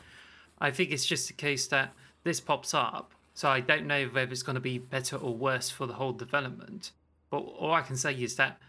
I 0.59 0.69
think 0.69 0.91
it's 0.91 1.05
just 1.05 1.29
a 1.29 1.33
case 1.33 1.67
that 1.67 1.93
this 2.23 2.41
pops 2.41 2.73
up, 2.73 3.13
so 3.33 3.47
I 3.49 3.61
don't 3.61 3.87
know 3.87 4.07
whether 4.07 4.31
it's 4.33 4.43
going 4.43 4.55
to 4.55 4.59
be 4.59 4.77
better 4.79 5.15
or 5.15 5.33
worse 5.33 5.69
for 5.69 5.85
the 5.87 5.93
whole 5.93 6.11
development. 6.11 6.91
But 7.29 7.37
all 7.37 7.71
I 7.73 7.81
can 7.83 7.95
say 7.95 8.13
is 8.21 8.35
that, 8.35 8.59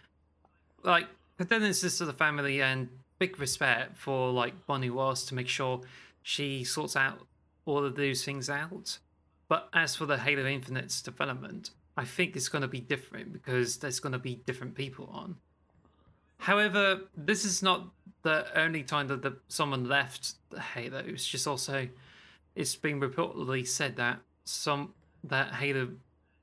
like, 0.84 1.08
condolences 1.38 1.98
to 1.98 2.04
the 2.04 2.12
family 2.12 2.62
and 2.62 2.88
big 3.22 3.38
respect 3.38 3.96
for 3.96 4.32
like 4.32 4.66
Bonnie 4.66 4.90
Ross 4.90 5.24
to 5.26 5.34
make 5.36 5.46
sure 5.46 5.80
she 6.24 6.64
sorts 6.64 6.96
out 6.96 7.20
all 7.66 7.84
of 7.84 7.94
those 7.94 8.24
things 8.24 8.50
out. 8.50 8.98
But 9.46 9.68
as 9.72 9.94
for 9.94 10.06
the 10.06 10.18
Halo 10.18 10.44
Infinite's 10.44 11.00
development, 11.00 11.70
I 11.96 12.04
think 12.04 12.34
it's 12.34 12.48
going 12.48 12.62
to 12.62 12.74
be 12.78 12.80
different 12.80 13.32
because 13.32 13.76
there's 13.76 14.00
going 14.00 14.12
to 14.12 14.18
be 14.18 14.40
different 14.44 14.74
people 14.74 15.08
on. 15.12 15.36
However, 16.38 17.02
this 17.16 17.44
is 17.44 17.62
not 17.62 17.90
the 18.22 18.44
only 18.58 18.82
time 18.82 19.06
that 19.06 19.22
the, 19.22 19.36
someone 19.46 19.84
left 19.84 20.34
Halo. 20.74 20.98
It's 21.06 21.28
just 21.28 21.46
also, 21.46 21.86
it's 22.56 22.74
been 22.74 22.98
reportedly 23.00 23.64
said 23.64 23.94
that 23.98 24.18
some 24.44 24.94
that 25.22 25.54
Halo 25.54 25.90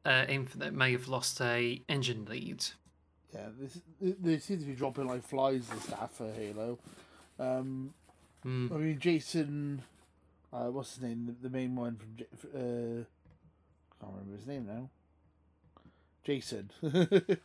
uh, 0.05 0.23
Infinite 0.29 0.73
may 0.73 0.93
have 0.93 1.09
lost 1.09 1.41
a 1.41 1.81
engine 1.89 2.23
lead. 2.23 2.63
Yeah, 3.33 3.47
this, 3.59 3.79
they 4.01 4.39
seem 4.39 4.59
to 4.59 4.65
be 4.65 4.73
dropping 4.73 5.07
like 5.07 5.23
flies 5.23 5.67
and 5.71 5.81
stuff 5.81 6.15
for 6.15 6.31
Halo. 6.31 6.79
Um, 7.39 7.93
Hmm. 8.43 8.67
I 8.73 8.77
mean, 8.77 8.99
Jason, 8.99 9.81
uh, 10.53 10.67
what's 10.67 10.95
his 10.95 11.03
name? 11.03 11.25
The, 11.41 11.49
the 11.49 11.55
main 11.57 11.75
one 11.75 11.97
from, 11.97 12.49
uh, 12.55 13.03
can't 14.01 14.13
remember 14.13 14.37
his 14.37 14.47
name 14.47 14.65
now. 14.65 14.89
Jason, 16.23 16.69
the 16.81 17.37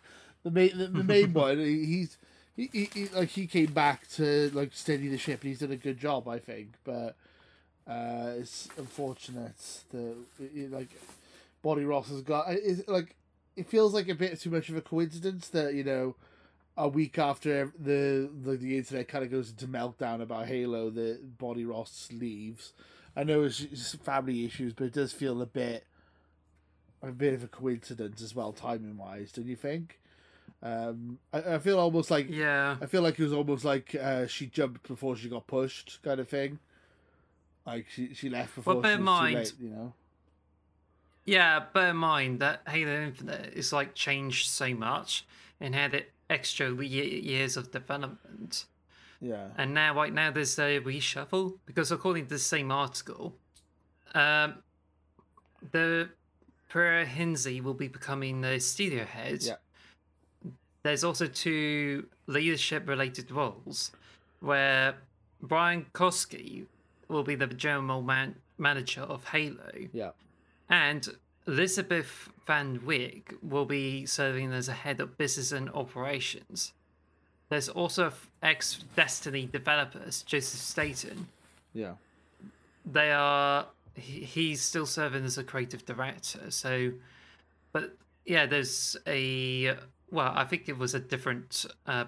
main, 0.45 0.77
the, 0.79 0.87
the 0.89 1.03
main 1.05 1.33
one. 1.35 1.59
he- 1.59 1.85
He's 1.85 2.17
he, 2.57 2.71
he, 2.73 2.85
he 2.95 3.09
like 3.09 3.31
he 3.31 3.47
came 3.49 3.73
back 3.73 4.07
to 4.11 4.51
like 4.55 4.71
steady 4.73 5.09
the 5.09 5.19
ship. 5.19 5.41
and 5.43 5.49
He's 5.49 5.59
done 5.59 5.73
a 5.73 5.77
good 5.77 5.99
job, 5.99 6.29
I 6.29 6.39
think. 6.39 6.75
But 6.85 7.17
uh, 7.89 8.35
it's 8.39 8.69
unfortunate 8.79 9.57
that 9.91 10.17
like 10.71 10.91
Bonnie 11.63 11.85
Ross 11.85 12.09
has 12.11 12.23
got. 12.23 12.47
It's 12.51 12.87
like 12.89 13.17
it 13.57 13.69
feels 13.69 13.95
like 13.95 14.09
a 14.09 14.15
bit 14.15 14.41
too 14.41 14.51
much 14.51 14.69
of 14.69 14.77
a 14.77 14.81
coincidence 14.81 15.49
that 15.49 15.75
you 15.75 15.85
know 15.85 16.17
a 16.77 16.89
week 16.89 17.19
after 17.19 17.73
the 17.79 18.29
the, 18.43 18.57
the 18.57 18.77
internet 18.77 19.09
kind 19.09 19.25
of 19.25 19.31
goes 19.31 19.51
into 19.51 19.67
meltdown 19.67 20.21
about 20.21 20.47
Halo, 20.47 20.91
that 20.91 21.39
Bonnie 21.39 21.65
Ross 21.65 22.09
leaves. 22.13 22.73
I 23.17 23.23
know 23.23 23.45
it's, 23.45 23.95
family 24.03 24.45
issues, 24.45 24.73
but 24.73 24.85
it 24.85 24.93
does 24.93 25.13
feel 25.13 25.41
a 25.41 25.47
bit 25.47 25.87
a 27.03 27.13
bit 27.13 27.35
of 27.35 27.45
a 27.45 27.49
coincidence 27.49 28.23
as 28.23 28.35
well, 28.35 28.53
timing 28.53 28.97
wise. 28.97 29.31
Don't 29.31 29.47
you 29.47 29.57
think? 29.57 30.01
Um, 30.63 31.19
I, 31.33 31.55
I 31.55 31.59
feel 31.59 31.79
almost 31.79 32.11
like 32.11 32.27
Yeah, 32.31 32.77
I 32.81 32.87
feel 32.87 33.03
like 33.03 33.19
it 33.21 33.23
was 33.23 33.33
almost 33.33 33.65
like 33.65 33.95
uh, 33.95 34.27
she 34.27 34.47
jumped 34.47 34.89
before 34.89 35.15
she 35.15 35.29
got 35.29 35.47
pushed, 35.47 36.01
kind 36.03 36.19
of 36.19 36.29
thing. 36.29 36.59
Like 37.67 37.87
she 37.89 38.15
she 38.15 38.29
left 38.29 38.57
before 38.57 38.75
Well, 38.75 38.83
bear 38.83 38.97
she 38.97 39.01
was 39.01 39.05
mind- 39.07 39.33
too 39.33 39.39
late, 39.39 39.55
you 39.61 39.69
know. 39.71 39.93
Yeah. 41.25 41.65
Bear 41.73 41.91
in 41.91 41.97
mind 41.97 42.41
that 42.41 42.63
Halo 42.69 42.93
Infinite 43.03 43.53
is 43.55 43.73
like 43.73 43.95
changed 43.95 44.49
so 44.49 44.75
much 44.75 45.25
and 45.61 45.75
had 45.75 45.95
it 45.95 46.13
extra 46.31 46.71
ye- 46.85 47.21
years 47.21 47.57
of 47.57 47.71
development. 47.71 48.67
Yeah, 49.21 49.49
And 49.57 49.73
now, 49.73 49.95
right 49.95 50.13
now, 50.13 50.31
there's 50.31 50.59
a 50.59 50.81
reshuffle 50.81 51.55
because 51.65 51.91
according 51.91 52.25
to 52.27 52.35
the 52.35 52.39
same 52.39 52.71
article, 52.71 53.35
um, 54.15 54.57
the 55.73 56.11
Pereira 56.69 57.07
will 57.63 57.73
be 57.75 57.89
becoming 57.89 58.43
the 58.43 58.59
studio 58.61 59.05
head. 59.05 59.43
Yeah. 59.43 59.55
There's 60.83 61.05
also 61.05 61.27
two 61.27 62.07
leadership-related 62.27 63.31
roles, 63.31 63.93
where 64.41 64.97
Brian 65.41 65.87
Koski 65.95 66.67
will 67.09 67.23
be 67.23 67.35
the 67.35 67.47
general 67.47 68.03
man- 68.03 68.37
manager 68.59 69.03
of 69.03 69.25
Halo, 69.29 69.73
yeah, 69.95 70.11
and 70.69 71.09
Elizabeth 71.47 72.29
Van 72.47 72.85
Wyck 72.85 73.35
will 73.43 73.65
be 73.65 74.07
serving 74.07 74.53
as 74.53 74.69
a 74.69 74.73
head 74.73 75.01
of 75.01 75.19
business 75.19 75.53
and 75.53 75.71
operations. 75.71 76.73
There's 77.49 77.69
also 77.69 78.13
ex 78.43 78.85
Destiny 78.97 79.47
developers, 79.47 80.23
Joseph 80.23 80.61
Staten. 80.61 81.29
yeah, 81.73 81.93
They 82.85 83.13
are 83.13 83.67
he's 83.97 84.61
still 84.61 84.87
serving 84.87 85.25
as 85.25 85.39
a 85.39 85.45
creative 85.45 85.85
director. 85.85 86.51
So, 86.51 86.93
but 87.73 87.97
yeah, 88.25 88.47
there's 88.47 88.97
a 89.07 89.77
well, 90.11 90.33
I 90.35 90.45
think 90.45 90.69
it 90.69 90.79
was 90.79 90.95
a 90.95 91.01
different 91.01 91.67
uh, 91.87 92.05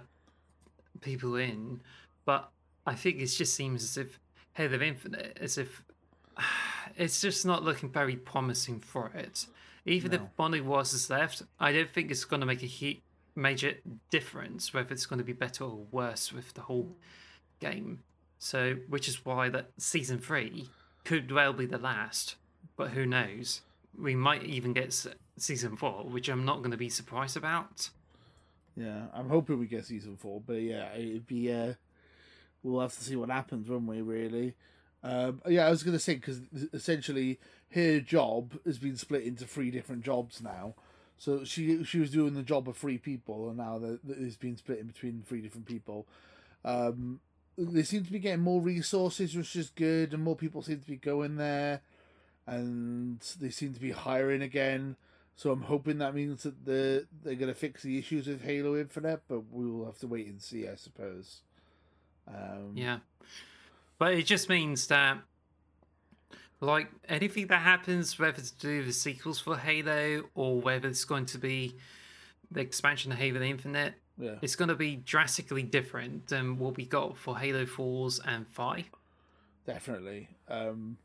people 1.00 1.36
in, 1.36 1.80
but 2.24 2.50
I 2.86 2.94
think 2.94 3.16
it 3.16 3.26
just 3.26 3.54
seems 3.54 3.82
as 3.82 3.96
if 3.96 4.18
Head 4.54 4.72
of 4.72 4.82
Infinite, 4.82 5.38
as 5.40 5.58
if 5.58 5.82
it's 6.96 7.20
just 7.20 7.44
not 7.46 7.62
looking 7.62 7.90
very 7.90 8.16
promising 8.16 8.80
for 8.80 9.10
it. 9.14 9.46
Even 9.84 10.12
if 10.12 10.20
Bonnie 10.36 10.60
was 10.60 10.92
is 10.92 11.08
left, 11.10 11.42
I 11.60 11.72
don't 11.72 11.90
think 11.92 12.10
it's 12.10 12.24
going 12.24 12.40
to 12.40 12.46
make 12.46 12.62
a 12.62 12.66
hu- 12.66 13.00
major 13.36 13.74
difference 14.10 14.74
whether 14.74 14.92
it's 14.92 15.06
going 15.06 15.18
to 15.18 15.24
be 15.24 15.32
better 15.32 15.64
or 15.64 15.86
worse 15.92 16.32
with 16.32 16.54
the 16.54 16.62
whole 16.62 16.96
game. 17.60 18.00
So, 18.38 18.76
which 18.88 19.08
is 19.08 19.24
why 19.24 19.48
that 19.50 19.70
season 19.78 20.18
three 20.18 20.68
could 21.04 21.30
well 21.30 21.52
be 21.52 21.66
the 21.66 21.78
last, 21.78 22.34
but 22.76 22.90
who 22.90 23.06
knows? 23.06 23.60
We 23.96 24.14
might 24.16 24.42
even 24.42 24.72
get 24.72 25.06
season 25.38 25.76
four, 25.76 26.04
which 26.04 26.28
I'm 26.28 26.44
not 26.44 26.58
going 26.58 26.72
to 26.72 26.76
be 26.76 26.88
surprised 26.90 27.36
about. 27.36 27.90
yeah. 28.76 29.06
I'm 29.14 29.28
hoping 29.28 29.58
we 29.58 29.66
get 29.66 29.86
season 29.86 30.16
four, 30.16 30.42
but 30.44 30.54
yeah, 30.60 30.92
it'd 30.94 31.26
be. 31.26 31.52
Uh, 31.52 31.74
we'll 32.62 32.80
have 32.80 32.92
to 32.94 33.04
see 33.04 33.16
what 33.16 33.30
happens, 33.30 33.68
won't 33.68 33.86
we? 33.86 34.02
Really. 34.02 34.54
Um, 35.06 35.40
yeah, 35.46 35.66
I 35.66 35.70
was 35.70 35.84
gonna 35.84 36.00
say 36.00 36.16
because 36.16 36.40
essentially 36.72 37.38
her 37.74 38.00
job 38.00 38.58
has 38.64 38.78
been 38.78 38.96
split 38.96 39.22
into 39.22 39.46
three 39.46 39.70
different 39.70 40.02
jobs 40.02 40.42
now. 40.42 40.74
So 41.16 41.44
she 41.44 41.84
she 41.84 42.00
was 42.00 42.10
doing 42.10 42.34
the 42.34 42.42
job 42.42 42.68
of 42.68 42.76
three 42.76 42.98
people, 42.98 43.48
and 43.48 43.58
now 43.58 43.78
that 43.78 44.00
it's 44.08 44.36
been 44.36 44.56
split 44.56 44.80
in 44.80 44.88
between 44.88 45.22
three 45.26 45.40
different 45.40 45.66
people. 45.66 46.06
Um, 46.64 47.20
they 47.56 47.84
seem 47.84 48.04
to 48.04 48.12
be 48.12 48.18
getting 48.18 48.42
more 48.42 48.60
resources, 48.60 49.34
which 49.36 49.54
is 49.54 49.70
good, 49.70 50.12
and 50.12 50.22
more 50.22 50.36
people 50.36 50.60
seem 50.60 50.80
to 50.80 50.86
be 50.86 50.96
going 50.96 51.36
there, 51.36 51.82
and 52.46 53.20
they 53.40 53.50
seem 53.50 53.74
to 53.74 53.80
be 53.80 53.92
hiring 53.92 54.42
again. 54.42 54.96
So 55.36 55.52
I'm 55.52 55.62
hoping 55.62 55.98
that 55.98 56.14
means 56.14 56.42
that 56.42 56.64
the 56.64 57.06
they're 57.22 57.34
going 57.36 57.52
to 57.52 57.58
fix 57.58 57.82
the 57.82 57.98
issues 57.98 58.26
with 58.26 58.42
Halo 58.42 58.76
Infinite, 58.76 59.22
but 59.28 59.52
we 59.52 59.70
will 59.70 59.86
have 59.86 59.98
to 60.00 60.06
wait 60.06 60.26
and 60.26 60.42
see, 60.42 60.66
I 60.66 60.74
suppose. 60.74 61.42
Um, 62.26 62.72
Yeah. 62.74 62.98
But 63.98 64.14
it 64.14 64.24
just 64.26 64.48
means 64.48 64.86
that 64.88 65.18
Like 66.60 66.90
anything 67.08 67.48
that 67.48 67.60
happens, 67.60 68.18
whether 68.18 68.40
to 68.40 68.56
do 68.56 68.82
the 68.82 68.92
sequels 68.92 69.38
for 69.38 69.58
Halo 69.58 70.24
or 70.34 70.58
whether 70.60 70.88
it's 70.88 71.04
going 71.04 71.26
to 71.26 71.38
be 71.38 71.76
the 72.50 72.60
expansion 72.60 73.12
of 73.12 73.18
Halo 73.18 73.42
Infinite, 73.42 73.94
Yeah. 74.18 74.36
it's 74.40 74.56
going 74.56 74.68
to 74.70 74.74
be 74.74 74.96
drastically 74.96 75.62
different 75.64 76.28
than 76.28 76.58
what 76.58 76.76
we 76.78 76.86
got 76.86 77.18
for 77.18 77.38
Halo 77.38 77.66
4s 77.66 78.20
and 78.24 78.46
5. 78.48 78.84
Definitely. 79.66 80.28
Um, 80.48 80.96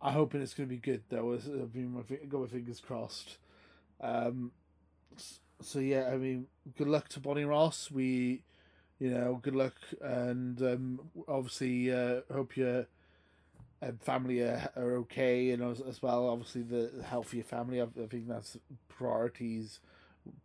I'm 0.00 0.14
hoping 0.14 0.40
it's 0.40 0.54
going 0.54 0.68
to 0.68 0.74
be 0.74 0.80
good 0.80 1.02
though. 1.10 1.34
I've 1.34 1.72
been 1.72 1.92
my, 1.92 2.02
got 2.26 2.40
my 2.40 2.46
fingers 2.46 2.80
crossed. 2.80 3.36
Um, 4.00 4.50
so 5.60 5.78
yeah, 5.80 6.08
I 6.10 6.16
mean, 6.16 6.46
good 6.78 6.88
luck 6.88 7.08
to 7.10 7.20
Bonnie 7.20 7.44
Ross. 7.44 7.90
We, 7.90 8.44
you 8.98 9.10
know, 9.10 9.38
good 9.42 9.54
luck, 9.54 9.74
and 10.00 10.60
um, 10.62 11.00
obviously, 11.28 11.92
uh, 11.92 12.20
hope 12.32 12.56
your 12.56 12.86
um, 13.80 13.98
family 14.00 14.40
are, 14.40 14.70
are 14.76 14.96
okay, 14.98 15.50
and 15.50 15.62
as, 15.62 15.80
as 15.80 16.02
well, 16.02 16.28
obviously, 16.28 16.62
the 16.62 16.90
health 17.04 17.28
of 17.28 17.34
your 17.34 17.44
family. 17.44 17.80
I, 17.80 17.84
I 17.84 18.06
think 18.08 18.28
that's 18.28 18.56
priorities 18.88 19.80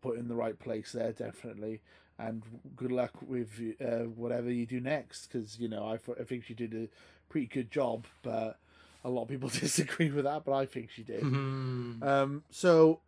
put 0.01 0.17
in 0.17 0.27
the 0.27 0.35
right 0.35 0.57
place 0.57 0.91
there, 0.91 1.11
definitely. 1.11 1.81
And 2.19 2.43
good 2.75 2.91
luck 2.91 3.13
with 3.21 3.59
uh, 3.83 4.05
whatever 4.15 4.51
you 4.51 4.65
do 4.65 4.79
next, 4.79 5.27
because 5.27 5.59
you 5.59 5.67
know 5.67 5.85
I, 5.87 5.95
I 6.19 6.23
think 6.23 6.43
she 6.43 6.53
did 6.53 6.73
a 6.73 6.87
pretty 7.29 7.47
good 7.47 7.71
job, 7.71 8.05
but 8.21 8.59
a 9.03 9.09
lot 9.09 9.23
of 9.23 9.29
people 9.29 9.49
disagree 9.53 10.11
with 10.11 10.25
that. 10.25 10.45
But 10.45 10.53
I 10.53 10.65
think 10.65 10.91
she 10.91 11.03
did. 11.03 11.21
Hmm. 11.21 12.03
Um, 12.03 12.43
so 12.51 12.99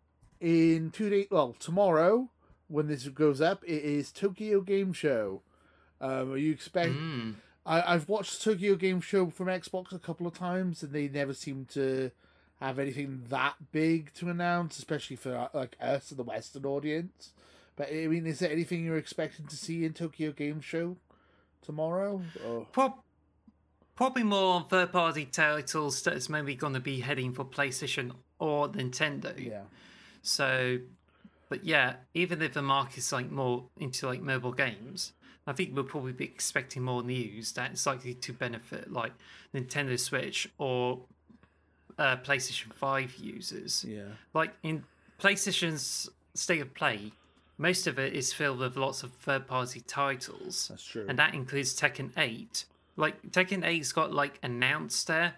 in 0.42 0.90
two 0.90 1.10
days, 1.10 1.28
well, 1.30 1.56
tomorrow 1.60 2.30
when 2.68 2.88
this 2.88 3.08
goes 3.08 3.42
up, 3.42 3.64
it 3.64 3.84
is 3.84 4.12
Tokyo 4.12 4.62
Game 4.62 4.94
Show. 4.94 5.42
Um, 6.02 6.38
you 6.38 6.52
expect? 6.52 6.94
Hmm. 6.94 7.32
I, 7.66 7.94
I've 7.94 8.08
watched 8.08 8.42
Tokyo 8.44 8.76
Game 8.76 9.02
Show 9.02 9.30
from 9.30 9.48
Xbox 9.48 9.94
a 9.94 10.00
couple 10.00 10.28
of 10.28 10.34
times, 10.34 10.84
and 10.84 10.92
they 10.92 11.08
never 11.08 11.34
seem 11.34 11.66
to 11.72 12.12
have 12.60 12.80
anything 12.80 13.24
that 13.30 13.56
big 13.72 14.14
to 14.16 14.30
announce, 14.30 14.78
especially 14.78 15.16
for 15.16 15.36
uh, 15.36 15.48
like 15.54 15.76
us 15.82 16.12
and 16.12 16.20
the 16.20 16.24
Western 16.24 16.66
audience. 16.66 17.32
But 17.76 17.90
I 17.92 18.08
mean, 18.08 18.26
is 18.26 18.40
there 18.40 18.52
anything 18.52 18.86
you're 18.86 18.98
expecting 18.98 19.48
to 19.48 19.56
see 19.56 19.84
in 19.84 19.94
Tokyo 19.94 20.32
Game 20.32 20.62
Show 20.62 20.98
tomorrow? 21.62 22.22
Or... 22.48 22.66
Prob- 22.72 23.02
probably 23.96 24.24
more 24.24 24.66
third 24.70 24.92
party 24.92 25.26
titles 25.26 26.02
that's 26.02 26.30
maybe 26.30 26.56
going 26.56 26.74
to 26.74 26.80
be 26.80 27.02
heading 27.02 27.34
for 27.34 27.44
PlayStation 27.44 28.12
or 28.40 28.70
Nintendo. 28.70 29.34
Yeah, 29.38 29.64
So, 30.22 30.80
but 31.56 31.66
yeah, 31.66 31.94
even 32.14 32.42
if 32.42 32.54
the 32.54 32.62
market's 32.62 33.14
like 33.14 33.32
more 33.32 33.64
into 33.80 34.08
like 34.08 34.22
mobile 34.22 34.52
games, 34.52 35.14
I 35.48 35.54
think 35.54 35.74
we'll 35.74 35.86
probably 35.86 36.12
be 36.12 36.26
expecting 36.26 36.84
more 36.84 37.02
news 37.02 37.54
that's 37.54 37.86
likely 37.86 38.14
to 38.14 38.34
benefit 38.34 38.92
like 38.92 39.14
Nintendo 39.54 39.98
Switch 39.98 40.50
or 40.58 41.00
uh, 41.98 42.18
PlayStation 42.18 42.74
5 42.74 43.16
users. 43.16 43.86
yeah, 43.88 44.02
Like 44.34 44.52
in 44.64 44.84
PlayStation's 45.18 46.10
state 46.34 46.60
of 46.62 46.74
play, 46.74 47.14
most 47.58 47.88
of 47.88 47.98
it 48.00 48.14
is 48.14 48.34
filled 48.34 48.60
with 48.60 48.76
lots 48.76 49.02
of 49.02 49.14
third 49.14 49.48
party 49.48 49.80
titles 49.80 50.68
that's 50.68 50.84
true. 50.84 51.06
and 51.08 51.18
that 51.18 51.34
includes 51.34 51.74
Tekken 51.80 52.12
8. 52.18 52.66
Like 52.98 53.22
Tekken 53.32 53.64
8's 53.64 53.94
got 53.94 54.14
like 54.14 54.40
announced 54.44 55.08
there 55.08 55.36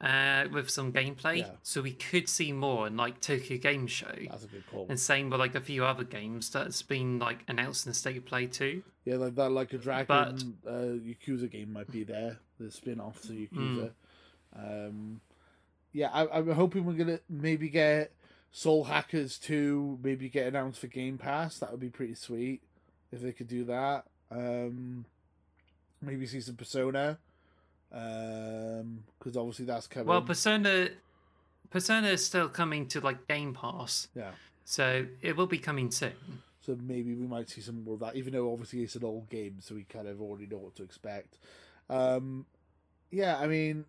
uh, 0.00 0.44
with 0.52 0.68
some 0.68 0.92
gameplay, 0.92 1.38
Yeah. 1.38 1.50
so 1.62 1.80
we 1.82 1.92
could 1.92 2.28
see 2.28 2.52
more 2.52 2.86
in 2.86 2.96
like 2.96 3.20
Tokyo 3.20 3.56
Game 3.58 3.86
Show. 3.86 4.14
That's 4.30 4.44
a 4.44 4.48
good 4.48 4.64
call. 4.70 4.86
And 4.88 5.00
same 5.00 5.30
with 5.30 5.40
like 5.40 5.54
a 5.54 5.60
few 5.60 5.84
other 5.84 6.04
games 6.04 6.50
that's 6.50 6.82
been 6.82 7.18
like 7.18 7.38
announced 7.48 7.86
in 7.86 7.90
the 7.90 7.94
state 7.94 8.16
of 8.18 8.26
play 8.26 8.46
too. 8.46 8.82
Yeah, 9.04 9.16
like 9.16 9.34
that, 9.36 9.50
like 9.50 9.72
a 9.72 9.78
Dragon 9.78 10.56
but, 10.64 10.70
uh, 10.70 10.96
Yakuza 10.98 11.50
game 11.50 11.72
might 11.72 11.90
be 11.90 12.04
there. 12.04 12.38
The 12.58 12.70
spin 12.70 13.00
off 13.00 13.22
to 13.22 13.28
Yakuza. 13.32 13.90
Um, 14.54 15.20
yeah, 15.92 16.10
I, 16.12 16.38
I'm 16.38 16.50
hoping 16.50 16.84
we're 16.84 16.92
gonna 16.94 17.20
maybe 17.28 17.68
get 17.68 18.12
Soul 18.52 18.84
Hackers 18.84 19.38
2, 19.38 20.00
maybe 20.02 20.28
get 20.28 20.46
announced 20.46 20.80
for 20.80 20.86
Game 20.88 21.18
Pass. 21.18 21.58
That 21.58 21.70
would 21.70 21.80
be 21.80 21.88
pretty 21.90 22.14
sweet 22.14 22.62
if 23.12 23.20
they 23.20 23.32
could 23.32 23.48
do 23.48 23.64
that. 23.64 24.04
Um, 24.30 25.04
maybe 26.02 26.26
see 26.26 26.40
some 26.40 26.56
Persona, 26.56 27.18
because 27.90 29.36
obviously 29.36 29.64
that's 29.64 29.86
coming. 29.86 30.08
Well, 30.08 30.22
Persona 30.22 30.88
Persona 31.70 32.08
is 32.08 32.24
still 32.24 32.48
coming 32.48 32.86
to 32.88 33.00
like 33.00 33.26
Game 33.28 33.54
Pass, 33.54 34.08
yeah, 34.14 34.32
so 34.64 35.06
it 35.22 35.36
will 35.36 35.46
be 35.46 35.58
coming 35.58 35.90
soon. 35.90 36.12
so 36.60 36.76
maybe 36.80 37.14
we 37.14 37.26
might 37.26 37.48
see 37.48 37.60
some 37.60 37.84
more 37.84 37.94
of 37.94 38.00
that. 38.00 38.16
Even 38.16 38.32
though 38.32 38.52
obviously 38.52 38.82
it's 38.82 38.96
an 38.96 39.04
old 39.04 39.28
game, 39.30 39.56
so 39.60 39.74
we 39.74 39.84
kind 39.84 40.08
of 40.08 40.20
already 40.20 40.46
know 40.46 40.58
what 40.58 40.74
to 40.76 40.82
expect. 40.82 41.38
Um, 41.88 42.46
yeah, 43.10 43.38
I 43.38 43.46
mean, 43.46 43.84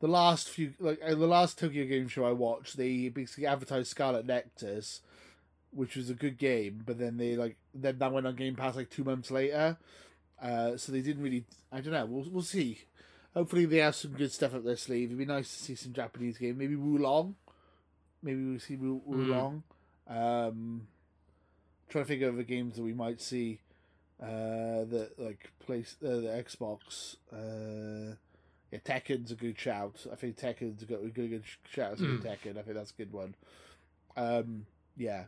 the 0.00 0.08
last 0.08 0.48
few 0.48 0.74
like 0.80 1.00
uh, 1.04 1.14
the 1.14 1.26
last 1.26 1.58
Tokyo 1.58 1.84
Game 1.86 2.08
Show 2.08 2.24
I 2.24 2.32
watched, 2.32 2.76
they 2.76 3.08
basically 3.08 3.46
advertised 3.46 3.88
Scarlet 3.88 4.26
Nexus, 4.26 5.00
which 5.70 5.96
was 5.96 6.10
a 6.10 6.14
good 6.14 6.38
game, 6.38 6.82
but 6.84 6.98
then 6.98 7.16
they 7.18 7.36
like 7.36 7.56
then 7.74 7.98
that 7.98 8.12
went 8.12 8.26
on 8.26 8.36
Game 8.36 8.56
Pass 8.56 8.76
like 8.76 8.90
two 8.90 9.04
months 9.04 9.30
later. 9.30 9.76
Uh, 10.40 10.76
so 10.76 10.92
they 10.92 11.00
didn't 11.00 11.22
really. 11.22 11.44
I 11.72 11.80
don't 11.80 11.92
know. 11.92 12.06
We'll 12.06 12.26
we'll 12.30 12.42
see. 12.42 12.80
Hopefully 13.34 13.66
they 13.66 13.78
have 13.78 13.94
some 13.94 14.12
good 14.12 14.32
stuff 14.32 14.54
up 14.54 14.64
their 14.64 14.76
sleeve. 14.76 15.08
It'd 15.08 15.18
be 15.18 15.26
nice 15.26 15.54
to 15.56 15.62
see 15.62 15.74
some 15.74 15.92
Japanese 15.92 16.38
game. 16.38 16.56
Maybe 16.58 16.76
Wo 16.76 16.98
Long. 16.98 17.34
Maybe 18.22 18.42
we'll 18.44 18.60
see 18.60 18.76
Wu- 18.76 19.02
Hmm. 19.06 19.12
Wo 19.30 19.36
Long. 19.36 19.62
Um, 20.08 20.88
trying 21.88 22.04
to 22.04 22.08
figure 22.08 22.28
out 22.28 22.36
the 22.36 22.44
games 22.44 22.76
that 22.76 22.82
we 22.82 22.94
might 22.94 23.20
see. 23.20 23.60
Uh, 24.22 24.84
that 24.88 25.10
like 25.18 25.50
place 25.58 25.96
uh, 26.02 26.08
the 26.08 26.44
Xbox. 26.44 27.16
Uh, 27.32 28.14
yeah, 28.72 28.78
Tekken's 28.78 29.30
a 29.30 29.34
good 29.34 29.58
shout. 29.58 30.06
I 30.10 30.16
think 30.16 30.36
Tekken's 30.38 30.82
a 30.82 30.86
good, 30.86 31.04
a 31.04 31.08
good, 31.08 31.30
good 31.30 31.44
shout. 31.70 31.98
Mm. 31.98 32.22
Tekken. 32.22 32.58
I 32.58 32.62
think 32.62 32.76
that's 32.76 32.92
a 32.92 32.94
good 32.94 33.12
one. 33.12 33.34
Um, 34.16 34.64
yeah. 34.96 35.24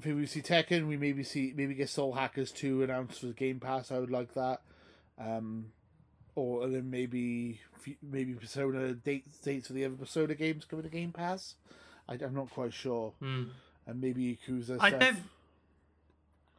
Think 0.00 0.16
we 0.16 0.26
see 0.26 0.42
Tekken. 0.42 0.88
We 0.88 0.96
maybe 0.96 1.22
see 1.22 1.52
maybe 1.56 1.74
get 1.74 1.88
Soul 1.88 2.12
Hackers 2.12 2.50
two 2.50 2.82
announced 2.82 3.20
for 3.20 3.28
Game 3.28 3.60
Pass. 3.60 3.92
I 3.92 3.98
would 3.98 4.10
like 4.10 4.34
that. 4.34 4.60
Um, 5.18 5.66
or 6.34 6.66
then 6.68 6.90
maybe 6.90 7.60
maybe 8.02 8.34
Persona 8.34 8.92
dates 8.94 9.38
dates 9.38 9.68
for 9.68 9.72
the 9.72 9.84
other 9.84 9.94
Persona 9.94 10.34
games 10.34 10.64
coming 10.64 10.82
to 10.82 10.88
Game 10.88 11.12
Pass. 11.12 11.54
I, 12.08 12.14
am 12.14 12.34
not 12.34 12.50
quite 12.50 12.74
sure. 12.74 13.12
Mm. 13.22 13.48
And 13.86 14.00
maybe 14.00 14.36
Yakuza. 14.36 14.78
I 14.80 14.88
stuff. 14.88 15.00
don't. 15.00 15.18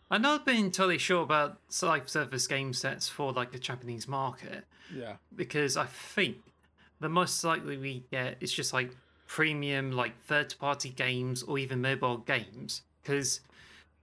I'm 0.10 0.22
not 0.22 0.46
being 0.46 0.72
totally 0.72 1.00
sure 1.00 1.24
about 1.24 1.58
live 1.82 2.10
service 2.10 2.48
game 2.48 2.74
sets 2.74 3.10
for 3.10 3.34
like 3.34 3.52
the 3.52 3.60
Japanese 3.60 4.08
market. 4.08 4.66
Yeah. 4.96 5.16
Because 5.36 5.78
I 5.78 5.86
think 5.86 6.38
the 7.00 7.10
most 7.10 7.44
likely 7.44 7.78
we 7.78 8.06
get 8.12 8.38
is 8.40 8.52
just 8.52 8.72
like 8.72 8.96
premium, 9.28 9.92
like 9.92 10.20
third 10.24 10.54
party 10.60 10.90
games 10.90 11.42
or 11.44 11.58
even 11.58 11.82
mobile 11.82 12.18
games. 12.18 12.84
Because 13.06 13.42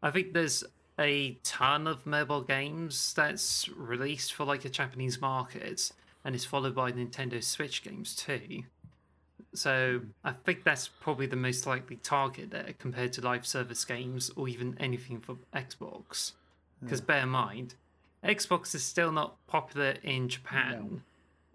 I 0.03 0.11
think 0.11 0.33
there's 0.33 0.63
a 0.99 1.37
ton 1.43 1.87
of 1.87 2.07
mobile 2.07 2.43
games 2.43 3.13
that's 3.15 3.69
released 3.71 4.33
for 4.33 4.45
like 4.45 4.65
a 4.65 4.69
Japanese 4.69 5.21
market 5.21 5.91
and 6.25 6.35
it's 6.35 6.45
followed 6.45 6.75
by 6.75 6.93
Nintendo 6.93 7.43
Switch 7.43 7.83
games 7.83 8.15
too. 8.15 8.63
So 9.55 10.01
I 10.25 10.33
think 10.33 10.65
that's 10.65 10.89
probably 10.89 11.27
the 11.27 11.37
most 11.37 11.67
likely 11.67 11.97
target 11.97 12.51
there 12.51 12.75
compared 12.79 13.13
to 13.15 13.21
live 13.21 13.47
service 13.47 13.85
games 13.85 14.31
or 14.37 14.49
even 14.49 14.77
anything 14.79 15.21
for 15.21 15.37
Xbox. 15.55 16.33
Because 16.81 17.01
yeah. 17.01 17.07
bear 17.07 17.23
in 17.23 17.29
mind, 17.29 17.75
Xbox 18.25 18.75
is 18.75 18.83
still 18.85 19.13
not 19.13 19.35
popular 19.47 19.97
in 20.03 20.29
Japan, 20.29 21.03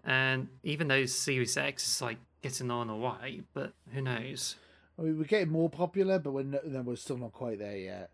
no. 0.04 0.12
and 0.12 0.48
even 0.62 0.88
though 0.88 1.06
Series 1.06 1.56
X 1.56 1.86
is 1.86 2.02
like 2.02 2.18
getting 2.42 2.70
on 2.70 2.88
a 2.88 2.96
way, 2.96 3.42
but 3.54 3.72
who 3.92 4.02
knows? 4.02 4.56
I 4.98 5.02
mean, 5.02 5.18
we're 5.18 5.24
getting 5.24 5.50
more 5.50 5.70
popular, 5.70 6.18
but 6.18 6.32
we're 6.32 6.42
no, 6.42 6.60
no, 6.64 6.82
we're 6.82 6.96
still 6.96 7.18
not 7.18 7.32
quite 7.32 7.58
there 7.58 7.76
yet. 7.76 8.10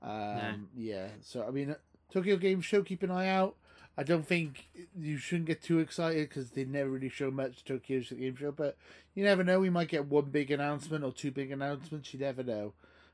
Um, 0.00 0.68
yeah. 0.76 1.08
So 1.22 1.44
I 1.46 1.50
mean, 1.50 1.74
Tokyo 2.12 2.36
Game 2.36 2.60
Show, 2.60 2.82
keep 2.82 3.02
an 3.02 3.10
eye 3.10 3.28
out. 3.28 3.56
I 3.96 4.04
don't 4.04 4.26
think 4.26 4.68
you 4.98 5.18
shouldn't 5.18 5.46
get 5.46 5.62
too 5.62 5.78
excited 5.78 6.28
because 6.28 6.50
they 6.50 6.64
never 6.64 6.88
really 6.88 7.10
show 7.10 7.30
much 7.30 7.64
Tokyo 7.64 8.00
Game 8.00 8.36
Show, 8.36 8.52
but 8.52 8.76
you 9.14 9.22
never 9.22 9.44
know. 9.44 9.60
We 9.60 9.70
might 9.70 9.88
get 9.88 10.06
one 10.06 10.26
big 10.26 10.50
announcement 10.50 11.04
or 11.04 11.12
two 11.12 11.30
big 11.30 11.50
announcements. 11.50 12.12
You 12.14 12.20
never 12.20 12.42
know. 12.42 12.72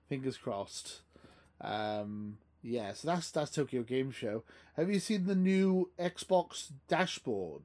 Fingers 0.09 0.37
crossed. 0.37 1.01
Um, 1.61 2.39
yeah, 2.63 2.93
so 2.93 3.09
that's 3.09 3.31
that's 3.31 3.51
Tokyo 3.51 3.83
Game 3.83 4.11
Show. 4.11 4.45
Have 4.77 4.91
you 4.91 5.01
seen 5.01 5.27
the 5.27 5.35
new 5.35 5.91
Xbox 5.99 6.69
dashboard? 6.87 7.63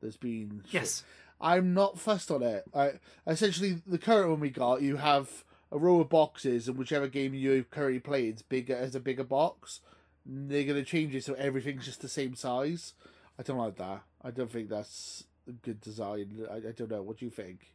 There's 0.00 0.16
been 0.16 0.62
yes. 0.70 1.02
I'm 1.40 1.74
not 1.74 1.98
fussed 1.98 2.30
on 2.30 2.42
it. 2.42 2.64
I 2.74 2.92
essentially 3.26 3.80
the 3.86 3.98
current 3.98 4.30
one 4.30 4.40
we 4.40 4.50
got, 4.50 4.82
you 4.82 4.96
have 4.96 5.44
a 5.70 5.78
row 5.78 6.00
of 6.00 6.08
boxes, 6.08 6.68
and 6.68 6.76
whichever 6.76 7.08
game 7.08 7.34
you 7.34 7.64
currently 7.70 8.00
play, 8.00 8.26
it's 8.28 8.42
bigger 8.42 8.74
as 8.74 8.94
a 8.94 9.00
bigger 9.00 9.24
box 9.24 9.80
they're 10.28 10.64
going 10.64 10.76
to 10.76 10.84
change 10.84 11.14
it 11.14 11.24
so 11.24 11.34
everything's 11.34 11.86
just 11.86 12.02
the 12.02 12.08
same 12.08 12.34
size. 12.34 12.92
I 13.38 13.42
don't 13.42 13.56
like 13.56 13.76
that. 13.76 14.02
I 14.22 14.30
don't 14.30 14.50
think 14.50 14.68
that's 14.68 15.24
a 15.48 15.52
good 15.52 15.80
design. 15.80 16.46
I, 16.50 16.56
I 16.56 16.72
don't 16.76 16.90
know. 16.90 17.02
What 17.02 17.18
do 17.18 17.24
you 17.24 17.30
think? 17.30 17.72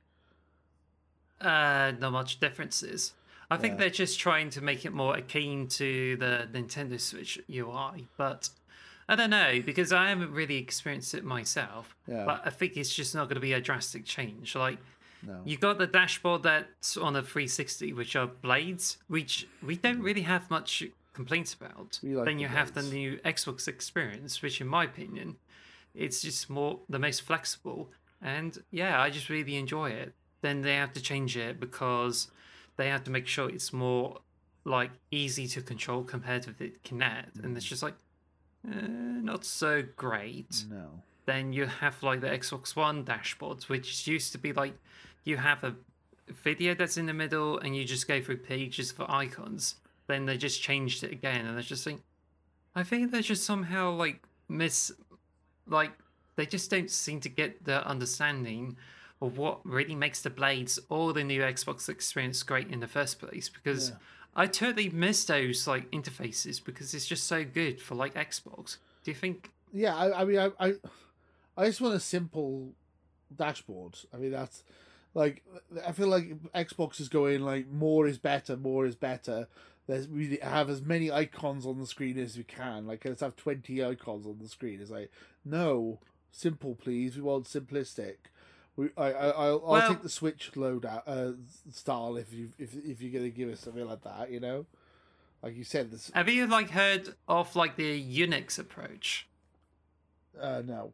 Uh, 1.41 1.93
not 1.99 2.11
much 2.11 2.39
differences. 2.39 3.13
I 3.49 3.57
think 3.57 3.73
yeah. 3.73 3.79
they're 3.81 3.89
just 3.89 4.19
trying 4.19 4.49
to 4.51 4.61
make 4.61 4.85
it 4.85 4.93
more 4.93 5.15
akin 5.15 5.67
to 5.69 6.15
the 6.17 6.47
Nintendo 6.51 6.99
Switch 6.99 7.39
UI, 7.49 8.07
but 8.17 8.49
I 9.09 9.15
don't 9.15 9.29
know 9.29 9.61
because 9.65 9.91
I 9.91 10.09
haven't 10.09 10.31
really 10.31 10.57
experienced 10.57 11.13
it 11.13 11.23
myself. 11.23 11.95
Yeah. 12.07 12.25
But 12.25 12.41
I 12.45 12.49
think 12.49 12.77
it's 12.77 12.93
just 12.93 13.13
not 13.15 13.25
going 13.25 13.35
to 13.35 13.41
be 13.41 13.53
a 13.53 13.61
drastic 13.61 14.05
change. 14.05 14.55
Like 14.55 14.79
No. 15.21 15.41
you 15.45 15.57
got 15.57 15.77
the 15.77 15.87
dashboard 15.87 16.43
that's 16.43 16.95
on 16.97 17.15
a 17.15 17.21
360, 17.21 17.93
which 17.93 18.15
are 18.15 18.27
blades, 18.27 18.97
which 19.07 19.47
we 19.61 19.75
don't 19.77 20.01
really 20.01 20.21
have 20.21 20.49
much 20.49 20.83
complaints 21.13 21.53
about. 21.53 21.99
Like 22.01 22.25
then 22.25 22.37
the 22.37 22.41
you 22.43 22.47
have 22.47 22.73
the 22.73 22.81
new 22.83 23.17
Xbox 23.25 23.67
experience, 23.67 24.41
which, 24.41 24.59
in 24.61 24.67
my 24.67 24.83
opinion, 24.85 25.35
it's 25.93 26.21
just 26.21 26.49
more 26.49 26.79
the 26.89 26.99
most 26.99 27.21
flexible. 27.21 27.89
And 28.21 28.57
yeah, 28.71 28.99
I 29.01 29.09
just 29.09 29.29
really 29.29 29.55
enjoy 29.57 29.89
it. 29.91 30.13
Then 30.41 30.61
they 30.61 30.75
have 30.75 30.93
to 30.93 31.01
change 31.01 31.37
it 31.37 31.59
because 31.59 32.29
they 32.77 32.87
have 32.89 33.03
to 33.03 33.11
make 33.11 33.27
sure 33.27 33.49
it's 33.49 33.71
more 33.73 34.19
like 34.65 34.91
easy 35.11 35.45
to 35.49 35.61
control 35.61 36.03
compared 36.03 36.41
to 36.43 36.51
the 36.53 36.71
Kinect, 36.85 37.35
and 37.43 37.53
Mm. 37.53 37.57
it's 37.57 37.65
just 37.65 37.83
like 37.83 37.95
eh, 38.71 38.75
not 39.21 39.45
so 39.45 39.83
great 39.95 40.65
No. 40.69 41.01
then 41.25 41.53
you 41.53 41.65
have 41.65 42.01
like 42.03 42.21
the 42.21 42.27
Xbox 42.29 42.75
One 42.75 43.03
dashboards, 43.05 43.69
which 43.69 44.07
used 44.07 44.31
to 44.33 44.37
be 44.37 44.53
like 44.53 44.73
you 45.23 45.37
have 45.37 45.63
a 45.63 45.75
video 46.31 46.73
that's 46.73 46.97
in 46.97 47.05
the 47.05 47.13
middle 47.13 47.59
and 47.59 47.75
you 47.75 47.85
just 47.85 48.07
go 48.07 48.21
through 48.21 48.37
pages 48.37 48.91
for 48.91 49.09
icons. 49.09 49.75
Then 50.07 50.25
they 50.25 50.37
just 50.37 50.61
changed 50.61 51.03
it 51.03 51.11
again, 51.11 51.45
and 51.45 51.57
I 51.57 51.61
just 51.61 51.83
think 51.83 52.01
I 52.75 52.83
think 52.83 53.11
they're 53.11 53.21
just 53.21 53.45
somehow 53.45 53.91
like 53.91 54.21
miss, 54.49 54.91
like 55.67 55.91
they 56.35 56.45
just 56.45 56.69
don't 56.69 56.89
seem 56.91 57.19
to 57.21 57.29
get 57.29 57.63
the 57.63 57.85
understanding 57.87 58.75
of 59.21 59.37
what 59.37 59.65
really 59.65 59.95
makes 59.95 60.21
the 60.21 60.29
blades 60.29 60.77
or 60.89 61.13
the 61.13 61.23
new 61.23 61.41
Xbox 61.41 61.87
experience 61.87 62.43
great 62.43 62.69
in 62.69 62.79
the 62.81 62.87
first 62.87 63.19
place. 63.19 63.47
Because 63.47 63.89
Yeah. 63.91 63.95
I 64.35 64.47
totally 64.47 64.89
miss 64.89 65.23
those 65.25 65.67
like 65.67 65.89
interfaces 65.91 66.63
because 66.63 66.93
it's 66.93 67.05
just 67.05 67.27
so 67.27 67.43
good 67.43 67.79
for 67.81 67.95
like 67.95 68.15
Xbox. 68.15 68.77
Do 69.03 69.11
you 69.11 69.15
think 69.15 69.51
Yeah, 69.71 69.95
I, 69.95 70.21
I 70.21 70.25
mean, 70.25 70.39
I, 70.39 70.51
I, 70.59 70.73
I 71.57 71.65
just 71.67 71.81
want 71.81 71.95
a 71.95 71.99
simple 71.99 72.73
dashboard. 73.35 73.97
I 74.13 74.17
mean, 74.17 74.31
that's 74.31 74.63
like 75.13 75.43
I 75.85 75.91
feel 75.91 76.07
like 76.07 76.29
Xbox 76.53 76.99
is 76.99 77.09
going 77.09 77.41
like 77.41 77.67
more 77.67 78.07
is 78.07 78.17
better, 78.17 78.57
more 78.57 78.85
is 78.85 78.95
better. 78.95 79.47
There's 79.87 80.07
we 80.07 80.39
have 80.41 80.69
as 80.69 80.81
many 80.81 81.11
icons 81.11 81.65
on 81.65 81.79
the 81.79 81.85
screen 81.85 82.17
as 82.17 82.37
we 82.37 82.43
can. 82.43 82.87
Like 82.87 83.05
let's 83.05 83.21
have 83.21 83.35
twenty 83.35 83.83
icons 83.83 84.25
on 84.25 84.39
the 84.39 84.47
screen. 84.47 84.79
It's 84.81 84.91
like 84.91 85.11
no, 85.45 85.99
simple, 86.31 86.75
please. 86.75 87.15
We 87.15 87.21
want 87.21 87.45
simplistic. 87.45 88.15
We, 88.75 88.89
I, 88.97 89.03
I, 89.11 89.27
I'll, 89.29 89.61
I'll 89.65 89.71
Well- 89.71 89.89
take 89.89 90.01
the 90.01 90.09
Switch 90.09 90.51
loadout 90.55 91.03
uh, 91.05 91.33
style 91.71 92.15
if 92.17 92.33
you 92.33 92.49
if 92.57 92.73
if 92.75 93.01
you're 93.01 93.11
gonna 93.11 93.29
give 93.29 93.49
us 93.49 93.59
something 93.59 93.85
like 93.85 94.01
that. 94.03 94.31
You 94.31 94.39
know, 94.39 94.65
like 95.43 95.55
you 95.55 95.63
said, 95.63 95.91
this. 95.91 96.09
Have 96.13 96.29
you 96.29 96.47
like 96.47 96.71
heard 96.71 97.13
of 97.27 97.55
like 97.55 97.75
the 97.75 98.01
Unix 98.19 98.57
approach? 98.57 99.27
Uh, 100.39 100.63
no, 100.65 100.91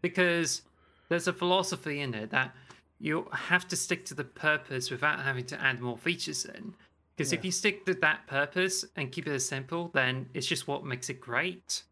Because 0.00 0.62
there's 1.08 1.26
a 1.26 1.32
philosophy 1.32 2.00
in 2.00 2.14
it 2.14 2.30
that 2.30 2.54
you 3.00 3.26
have 3.32 3.66
to 3.68 3.76
stick 3.76 4.04
to 4.06 4.14
the 4.14 4.24
purpose 4.24 4.90
without 4.90 5.20
having 5.20 5.44
to 5.46 5.60
add 5.60 5.80
more 5.80 5.96
features 5.98 6.44
in. 6.44 6.74
Because 7.16 7.32
if 7.32 7.44
you 7.44 7.50
stick 7.50 7.84
to 7.86 7.94
that 7.94 8.28
purpose 8.28 8.84
and 8.94 9.10
keep 9.10 9.26
it 9.26 9.32
as 9.32 9.44
simple, 9.44 9.90
then 9.92 10.28
it's 10.34 10.46
just 10.46 10.68
what 10.68 10.84
makes 10.84 11.10
it 11.10 11.20
great, 11.20 11.82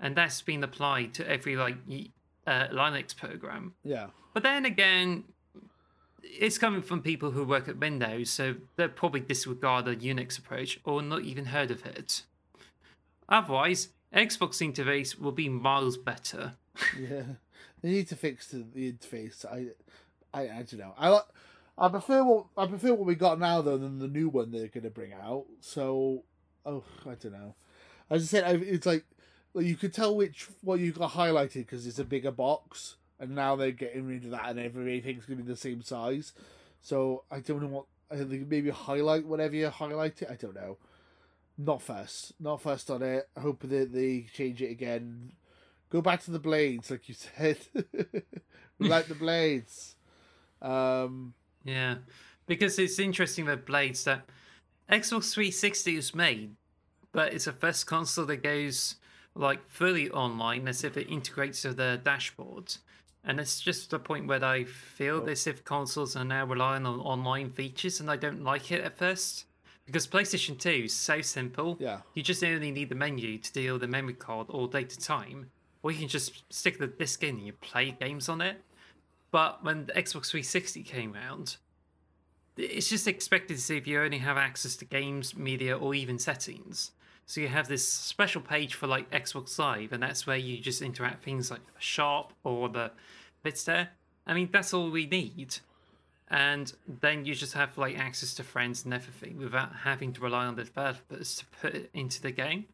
and 0.00 0.16
that's 0.16 0.42
been 0.42 0.64
applied 0.64 1.14
to 1.14 1.28
every 1.30 1.54
like 1.54 1.76
uh, 2.46 2.68
Linux 2.68 3.16
program. 3.16 3.74
yeah. 3.84 4.08
But 4.34 4.42
then 4.44 4.64
again, 4.64 5.24
it's 6.22 6.56
coming 6.56 6.80
from 6.80 7.02
people 7.02 7.32
who 7.32 7.44
work 7.44 7.68
at 7.68 7.78
Windows, 7.78 8.30
so 8.30 8.54
they'll 8.76 8.88
probably 8.88 9.20
disregard 9.20 9.84
the 9.84 9.94
Unix 9.94 10.38
approach 10.38 10.80
or 10.84 11.02
not 11.02 11.22
even 11.22 11.46
heard 11.46 11.70
of 11.70 11.84
it. 11.84 12.22
Otherwise, 13.28 13.88
Xbox 14.14 14.60
interface 14.60 15.18
will 15.18 15.32
be 15.32 15.48
miles 15.48 15.96
better. 15.96 16.54
Yeah, 16.98 17.22
they 17.82 17.90
need 17.90 18.08
to 18.08 18.16
fix 18.16 18.48
the, 18.48 18.64
the 18.74 18.92
interface. 18.92 19.44
I, 19.44 19.66
I, 20.32 20.42
I 20.44 20.62
don't 20.62 20.78
know. 20.78 20.94
I, 20.96 21.20
I 21.76 21.88
prefer 21.88 22.24
what 22.24 22.46
I 22.56 22.66
prefer 22.66 22.94
what 22.94 23.06
we 23.06 23.14
got 23.14 23.38
now 23.38 23.60
though 23.60 23.76
than 23.76 23.98
the 23.98 24.08
new 24.08 24.28
one 24.30 24.50
they're 24.50 24.68
going 24.68 24.84
to 24.84 24.90
bring 24.90 25.12
out. 25.12 25.44
So, 25.60 26.22
oh, 26.64 26.84
I 27.04 27.14
don't 27.14 27.32
know. 27.32 27.54
As 28.08 28.22
I 28.22 28.26
said, 28.26 28.44
I, 28.44 28.52
it's 28.62 28.86
like 28.86 29.04
well, 29.54 29.64
you 29.64 29.76
could 29.76 29.92
tell 29.92 30.14
which 30.14 30.48
what 30.62 30.80
you 30.80 30.92
got 30.92 31.12
highlighted 31.12 31.54
because 31.54 31.86
it's 31.86 31.98
a 31.98 32.04
bigger 32.04 32.30
box, 32.30 32.96
and 33.20 33.34
now 33.34 33.56
they're 33.56 33.70
getting 33.70 34.06
rid 34.06 34.24
of 34.24 34.30
that, 34.30 34.50
and 34.50 34.58
everything's 34.58 35.26
to 35.26 35.36
be 35.36 35.42
the 35.42 35.56
same 35.56 35.82
size. 35.82 36.32
So 36.80 37.24
I 37.30 37.40
don't 37.40 37.62
know 37.62 37.68
what. 37.68 37.84
I 38.10 38.16
think 38.24 38.48
maybe 38.48 38.70
highlight 38.70 39.26
whatever 39.26 39.54
you 39.54 39.68
highlight 39.68 40.20
it. 40.22 40.28
I 40.30 40.34
don't 40.34 40.54
know. 40.54 40.76
Not 41.56 41.80
first. 41.80 42.32
Not 42.40 42.60
first 42.60 42.90
on 42.90 43.02
it. 43.02 43.28
I 43.36 43.40
hope 43.40 43.60
that 43.62 43.92
they 43.92 44.26
change 44.32 44.60
it 44.62 44.70
again. 44.70 45.32
Go 45.90 46.00
back 46.00 46.22
to 46.24 46.30
the 46.30 46.38
blades, 46.38 46.90
like 46.90 47.08
you 47.08 47.14
said. 47.36 47.58
like 48.78 49.06
the 49.06 49.14
blades. 49.14 49.96
Um, 50.60 51.34
Yeah, 51.64 51.96
because 52.46 52.78
it's 52.78 52.98
interesting 52.98 53.46
with 53.46 53.66
Blades 53.66 54.04
that 54.04 54.26
Xbox 54.90 55.32
360 55.32 55.96
was 55.96 56.14
made, 56.14 56.56
but 57.12 57.32
it's 57.32 57.46
a 57.46 57.52
first 57.52 57.86
console 57.86 58.26
that 58.26 58.42
goes 58.42 58.96
like 59.34 59.68
fully 59.68 60.10
online 60.10 60.68
as 60.68 60.84
if 60.84 60.96
it 60.96 61.08
integrates 61.10 61.64
with 61.64 61.76
the 61.76 62.00
dashboard. 62.02 62.76
And 63.24 63.38
it's 63.38 63.60
just 63.60 63.90
the 63.90 63.98
point 63.98 64.26
where 64.26 64.44
I 64.44 64.64
feel 64.64 65.28
as 65.28 65.46
if 65.46 65.64
consoles 65.64 66.16
are 66.16 66.24
now 66.24 66.44
relying 66.44 66.86
on 66.86 66.98
online 67.00 67.50
features, 67.50 68.00
and 68.00 68.10
I 68.10 68.16
don't 68.16 68.42
like 68.42 68.72
it 68.72 68.82
at 68.82 68.98
first. 68.98 69.44
Because 69.86 70.06
PlayStation 70.06 70.58
2 70.58 70.70
is 70.84 70.92
so 70.92 71.20
simple. 71.20 71.76
yeah, 71.80 71.98
You 72.14 72.22
just 72.22 72.42
only 72.42 72.70
need 72.70 72.88
the 72.88 72.94
menu 72.94 73.38
to 73.38 73.52
deal 73.52 73.74
with 73.74 73.82
the 73.82 73.88
memory 73.88 74.14
card 74.14 74.46
or 74.50 74.68
data 74.68 74.98
time, 74.98 75.50
or 75.82 75.92
you 75.92 75.98
can 75.98 76.08
just 76.08 76.42
stick 76.52 76.78
the 76.78 76.86
disc 76.86 77.22
in 77.22 77.36
and 77.36 77.46
you 77.46 77.52
play 77.52 77.96
games 77.98 78.28
on 78.28 78.40
it. 78.40 78.60
But 79.30 79.64
when 79.64 79.86
the 79.86 79.92
Xbox 79.92 80.30
360 80.30 80.82
came 80.82 81.16
out, 81.16 81.56
it's 82.56 82.88
just 82.88 83.08
expected 83.08 83.56
to 83.56 83.62
see 83.62 83.76
if 83.76 83.86
you 83.86 84.00
only 84.00 84.18
have 84.18 84.36
access 84.36 84.76
to 84.76 84.84
games, 84.84 85.36
media, 85.36 85.76
or 85.76 85.94
even 85.94 86.18
settings. 86.18 86.90
So 87.32 87.40
you 87.40 87.48
have 87.48 87.66
this 87.66 87.88
special 87.88 88.42
page 88.42 88.74
for 88.74 88.86
like 88.86 89.10
Xbox 89.10 89.58
Live, 89.58 89.94
and 89.94 90.02
that's 90.02 90.26
where 90.26 90.36
you 90.36 90.58
just 90.58 90.82
interact 90.82 91.24
things 91.24 91.50
like 91.50 91.64
the 91.64 91.80
shop 91.80 92.34
or 92.44 92.68
the 92.68 92.90
bits 93.42 93.64
there. 93.64 93.88
I 94.26 94.34
mean, 94.34 94.50
that's 94.52 94.74
all 94.74 94.90
we 94.90 95.06
need. 95.06 95.56
And 96.28 96.70
then 97.00 97.24
you 97.24 97.34
just 97.34 97.54
have 97.54 97.78
like 97.78 97.98
access 97.98 98.34
to 98.34 98.42
friends 98.42 98.84
and 98.84 98.92
everything 98.92 99.38
without 99.38 99.74
having 99.76 100.12
to 100.12 100.20
rely 100.20 100.44
on 100.44 100.56
the 100.56 100.64
developers 100.64 101.36
to 101.36 101.46
put 101.46 101.74
it 101.74 101.90
into 101.94 102.20
the 102.20 102.32
game. 102.32 102.66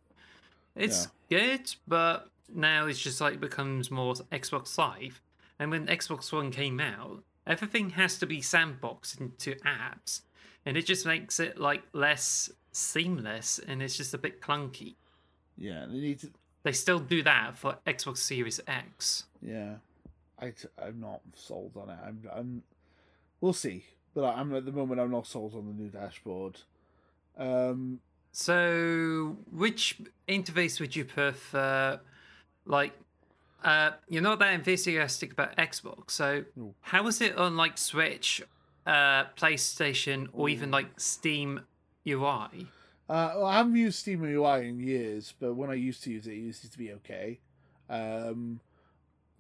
It's 0.75 1.07
good, 1.31 1.73
but 1.87 2.29
now 2.53 2.87
it's 2.87 2.99
just 2.99 3.21
like 3.21 3.39
becomes 3.39 3.93
more 3.93 4.15
Xbox 4.33 4.77
Live. 4.77 5.21
And 5.61 5.71
when 5.71 5.87
Xbox 5.87 6.33
One 6.33 6.51
came 6.51 6.81
out, 6.81 7.23
everything 7.47 7.91
has 7.91 8.19
to 8.19 8.27
be 8.27 8.41
sandboxed 8.41 9.21
into 9.21 9.55
apps, 9.65 10.23
and 10.67 10.77
it 10.77 10.85
just 10.85 11.07
makes 11.07 11.39
it 11.39 11.61
like 11.61 11.85
less 11.93 12.51
seamless, 12.73 13.59
and 13.67 13.83
it's 13.83 13.97
just 13.97 14.15
a 14.15 14.19
bit 14.19 14.41
clunky. 14.41 14.95
yeah. 15.57 15.87
They 15.89 15.99
need 15.99 16.21
to. 16.21 16.31
They 16.65 16.73
still 16.73 16.99
do 16.99 17.23
that 17.23 17.57
for 17.57 17.77
Xbox 17.87 18.19
Series 18.19 18.61
X. 18.67 19.25
Yeah, 19.41 19.77
I 20.41 20.53
I'm 20.83 21.01
not 21.01 21.21
sold 21.35 21.73
on 21.77 21.89
it. 21.91 21.99
I'm 22.05 22.21
I'm. 22.33 22.63
We'll 23.41 23.53
see, 23.53 23.85
but 24.15 24.25
I'm 24.25 24.55
at 24.55 24.65
the 24.65 24.73
moment 24.73 25.01
I'm 25.01 25.11
not 25.11 25.27
sold 25.27 25.55
on 25.55 25.67
the 25.67 25.73
new 25.73 25.89
dashboard. 25.89 26.59
Um, 27.39 28.01
So, 28.33 29.37
which 29.53 30.01
interface 30.29 30.81
would 30.81 30.97
you 30.97 31.05
prefer? 31.05 32.01
Like, 32.67 32.93
uh, 33.65 33.93
you're 34.09 34.23
not 34.23 34.41
that 34.41 34.53
enthusiastic 34.53 35.33
about 35.33 35.57
Xbox, 35.57 36.11
so 36.11 36.45
No. 36.57 36.75
how 36.81 37.07
is 37.07 37.21
it 37.21 37.37
on 37.39 37.57
like 37.57 37.79
Switch, 37.79 38.43
uh, 38.87 39.25
PlayStation, 39.37 40.29
or 40.33 40.49
even 40.49 40.71
like 40.73 40.99
Steam 41.01 41.61
UI? 42.13 42.67
Uh, 43.09 43.33
well, 43.37 43.47
I 43.47 43.57
haven't 43.59 43.77
used 43.77 43.99
Steam 43.99 44.23
UI 44.23 44.69
in 44.69 44.81
years, 44.81 45.35
but 45.41 45.55
when 45.55 45.71
I 45.71 45.75
used 45.75 46.03
to 46.05 46.11
use 46.11 46.27
it, 46.27 46.33
it 46.33 46.37
used 46.37 46.71
to 46.71 46.79
be 46.79 46.93
okay. 46.93 47.39
Um, 47.89 48.61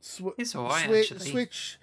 Sw- 0.00 0.34
It's 0.38 0.54
alright, 0.56 0.86
Switch, 0.86 1.12
actually. 1.12 1.30
Switch, 1.30 1.78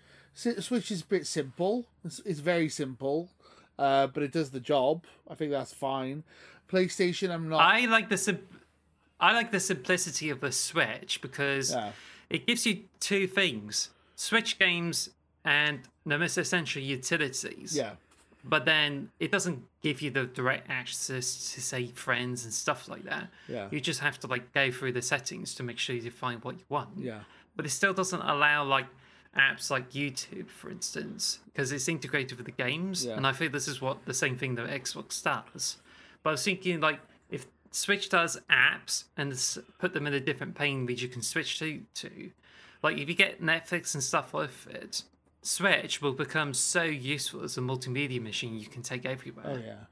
Switch 0.59 0.91
is 0.91 1.01
a 1.01 1.05
bit 1.05 1.27
simple. 1.27 1.85
It's, 2.03 2.19
it's 2.25 2.39
very 2.39 2.69
simple, 2.69 3.29
uh, 3.77 4.07
but 4.07 4.23
it 4.23 4.31
does 4.31 4.49
the 4.51 4.59
job. 4.59 5.05
I 5.29 5.35
think 5.35 5.51
that's 5.51 5.73
fine. 5.73 6.23
PlayStation, 6.69 7.29
I'm 7.31 7.49
not. 7.49 7.57
I 7.61 7.85
like 7.85 8.09
the 8.09 8.17
sim- 8.17 8.47
I 9.19 9.33
like 9.33 9.51
the 9.51 9.59
simplicity 9.59 10.29
of 10.29 10.39
the 10.41 10.51
Switch 10.51 11.21
because 11.21 11.71
Yeah. 11.71 11.91
it 12.29 12.47
gives 12.47 12.65
you 12.65 12.85
two 12.99 13.27
things: 13.27 13.89
Switch 14.15 14.57
games 14.57 15.09
and 15.43 15.81
the 16.05 16.17
most 16.17 16.37
essential 16.37 16.81
utilities. 16.81 17.77
Yeah, 17.77 17.91
but 18.47 18.65
then 18.65 19.09
it 19.19 19.31
doesn't 19.31 19.63
give 19.81 20.01
you 20.01 20.11
the 20.11 20.25
direct 20.25 20.69
access 20.69 21.53
to 21.53 21.61
say 21.61 21.87
friends 21.87 22.43
and 22.45 22.53
stuff 22.53 22.87
like 22.87 23.03
that. 23.03 23.27
Yeah. 23.47 23.67
You 23.71 23.79
just 23.79 23.99
have 24.01 24.19
to 24.21 24.27
like 24.27 24.53
go 24.53 24.71
through 24.71 24.93
the 24.93 25.01
settings 25.01 25.55
to 25.55 25.63
make 25.63 25.79
sure 25.79 25.95
you 25.95 26.11
find 26.11 26.43
what 26.43 26.59
you 26.59 26.65
want. 26.69 26.89
yeah, 26.97 27.21
But 27.55 27.65
it 27.65 27.69
still 27.69 27.93
doesn't 27.93 28.21
allow 28.21 28.63
like 28.63 28.85
apps 29.37 29.69
like 29.69 29.91
YouTube, 29.91 30.49
for 30.49 30.69
instance, 30.69 31.39
because 31.45 31.71
it's 31.71 31.87
integrated 31.87 32.37
with 32.37 32.45
the 32.45 32.51
games. 32.51 33.05
Yeah. 33.05 33.17
And 33.17 33.25
I 33.27 33.33
feel 33.33 33.49
this 33.49 33.67
is 33.67 33.81
what 33.81 34.05
the 34.05 34.13
same 34.13 34.37
thing 34.37 34.55
that 34.55 34.69
Xbox 34.69 35.21
does. 35.23 35.77
But 36.23 36.29
I 36.29 36.31
was 36.33 36.43
thinking 36.43 36.79
like 36.79 36.99
if 37.29 37.47
Switch 37.71 38.09
does 38.09 38.39
apps 38.49 39.05
and 39.17 39.37
put 39.79 39.93
them 39.93 40.07
in 40.07 40.13
a 40.13 40.19
different 40.19 40.55
pane 40.55 40.85
that 40.85 41.01
you 41.01 41.07
can 41.09 41.21
switch 41.21 41.59
to. 41.59 41.81
To 41.95 42.31
like 42.83 42.97
if 42.97 43.09
you 43.09 43.15
get 43.15 43.41
Netflix 43.41 43.93
and 43.93 44.03
stuff 44.03 44.33
with 44.33 44.67
it, 44.69 45.03
Switch 45.45 46.01
will 46.01 46.13
become 46.13 46.55
so 46.55 46.81
useful 46.81 47.43
as 47.43 47.55
a 47.55 47.61
multimedia 47.61 48.19
machine 48.19 48.57
you 48.57 48.65
can 48.65 48.81
take 48.81 49.05
everywhere. 49.05 49.45
Oh 49.47 49.57
yeah. 49.63 49.83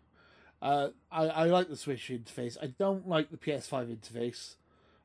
Uh, 0.59 0.89
I 1.11 1.25
I 1.27 1.43
like 1.45 1.69
the 1.69 1.77
Switch 1.77 2.09
interface. 2.09 2.57
I 2.59 2.67
don't 2.67 3.07
like 3.07 3.29
the 3.29 3.37
PS5 3.37 3.95
interface. 3.95 4.55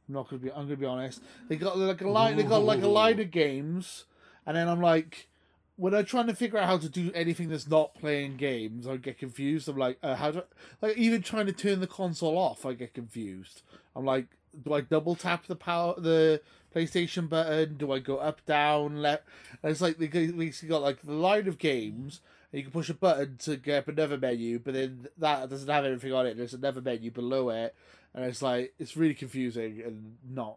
I'm 0.08 0.14
not 0.14 0.30
gonna 0.30 0.40
be. 0.40 0.50
I'm 0.50 0.64
gonna 0.64 0.76
be 0.76 0.86
honest. 0.86 1.20
They 1.48 1.56
got 1.56 1.76
like 1.76 2.00
a 2.00 2.08
line. 2.08 2.36
They 2.38 2.44
got 2.44 2.62
like 2.62 2.82
a 2.82 2.88
line 2.88 3.20
of 3.20 3.30
games, 3.30 4.06
and 4.46 4.56
then 4.56 4.68
I'm 4.68 4.80
like, 4.80 5.28
when 5.76 5.94
I'm 5.94 6.06
trying 6.06 6.28
to 6.28 6.34
figure 6.34 6.58
out 6.58 6.66
how 6.66 6.78
to 6.78 6.88
do 6.88 7.12
anything 7.14 7.50
that's 7.50 7.68
not 7.68 7.94
playing 7.94 8.38
games, 8.38 8.86
I 8.86 8.96
get 8.96 9.18
confused. 9.18 9.68
I'm 9.68 9.76
like, 9.76 9.98
uh, 10.02 10.14
how 10.14 10.30
do 10.30 10.42
like 10.80 10.96
even 10.96 11.20
trying 11.20 11.44
to 11.44 11.52
turn 11.52 11.80
the 11.80 11.86
console 11.86 12.38
off, 12.38 12.64
I 12.64 12.72
get 12.72 12.94
confused. 12.94 13.60
I'm 13.94 14.06
like, 14.06 14.28
do 14.62 14.74
I 14.74 14.80
double 14.82 15.14
tap 15.14 15.46
the 15.46 15.56
power 15.56 15.94
the 15.98 16.40
PlayStation 16.74 17.28
button? 17.28 17.76
Do 17.76 17.92
I 17.92 17.98
go 17.98 18.18
up, 18.18 18.44
down, 18.46 19.02
left? 19.02 19.24
And 19.62 19.70
it's 19.72 19.80
like 19.80 19.98
they 19.98 20.06
basically 20.06 20.68
got 20.68 20.82
like 20.82 21.02
the 21.02 21.12
line 21.12 21.48
of 21.48 21.58
games. 21.58 22.20
And 22.52 22.58
you 22.58 22.64
can 22.64 22.72
push 22.72 22.88
a 22.88 22.94
button 22.94 23.36
to 23.40 23.56
get 23.56 23.78
up 23.80 23.88
another 23.88 24.16
menu, 24.16 24.58
but 24.58 24.72
then 24.74 25.06
that 25.18 25.50
doesn't 25.50 25.68
have 25.68 25.84
everything 25.84 26.12
on 26.14 26.26
it. 26.26 26.36
There's 26.36 26.54
another 26.54 26.80
menu 26.80 27.10
below 27.10 27.50
it, 27.50 27.74
and 28.14 28.24
it's 28.24 28.40
like 28.40 28.72
it's 28.78 28.96
really 28.96 29.14
confusing 29.14 29.82
and 29.84 30.16
not 30.26 30.56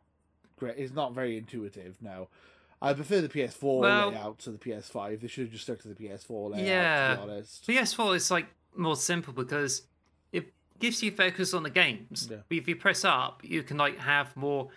great. 0.58 0.78
It's 0.78 0.94
not 0.94 1.14
very 1.14 1.38
intuitive 1.38 1.96
now. 2.02 2.30
I 2.82 2.94
prefer 2.94 3.22
the 3.22 3.30
PS4 3.30 3.80
Well- 3.82 4.10
layout 4.10 4.40
to 4.40 4.52
the 4.52 4.58
PS5. 4.58 5.20
They 5.22 5.28
should 5.28 5.44
have 5.46 5.52
just 5.52 5.66
stuck 5.66 5.80
to 5.80 5.90
the 5.90 5.96
PS4 5.96 6.52
layout. 6.52 6.66
Yeah. 6.66 7.16
to 7.16 7.26
be 7.26 7.32
honest. 7.32 7.68
PS4 7.68 8.16
is 8.16 8.32
like 8.32 8.48
more 8.76 8.96
simple 8.96 9.34
because 9.34 9.84
gives 10.82 11.02
you 11.02 11.12
focus 11.12 11.54
on 11.54 11.64
the 11.64 11.70
games. 11.70 12.28
Yeah. 12.30 12.38
If 12.50 12.68
you 12.68 12.76
press 12.76 13.06
up, 13.06 13.42
you 13.44 13.64
can 13.64 13.78
like 13.78 13.98
have 14.00 14.36
more 14.36 14.70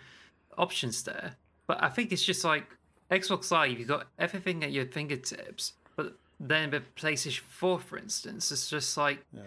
options 0.57 1.03
there. 1.03 1.35
But 1.67 1.83
I 1.83 1.89
think 1.89 2.11
it's 2.11 2.23
just 2.23 2.43
like 2.43 2.65
Xbox 3.11 3.51
Live, 3.51 3.79
you've 3.79 3.87
got 3.87 4.07
everything 4.17 4.63
at 4.63 4.71
your 4.71 4.85
fingertips. 4.85 5.73
But 5.95 6.17
then 6.39 6.71
with 6.71 6.93
PlayStation 6.95 7.41
4, 7.41 7.79
for 7.79 7.97
instance, 7.97 8.51
it's 8.51 8.69
just 8.69 8.95
like 8.97 9.25
Yeah. 9.33 9.41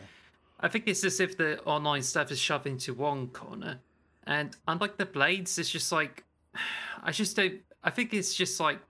I 0.60 0.68
think 0.68 0.88
it's 0.88 1.04
as 1.04 1.20
if 1.20 1.36
the 1.36 1.62
online 1.62 2.02
stuff 2.02 2.32
is 2.32 2.38
shoved 2.38 2.66
into 2.66 2.92
one 2.92 3.28
corner. 3.28 3.78
And 4.26 4.56
unlike 4.66 4.96
the 4.96 5.06
blades, 5.06 5.58
it's 5.58 5.70
just 5.70 5.92
like 5.92 6.24
I 7.02 7.12
just 7.12 7.36
don't 7.36 7.60
I 7.82 7.90
think 7.90 8.12
it's 8.12 8.34
just 8.34 8.58
like 8.60 8.80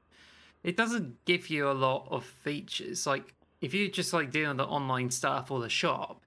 it 0.65 0.77
doesn't 0.77 1.25
give 1.25 1.51
you 1.51 1.71
a 1.71 1.73
lot 1.73 2.09
of 2.11 2.25
features. 2.25 3.07
Like 3.07 3.35
if 3.61 3.75
you're 3.75 3.91
just 3.91 4.13
like 4.13 4.31
doing 4.31 4.57
the 4.57 4.65
online 4.65 5.11
stuff 5.11 5.51
or 5.51 5.61
the 5.61 5.69
shop, 5.69 6.23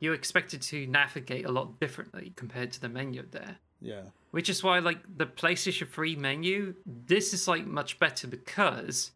you're 0.00 0.14
expected 0.14 0.62
to 0.62 0.86
navigate 0.86 1.44
a 1.46 1.50
lot 1.52 1.80
differently 1.80 2.32
compared 2.36 2.72
to 2.72 2.80
the 2.80 2.88
menu 2.88 3.24
there. 3.30 3.56
Yeah. 3.80 4.02
Which 4.30 4.48
is 4.48 4.62
why 4.62 4.78
like 4.78 4.98
the 5.16 5.26
PlayStation 5.26 5.88
3 5.88 6.16
menu, 6.16 6.74
this 6.84 7.32
is 7.32 7.48
like 7.48 7.66
much 7.66 7.98
better 7.98 8.26
because 8.26 9.12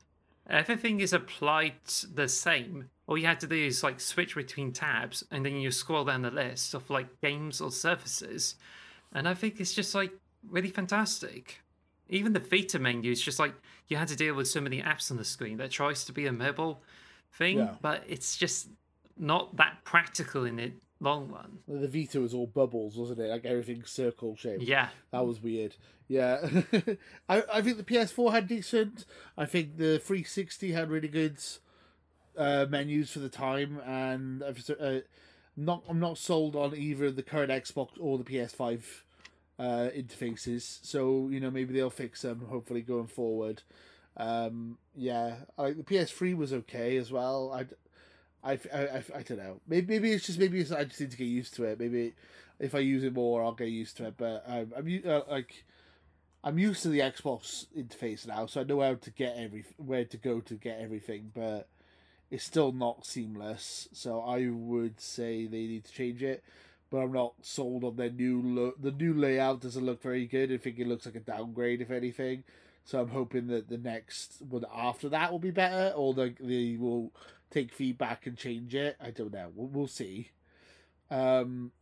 everything 0.49 1.01
is 1.01 1.13
applied 1.13 1.75
the 2.15 2.29
same. 2.29 2.89
All 3.07 3.19
you 3.19 3.27
have 3.27 3.39
to 3.41 3.47
do 3.47 3.57
is 3.57 3.83
like 3.83 4.01
switch 4.01 4.35
between 4.35 4.73
tabs 4.73 5.25
and 5.31 5.45
then 5.45 5.57
you 5.57 5.71
scroll 5.71 6.05
down 6.05 6.23
the 6.23 6.31
list 6.31 6.75
of 6.75 6.89
like 6.91 7.21
games 7.21 7.61
or 7.61 7.71
services. 7.71 8.55
And 9.13 9.29
I 9.29 9.35
think 9.35 9.61
it's 9.61 9.75
just 9.75 9.95
like 9.95 10.13
really 10.49 10.71
fantastic. 10.71 11.61
Even 12.09 12.33
the 12.33 12.41
Vita 12.41 12.79
menu 12.79 13.13
is 13.13 13.21
just 13.23 13.39
like 13.39 13.55
you 13.89 13.97
had 13.97 14.09
to 14.09 14.17
deal 14.17 14.35
with 14.35 14.49
so 14.49 14.61
many 14.61 14.81
apps 14.81 15.11
on 15.11 15.17
the 15.17 15.25
screen 15.25 15.59
that 15.59 15.71
tries 15.71 16.05
to 16.05 16.13
be 16.13 16.27
a 16.27 16.33
mobile 16.33 16.81
thing, 17.33 17.59
Yeah. 17.59 17.75
but 17.83 18.05
it's 18.09 18.37
just 18.37 18.69
not 19.21 19.57
that 19.57 19.85
practical 19.85 20.45
in 20.45 20.57
the 20.57 20.73
long 21.01 21.29
run. 21.29 21.59
The 21.69 21.89
Vita 21.89 22.21
was 22.21 22.35
all 22.35 22.47
bubbles, 22.47 22.97
wasn't 22.97 23.21
it? 23.21 23.29
Like 23.29 23.45
everything 23.45 23.85
circle 23.85 24.37
shaped. 24.37 24.63
Yeah. 24.63 24.89
That 25.13 25.27
was 25.27 25.43
weird. 25.43 25.77
Yeah. 26.09 26.49
I, 27.29 27.45
I 27.53 27.63
think 27.63 27.77
the 27.77 27.85
PS4 27.85 28.33
had 28.33 28.49
decent. 28.49 29.05
I 29.37 29.47
think 29.47 29.77
the 29.77 29.99
360 29.99 30.73
had 30.73 30.91
really 30.91 31.09
good 31.09 31.39
uh, 32.37 32.67
menus 32.69 33.11
for 33.11 33.21
the 33.21 33.29
time, 33.29 33.81
and 33.87 34.43
I've, 34.43 34.69
uh, 34.81 35.01
not 35.57 35.85
I'm 35.89 36.01
not 36.01 36.19
sold 36.19 36.57
on 36.57 36.75
either 36.75 37.11
the 37.11 37.23
current 37.23 37.51
Xbox 37.51 37.91
or 37.99 38.19
the 38.19 38.25
PS5 38.25 38.83
uh, 39.59 39.63
interfaces. 39.95 40.79
So 40.83 41.29
you 41.31 41.41
know 41.41 41.51
maybe 41.51 41.75
they'll 41.75 41.91
fix 41.91 42.23
them. 42.23 42.47
Hopefully 42.49 42.83
going 42.83 43.09
forward. 43.09 43.63
Um, 44.17 44.79
yeah, 44.95 45.37
I, 45.57 45.63
like 45.63 45.77
the 45.77 45.83
PS3 45.85 46.37
was 46.37 46.53
okay 46.53 46.97
as 46.97 47.13
well. 47.13 47.53
I, 47.53 47.67
I, 48.43 48.53
I, 48.73 48.79
I, 48.79 49.05
I 49.17 49.23
don't 49.23 49.39
know. 49.39 49.61
Maybe 49.69 49.95
maybe 49.95 50.13
it's 50.13 50.27
just 50.27 50.39
maybe 50.39 50.61
it's, 50.61 50.73
I 50.73 50.85
just 50.85 51.01
need 51.01 51.11
to 51.11 51.17
get 51.17 51.25
used 51.25 51.55
to 51.55 51.65
it. 51.65 51.79
Maybe 51.79 52.15
if 52.59 52.75
I 52.75 52.79
use 52.79 53.05
it 53.05 53.15
more, 53.15 53.43
I'll 53.43 53.53
get 53.53 53.69
used 53.69 53.97
to 53.99 54.07
it. 54.07 54.15
But 54.17 54.45
I'm 54.49 54.73
uh, 55.07 55.21
like. 55.31 55.65
I'm 56.43 56.59
used 56.59 56.83
to 56.85 56.89
the 56.89 57.01
Xbox 57.01 57.67
interface 57.77 58.27
now, 58.27 58.47
so 58.47 58.63
I 58.63 58.65
know 58.65 58.81
how 58.81 58.95
to 58.95 59.11
get 59.11 59.37
every 59.37 59.63
where 59.77 60.07
to 60.07 60.17
go 60.17 60.41
to 60.41 60.55
get 60.55 60.81
everything, 60.81 61.33
but 61.35 61.69
it's 62.31 62.45
still 62.45 62.73
not 62.73 63.05
seamless. 63.05 63.89
So 63.93 64.23
I 64.23 64.49
would 64.49 65.03
say 65.03 65.47
they 65.47 65.67
need 65.67 65.85
to 65.85 65.93
change 65.93 66.23
it, 66.23 66.43
but 66.89 67.01
I'm 67.01 67.13
not 67.13 67.35
sold 67.43 67.85
on 67.85 67.97
their 67.97 68.09
new 68.09 68.41
look. 68.41 68.81
The 68.81 68.91
new 68.91 69.13
layout 69.13 69.61
doesn't 69.61 69.85
look 69.85 70.01
very 70.01 70.27
good. 70.27 70.51
I 70.51 70.57
think 70.57 70.79
it 70.79 70.87
looks 70.87 71.05
like 71.05 71.17
a 71.17 71.21
downgrade, 71.21 71.83
if 71.83 71.91
anything. 71.91 72.45
So 72.87 73.01
I'm 73.01 73.11
hoping 73.11 73.49
that 73.49 73.69
the 73.69 73.77
next 73.77 74.41
one 74.41 74.65
after 74.75 75.11
that 75.11 75.31
will 75.31 75.39
be 75.41 75.51
better, 75.51 75.93
or 75.95 76.15
they 76.15 76.35
they 76.41 76.77
will 76.79 77.13
take 77.51 77.73
feedback 77.73 78.27
and 78.27 78.37
change 78.37 78.75
it. 78.75 78.97
I 79.01 79.11
don't 79.11 79.33
know. 79.33 79.51
We'll, 79.55 79.69
we'll 79.69 79.87
see. 79.89 80.31
Um. 81.11 81.73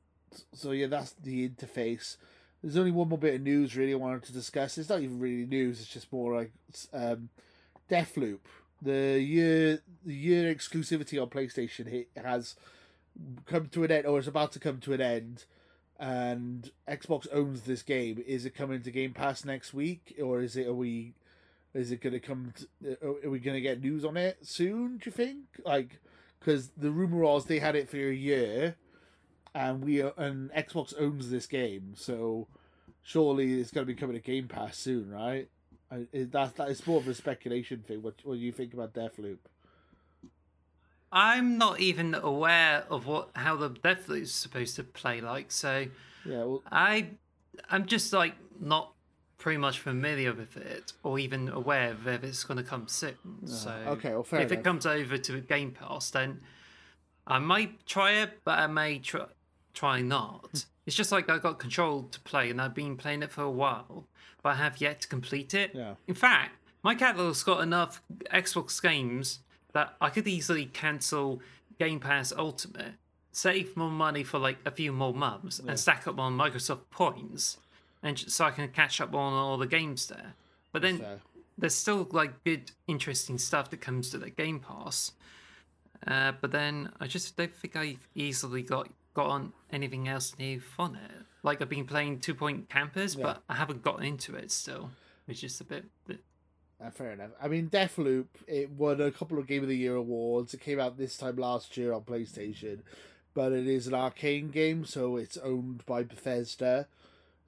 So 0.53 0.73
yeah, 0.73 0.87
that's 0.87 1.13
the 1.13 1.49
interface. 1.49 2.17
There's 2.63 2.77
only 2.77 2.91
one 2.91 3.09
more 3.09 3.19
bit 3.19 3.35
of 3.37 3.43
news 3.43 3.77
really 3.77 3.93
I 3.93 3.97
wanted 3.97 4.25
to 4.25 4.33
discuss. 4.33 4.79
It's 4.79 4.89
not 4.89 5.01
even 5.01 5.21
really 5.21 5.47
news. 5.47 5.81
It's 5.81 5.89
just 5.89 6.13
more 6.13 6.35
like 6.35 6.53
um, 6.93 7.29
Deathloop. 7.91 8.41
The 8.83 9.21
year 9.21 9.81
the 10.05 10.15
year 10.15 10.55
exclusivity 10.55 11.21
on 11.21 11.29
PlayStation 11.29 11.89
hit, 11.89 12.09
has 12.17 12.55
come 13.47 13.69
to 13.69 13.85
an 13.85 13.91
end, 13.91 14.07
or 14.07 14.19
is 14.19 14.29
about 14.29 14.53
to 14.53 14.59
come 14.59 14.79
to 14.81 14.93
an 14.93 15.01
end. 15.01 15.45
And 16.01 16.71
Xbox 16.89 17.27
owns 17.33 17.63
this 17.63 17.83
game. 17.83 18.23
Is 18.25 18.47
it 18.47 18.55
coming 18.55 18.83
to 18.83 18.91
Game 18.91 19.13
Pass 19.13 19.45
next 19.45 19.75
week, 19.75 20.15
or 20.23 20.41
is 20.41 20.57
it? 20.57 20.69
Are 20.69 20.75
we? 20.75 21.15
Is 21.79 21.93
it 21.93 22.01
going 22.01 22.13
to 22.15 22.21
come? 22.21 22.53
To, 22.57 22.93
uh, 22.93 22.95
oh, 23.05 23.17
are 23.25 23.31
we 23.31 23.39
going 23.39 23.55
to 23.55 23.61
get 23.61 23.81
news 23.81 24.05
on 24.05 24.17
it 24.17 24.39
soon? 24.43 24.99
Do 24.99 25.03
you 25.07 25.13
think? 25.13 25.39
Like, 25.65 26.01
because 26.41 26.71
the 26.77 26.91
rumor 26.91 27.19
was 27.19 27.45
they 27.45 27.59
had 27.59 27.77
it 27.77 27.89
for 27.89 27.97
a 27.99 28.13
year, 28.15 28.77
and 29.55 29.85
we 29.85 30.03
uh, 30.03 30.11
and 30.17 30.51
Xbox 30.53 30.93
owns 30.99 31.31
this 31.31 31.47
game, 31.47 31.93
so 31.95 32.49
surely 33.03 33.61
it's 33.61 33.71
going 33.71 33.87
to 33.87 33.93
be 33.93 33.99
coming 33.99 34.17
to 34.17 34.23
Game 34.23 34.49
Pass 34.49 34.77
soon, 34.77 35.11
right? 35.11 35.49
I- 35.91 36.07
it- 36.13 36.33
That 36.33 36.57
that 36.57 36.69
is 36.71 36.87
more 36.87 36.99
of 37.01 37.07
a 37.09 37.15
speculation 37.15 37.85
thing. 37.87 38.03
What 38.03 38.15
what 38.25 38.35
do 38.35 38.41
you 38.41 38.53
think 38.53 38.75
about 38.75 38.93
Deathloop? 38.95 39.39
I'm 41.11 41.57
not 41.57 41.81
even 41.81 42.15
aware 42.15 42.85
of 42.91 43.07
what 43.07 43.31
how 43.35 43.57
the 43.57 43.71
Deathloop 43.71 44.23
is 44.23 44.35
supposed 44.35 44.77
to 44.77 44.85
play 44.85 45.21
like, 45.21 45.51
so 45.51 45.87
Yeah, 46.25 46.45
well, 46.45 46.63
I 46.71 47.11
I'm 47.71 47.87
just 47.87 48.13
like 48.13 48.35
not 48.61 48.93
pretty 49.39 49.59
much 49.59 49.79
familiar 49.79 50.33
with 50.35 50.57
it 50.57 50.93
or 51.03 51.19
even 51.19 51.49
aware 51.49 51.93
of 51.93 52.07
if 52.07 52.25
it's 52.25 52.45
going 52.45 52.59
to 52.59 52.65
come 52.65 52.89
soon. 52.89 53.15
Uh-huh. 53.25 53.47
So 53.47 53.71
okay, 53.87 54.11
well, 54.11 54.27
if 54.33 54.53
it 54.53 54.65
comes 54.65 54.85
over 54.85 55.17
to 55.17 55.41
Game 55.41 55.71
Pass, 55.71 56.11
then 56.11 56.41
I 57.27 57.39
might 57.39 57.87
try 57.87 58.13
it, 58.13 58.41
but 58.45 58.59
I 58.59 58.67
may 58.67 58.99
try 58.99 59.27
try 59.75 60.01
not. 60.01 60.49
Hmm. 60.51 60.59
it's 60.87 60.97
just 60.97 61.13
like 61.13 61.31
I 61.31 61.39
got 61.39 61.59
Control 61.59 62.03
to 62.11 62.21
play, 62.21 62.51
and 62.51 62.61
I've 62.61 62.75
been 62.75 62.97
playing 62.97 63.23
it 63.23 63.31
for 63.31 63.43
a 63.43 63.51
while, 63.51 64.07
but 64.43 64.51
I 64.51 64.55
have 64.57 64.81
yet 64.81 65.03
to 65.03 65.09
complete 65.09 65.55
it. 65.55 65.71
Yeah. 65.73 65.95
In 66.09 66.15
fact, 66.15 66.53
my 66.83 66.95
catalog's 66.95 67.45
got 67.45 67.63
enough 67.63 68.03
Xbox 68.33 68.83
games 68.83 69.41
that 69.73 69.95
I 70.01 70.11
could 70.11 70.27
easily 70.27 70.67
cancel 70.67 71.41
Game 71.79 72.01
Pass 72.01 72.33
Ultimate, 72.37 72.95
save 73.31 73.77
more 73.77 73.91
money 73.91 74.25
for 74.25 74.39
like 74.39 74.59
a 74.65 74.71
few 74.73 74.91
more 74.91 75.15
months, 75.15 75.61
and 75.61 75.79
stack 75.79 76.09
up 76.09 76.19
on 76.19 76.37
Microsoft 76.37 76.91
points, 76.91 77.59
and 78.03 78.19
so 78.19 78.45
I 78.45 78.51
can 78.51 78.69
catch 78.69 79.01
up 79.01 79.15
on 79.15 79.33
all 79.33 79.59
the 79.59 79.67
games 79.67 80.07
there. 80.07 80.35
But 80.73 80.83
then 80.83 81.05
there's 81.57 81.75
still 81.75 82.07
like 82.13 82.45
good, 82.45 82.71
interesting 82.87 83.39
stuff 83.39 83.71
that 83.71 83.81
comes 83.81 84.11
to 84.11 84.19
the 84.19 84.31
Game 84.31 84.61
Pass. 84.61 85.13
Uh, 86.07 86.33
but 86.41 86.53
then 86.53 86.91
I 87.01 87.07
just 87.07 87.37
don't 87.37 87.55
think 87.55 87.75
I've 87.77 88.09
easily 88.15 88.63
got 88.63 88.89
got 89.15 89.27
on 89.27 89.53
anything 89.73 90.07
else 90.07 90.39
new 90.39 90.63
on 90.79 90.95
it. 90.95 91.11
Like 91.43 91.61
I've 91.61 91.69
been 91.69 91.87
playing 91.87 92.21
Two 92.21 92.35
Point 92.35 92.69
Campus, 92.69 93.15
but 93.17 93.43
I 93.49 93.55
haven't 93.55 93.83
gotten 93.83 94.05
into 94.05 94.37
it 94.37 94.51
still, 94.53 94.91
which 95.27 95.43
is 95.43 95.61
a 95.61 95.65
bit. 95.65 95.85
bit 96.07 96.21
Uh, 96.81 96.91
fair 96.91 97.11
enough. 97.11 97.31
I 97.43 97.49
mean, 97.49 97.69
Deathloop 97.69 98.27
it 98.47 98.71
won 98.71 99.01
a 99.01 99.11
couple 99.11 99.39
of 99.39 99.49
Game 99.49 99.63
of 99.65 99.69
the 99.69 99.77
Year 99.77 99.97
awards. 99.97 100.55
It 100.55 100.61
came 100.61 100.79
out 100.79 100.97
this 100.97 101.17
time 101.17 101.37
last 101.37 101.77
year 101.77 101.93
on 101.93 102.03
PlayStation, 102.03 102.81
but 103.35 103.51
it 103.51 103.67
is 103.67 103.89
an 103.89 103.95
Arkane 103.95 104.53
game, 104.53 104.85
so 104.85 105.17
it's 105.17 105.37
owned 105.39 105.85
by 105.87 106.05
Bethesda. 106.05 106.87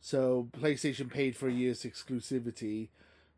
So 0.01 0.49
PlayStation 0.53 1.11
paid 1.11 1.37
for 1.37 1.49
a 1.49 1.53
year's 1.53 1.83
exclusivity. 1.83 2.89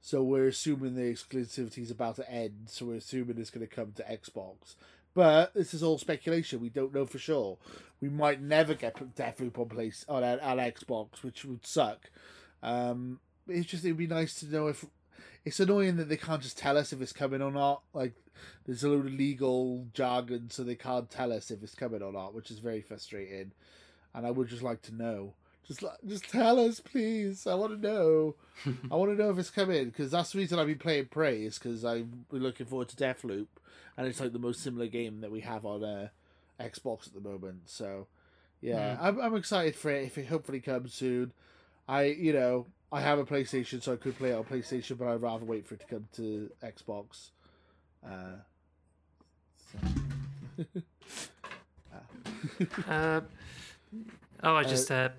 So 0.00 0.22
we're 0.22 0.48
assuming 0.48 0.94
the 0.94 1.02
exclusivity 1.02 1.78
is 1.78 1.90
about 1.90 2.16
to 2.16 2.30
end. 2.30 2.64
So 2.66 2.86
we're 2.86 2.96
assuming 2.96 3.38
it's 3.38 3.50
going 3.50 3.66
to 3.66 3.74
come 3.74 3.92
to 3.92 4.02
Xbox. 4.04 4.74
But 5.14 5.54
this 5.54 5.74
is 5.74 5.82
all 5.82 5.98
speculation. 5.98 6.60
We 6.60 6.70
don't 6.70 6.94
know 6.94 7.06
for 7.06 7.18
sure. 7.18 7.58
We 8.00 8.08
might 8.08 8.40
never 8.40 8.74
get 8.74 8.96
Deathloop 9.14 9.58
on 9.58 9.68
place 9.68 10.04
on, 10.08 10.24
on 10.24 10.58
Xbox, 10.58 11.22
which 11.22 11.44
would 11.44 11.66
suck. 11.66 12.10
Um, 12.62 13.20
it's 13.46 13.66
just 13.66 13.84
it'd 13.84 13.96
be 13.96 14.06
nice 14.06 14.34
to 14.36 14.46
know 14.46 14.68
if 14.68 14.84
it's 15.44 15.60
annoying 15.60 15.96
that 15.96 16.08
they 16.08 16.16
can't 16.16 16.42
just 16.42 16.56
tell 16.56 16.78
us 16.78 16.92
if 16.92 17.02
it's 17.02 17.12
coming 17.12 17.42
or 17.42 17.50
not. 17.50 17.82
Like 17.92 18.14
there's 18.64 18.84
a 18.84 18.88
load 18.88 19.06
of 19.06 19.12
legal 19.12 19.86
jargon, 19.92 20.50
so 20.50 20.62
they 20.62 20.76
can't 20.76 21.10
tell 21.10 21.32
us 21.32 21.50
if 21.50 21.62
it's 21.62 21.74
coming 21.74 22.02
or 22.02 22.12
not, 22.12 22.34
which 22.34 22.50
is 22.50 22.60
very 22.60 22.80
frustrating. 22.80 23.52
And 24.14 24.26
I 24.26 24.30
would 24.30 24.48
just 24.48 24.62
like 24.62 24.82
to 24.82 24.94
know. 24.94 25.34
Just 25.66 25.84
just 26.06 26.28
tell 26.28 26.58
us, 26.58 26.80
please. 26.80 27.46
I 27.46 27.54
want 27.54 27.80
to 27.80 27.88
know. 27.88 28.34
I 28.90 28.96
want 28.96 29.16
to 29.16 29.22
know 29.22 29.30
if 29.30 29.38
it's 29.38 29.50
coming 29.50 29.86
because 29.86 30.10
that's 30.10 30.32
the 30.32 30.38
reason 30.38 30.58
I've 30.58 30.66
been 30.66 30.78
playing 30.78 31.06
Prey 31.06 31.42
is 31.44 31.58
because 31.58 31.84
I'm 31.84 32.26
looking 32.30 32.66
forward 32.66 32.88
to 32.88 32.96
Deathloop, 32.96 33.46
and 33.96 34.06
it's 34.06 34.20
like 34.20 34.32
the 34.32 34.38
most 34.40 34.60
similar 34.60 34.86
game 34.88 35.20
that 35.20 35.30
we 35.30 35.40
have 35.40 35.64
on 35.64 35.84
uh, 35.84 36.08
Xbox 36.60 37.06
at 37.06 37.14
the 37.14 37.20
moment. 37.20 37.62
So, 37.68 38.08
yeah, 38.60 38.96
Hmm. 38.96 39.04
I'm 39.06 39.20
I'm 39.20 39.36
excited 39.36 39.76
for 39.76 39.90
it. 39.92 40.04
If 40.04 40.18
it 40.18 40.26
hopefully 40.26 40.60
comes 40.60 40.94
soon, 40.94 41.32
I 41.88 42.04
you 42.06 42.32
know 42.32 42.66
I 42.90 43.00
have 43.00 43.18
a 43.20 43.24
PlayStation, 43.24 43.80
so 43.82 43.92
I 43.92 43.96
could 43.96 44.18
play 44.18 44.30
it 44.30 44.34
on 44.34 44.44
PlayStation, 44.44 44.98
but 44.98 45.06
I'd 45.08 45.22
rather 45.22 45.44
wait 45.44 45.64
for 45.66 45.74
it 45.74 45.80
to 45.80 45.86
come 45.86 46.08
to 46.16 46.50
Xbox. 46.62 47.30
Uh, 48.04 48.38
so. 49.70 49.78
Uh, 52.88 53.20
oh, 54.42 54.56
I 54.56 54.64
just 54.64 54.90
uh, 54.90 55.10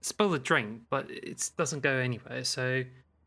spilled 0.00 0.32
the 0.32 0.38
drink, 0.38 0.82
but 0.90 1.10
it 1.10 1.50
doesn't 1.56 1.80
go 1.80 1.96
anywhere. 1.96 2.44
So 2.44 2.84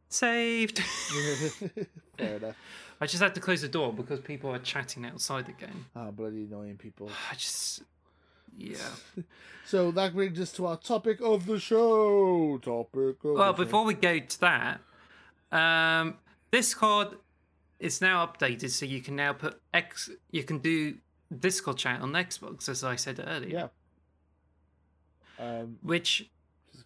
saved. 0.10 0.80
Fair 2.18 2.36
enough. 2.38 2.56
I 3.00 3.08
just 3.08 3.22
had 3.24 3.34
to 3.36 3.42
close 3.42 3.62
the 3.62 3.68
door 3.68 3.92
because 3.94 4.20
people 4.20 4.52
are 4.54 4.60
chatting 4.60 5.06
outside 5.06 5.50
again. 5.50 5.86
Ah, 5.96 6.12
bloody 6.12 6.44
annoying 6.44 6.78
people. 6.78 7.10
I 7.32 7.36
just, 7.36 7.84
yeah. 8.58 8.78
So 9.64 9.90
that 9.92 10.14
brings 10.14 10.38
us 10.40 10.52
to 10.54 10.66
our 10.66 10.76
topic 10.76 11.22
of 11.22 11.46
the 11.46 11.58
show. 11.60 12.58
Topic. 12.62 13.24
Of 13.24 13.36
Well, 13.38 13.54
the 13.54 13.58
show. 13.60 13.64
before 13.64 13.86
we 13.86 13.94
go 13.94 14.20
to 14.20 14.40
that, 14.42 14.82
um, 15.52 16.16
Discord 16.52 17.16
is 17.80 18.02
now 18.02 18.26
updated, 18.26 18.72
so 18.72 18.86
you 18.86 19.02
can 19.02 19.16
now 19.16 19.32
put 19.34 19.62
X. 19.74 20.10
You 20.32 20.44
can 20.44 20.58
do 20.58 20.98
Discord 21.40 21.78
chat 21.78 22.02
on 22.02 22.12
Xbox, 22.14 22.68
as 22.68 22.84
I 22.84 22.98
said 22.98 23.24
earlier. 23.26 23.70
yeah, 25.40 25.62
um, 25.62 25.78
Which, 25.82 26.30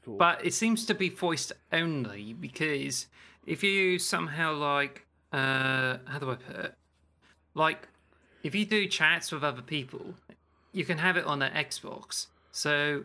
cool. 0.05 0.17
but 0.17 0.45
it 0.45 0.53
seems 0.53 0.85
to 0.85 0.93
be 0.93 1.09
voiced 1.09 1.51
only 1.73 2.33
because 2.33 3.07
if 3.45 3.63
you 3.63 3.99
somehow 3.99 4.53
like, 4.53 5.05
uh, 5.31 5.97
how 6.05 6.19
do 6.19 6.31
I 6.31 6.35
put 6.35 6.55
it? 6.55 6.75
Like, 7.53 7.87
if 8.43 8.53
you 8.53 8.65
do 8.65 8.87
chats 8.87 9.31
with 9.31 9.43
other 9.43 9.61
people, 9.61 10.13
you 10.71 10.85
can 10.85 10.97
have 10.97 11.17
it 11.17 11.25
on 11.25 11.41
an 11.41 11.51
Xbox. 11.53 12.27
So 12.51 13.03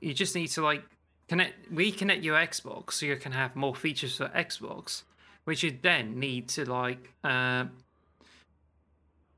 you 0.00 0.14
just 0.14 0.34
need 0.34 0.48
to 0.48 0.62
like 0.62 0.82
connect 1.28 1.72
reconnect 1.72 2.22
your 2.22 2.36
Xbox 2.36 2.94
so 2.94 3.06
you 3.06 3.16
can 3.16 3.32
have 3.32 3.54
more 3.54 3.74
features 3.74 4.16
for 4.16 4.28
Xbox, 4.28 5.02
which 5.44 5.62
you 5.62 5.76
then 5.82 6.18
need 6.18 6.48
to 6.50 6.68
like 6.70 7.12
uh, 7.24 7.64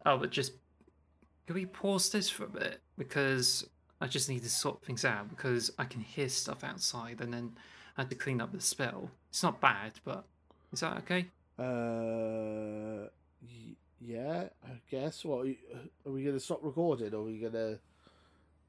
oh 0.06 0.18
but 0.18 0.30
just 0.30 0.52
can 1.46 1.54
we 1.54 1.66
pause 1.66 2.10
this 2.10 2.30
for 2.30 2.44
a 2.44 2.48
bit? 2.48 2.80
Because 2.96 3.66
I 4.00 4.06
just 4.06 4.28
need 4.28 4.42
to 4.42 4.48
sort 4.48 4.82
things 4.82 5.04
out 5.04 5.28
because 5.28 5.70
I 5.78 5.84
can 5.84 6.00
hear 6.00 6.28
stuff 6.28 6.64
outside 6.64 7.20
and 7.20 7.32
then 7.34 7.52
I 7.96 8.02
had 8.02 8.10
to 8.10 8.16
clean 8.16 8.40
up 8.40 8.52
the 8.52 8.60
spell. 8.60 9.10
It's 9.28 9.42
not 9.42 9.60
bad, 9.60 9.92
but 10.04 10.24
is 10.72 10.80
that 10.80 10.96
okay? 10.98 11.26
Uh, 11.58 13.08
y- 13.42 13.76
yeah, 14.00 14.44
I 14.64 14.80
guess. 14.90 15.24
What 15.24 15.46
are, 15.46 16.10
we 16.10 16.22
going 16.22 16.34
to 16.36 16.40
stop 16.40 16.60
recording, 16.62 17.12
or 17.12 17.18
are 17.18 17.22
we 17.24 17.38
going 17.38 17.52
to? 17.52 17.78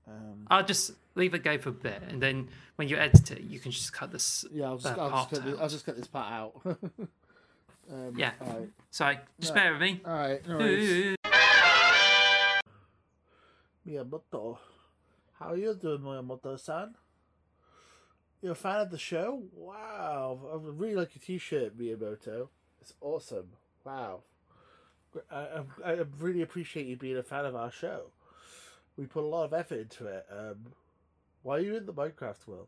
Um, 0.07 0.45
I'll 0.49 0.65
just 0.65 0.91
leave 1.15 1.33
it 1.33 1.43
go 1.43 1.57
for 1.59 1.69
a 1.69 1.73
bit 1.73 2.01
and 2.09 2.21
then 2.21 2.49
when 2.75 2.87
you 2.87 2.97
edit 2.97 3.29
it 3.31 3.41
you 3.41 3.59
can 3.59 3.69
just 3.71 3.93
cut 3.93 4.11
this 4.11 4.43
yeah, 4.51 4.65
I'll 4.65 4.77
just, 4.77 4.95
that 4.95 4.99
I'll, 4.99 5.09
just 5.11 5.29
cut 5.29 5.45
this, 5.45 5.59
I'll 5.59 5.69
just 5.69 5.85
cut 5.85 5.95
this 5.95 6.07
part 6.07 6.33
out. 6.33 6.61
um, 6.65 8.13
Yeah. 8.17 8.31
Right. 8.41 8.69
Sorry, 8.89 9.19
just 9.39 9.53
No. 9.53 9.61
bear 9.61 9.71
with 9.73 9.81
me. 9.81 10.01
All 10.03 10.11
right. 10.13 10.47
No 10.47 10.57
worries. 10.57 11.15
How 15.41 15.53
are 15.53 15.57
you 15.57 15.73
doing, 15.73 16.01
Miyamoto-san? 16.01 16.93
You're 18.43 18.51
a 18.51 18.55
fan 18.55 18.81
of 18.81 18.91
the 18.91 18.99
show? 18.99 19.41
Wow. 19.51 20.39
I 20.53 20.57
really 20.61 20.93
like 20.93 21.15
your 21.15 21.23
t-shirt, 21.25 21.75
Miyamoto. 21.75 22.49
It's 22.79 22.93
awesome. 23.01 23.47
Wow. 23.83 24.21
I, 25.31 25.63
I, 25.83 25.93
I 25.93 26.03
really 26.19 26.43
appreciate 26.43 26.85
you 26.85 26.95
being 26.95 27.17
a 27.17 27.23
fan 27.23 27.45
of 27.45 27.55
our 27.55 27.71
show. 27.71 28.11
We 28.95 29.07
put 29.07 29.23
a 29.23 29.27
lot 29.27 29.45
of 29.45 29.53
effort 29.53 29.79
into 29.79 30.05
it. 30.05 30.27
Um, 30.31 30.73
why 31.41 31.57
are 31.57 31.61
you 31.61 31.75
in 31.75 31.87
the 31.87 31.93
Minecraft 31.93 32.45
world? 32.45 32.67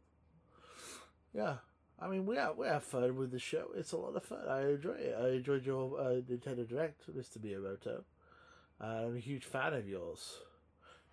Yeah. 1.32 1.58
I 2.00 2.08
mean, 2.08 2.26
we 2.26 2.38
have, 2.38 2.58
we 2.58 2.66
have 2.66 2.84
fun 2.84 3.16
with 3.16 3.30
the 3.30 3.40
show. 3.40 3.68
It's 3.76 3.92
a 3.92 3.98
lot 3.98 4.16
of 4.16 4.24
fun. 4.24 4.48
I 4.50 4.62
enjoy 4.62 4.94
it. 4.94 5.16
I 5.22 5.28
enjoyed 5.30 5.64
your 5.64 6.00
uh, 6.00 6.22
Nintendo 6.22 6.68
Direct, 6.68 7.04
Mr. 7.16 7.38
Miyamoto. 7.38 8.02
Uh, 8.82 9.06
I'm 9.06 9.16
a 9.16 9.20
huge 9.20 9.46
fan 9.46 9.76
of 9.76 9.88
yours. 9.88 10.40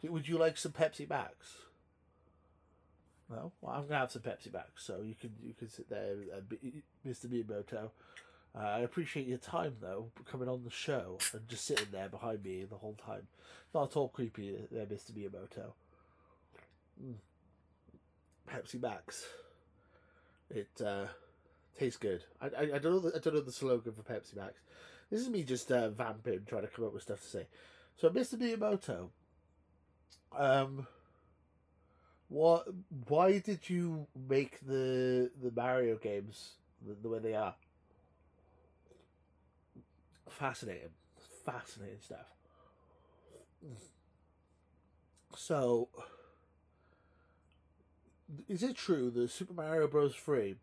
Would 0.02 0.28
you 0.28 0.38
like 0.38 0.56
some 0.56 0.72
Pepsi 0.72 1.08
Max? 1.08 1.34
No, 3.30 3.52
well, 3.60 3.76
I'm 3.76 3.86
gonna 3.86 4.00
have 4.00 4.10
some 4.10 4.22
Pepsi 4.22 4.52
Max, 4.52 4.84
so 4.84 5.02
you 5.04 5.14
can 5.20 5.30
you 5.42 5.54
can 5.54 5.68
sit 5.68 5.88
there, 5.88 6.14
and 6.34 6.48
be, 6.48 6.82
Mr. 7.06 7.26
Miyamoto. 7.26 7.90
Uh, 8.52 8.58
I 8.58 8.80
appreciate 8.80 9.28
your 9.28 9.38
time 9.38 9.76
though, 9.80 10.06
coming 10.28 10.48
on 10.48 10.64
the 10.64 10.70
show 10.70 11.18
and 11.32 11.48
just 11.48 11.64
sitting 11.64 11.86
there 11.92 12.08
behind 12.08 12.42
me 12.42 12.64
the 12.64 12.76
whole 12.76 12.96
time. 13.06 13.28
Not 13.72 13.90
at 13.90 13.96
all 13.96 14.08
creepy, 14.08 14.56
there, 14.72 14.86
Mr. 14.86 15.12
Miyamoto. 15.12 15.72
Mm. 17.00 17.14
Pepsi 18.50 18.80
Max. 18.80 19.26
It 20.50 20.68
uh, 20.84 21.04
tastes 21.78 21.98
good. 21.98 22.24
I, 22.40 22.46
I, 22.46 22.62
I 22.62 22.78
don't 22.78 22.92
know 22.92 22.98
the, 22.98 23.16
I 23.16 23.20
don't 23.20 23.34
know 23.34 23.40
the 23.40 23.52
slogan 23.52 23.92
for 23.92 24.02
Pepsi 24.02 24.34
Max. 24.36 24.54
This 25.10 25.20
is 25.20 25.28
me 25.28 25.44
just 25.44 25.70
uh, 25.70 25.90
vamping, 25.90 26.40
trying 26.46 26.62
to 26.62 26.68
come 26.68 26.86
up 26.86 26.92
with 26.92 27.02
stuff 27.02 27.20
to 27.20 27.26
say. 27.26 27.46
So, 27.96 28.10
Mr. 28.10 28.34
Miyamoto, 28.34 29.10
um, 30.36 30.86
what? 32.28 32.66
Why 33.08 33.38
did 33.38 33.68
you 33.68 34.06
make 34.28 34.60
the 34.66 35.30
the 35.42 35.50
Mario 35.54 35.96
games 35.96 36.52
the, 36.86 36.94
the 36.94 37.08
way 37.08 37.18
they 37.18 37.34
are? 37.34 37.54
Fascinating, 40.28 40.90
fascinating 41.44 41.98
stuff. 42.00 42.34
So, 45.36 45.88
is 48.48 48.62
it 48.62 48.76
true 48.76 49.10
that 49.10 49.30
Super 49.30 49.54
Mario 49.54 49.86
Bros. 49.88 50.14
Three 50.14 50.56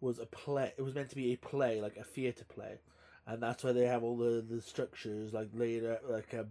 was 0.00 0.18
a 0.18 0.26
play? 0.26 0.72
It 0.76 0.82
was 0.82 0.94
meant 0.94 1.10
to 1.10 1.16
be 1.16 1.32
a 1.32 1.36
play, 1.36 1.80
like 1.80 1.96
a 1.96 2.04
theater 2.04 2.44
play, 2.44 2.78
and 3.26 3.42
that's 3.42 3.64
why 3.64 3.72
they 3.72 3.86
have 3.86 4.02
all 4.02 4.16
the, 4.16 4.44
the 4.48 4.60
structures 4.60 5.32
like 5.32 5.48
laid 5.54 5.84
out, 5.84 6.08
like 6.08 6.34
um, 6.34 6.48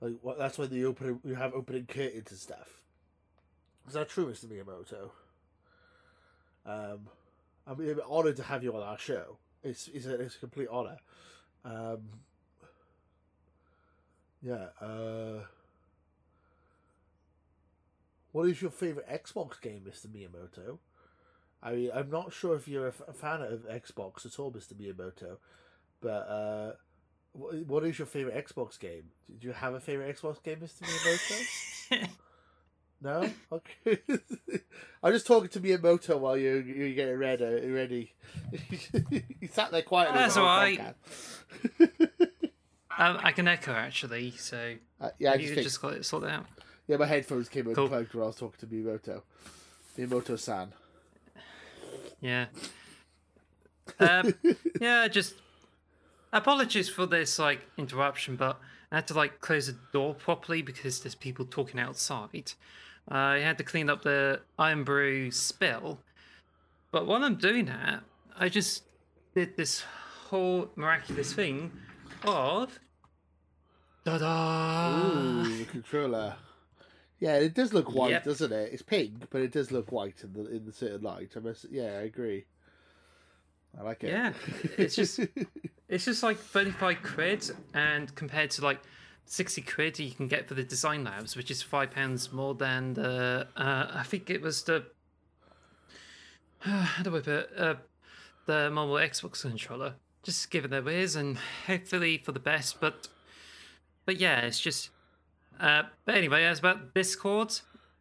like 0.00 0.14
what? 0.22 0.38
That's 0.38 0.58
why 0.58 0.66
the 0.66 0.84
opening 0.84 1.20
you 1.24 1.34
have 1.34 1.54
opening 1.54 1.86
curtains 1.86 2.30
and 2.30 2.38
stuff. 2.38 2.80
Is 3.86 3.94
that 3.94 4.08
true, 4.08 4.28
Mister 4.28 4.46
Miyamoto? 4.46 5.10
Um, 6.66 7.08
I'm, 7.66 8.00
honored 8.08 8.36
to 8.36 8.42
have 8.42 8.62
you 8.62 8.74
on 8.76 8.82
our 8.82 8.98
show. 8.98 9.38
It's 9.62 9.88
it's 9.88 10.06
a, 10.06 10.20
it's 10.20 10.36
a 10.36 10.40
complete 10.40 10.68
honor. 10.70 10.98
Um, 11.64 12.00
yeah. 14.42 14.66
Uh, 14.80 15.44
what 18.32 18.48
is 18.48 18.60
your 18.60 18.70
favorite 18.70 19.08
Xbox 19.08 19.60
game, 19.60 19.82
Mister 19.84 20.08
Miyamoto? 20.08 20.78
I 21.62 21.72
mean, 21.72 21.90
I'm 21.92 22.10
not 22.10 22.32
sure 22.32 22.54
if 22.54 22.68
you're 22.68 22.86
a, 22.86 22.90
f- 22.90 23.02
a 23.08 23.12
fan 23.12 23.42
of 23.42 23.66
Xbox 23.68 24.24
at 24.24 24.38
all, 24.38 24.52
Mister 24.54 24.74
Miyamoto, 24.74 25.38
but 26.00 26.08
uh, 26.08 26.72
what, 27.38 27.54
what 27.66 27.84
is 27.84 27.98
your 27.98 28.06
favorite 28.06 28.46
Xbox 28.46 28.78
game? 28.78 29.04
Do 29.40 29.46
you 29.46 29.52
have 29.52 29.74
a 29.74 29.80
favorite 29.80 30.16
Xbox 30.16 30.42
game, 30.42 30.58
Mister 30.60 30.84
Miyamoto? 30.84 32.08
No. 33.00 33.30
Okay. 33.52 34.00
I'm 35.04 35.12
just 35.12 35.24
talking 35.24 35.48
to 35.50 35.60
Miyamoto 35.60 36.18
while 36.18 36.36
you 36.36 36.56
you 36.56 36.94
getting 36.94 37.14
ready. 37.16 37.44
Ready. 37.70 38.12
he 39.40 39.46
sat 39.46 39.70
there 39.70 39.82
quietly. 39.82 40.16
That's 40.18 40.34
the 40.34 40.40
alright. 40.40 40.80
um, 42.98 43.18
I 43.22 43.30
can 43.30 43.46
echo 43.46 43.70
actually, 43.72 44.32
so 44.32 44.74
Uh, 45.00 45.10
yeah, 45.20 45.30
I 45.30 45.34
you 45.34 45.42
just 45.42 45.54
think, 45.54 45.62
just 45.64 45.80
got 45.80 45.92
it 45.94 46.04
sorted 46.04 46.30
out. 46.30 46.46
yeah, 46.88 46.96
my 46.96 47.06
headphones 47.06 47.48
came 47.48 47.72
Cool. 47.72 47.84
unplugged 47.84 48.14
while 48.14 48.24
I 48.24 48.26
was 48.26 48.36
talking 48.36 48.68
to 48.68 48.74
Miyamoto. 48.74 49.22
Miyamoto-san. 49.96 50.72
Yeah. 52.20 52.46
Um, 54.00 54.34
yeah, 54.80 55.06
just 55.06 55.34
apologies 56.32 56.88
for 56.88 57.06
this 57.06 57.38
like 57.38 57.60
interruption, 57.76 58.36
but 58.36 58.58
I 58.90 58.96
had 58.96 59.06
to 59.08 59.14
like 59.14 59.40
close 59.40 59.66
the 59.66 59.76
door 59.92 60.14
properly 60.14 60.62
because 60.62 61.00
there's 61.00 61.14
people 61.14 61.44
talking 61.44 61.80
outside. 61.80 62.52
Uh, 63.10 63.14
I 63.14 63.38
had 63.38 63.58
to 63.58 63.64
clean 63.64 63.88
up 63.88 64.02
the 64.02 64.40
Irn-Bru 64.58 65.30
spill, 65.30 66.00
but 66.90 67.06
while 67.06 67.24
I'm 67.24 67.36
doing 67.36 67.66
that, 67.66 68.02
I 68.38 68.48
just 68.48 68.84
did 69.34 69.56
this 69.56 69.82
whole 70.28 70.70
miraculous 70.76 71.32
thing 71.32 71.72
of 72.24 72.78
Ta-da! 74.04 75.42
Ooh, 75.46 75.58
the 75.58 75.64
controller. 75.64 76.34
Yeah, 77.18 77.36
it 77.36 77.54
does 77.54 77.74
look 77.74 77.92
white, 77.92 78.10
Yep. 78.10 78.24
doesn't 78.24 78.52
it? 78.52 78.72
It's 78.72 78.82
pink, 78.82 79.28
but 79.30 79.42
it 79.42 79.50
does 79.52 79.72
look 79.72 79.90
white 79.90 80.22
in 80.22 80.32
the 80.32 80.46
in 80.54 80.64
the 80.64 80.72
certain 80.72 81.02
light. 81.02 81.32
I 81.36 81.40
must, 81.40 81.66
yeah, 81.70 81.98
I 81.98 82.02
agree. 82.02 82.44
I 83.76 83.82
like 83.82 84.04
it. 84.04 84.10
Yeah, 84.10 84.32
it's 84.76 84.94
just 84.94 85.20
it's 85.88 86.04
just 86.04 86.22
like 86.22 86.38
35 86.38 87.02
quid 87.02 87.50
and 87.74 88.14
compared 88.14 88.50
to 88.52 88.64
like 88.64 88.80
60 89.24 89.62
quid 89.62 89.98
you 89.98 90.10
can 90.10 90.28
get 90.28 90.48
for 90.48 90.54
the 90.54 90.62
design 90.62 91.04
labs 91.04 91.36
which 91.36 91.50
is 91.50 91.62
five 91.62 91.90
pounds 91.90 92.32
more 92.32 92.54
than 92.54 92.94
the 92.94 93.46
uh, 93.56 93.86
i 93.94 94.02
think 94.02 94.30
it 94.30 94.40
was 94.40 94.62
the 94.64 94.84
how 96.60 97.02
do 97.02 97.14
i 97.16 97.20
put 97.20 97.28
it? 97.28 97.50
Uh, 97.56 97.74
the 98.46 98.70
mobile 98.70 98.94
xbox 98.94 99.42
controller. 99.42 99.94
Just 100.22 100.50
give 100.50 100.64
it 100.64 100.72
a 100.72 100.80
whiz 100.80 101.14
and 101.14 101.36
hopefully 101.66 102.18
for 102.18 102.32
the 102.32 102.40
best 102.40 102.80
but 102.80 103.08
but 104.06 104.18
yeah 104.18 104.40
it's 104.40 104.60
just 104.60 104.90
uh 105.60 105.82
but 106.04 106.14
anyway 106.14 106.44
as 106.44 106.58
about 106.58 106.94
discord. 106.94 107.60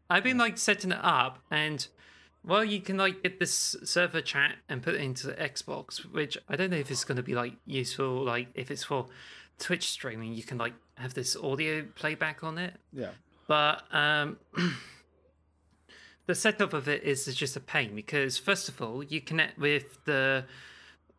I've 0.10 0.24
been 0.24 0.38
like 0.38 0.58
setting 0.58 0.92
it 0.92 1.00
up 1.02 1.40
and 1.52 1.86
well, 2.48 2.64
you 2.64 2.80
can 2.80 2.98
like 2.98 3.22
get 3.24 3.40
this 3.40 3.76
server 3.84 4.22
chat 4.22 4.56
and 4.70 4.82
put 4.82 4.96
it 4.96 5.02
into 5.02 5.28
the 5.28 5.34
Xbox, 5.34 5.98
which 6.12 6.38
I 6.48 6.56
don't 6.56 6.72
know 6.72 6.78
if 6.78 6.90
it's 6.90 7.04
going 7.04 7.18
to 7.18 7.24
be 7.24 7.36
like 7.36 7.54
useful. 7.66 8.24
Like 8.24 8.48
if 8.54 8.72
it's 8.72 8.86
for 8.86 9.08
Twitch 9.60 9.90
streaming, 9.90 10.34
you 10.34 10.44
can 10.44 10.58
like 10.58 10.74
have 10.96 11.14
this 11.14 11.36
audio 11.36 11.86
playback 11.96 12.44
on 12.44 12.58
it. 12.58 12.74
yeah, 12.94 13.10
But 13.48 13.84
um, 13.92 14.38
the 16.26 16.36
setup 16.36 16.72
of 16.72 16.88
it 16.88 17.04
is 17.04 17.26
just 17.36 17.58
a 17.58 17.60
pain 17.60 17.94
because 17.94 18.38
first 18.38 18.70
of 18.70 18.82
all, 18.82 19.04
you 19.04 19.20
connect 19.20 19.60
with 19.60 20.04
the 20.06 20.46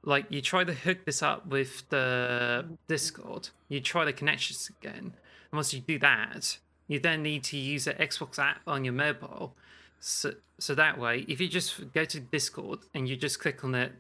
like 0.02 0.24
you 0.30 0.40
try 0.40 0.64
to 0.64 0.72
hook 0.72 1.04
this 1.04 1.22
up 1.22 1.46
with 1.46 1.86
the 1.90 2.64
Discord. 2.86 3.50
You 3.68 3.80
try 3.80 4.06
the 4.06 4.14
connections 4.14 4.70
again, 4.80 5.12
and 5.50 5.52
once 5.52 5.74
you 5.74 5.80
do 5.80 5.98
that, 5.98 6.56
you 6.86 6.98
then 6.98 7.22
need 7.22 7.44
to 7.44 7.58
use 7.58 7.84
the 7.84 7.92
Xbox 7.92 8.38
app 8.38 8.62
on 8.66 8.84
your 8.84 8.94
mobile. 8.94 9.54
So, 10.01 10.34
so 10.59 10.74
that 10.74 10.99
way, 10.99 11.24
if 11.28 11.40
you 11.40 11.49
just 11.49 11.92
go 11.92 12.05
to 12.05 12.20
Discord 12.20 12.80
and 12.94 13.09
you 13.09 13.16
just 13.16 13.40
click 13.40 13.64
on 13.64 13.72
that 13.72 13.92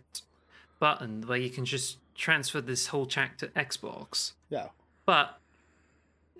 button 0.78 1.26
where 1.26 1.38
you 1.38 1.50
can 1.50 1.64
just 1.64 1.98
transfer 2.14 2.60
this 2.60 2.88
whole 2.88 3.06
chat 3.06 3.38
to 3.38 3.48
Xbox, 3.48 4.32
yeah, 4.48 4.68
but 5.06 5.38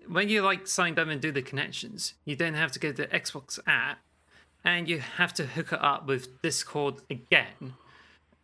when 0.08 0.28
you 0.28 0.42
like 0.42 0.66
sign 0.66 0.98
up 0.98 1.08
and 1.08 1.20
do 1.20 1.32
the 1.32 1.42
connections, 1.42 2.14
you 2.24 2.36
then 2.36 2.54
have 2.54 2.72
to 2.72 2.78
go 2.78 2.92
to 2.92 3.02
the 3.02 3.08
Xbox 3.08 3.58
app 3.66 3.98
and 4.64 4.88
you 4.88 4.98
have 4.98 5.32
to 5.34 5.46
hook 5.46 5.72
it 5.72 5.82
up 5.82 6.06
with 6.06 6.40
Discord 6.42 6.96
again. 7.10 7.74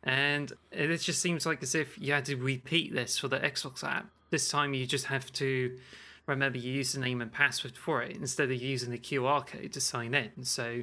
And 0.02 0.52
it 0.70 0.96
just 0.98 1.20
seems 1.20 1.46
like 1.46 1.62
as 1.62 1.74
if 1.74 1.98
you 1.98 2.12
had 2.12 2.26
to 2.26 2.36
repeat 2.36 2.94
this 2.94 3.18
for 3.18 3.28
the 3.28 3.38
Xbox 3.38 3.82
app. 3.82 4.06
This 4.30 4.48
time 4.48 4.74
you 4.74 4.86
just 4.86 5.06
have 5.06 5.32
to 5.34 5.78
remember 6.26 6.58
your 6.58 6.82
username 6.82 7.20
and 7.20 7.32
password 7.32 7.76
for 7.76 8.02
it 8.02 8.16
instead 8.16 8.50
of 8.50 8.60
using 8.60 8.90
the 8.90 8.98
QR 8.98 9.46
code 9.46 9.72
to 9.72 9.80
sign 9.80 10.14
in. 10.14 10.44
So 10.44 10.82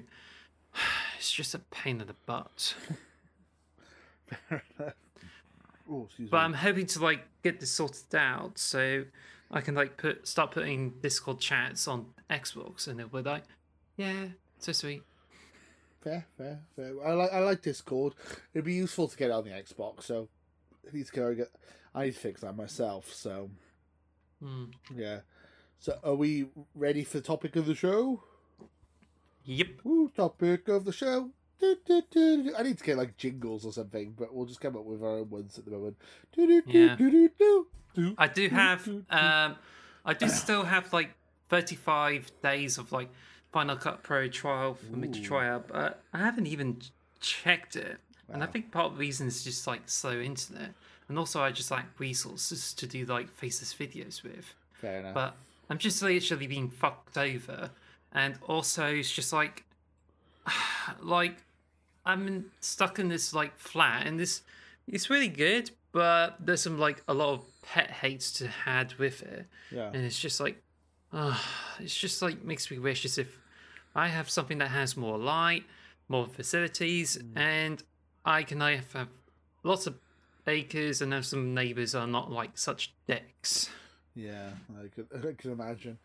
it's 1.18 1.32
just 1.32 1.54
a 1.54 1.60
pain 1.60 2.02
in 2.02 2.08
the 2.08 2.16
butt. 2.26 2.76
Oh, 5.90 6.08
But. 6.18 6.38
I'm 6.38 6.54
hoping 6.54 6.86
to 6.86 7.04
like 7.04 7.26
get 7.44 7.60
this 7.60 7.72
sorted 7.72 8.16
out 8.16 8.58
so 8.58 9.04
I 9.50 9.60
can 9.60 9.76
like 9.76 9.98
put 9.98 10.26
start 10.26 10.52
putting 10.52 10.92
Discord 11.02 11.40
chats 11.40 11.86
on 11.88 12.06
Xbox 12.30 12.88
and 12.88 13.02
it 13.02 13.12
would 13.12 13.26
like, 13.26 13.44
yeah, 13.98 14.28
so 14.60 14.72
sweet. 14.72 15.02
Fair, 16.02 16.26
fair, 16.38 16.60
fair. 16.76 16.94
I 17.06 17.12
like 17.12 17.34
I 17.34 17.40
like 17.40 17.62
Discord. 17.62 18.14
It'd 18.54 18.64
be 18.64 18.76
useful 18.76 19.10
to 19.10 19.18
get 19.18 19.32
it 19.32 19.34
on 19.34 19.44
the 19.44 19.50
Xbox. 19.50 20.04
So 20.04 20.30
I 20.90 20.96
need 20.96 21.08
to 21.08 21.12
go 21.12 21.36
get. 21.36 21.50
I 21.94 22.06
need 22.06 22.14
to 22.14 22.20
fix 22.20 22.40
that 22.42 22.56
myself. 22.56 23.14
So 23.14 23.50
Hmm. 24.42 24.66
yeah. 24.96 25.20
So 25.80 25.98
are 26.04 26.16
we 26.16 26.48
ready 26.76 27.04
for 27.04 27.18
the 27.18 27.24
topic 27.24 27.56
of 27.56 27.66
the 27.66 27.76
show? 27.76 28.24
Yep. 29.46 29.68
Woo, 29.84 30.10
topic 30.16 30.68
of 30.68 30.86
the 30.86 30.92
show. 30.94 31.30
Do, 31.60 31.76
do, 31.86 32.02
do. 32.12 32.54
I 32.58 32.64
need 32.64 32.78
to 32.78 32.84
get 32.84 32.98
like 32.98 33.18
jingles 33.18 33.66
or 33.66 33.74
something, 33.74 34.16
but 34.18 34.34
we'll 34.34 34.46
just 34.46 34.62
come 34.62 34.76
up 34.76 34.84
with 34.84 35.04
our 35.04 35.20
own 35.20 35.30
ones 35.30 35.58
at 35.58 35.66
the 35.66 35.72
moment. 35.72 35.98
Do, 36.36 36.48
do, 36.48 36.62
do, 36.62 36.80
Yeah. 36.80 36.96
do, 36.96 37.12
do, 37.12 37.30
do, 37.38 37.68
do. 37.96 38.16
I 38.18 38.28
do 38.28 38.48
have 38.50 38.88
um 38.88 39.56
I 40.06 40.14
do 40.18 40.28
still 40.30 40.64
have 40.64 40.92
like 40.94 41.12
35 41.50 42.32
days 42.42 42.78
of 42.78 42.92
like 42.92 43.10
Final 43.52 43.76
Cut 43.76 44.02
Pro 44.02 44.28
trial 44.28 44.76
for 44.76 44.96
me 44.96 45.08
to 45.10 45.22
try 45.22 45.50
out, 45.50 45.68
but 45.68 46.02
I 46.14 46.20
haven't 46.20 46.48
even 46.48 46.82
checked 47.20 47.76
it. 47.76 47.98
And 48.30 48.42
I 48.44 48.46
think 48.48 48.72
part 48.72 48.86
of 48.86 48.94
the 48.94 49.00
reason 49.00 49.28
is 49.28 49.44
just 49.44 49.68
like 49.68 49.82
slow 49.88 50.20
internet. 50.20 50.72
And 51.12 51.20
also 51.20 51.42
I 51.42 51.52
just 51.52 51.70
lack 51.72 52.00
resources 52.00 52.74
to 52.76 52.88
do 52.88 53.04
like 53.04 53.30
faceless 53.30 53.74
videos 53.74 54.24
with. 54.24 54.56
Fair 54.76 55.00
enough. 55.00 55.14
but 55.14 55.36
I'm 55.70 55.78
just 55.78 56.02
literally 56.02 56.48
being 56.48 56.70
fucked 56.70 57.18
over, 57.18 57.70
and 58.14 58.36
also 58.48 58.86
it's 58.86 59.12
just 59.12 59.34
like, 59.34 59.66
like, 61.02 61.36
I'm 62.06 62.50
stuck 62.62 62.98
in 62.98 63.10
this 63.10 63.34
like 63.34 63.58
flat, 63.58 64.08
and 64.08 64.18
this 64.18 64.44
it's 64.88 65.10
really 65.10 65.28
good, 65.28 65.72
but 65.92 66.38
there's 66.40 66.62
some 66.62 66.80
like 66.80 67.04
a 67.10 67.14
lot 67.14 67.34
of 67.34 67.62
pet 67.62 67.92
hates 67.92 68.32
to 68.40 68.48
had 68.48 68.94
with 68.94 69.22
it, 69.22 69.48
yeah. 69.70 69.92
and 69.94 70.06
it's 70.06 70.18
just 70.18 70.40
like, 70.40 70.64
uh, 71.12 71.38
it's 71.78 71.94
just 71.94 72.22
like 72.22 72.42
makes 72.46 72.72
me 72.72 72.80
wish 72.80 73.04
as 73.04 73.18
if 73.18 73.38
I 73.94 74.08
have 74.08 74.30
something 74.30 74.60
that 74.60 74.70
has 74.70 74.96
more 74.96 75.18
light, 75.18 75.66
more 76.08 76.26
facilities, 76.26 77.20
and 77.36 77.84
I 78.24 78.44
can 78.44 78.62
have, 78.62 78.94
have 78.94 79.10
lots 79.64 79.88
of 79.88 79.96
acres 80.48 81.02
and 81.02 81.14
have 81.14 81.26
some 81.26 81.54
neighbors 81.54 81.96
are 81.96 82.08
not 82.08 82.32
like 82.32 82.58
such 82.58 82.94
dicks. 83.08 83.70
Yeah, 84.16 84.52
I 84.80 84.88
could, 84.88 85.08
I 85.16 85.34
can 85.34 85.52
imagine. 85.52 85.98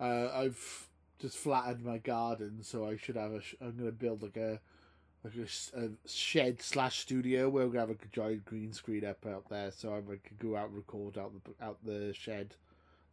Uh, 0.00 0.28
I've 0.32 0.88
just 1.20 1.36
flattened 1.36 1.84
my 1.84 1.98
garden, 1.98 2.58
so 2.62 2.86
I 2.86 2.96
should 2.96 3.16
have 3.16 3.32
a. 3.32 3.40
Sh- 3.42 3.54
I'm 3.60 3.76
gonna 3.76 3.92
build 3.92 4.22
like 4.22 4.36
a 4.36 4.60
like 5.24 5.34
a, 5.36 5.78
a 5.78 5.88
shed 6.08 6.60
slash 6.60 7.00
studio 7.00 7.48
where 7.48 7.68
we're 7.68 7.78
have 7.78 7.90
a 7.90 7.96
giant 8.12 8.44
green 8.44 8.72
screen 8.72 9.04
up 9.04 9.24
out 9.26 9.48
there, 9.48 9.70
so 9.70 9.94
I 9.94 10.00
could 10.00 10.38
go 10.38 10.56
out 10.56 10.68
and 10.68 10.76
record 10.76 11.16
out 11.18 11.32
the 11.44 11.64
out 11.64 11.78
the 11.84 12.12
shed. 12.14 12.56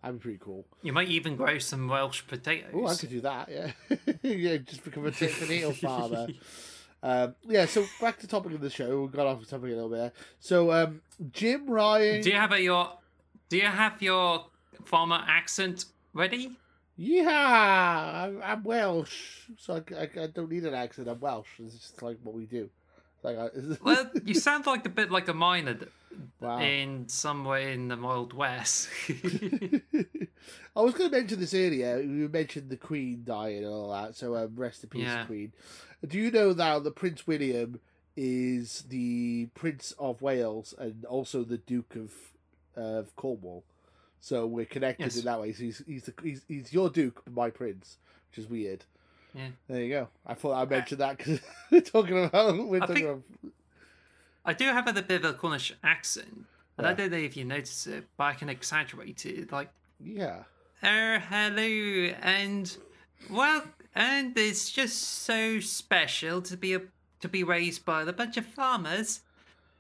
That'd 0.01 0.19
be 0.19 0.23
pretty 0.23 0.39
cool. 0.41 0.65
You 0.81 0.93
might 0.93 1.09
even 1.09 1.35
grow 1.35 1.59
some 1.59 1.87
Welsh 1.89 2.23
potatoes. 2.25 2.71
Oh, 2.73 2.87
I 2.87 2.95
could 2.95 3.09
do 3.09 3.21
that. 3.21 3.49
Yeah, 3.51 3.71
yeah, 4.23 4.57
just 4.57 4.83
become 4.83 5.05
a 5.05 5.11
tomato 5.11 5.71
farmer. 5.73 6.27
Um, 7.01 7.35
yeah, 7.47 7.65
so 7.65 7.85
back 8.01 8.17
to 8.17 8.27
the 8.27 8.31
topic 8.31 8.53
of 8.53 8.61
the 8.61 8.69
show. 8.69 9.03
We 9.03 9.07
got 9.09 9.25
off 9.25 9.39
the 9.39 9.45
topic 9.45 9.71
a 9.71 9.75
little 9.75 9.89
bit. 9.89 10.13
So, 10.39 10.71
um, 10.71 11.01
Jim 11.31 11.69
Ryan. 11.69 12.21
Do 12.21 12.29
you 12.29 12.35
have 12.35 12.51
a, 12.51 12.61
your 12.61 12.91
Do 13.49 13.57
you 13.57 13.65
have 13.65 14.01
your 14.01 14.45
farmer 14.85 15.23
accent 15.27 15.85
ready? 16.13 16.57
Yeah, 17.01 18.25
I'm, 18.27 18.41
I'm 18.43 18.63
Welsh, 18.63 19.49
so 19.57 19.75
I, 19.75 19.95
I, 19.95 20.23
I 20.23 20.27
don't 20.27 20.51
need 20.51 20.65
an 20.65 20.73
accent. 20.73 21.07
I'm 21.07 21.21
Welsh. 21.21 21.47
It's 21.59 21.75
just 21.75 22.01
like 22.01 22.17
what 22.23 22.35
we 22.35 22.45
do. 22.45 22.69
Like 23.23 23.37
I, 23.37 23.49
Well, 23.83 24.09
you 24.23 24.33
sound 24.33 24.65
like 24.65 24.85
a 24.85 24.89
bit 24.89 25.11
like 25.11 25.27
a 25.27 25.33
miner 25.33 25.77
wow. 26.39 26.59
in 26.59 27.07
some 27.09 27.43
way 27.45 27.73
in 27.73 27.87
the 27.89 27.97
Wild 27.97 28.33
West. 28.33 28.89
I 29.09 30.81
was 30.81 30.93
going 30.93 31.09
to 31.09 31.17
mention 31.17 31.39
this 31.39 31.53
earlier. 31.53 31.97
We 31.97 32.27
mentioned 32.27 32.69
the 32.69 32.77
Queen 32.77 33.23
dying 33.25 33.57
and 33.63 33.67
all 33.73 33.91
that, 33.91 34.15
so 34.15 34.35
um, 34.35 34.53
rest 34.55 34.83
in 34.83 34.89
peace, 34.89 35.03
Yeah. 35.03 35.25
Queen. 35.25 35.51
Do 36.07 36.17
you 36.17 36.31
know 36.31 36.51
now 36.53 36.79
that 36.79 36.95
Prince 36.95 37.27
William 37.27 37.79
is 38.15 38.83
the 38.89 39.47
Prince 39.53 39.93
of 39.99 40.21
Wales 40.21 40.73
and 40.77 41.03
also 41.05 41.43
the 41.43 41.57
Duke 41.57 41.95
of 41.95 42.11
of 42.81 43.13
Cornwall? 43.15 43.63
So 44.21 44.45
we're 44.45 44.65
connected 44.65 45.05
Yes. 45.05 45.17
in 45.17 45.25
that 45.25 45.41
way. 45.41 45.51
So 45.53 45.63
he's 45.63 45.83
he's, 45.85 46.03
the, 46.03 46.13
he's 46.23 46.43
he's 46.47 46.71
your 46.73 46.89
Duke, 46.89 47.21
but 47.25 47.33
my 47.33 47.49
Prince, 47.49 47.97
which 48.29 48.43
is 48.43 48.49
weird. 48.49 48.85
Yeah. 49.33 49.49
There 49.67 49.81
you 49.81 49.89
go. 49.89 50.07
I 50.25 50.33
thought 50.33 50.53
I 50.53 50.65
mentioned 50.65 51.01
that 51.01 51.17
because 51.17 51.39
we're 51.71 51.81
talking 51.81 52.23
about 52.25 52.57
we're 52.67 52.77
I 52.77 52.79
talking 52.87 52.95
think- 52.95 53.07
about 53.07 53.23
I 54.45 54.53
do 54.53 54.65
have 54.65 54.87
a 54.87 55.01
bit 55.01 55.23
of 55.23 55.25
a 55.25 55.33
Cornish 55.37 55.73
accent, 55.83 56.45
and 56.77 56.87
I 56.87 56.93
don't 56.93 57.11
know 57.11 57.17
if 57.17 57.37
you 57.37 57.45
notice 57.45 57.85
it, 57.85 58.05
but 58.17 58.23
I 58.23 58.33
can 58.33 58.49
exaggerate 58.49 59.25
it. 59.25 59.51
Like, 59.51 59.69
yeah. 60.03 60.43
oh, 60.81 61.17
hello, 61.29 62.13
and 62.21 62.75
well, 63.29 63.63
and 63.93 64.35
it's 64.37 64.71
just 64.71 64.97
so 64.97 65.59
special 65.59 66.41
to 66.43 66.57
be 66.57 66.73
a, 66.73 66.81
to 67.19 67.27
be 67.27 67.43
raised 67.43 67.85
by 67.85 68.01
a 68.03 68.13
bunch 68.13 68.37
of 68.37 68.45
farmers, 68.45 69.21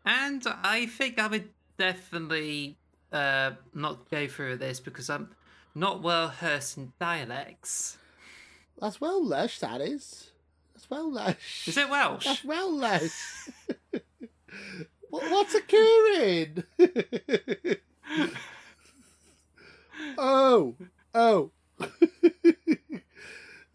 and 0.05 0.45
I 0.61 0.85
think 0.85 1.17
I 1.17 1.27
would 1.27 1.49
definitely 1.77 2.75
uh, 3.11 3.51
not 3.73 4.11
go 4.11 4.27
through 4.27 4.57
this 4.57 4.79
because 4.79 5.09
I'm 5.09 5.29
not 5.73 6.03
well 6.03 6.31
versed 6.39 6.77
in 6.77 6.91
dialects. 6.99 7.97
That's 8.79 9.01
Welsh. 9.01 9.59
That 9.59 9.81
is. 9.81 10.31
That's 10.73 10.89
Welsh. 10.89 11.67
Is 11.67 11.77
it 11.77 11.89
Welsh? 11.89 12.25
That's 12.25 12.43
Welsh. 12.45 12.81
lush. 12.81 13.49
what, 15.09 15.29
what's 15.31 15.55
occurring? 15.55 16.63
oh, 20.17 20.75
oh. 21.13 21.51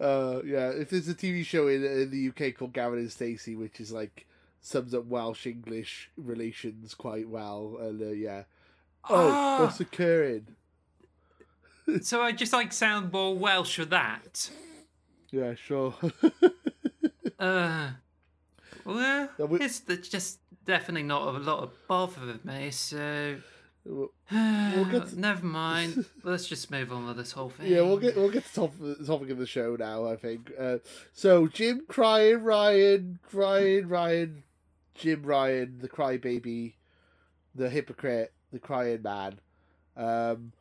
uh, 0.01 0.41
yeah. 0.45 0.71
If 0.71 0.91
there's 0.91 1.09
a 1.09 1.15
TV 1.15 1.45
show 1.45 1.69
in, 1.69 1.85
in 1.85 2.11
the 2.11 2.29
UK 2.29 2.55
called 2.57 2.73
Gavin 2.73 2.99
and 2.99 3.13
Stacey, 3.13 3.55
which 3.57 3.81
is 3.81 3.93
like 3.93 4.27
sums 4.61 4.95
up 4.95 5.05
Welsh 5.07 5.47
English 5.47 6.11
relations 6.17 6.95
quite 6.95 7.29
well, 7.29 7.77
and 7.81 8.01
uh, 8.01 8.07
yeah. 8.07 8.45
Oh, 9.11 9.31
Ah. 9.31 9.61
what's 9.65 9.81
occurring? 9.81 10.47
so 12.01 12.23
I 12.23 12.33
just 12.33 12.55
like 12.55 12.73
sound 12.73 13.13
more 13.13 13.37
Welsh 13.37 13.77
for 13.77 13.85
that. 13.85 14.49
Yeah, 15.35 15.55
sure. 15.55 15.95
Uh, 17.37 17.91
well, 18.85 19.29
we- 19.49 19.59
it's 19.61 19.81
just 20.09 20.39
definitely 20.65 21.03
not 21.03 21.35
a 21.35 21.39
lot 21.39 21.63
of 21.63 21.73
bother 21.89 22.25
with 22.27 22.45
me. 22.45 22.71
So 22.71 23.37
Well, 23.85 24.11
to- 24.31 25.19
never 25.19 25.45
mind. 25.45 26.07
Let's 26.23 26.47
just 26.47 26.71
move 26.71 26.93
on 26.93 27.07
with 27.07 27.17
this 27.17 27.33
whole 27.33 27.51
thing. 27.51 27.67
Yeah, 27.73 27.83
we'll 27.83 27.99
get 27.99 28.17
we'll 28.17 28.31
get 28.31 28.47
to 28.47 28.55
top, 28.55 28.73
the 28.79 28.95
topic 29.05 29.31
of 29.31 29.39
the 29.39 29.47
show 29.47 29.77
now. 29.79 30.07
I 30.07 30.17
think. 30.17 30.53
Uh, 30.59 30.79
so 31.13 31.49
Jim 31.49 31.85
crying, 31.89 32.43
Ryan, 32.45 33.19
Ryan, 33.33 33.89
Ryan, 33.89 34.43
Jim 34.95 35.23
Ryan, 35.25 35.79
the 35.83 35.89
crybaby, 35.89 36.75
the 37.55 37.69
hypocrite, 37.69 38.33
the 38.53 38.61
crying 38.61 39.03
man. 39.03 39.41
Um, 39.97 40.53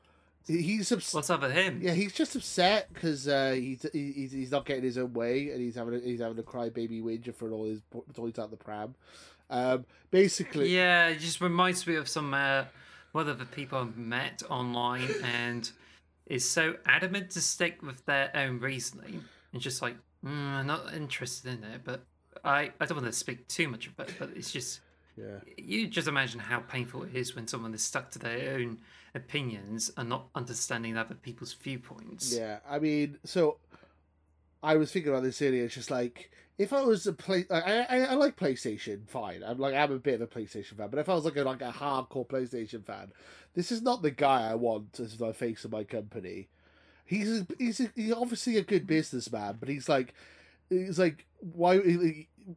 he's 0.48 0.91
upset. 0.91 1.16
What's 1.16 1.30
up 1.30 1.41
with 1.41 1.52
him? 1.52 1.80
Yeah, 1.82 1.94
he's 1.94 2.14
just 2.14 2.36
upset 2.36 2.94
because 2.94 3.28
uh, 3.28 3.54
he's, 3.56 3.86
he's 3.94 4.32
he's 4.32 4.52
not 4.52 4.66
getting 4.66 4.84
his 4.84 4.98
own 4.98 5.14
way, 5.14 5.50
and 5.52 5.62
he's 5.62 5.76
having 5.76 5.96
a, 5.96 6.00
he's 6.00 6.20
having 6.20 6.38
a 6.39 6.44
crybaby 6.44 7.02
whinge 7.02 7.34
for 7.36 7.52
all 7.52 7.66
his 7.66 7.82
toys 8.14 8.39
out 8.39 8.52
the 8.52 8.58
pram. 8.58 8.96
Um, 9.50 9.86
basically, 10.12 10.76
Yeah, 10.76 11.10
it 11.10 11.20
just 11.20 11.41
reminds 11.41 11.86
me 11.86 11.96
of 11.96 12.08
some 12.08 12.34
uh, 12.34 12.66
one 13.14 13.30
of 13.30 13.39
the 13.39 13.46
people 13.46 13.80
I've 13.80 13.98
met 13.98 14.44
online 14.50 15.10
and 15.24 15.70
is 16.28 16.50
so 16.50 16.76
adamant 16.86 17.32
to 17.32 17.41
stick 17.41 17.82
with 17.82 18.06
their 18.06 18.32
own 18.36 18.60
reasoning 18.60 19.24
and 19.52 19.62
just 19.62 19.82
like, 19.82 19.96
mm, 20.26 20.30
I'm 20.30 20.68
not 20.68 20.94
interested 20.94 21.54
in 21.54 21.64
it. 21.64 21.82
But 21.84 22.06
I, 22.44 22.72
I 22.80 22.86
don't 22.86 22.98
want 22.98 23.06
to 23.06 23.14
speak 23.14 23.48
too 23.48 23.68
much 23.68 23.88
about 23.88 24.10
it, 24.10 24.16
but 24.20 24.32
it's 24.36 24.52
just, 24.52 24.82
yeah. 25.18 25.38
you 25.58 25.88
just 25.88 26.08
imagine 26.08 26.39
how 26.39 26.60
painful 26.60 27.04
it 27.04 27.16
is 27.16 27.36
when 27.36 27.48
someone 27.48 27.74
is 27.74 27.84
stuck 27.84 28.12
to 28.12 28.20
their 28.20 28.56
own 28.56 28.80
opinions 29.16 29.91
and 29.97 30.09
not 30.09 30.28
understanding 30.36 30.97
other 30.97 31.16
people's 31.16 31.53
viewpoints. 31.53 32.36
Yeah, 32.36 32.59
I 32.68 32.80
mean, 32.80 33.18
so 33.24 33.57
I 34.61 34.76
was 34.78 34.91
thinking 34.91 35.11
about 35.11 35.24
this 35.24 35.41
earlier. 35.41 35.66
It's 35.66 35.76
just 35.76 35.91
like 35.91 36.32
if 36.57 36.72
I 36.72 36.82
was 36.82 37.07
a 37.07 37.14
play, 37.14 37.45
I, 37.49 37.86
I 37.89 37.99
I 37.99 38.14
like 38.14 38.38
PlayStation, 38.38 39.07
fine. 39.07 39.43
I'm 39.43 39.57
like 39.57 39.74
I'm 39.74 39.91
a 39.91 39.99
bit 39.99 40.16
of 40.16 40.22
a 40.22 40.28
PlayStation 40.28 40.78
fan, 40.78 40.89
but 40.89 40.99
if 40.99 41.09
I 41.09 41.14
was 41.14 41.26
like 41.26 41.36
a 41.36 41.43
like 41.43 41.61
a 41.61 41.72
hardcore 41.72 42.28
PlayStation 42.28 42.86
fan, 42.86 43.11
this 43.53 43.72
is 43.72 43.82
not 43.82 44.01
the 44.01 44.11
guy 44.11 44.49
I 44.49 44.55
want 44.55 44.99
as 44.99 45.18
the 45.18 45.34
face 45.34 45.66
of 45.66 45.72
my 45.72 45.84
company. 45.84 46.47
He's 47.05 47.41
a, 47.41 47.47
he's 47.57 47.80
a, 47.80 47.89
he's 47.95 48.14
obviously 48.14 48.57
a 48.57 48.64
good 48.64 48.88
businessman, 48.88 49.57
but 49.59 49.70
he's 49.70 49.89
like 49.89 50.14
he's 50.70 50.99
like 50.99 51.26
why 51.39 51.78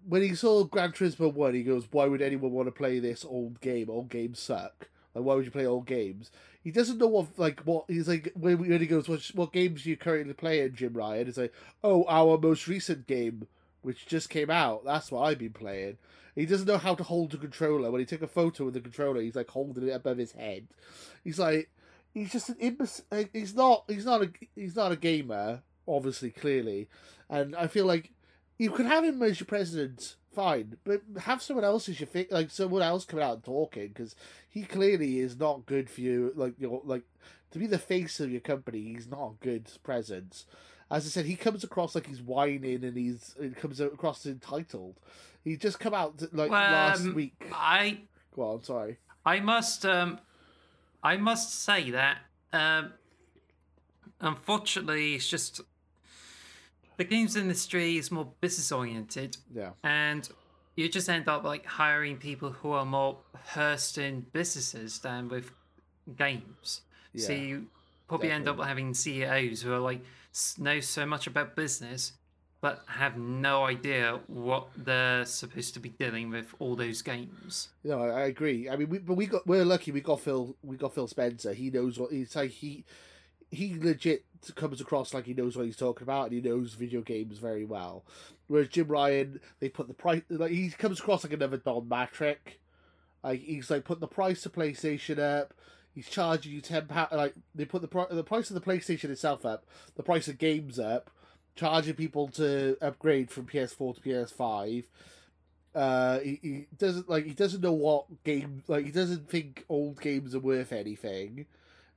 when 0.06 0.22
he 0.22 0.34
saw 0.34 0.64
Gran 0.64 0.92
Turismo 0.92 1.32
One, 1.32 1.54
he 1.54 1.62
goes, 1.62 1.88
"Why 1.90 2.06
would 2.06 2.22
anyone 2.22 2.52
want 2.52 2.68
to 2.68 2.72
play 2.72 2.98
this 2.98 3.24
old 3.24 3.60
game? 3.60 3.90
Old 3.90 4.08
games 4.08 4.38
suck." 4.38 4.88
Like, 5.16 5.24
why 5.24 5.34
would 5.34 5.46
you 5.46 5.50
play 5.50 5.66
old 5.66 5.86
games? 5.86 6.30
He 6.62 6.70
doesn't 6.70 6.98
know 6.98 7.06
what, 7.06 7.38
like, 7.38 7.60
what 7.60 7.86
he's 7.88 8.06
like 8.06 8.32
when, 8.34 8.58
when 8.58 8.80
he 8.80 8.86
goes, 8.86 9.08
what, 9.08 9.22
what 9.34 9.52
games 9.52 9.86
you 9.86 9.96
currently 9.96 10.34
playing, 10.34 10.74
Jim 10.74 10.92
Ryan? 10.92 11.26
It's 11.26 11.38
like, 11.38 11.54
oh, 11.82 12.04
our 12.06 12.36
most 12.36 12.68
recent 12.68 13.06
game, 13.06 13.46
which 13.80 14.06
just 14.06 14.28
came 14.28 14.50
out. 14.50 14.84
That's 14.84 15.10
what 15.10 15.22
I've 15.22 15.38
been 15.38 15.54
playing. 15.54 15.96
He 16.34 16.44
doesn't 16.44 16.68
know 16.68 16.76
how 16.76 16.94
to 16.94 17.02
hold 17.02 17.32
a 17.32 17.38
controller. 17.38 17.90
When 17.90 18.00
he 18.00 18.04
took 18.04 18.20
a 18.20 18.28
photo 18.28 18.66
with 18.66 18.74
the 18.74 18.80
controller, 18.80 19.22
he's 19.22 19.36
like 19.36 19.48
holding 19.48 19.88
it 19.88 19.92
above 19.92 20.18
his 20.18 20.32
head. 20.32 20.66
He's 21.24 21.38
like, 21.38 21.70
he's 22.12 22.30
just 22.30 22.50
an 22.50 22.56
imbecile. 22.60 23.06
He's 23.32 23.54
not. 23.54 23.84
He's 23.88 24.04
not 24.04 24.22
a. 24.22 24.30
He's 24.54 24.76
not 24.76 24.92
a 24.92 24.96
gamer. 24.96 25.62
Obviously, 25.88 26.30
clearly, 26.30 26.88
and 27.30 27.56
I 27.56 27.68
feel 27.68 27.86
like 27.86 28.12
you 28.58 28.70
could 28.70 28.86
have 28.86 29.04
him 29.04 29.22
as 29.22 29.38
your 29.38 29.46
president, 29.46 30.16
fine, 30.36 30.76
but 30.84 31.00
have 31.22 31.40
someone 31.40 31.64
else 31.64 31.88
as 31.88 31.98
your 31.98 32.06
fi- 32.06 32.28
like 32.30 32.50
someone 32.50 32.82
else 32.82 33.06
coming 33.06 33.24
out 33.24 33.34
and 33.36 33.44
talking 33.44 33.88
because 33.88 34.14
he 34.48 34.62
clearly 34.62 35.18
is 35.18 35.38
not 35.38 35.64
good 35.64 35.88
for 35.88 36.02
you. 36.02 36.32
Like 36.36 36.54
you 36.58 36.68
know, 36.68 36.82
like 36.84 37.04
to 37.52 37.58
be 37.58 37.66
the 37.66 37.78
face 37.78 38.20
of 38.20 38.30
your 38.30 38.42
company, 38.42 38.82
he's 38.82 39.08
not 39.08 39.32
a 39.32 39.44
good 39.44 39.70
presence. 39.82 40.44
As 40.90 41.06
I 41.06 41.08
said, 41.08 41.24
he 41.24 41.36
comes 41.36 41.64
across 41.64 41.94
like 41.94 42.06
he's 42.06 42.20
whining 42.22 42.84
and 42.84 42.96
he's 42.96 43.34
it 43.40 43.56
comes 43.56 43.80
across 43.80 44.26
entitled. 44.26 45.00
He 45.42 45.56
just 45.56 45.80
come 45.80 45.94
out 45.94 46.22
like 46.34 46.50
Well, 46.50 46.72
last 46.72 47.06
um, 47.06 47.14
week. 47.14 47.34
I 47.50 48.00
Go 48.36 48.42
on, 48.42 48.62
sorry. 48.62 48.98
I 49.24 49.40
must 49.40 49.86
um 49.86 50.20
I 51.02 51.16
must 51.16 51.64
say 51.64 51.90
that 51.90 52.18
um 52.52 52.92
unfortunately 54.20 55.14
it's 55.14 55.28
just 55.28 55.62
the 56.96 57.04
games 57.04 57.36
industry 57.36 57.96
is 57.96 58.10
more 58.10 58.28
business 58.40 58.72
oriented 58.72 59.36
Yeah, 59.54 59.70
and 59.82 60.28
you 60.76 60.88
just 60.88 61.08
end 61.08 61.28
up 61.28 61.44
like 61.44 61.64
hiring 61.64 62.16
people 62.16 62.50
who 62.50 62.72
are 62.72 62.84
more 62.84 63.18
versed 63.54 63.98
in 63.98 64.26
businesses 64.32 64.98
than 64.98 65.28
with 65.28 65.50
games. 66.16 66.82
So 67.16 67.32
you 67.32 67.66
probably 68.08 68.30
end 68.30 68.46
up 68.46 68.60
having 68.60 68.92
CEOs 68.92 69.62
who 69.62 69.72
are 69.72 69.78
like 69.78 70.02
know 70.58 70.80
so 70.80 71.06
much 71.06 71.26
about 71.26 71.56
business 71.56 72.12
but 72.60 72.82
have 72.86 73.16
no 73.16 73.64
idea 73.64 74.18
what 74.26 74.68
they're 74.76 75.24
supposed 75.24 75.74
to 75.74 75.80
be 75.80 75.90
dealing 75.90 76.30
with 76.30 76.54
all 76.58 76.74
those 76.74 77.02
games. 77.02 77.68
No, 77.84 78.02
I, 78.02 78.08
I 78.08 78.20
agree. 78.26 78.68
I 78.68 78.76
mean, 78.76 78.88
we, 78.88 78.98
but 78.98 79.14
we 79.14 79.26
got 79.26 79.46
we're 79.46 79.64
lucky. 79.64 79.92
We 79.92 80.00
got 80.00 80.20
Phil. 80.20 80.56
We 80.62 80.76
got 80.76 80.94
Phil 80.94 81.06
Spencer. 81.06 81.52
He 81.52 81.70
knows 81.70 81.98
what 81.98 82.10
he's 82.10 82.34
like. 82.34 82.50
He 82.50 82.84
he 83.50 83.78
legit 83.78 84.24
comes 84.54 84.80
across 84.80 85.14
like 85.14 85.26
he 85.26 85.34
knows 85.34 85.56
what 85.56 85.66
he's 85.66 85.76
talking 85.76 86.02
about, 86.02 86.30
and 86.30 86.32
he 86.32 86.48
knows 86.48 86.74
video 86.74 87.00
games 87.00 87.38
very 87.38 87.64
well. 87.64 88.04
Whereas 88.48 88.68
Jim 88.68 88.88
Ryan, 88.88 89.40
they 89.60 89.68
put 89.68 89.88
the 89.88 89.94
price 89.94 90.22
like 90.28 90.50
he 90.50 90.70
comes 90.70 91.00
across 91.00 91.24
like 91.24 91.32
another 91.32 91.56
Don 91.56 91.88
Mattrick. 91.88 92.58
Like 93.22 93.40
he's 93.40 93.70
like 93.70 93.84
putting 93.84 94.00
the 94.00 94.06
price 94.06 94.46
of 94.46 94.52
PlayStation 94.52 95.18
up. 95.18 95.54
He's 95.94 96.08
charging 96.08 96.52
you 96.52 96.60
ten 96.60 96.86
pound. 96.86 97.08
Like 97.12 97.34
they 97.54 97.64
put 97.64 97.82
the 97.82 98.06
the 98.14 98.24
price 98.24 98.50
of 98.50 98.54
the 98.54 98.60
PlayStation 98.60 99.10
itself 99.10 99.44
up, 99.44 99.66
the 99.96 100.02
price 100.02 100.28
of 100.28 100.38
games 100.38 100.78
up, 100.78 101.10
charging 101.54 101.94
people 101.94 102.28
to 102.28 102.76
upgrade 102.80 103.30
from 103.30 103.46
PS4 103.46 103.96
to 103.96 104.00
PS5 104.00 104.84
uh 105.74 106.20
he, 106.20 106.38
he 106.42 106.66
doesn't 106.78 107.06
like 107.06 107.26
he 107.26 107.34
doesn't 107.34 107.60
know 107.60 107.72
what 107.72 108.06
game 108.24 108.62
like 108.66 108.86
he 108.86 108.90
doesn't 108.90 109.28
think 109.28 109.62
old 109.68 110.00
games 110.00 110.34
are 110.34 110.40
worth 110.40 110.72
anything 110.72 111.44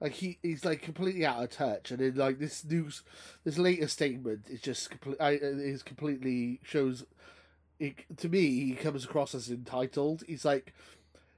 like 0.02 0.14
he 0.14 0.38
he's 0.42 0.66
like 0.66 0.82
completely 0.82 1.26
out 1.26 1.44
of 1.44 1.50
touch 1.50 1.92
and 1.92 2.00
then 2.00 2.16
like 2.16 2.40
this 2.40 2.64
news 2.64 3.04
this 3.44 3.58
latest 3.58 3.94
statement 3.94 4.46
is 4.50 4.62
just 4.62 4.90
complete 4.90 5.18
I, 5.20 5.36
uh, 5.36 5.40
is 5.42 5.84
completely 5.84 6.60
shows 6.64 7.06
it, 7.80 7.96
to 8.18 8.30
me 8.30 8.66
he 8.66 8.74
comes 8.74 9.06
across 9.06 9.36
as 9.36 9.50
entitled. 9.50 10.24
He's 10.28 10.46
like 10.46 10.74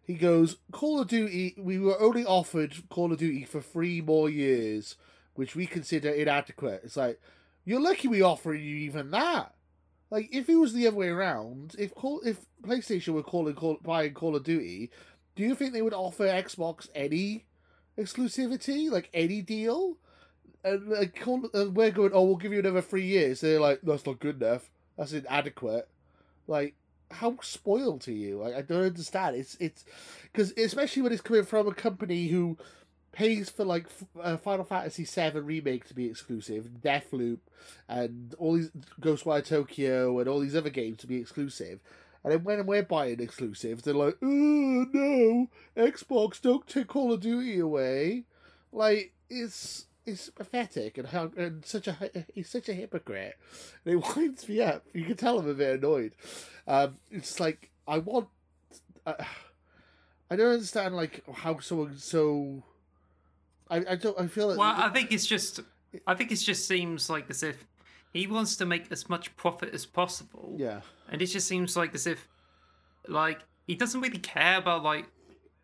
he 0.03 0.13
goes 0.13 0.57
call 0.71 0.99
of 1.01 1.07
duty 1.07 1.55
we 1.57 1.79
were 1.79 1.99
only 1.99 2.25
offered 2.25 2.89
call 2.89 3.11
of 3.11 3.19
duty 3.19 3.45
for 3.45 3.61
three 3.61 4.01
more 4.01 4.29
years 4.29 4.95
which 5.35 5.55
we 5.55 5.65
consider 5.65 6.09
inadequate. 6.09 6.81
It's 6.83 6.97
like 6.97 7.19
you're 7.63 7.81
lucky 7.81 8.07
we 8.07 8.21
offering 8.21 8.63
you 8.63 8.75
even 8.77 9.11
that. 9.11 9.53
Like 10.09 10.29
if 10.31 10.49
it 10.49 10.55
was 10.55 10.73
the 10.73 10.87
other 10.87 10.97
way 10.97 11.07
around, 11.07 11.75
if 11.79 11.95
Call 11.95 12.21
if 12.25 12.45
PlayStation 12.63 13.13
were 13.13 13.23
calling 13.23 13.55
call, 13.55 13.77
buying 13.81 14.13
Call 14.13 14.35
of 14.35 14.43
Duty, 14.43 14.91
do 15.35 15.43
you 15.43 15.55
think 15.55 15.73
they 15.73 15.81
would 15.81 15.93
offer 15.93 16.25
Xbox 16.25 16.89
any 16.93 17.45
exclusivity, 17.97 18.89
like 18.89 19.09
any 19.13 19.41
deal? 19.41 19.97
And 20.63 20.89
like 20.89 21.21
we're 21.25 21.91
going, 21.91 22.11
oh, 22.13 22.23
we'll 22.23 22.35
give 22.35 22.53
you 22.53 22.59
another 22.59 22.81
three 22.81 23.05
years. 23.05 23.41
They're 23.41 23.59
like, 23.59 23.81
that's 23.83 24.05
not 24.05 24.19
good 24.19 24.41
enough. 24.41 24.69
That's 24.97 25.13
inadequate. 25.13 25.87
Like, 26.47 26.75
how 27.09 27.37
spoiled 27.41 28.07
are 28.07 28.11
you? 28.11 28.37
Like, 28.37 28.55
I 28.55 28.61
don't 28.61 28.83
understand. 28.85 29.35
It's 29.35 29.57
it's 29.59 29.85
because 30.23 30.53
especially 30.57 31.01
when 31.01 31.11
it's 31.11 31.21
coming 31.21 31.43
from 31.43 31.67
a 31.67 31.73
company 31.73 32.27
who 32.27 32.57
pays 33.11 33.49
for 33.49 33.65
like 33.65 33.87
uh, 34.21 34.37
Final 34.37 34.65
Fantasy 34.65 35.03
VII 35.03 35.39
remake 35.39 35.87
to 35.87 35.93
be 35.93 36.05
exclusive, 36.05 36.69
Deathloop, 36.81 37.39
and 37.89 38.33
all 38.37 38.55
these 38.55 38.71
Ghostwire 39.01 39.45
Tokyo 39.45 40.19
and 40.19 40.29
all 40.29 40.39
these 40.39 40.55
other 40.55 40.69
games 40.69 40.97
to 40.99 41.07
be 41.07 41.17
exclusive. 41.17 41.79
And 42.23 42.33
then 42.33 42.43
when 42.43 42.65
we're 42.65 42.83
buying 42.83 43.19
exclusives, 43.19 43.83
they're 43.83 43.93
like, 43.93 44.17
"Oh 44.21 44.25
no, 44.93 45.47
Xbox, 45.75 46.41
don't 46.41 46.67
take 46.67 46.87
Call 46.87 47.13
of 47.13 47.21
Duty 47.21 47.59
away." 47.59 48.25
Like 48.71 49.13
it's 49.29 49.85
it's 50.05 50.29
pathetic 50.29 50.97
and 50.97 51.07
and 51.37 51.65
such 51.65 51.87
a 51.87 51.95
he's 52.33 52.49
such 52.49 52.69
a 52.69 52.73
hypocrite. 52.73 53.37
And 53.85 53.95
it 53.95 53.97
winds 54.15 54.47
me 54.47 54.61
up. 54.61 54.85
You 54.93 55.05
can 55.05 55.17
tell 55.17 55.39
I'm 55.39 55.49
a 55.49 55.53
bit 55.53 55.79
annoyed. 55.79 56.13
Um, 56.67 56.97
it's 57.09 57.39
like 57.39 57.69
I 57.87 57.97
want. 57.97 58.27
Uh, 59.05 59.13
I 60.29 60.35
don't 60.35 60.53
understand 60.53 60.95
like 60.95 61.23
how 61.33 61.59
someone 61.59 61.97
so. 61.97 62.63
I, 63.69 63.83
I 63.89 63.95
don't. 63.95 64.19
I 64.19 64.27
feel 64.27 64.47
like 64.47 64.57
Well, 64.57 64.73
I 64.75 64.89
think 64.89 65.11
it's 65.11 65.25
just, 65.25 65.61
I 66.05 66.13
think 66.13 66.31
it 66.31 66.35
just 66.35 66.67
seems 66.67 67.09
like 67.09 67.29
as 67.29 67.41
if 67.41 67.65
he 68.13 68.27
wants 68.27 68.55
to 68.57 68.65
make 68.65 68.91
as 68.91 69.09
much 69.09 69.35
profit 69.35 69.73
as 69.73 69.85
possible, 69.85 70.53
yeah. 70.57 70.81
and 71.09 71.21
it 71.21 71.27
just 71.27 71.47
seems 71.47 71.75
like 71.77 71.93
as 71.95 72.05
if, 72.07 72.27
like, 73.07 73.39
he 73.67 73.75
doesn't 73.75 74.01
really 74.01 74.19
care 74.19 74.57
about 74.57 74.83
like 74.83 75.05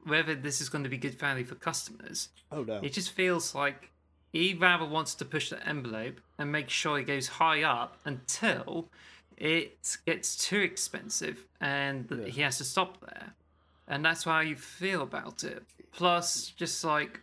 whether 0.05 0.33
this 0.35 0.61
is 0.61 0.69
going 0.69 0.83
to 0.83 0.89
be 0.89 0.97
good 0.97 1.15
value 1.19 1.43
for 1.43 1.55
customers. 1.55 2.29
Oh 2.51 2.63
no. 2.63 2.79
It 2.81 2.93
just 2.93 3.11
feels 3.11 3.53
like 3.53 3.91
he 4.31 4.53
rather 4.53 4.85
wants 4.85 5.15
to 5.15 5.25
push 5.25 5.49
the 5.49 5.67
envelope 5.67 6.21
and 6.37 6.51
make 6.51 6.69
sure 6.69 6.97
it 6.99 7.03
goes 7.05 7.27
high 7.27 7.63
up 7.63 7.97
until 8.05 8.87
it 9.35 9.97
gets 10.05 10.37
too 10.37 10.59
expensive 10.61 11.45
and 11.59 12.07
Yeah. 12.09 12.27
he 12.27 12.41
has 12.41 12.57
to 12.59 12.63
stop 12.63 13.01
there. 13.01 13.33
And 13.87 14.05
that's 14.05 14.23
how 14.23 14.39
you 14.39 14.55
feel 14.55 15.01
about 15.01 15.43
it. 15.43 15.63
Plus, 15.91 16.49
just 16.55 16.83
like 16.85 17.19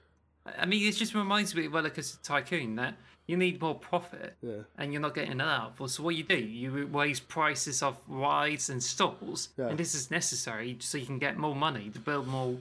I 0.58 0.66
mean, 0.66 0.86
it 0.86 0.92
just 0.92 1.14
reminds 1.14 1.54
me 1.54 1.64
of 1.66 1.72
Roller 1.72 1.88
Coaster 1.88 2.18
Tycoon 2.22 2.74
that 2.76 2.96
you 3.26 3.36
need 3.36 3.60
more 3.60 3.74
profit, 3.74 4.36
Yeah. 4.42 4.62
and 4.76 4.92
you're 4.92 5.00
not 5.02 5.14
getting 5.14 5.32
enough. 5.32 5.80
Well, 5.80 5.88
so 5.88 6.02
what 6.02 6.14
you 6.14 6.24
do, 6.24 6.36
you 6.36 6.86
raise 6.86 7.20
prices 7.20 7.82
of 7.82 7.96
rides 8.06 8.68
and 8.68 8.82
stalls, 8.82 9.48
Yeah. 9.56 9.68
and 9.68 9.78
this 9.78 9.94
is 9.94 10.10
necessary 10.10 10.76
so 10.80 10.98
you 10.98 11.06
can 11.06 11.18
get 11.18 11.36
more 11.38 11.54
money 11.56 11.90
to 11.90 11.98
build 11.98 12.26
more 12.28 12.58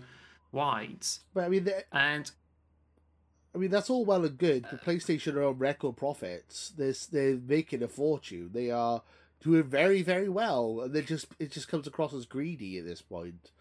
rides. 0.53 1.20
But 1.34 1.45
I 1.45 1.49
mean, 1.49 1.66
they- 1.66 1.84
And 1.91 2.32
I 3.55 3.59
mean 3.59 3.70
that's 3.70 3.89
all 3.89 4.03
well 4.05 4.26
and 4.26 4.38
good. 4.38 4.66
The 4.72 4.78
PlayStation 4.78 5.36
are 5.36 5.43
on 5.43 5.59
record 5.59 5.95
profits. 5.97 6.70
They're 6.70 6.95
they're 7.11 7.36
making 7.38 7.84
a 7.84 7.88
fortune. 7.88 8.49
They 8.53 8.72
are 8.72 9.03
doing 9.41 9.64
very 9.64 10.01
very 10.01 10.30
well, 10.30 10.82
and 10.82 10.93
they 10.93 11.01
just 11.03 11.28
it 11.39 11.51
just 11.51 11.68
comes 11.68 11.86
across 11.86 12.14
as 12.14 12.26
greedy 12.26 12.80
at 12.80 12.86
this 12.86 13.01
point. 13.01 13.51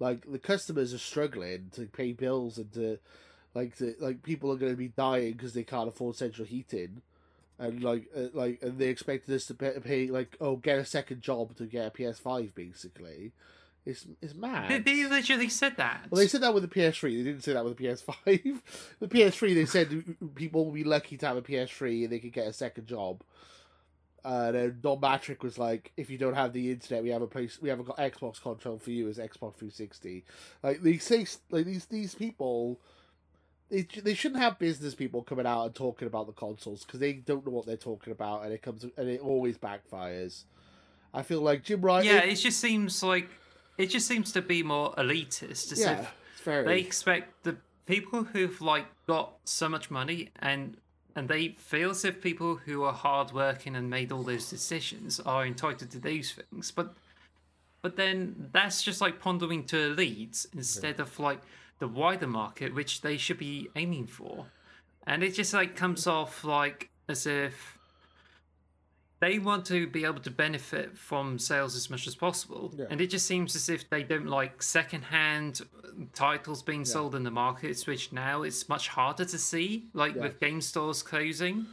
Like 0.00 0.30
the 0.30 0.38
customers 0.38 0.92
are 0.92 0.98
struggling 0.98 1.70
to 1.72 1.86
pay 1.86 2.12
bills 2.12 2.58
and 2.58 2.70
to 2.74 2.98
like 3.58 3.76
to, 3.78 3.94
like 3.98 4.22
people 4.22 4.52
are 4.52 4.56
going 4.56 4.72
to 4.72 4.78
be 4.78 4.88
dying 4.88 5.32
because 5.32 5.52
they 5.52 5.64
can't 5.64 5.88
afford 5.88 6.14
central 6.14 6.46
heating, 6.46 7.02
and 7.58 7.82
like 7.82 8.04
uh, 8.16 8.28
like 8.32 8.62
and 8.62 8.78
they 8.78 8.86
expected 8.86 9.34
us 9.34 9.46
to 9.46 9.54
pay, 9.54 9.72
pay 9.82 10.06
like 10.06 10.36
oh 10.40 10.56
get 10.56 10.78
a 10.78 10.84
second 10.84 11.22
job 11.22 11.56
to 11.56 11.66
get 11.66 11.86
a 11.86 11.90
PS5 11.90 12.54
basically. 12.54 13.32
It's 13.84 14.06
it's 14.22 14.34
mad. 14.34 14.70
they, 14.70 14.78
they 14.78 15.06
literally 15.06 15.48
said 15.48 15.76
that. 15.78 16.06
Well, 16.10 16.20
they 16.20 16.28
said 16.28 16.42
that 16.42 16.54
with 16.54 16.62
the 16.62 16.68
PS3. 16.68 17.02
They 17.02 17.24
didn't 17.24 17.42
say 17.42 17.54
that 17.54 17.64
with 17.64 17.76
the 17.76 17.84
PS5. 17.84 18.60
the 19.00 19.08
PS3, 19.08 19.54
they 19.54 19.64
said 19.64 20.04
people 20.34 20.66
will 20.66 20.72
be 20.72 20.84
lucky 20.84 21.16
to 21.16 21.26
have 21.26 21.36
a 21.36 21.42
PS3 21.42 22.04
and 22.04 22.12
they 22.12 22.18
could 22.18 22.32
get 22.32 22.46
a 22.46 22.52
second 22.52 22.86
job. 22.86 23.22
Uh, 24.24 24.52
then 24.52 24.78
Don 24.82 24.98
Mattrick 24.98 25.42
was 25.42 25.58
like, 25.58 25.92
"If 25.96 26.10
you 26.10 26.18
don't 26.18 26.34
have 26.34 26.52
the 26.52 26.70
internet, 26.70 27.02
we 27.02 27.10
have 27.10 27.22
a 27.22 27.26
place. 27.26 27.62
We 27.62 27.70
haven't 27.70 27.86
got 27.86 27.96
Xbox 27.96 28.40
console 28.40 28.78
for 28.78 28.90
you 28.90 29.08
as 29.08 29.16
Xbox 29.18 29.56
360." 29.56 30.24
Like 30.62 30.82
they 30.82 30.98
say, 30.98 31.26
like 31.50 31.64
these 31.64 31.86
these 31.86 32.14
people, 32.14 32.78
they 33.70 33.86
they 34.02 34.14
shouldn't 34.14 34.40
have 34.40 34.58
business 34.58 34.94
people 34.94 35.22
coming 35.22 35.46
out 35.46 35.64
and 35.64 35.74
talking 35.74 36.06
about 36.06 36.26
the 36.26 36.32
consoles 36.32 36.84
because 36.84 37.00
they 37.00 37.14
don't 37.14 37.44
know 37.46 37.52
what 37.52 37.66
they're 37.66 37.76
talking 37.76 38.12
about, 38.12 38.44
and 38.44 38.52
it 38.52 38.62
comes 38.62 38.84
and 38.84 39.08
it 39.08 39.20
always 39.20 39.58
backfires. 39.58 40.44
I 41.12 41.22
feel 41.22 41.40
like 41.40 41.64
Jim 41.64 41.80
Ryan. 41.80 42.06
yeah, 42.06 42.24
it 42.24 42.36
just 42.36 42.60
seems 42.60 43.02
like 43.02 43.28
it 43.76 43.86
just 43.86 44.06
seems 44.06 44.32
to 44.32 44.42
be 44.42 44.62
more 44.62 44.94
elitist. 44.94 45.72
As 45.72 45.80
yeah, 45.80 45.92
if 45.92 46.14
it's 46.34 46.42
very. 46.42 46.64
they 46.64 46.80
expect 46.80 47.44
the 47.44 47.56
people 47.86 48.24
who've 48.24 48.60
like 48.60 48.86
got 49.06 49.32
so 49.44 49.68
much 49.68 49.90
money 49.90 50.30
and 50.40 50.76
and 51.16 51.28
they 51.28 51.48
feel 51.58 51.90
as 51.90 52.04
if 52.04 52.22
people 52.22 52.56
who 52.56 52.82
are 52.84 52.92
hardworking 52.92 53.74
and 53.74 53.88
made 53.90 54.12
all 54.12 54.22
those 54.22 54.48
decisions 54.48 55.18
are 55.20 55.44
entitled 55.44 55.90
to 55.90 55.98
those 55.98 56.32
things 56.32 56.70
but 56.70 56.94
but 57.80 57.96
then 57.96 58.50
that's 58.52 58.82
just 58.82 59.00
like 59.00 59.18
pondering 59.18 59.64
to 59.64 59.76
elites 59.76 60.46
mm-hmm. 60.46 60.58
instead 60.58 61.00
of 61.00 61.18
like 61.18 61.40
the 61.78 61.88
wider 61.88 62.26
market 62.26 62.74
which 62.74 63.00
they 63.02 63.16
should 63.16 63.38
be 63.38 63.68
aiming 63.76 64.06
for 64.06 64.46
and 65.06 65.22
it 65.22 65.34
just 65.34 65.52
like 65.54 65.76
comes 65.76 66.06
off 66.06 66.44
like 66.44 66.90
as 67.08 67.26
if 67.26 67.78
they 69.20 69.38
want 69.40 69.64
to 69.66 69.86
be 69.88 70.04
able 70.04 70.20
to 70.20 70.30
benefit 70.30 70.96
from 70.96 71.38
sales 71.40 71.74
as 71.74 71.90
much 71.90 72.06
as 72.06 72.14
possible 72.14 72.72
Yeah. 72.76 72.86
and 72.90 73.00
it 73.00 73.08
just 73.08 73.26
seems 73.26 73.56
as 73.56 73.68
if 73.68 73.88
they 73.90 74.02
don't 74.02 74.26
like 74.26 74.62
secondhand 74.62 75.62
titles 76.14 76.62
being 76.62 76.84
sold 76.84 77.14
in 77.14 77.24
the 77.24 77.30
markets 77.30 77.86
which 77.86 78.12
now 78.12 78.42
it's 78.42 78.68
much 78.68 78.88
harder 78.88 79.24
to 79.24 79.38
see 79.38 79.84
like 79.92 80.14
Yeah. 80.14 80.22
with 80.22 80.38
game 80.40 80.60
stores 80.60 81.02
closing 81.02 81.66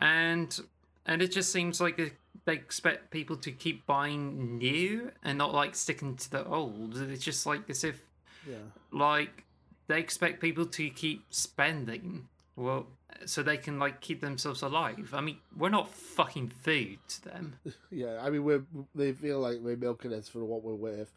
and 0.00 0.60
and 1.06 1.22
it 1.22 1.32
just 1.32 1.50
seems 1.52 1.80
like 1.80 1.96
they 2.44 2.52
expect 2.52 3.10
people 3.10 3.36
to 3.36 3.50
keep 3.50 3.84
buying 3.86 4.58
new 4.58 5.10
and 5.24 5.36
not 5.38 5.52
like 5.52 5.74
sticking 5.74 6.16
to 6.16 6.30
the 6.30 6.46
old 6.46 6.96
it's 6.96 7.24
just 7.24 7.46
like 7.46 7.68
as 7.68 7.82
if 7.84 8.00
yeah. 8.48 8.56
like 8.90 9.44
they 9.88 9.98
expect 9.98 10.40
people 10.40 10.66
to 10.66 10.88
keep 10.90 11.24
spending 11.30 12.28
well 12.56 12.86
so 13.26 13.42
they 13.42 13.56
can 13.56 13.78
like 13.78 14.00
keep 14.00 14.20
themselves 14.20 14.62
alive 14.62 15.12
i 15.12 15.20
mean 15.20 15.36
we're 15.56 15.68
not 15.68 15.90
fucking 15.90 16.48
food 16.62 16.98
to 17.08 17.22
them 17.24 17.58
Yeah, 17.90 18.18
I 18.22 18.30
mean, 18.30 18.44
we're 18.44 18.64
they 18.94 19.12
feel 19.12 19.40
like 19.40 19.58
we're 19.60 19.76
milking 19.76 20.12
us 20.12 20.28
for 20.28 20.44
what 20.44 20.62
we're 20.62 20.74
worth. 20.74 21.12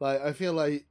Like, 0.00 0.20
I 0.20 0.32
feel 0.32 0.52
like 0.52 0.86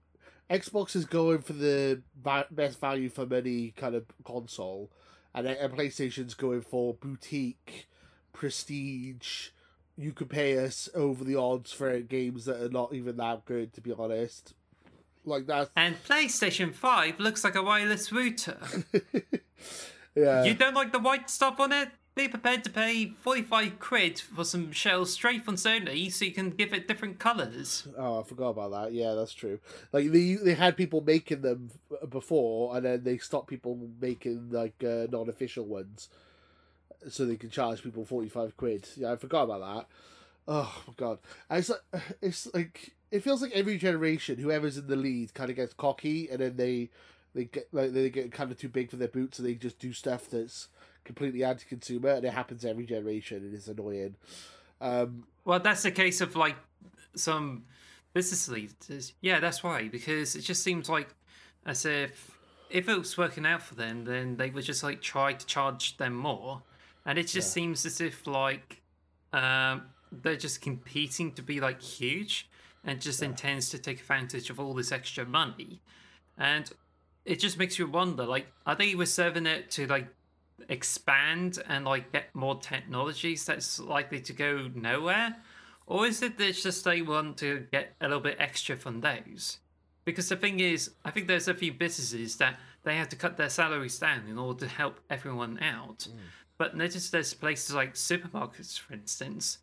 Xbox 0.49 0.95
is 0.95 1.05
going 1.05 1.39
for 1.39 1.53
the 1.53 2.01
va- 2.21 2.47
best 2.51 2.79
value 2.79 3.09
for 3.09 3.25
money 3.25 3.73
kind 3.75 3.95
of 3.95 4.05
console, 4.25 4.91
and, 5.33 5.47
and 5.47 5.73
PlayStation's 5.73 6.33
going 6.33 6.61
for 6.61 6.93
boutique, 6.93 7.87
prestige. 8.33 9.49
You 9.97 10.13
could 10.13 10.29
pay 10.29 10.57
us 10.63 10.89
over 10.93 11.23
the 11.23 11.35
odds 11.35 11.71
for 11.71 11.99
games 12.01 12.45
that 12.45 12.61
are 12.61 12.69
not 12.69 12.93
even 12.93 13.17
that 13.17 13.45
good, 13.45 13.73
to 13.73 13.81
be 13.81 13.93
honest. 13.93 14.53
Like 15.25 15.45
that's 15.47 15.69
and 15.75 15.95
playstation 16.03 16.73
5 16.73 17.19
looks 17.19 17.43
like 17.43 17.55
a 17.55 17.61
wireless 17.63 18.11
router 18.11 18.57
yeah. 20.15 20.43
you 20.43 20.53
don't 20.53 20.73
like 20.73 20.91
the 20.91 20.99
white 20.99 21.29
stuff 21.29 21.59
on 21.59 21.71
it 21.71 21.89
be 22.13 22.27
prepared 22.27 22.63
to 22.65 22.69
pay 22.69 23.13
45 23.21 23.79
quid 23.79 24.19
for 24.19 24.43
some 24.43 24.71
shells 24.71 25.13
straight 25.13 25.45
from 25.45 25.55
sony 25.55 26.11
so 26.11 26.25
you 26.25 26.31
can 26.33 26.49
give 26.49 26.73
it 26.73 26.87
different 26.87 27.19
colors 27.19 27.87
Oh, 27.97 28.19
I 28.19 28.23
forgot 28.23 28.49
about 28.49 28.71
that. 28.71 28.93
Yeah, 28.93 29.13
that's 29.13 29.33
true. 29.33 29.59
Like 29.93 30.11
they 30.11 30.33
they 30.35 30.53
had 30.55 30.75
people 30.75 31.01
making 31.01 31.41
them 31.41 31.69
before, 32.09 32.75
and 32.75 32.85
then 32.85 33.03
they 33.03 33.17
stopped 33.17 33.47
people 33.47 33.79
making 34.01 34.49
like 34.51 34.83
uh, 34.83 35.07
non-official 35.09 35.65
ones, 35.65 36.09
so 37.09 37.25
they 37.25 37.37
can 37.37 37.49
charge 37.49 37.81
people 37.83 38.05
forty 38.05 38.27
five 38.29 38.57
quid. 38.57 38.87
Yeah, 38.97 39.13
I 39.13 39.15
forgot 39.15 39.43
about 39.43 39.61
that. 39.61 39.87
Oh 40.47 40.83
my 40.87 40.93
god, 40.97 41.19
And 41.49 41.59
it's 41.59 41.69
like 41.69 41.81
it's 42.21 42.47
like 42.53 42.93
it 43.11 43.21
feels 43.23 43.41
like 43.41 43.51
every 43.51 43.77
generation, 43.77 44.39
whoever's 44.39 44.77
in 44.77 44.87
the 44.87 44.95
lead, 44.95 45.33
kind 45.33 45.49
of 45.49 45.55
gets 45.55 45.73
cocky, 45.73 46.29
and 46.29 46.39
then 46.39 46.55
they 46.55 46.89
they 47.35 47.45
get 47.45 47.67
like 47.71 47.91
they 47.93 48.09
get 48.09 48.31
kind 48.31 48.51
of 48.51 48.57
too 48.57 48.69
big 48.69 48.89
for 48.89 48.95
their 48.97 49.07
boots, 49.07 49.39
and 49.39 49.47
they 49.47 49.53
just 49.55 49.79
do 49.79 49.93
stuff 49.93 50.29
that's 50.29 50.69
completely 51.03 51.43
anti-consumer, 51.43 52.09
and 52.09 52.25
it 52.25 52.33
happens 52.33 52.63
every 52.63 52.85
generation, 52.85 53.37
and 53.37 53.53
it's 53.53 53.67
annoying. 53.67 54.15
Um, 54.79 55.23
Well, 55.45 55.59
that's 55.59 55.83
the 55.83 55.91
case 55.91 56.21
of 56.21 56.35
like 56.35 56.55
some 57.15 57.65
business 58.13 58.47
leaders. 58.49 59.13
Yeah, 59.21 59.39
that's 59.39 59.63
why. 59.63 59.87
Because 59.87 60.35
it 60.35 60.41
just 60.41 60.63
seems 60.63 60.89
like 60.89 61.13
as 61.65 61.85
if 61.85 62.37
if 62.69 62.87
it 62.87 62.97
was 62.97 63.17
working 63.17 63.45
out 63.45 63.61
for 63.61 63.75
them, 63.75 64.05
then 64.05 64.37
they 64.37 64.49
would 64.49 64.63
just 64.63 64.83
like 64.83 65.01
try 65.01 65.33
to 65.33 65.45
charge 65.45 65.97
them 65.97 66.13
more, 66.15 66.61
and 67.05 67.17
it 67.19 67.23
just 67.27 67.49
Yeah. 67.49 67.61
seems 67.63 67.85
as 67.85 67.99
if 67.99 68.25
like 68.27 68.81
um, 69.33 69.83
they're 70.11 70.35
just 70.35 70.61
competing 70.61 71.31
to 71.33 71.41
be 71.41 71.59
like 71.59 71.81
huge, 71.81 72.49
and 72.83 72.99
just 72.99 73.21
intends 73.21 73.69
to 73.69 73.77
take 73.77 73.99
advantage 73.99 74.49
of 74.49 74.59
all 74.59 74.73
this 74.73 74.91
extra 74.91 75.25
money, 75.25 75.81
and 76.37 76.71
it 77.25 77.39
just 77.39 77.57
makes 77.57 77.77
you 77.77 77.87
wonder 77.87 78.25
like 78.25 78.47
are 78.65 78.75
they 78.75 78.95
reserving 78.95 79.45
it 79.45 79.69
to 79.71 79.87
like 79.87 80.07
expand 80.69 81.59
and 81.67 81.85
like 81.85 82.11
get 82.11 82.33
more 82.33 82.59
technologies 82.59 83.45
that's 83.45 83.79
likely 83.79 84.19
to 84.21 84.33
go 84.33 84.69
nowhere? 84.75 85.35
Or 85.87 86.05
is 86.05 86.21
it 86.21 86.37
that 86.37 86.55
just 86.55 86.85
they 86.85 87.01
want 87.01 87.37
to 87.37 87.67
get 87.71 87.95
a 87.99 88.05
little 88.05 88.21
bit 88.21 88.37
extra 88.39 88.77
from 88.77 89.01
those? 89.01 89.57
Because 90.05 90.29
the 90.29 90.35
thing 90.35 90.59
is 90.59 90.91
i 91.05 91.11
think 91.11 91.27
there's 91.27 91.47
a 91.47 91.53
few 91.53 91.73
businesses 91.73 92.37
that 92.37 92.59
they 92.83 92.95
have 92.95 93.09
to 93.09 93.15
cut 93.15 93.37
their 93.37 93.49
salaries 93.49 93.99
down 93.99 94.27
in 94.27 94.37
order 94.37 94.61
to 94.61 94.67
help 94.67 94.99
everyone 95.09 95.59
out. 95.61 96.07
Mm. 96.09 96.17
But 96.57 96.75
notice 96.75 97.09
there's 97.09 97.33
places 97.33 97.75
like 97.75 97.93
supermarkets 97.93 98.79
for 98.79 98.93
instance 98.93 99.59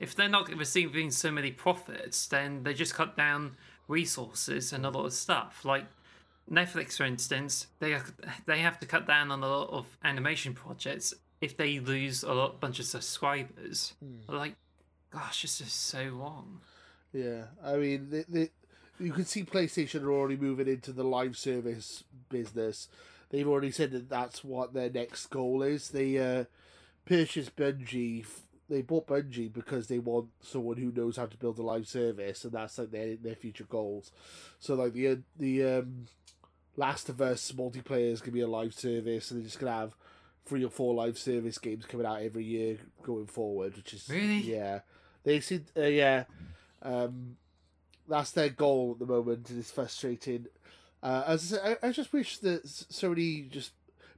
if 0.00 0.14
they're 0.14 0.28
not 0.28 0.48
receiving 0.54 1.10
so 1.10 1.30
many 1.30 1.50
profits 1.50 2.26
then 2.26 2.62
they 2.62 2.74
just 2.74 2.94
cut 2.94 3.16
down 3.16 3.56
resources 3.88 4.72
and 4.72 4.84
a 4.84 4.90
lot 4.90 5.06
of 5.06 5.12
stuff 5.12 5.64
like 5.64 5.86
Netflix, 6.50 6.96
for 6.96 7.04
instance, 7.04 7.66
they 7.80 7.90
have, 7.90 8.12
they 8.46 8.60
have 8.60 8.78
to 8.80 8.86
cut 8.86 9.06
down 9.06 9.30
on 9.30 9.42
a 9.42 9.48
lot 9.48 9.70
of 9.70 9.86
animation 10.04 10.54
projects 10.54 11.12
if 11.40 11.56
they 11.56 11.80
lose 11.80 12.22
a 12.22 12.32
lot 12.32 12.60
bunch 12.60 12.78
of 12.78 12.84
subscribers. 12.86 13.94
Like, 14.28 14.54
gosh, 15.10 15.42
this 15.42 15.60
is 15.60 15.72
so 15.72 16.06
wrong. 16.08 16.60
Yeah, 17.12 17.44
I 17.64 17.76
mean, 17.76 18.10
they, 18.10 18.24
they, 18.28 18.50
you 19.00 19.12
can 19.12 19.24
see 19.24 19.44
PlayStation 19.44 20.02
are 20.02 20.12
already 20.12 20.36
moving 20.36 20.68
into 20.68 20.92
the 20.92 21.04
live 21.04 21.36
service 21.36 22.04
business. 22.28 22.88
They've 23.30 23.48
already 23.48 23.72
said 23.72 23.90
that 23.92 24.08
that's 24.08 24.44
what 24.44 24.72
their 24.72 24.90
next 24.90 25.26
goal 25.26 25.62
is. 25.62 25.90
They 25.90 26.18
uh, 26.18 26.44
purchased 27.06 27.56
Bungie. 27.56 28.24
They 28.68 28.82
bought 28.82 29.06
Bungie 29.06 29.52
because 29.52 29.86
they 29.86 29.98
want 30.00 30.28
someone 30.40 30.76
who 30.76 30.90
knows 30.90 31.16
how 31.16 31.26
to 31.26 31.36
build 31.36 31.58
a 31.58 31.62
live 31.62 31.86
service, 31.86 32.44
and 32.44 32.52
that's 32.52 32.78
like 32.78 32.90
their 32.90 33.16
their 33.16 33.36
future 33.36 33.64
goals. 33.64 34.10
So 34.58 34.74
like 34.74 34.92
the 34.92 35.18
the 35.38 35.64
um, 35.64 36.06
Last 36.76 37.08
of 37.08 37.20
Us 37.22 37.52
multiplayer 37.52 38.10
is 38.10 38.20
gonna 38.20 38.32
be 38.32 38.40
a 38.40 38.48
live 38.48 38.74
service, 38.74 39.30
and 39.30 39.40
they're 39.40 39.46
just 39.46 39.60
gonna 39.60 39.72
have 39.72 39.94
three 40.44 40.64
or 40.64 40.70
four 40.70 40.94
live 40.94 41.16
service 41.18 41.58
games 41.58 41.86
coming 41.86 42.06
out 42.06 42.22
every 42.22 42.44
year 42.44 42.78
going 43.02 43.26
forward, 43.26 43.76
which 43.76 43.94
is 43.94 44.08
Really? 44.08 44.38
yeah. 44.40 44.80
They 45.24 45.40
said 45.40 45.66
uh, 45.76 45.82
yeah. 45.82 46.24
Um, 46.82 47.36
that's 48.08 48.30
their 48.32 48.48
goal 48.50 48.92
at 48.92 48.98
the 48.98 49.12
moment, 49.12 49.48
and 49.50 49.58
it's 49.58 49.70
frustrating. 49.72 50.46
Uh, 51.02 51.22
as 51.26 51.52
I 51.52 51.56
said, 51.56 51.78
I, 51.82 51.88
I 51.88 51.92
just 51.92 52.12
wish 52.12 52.38
that 52.38 52.64
Sony 52.64 53.48
just 53.50 53.72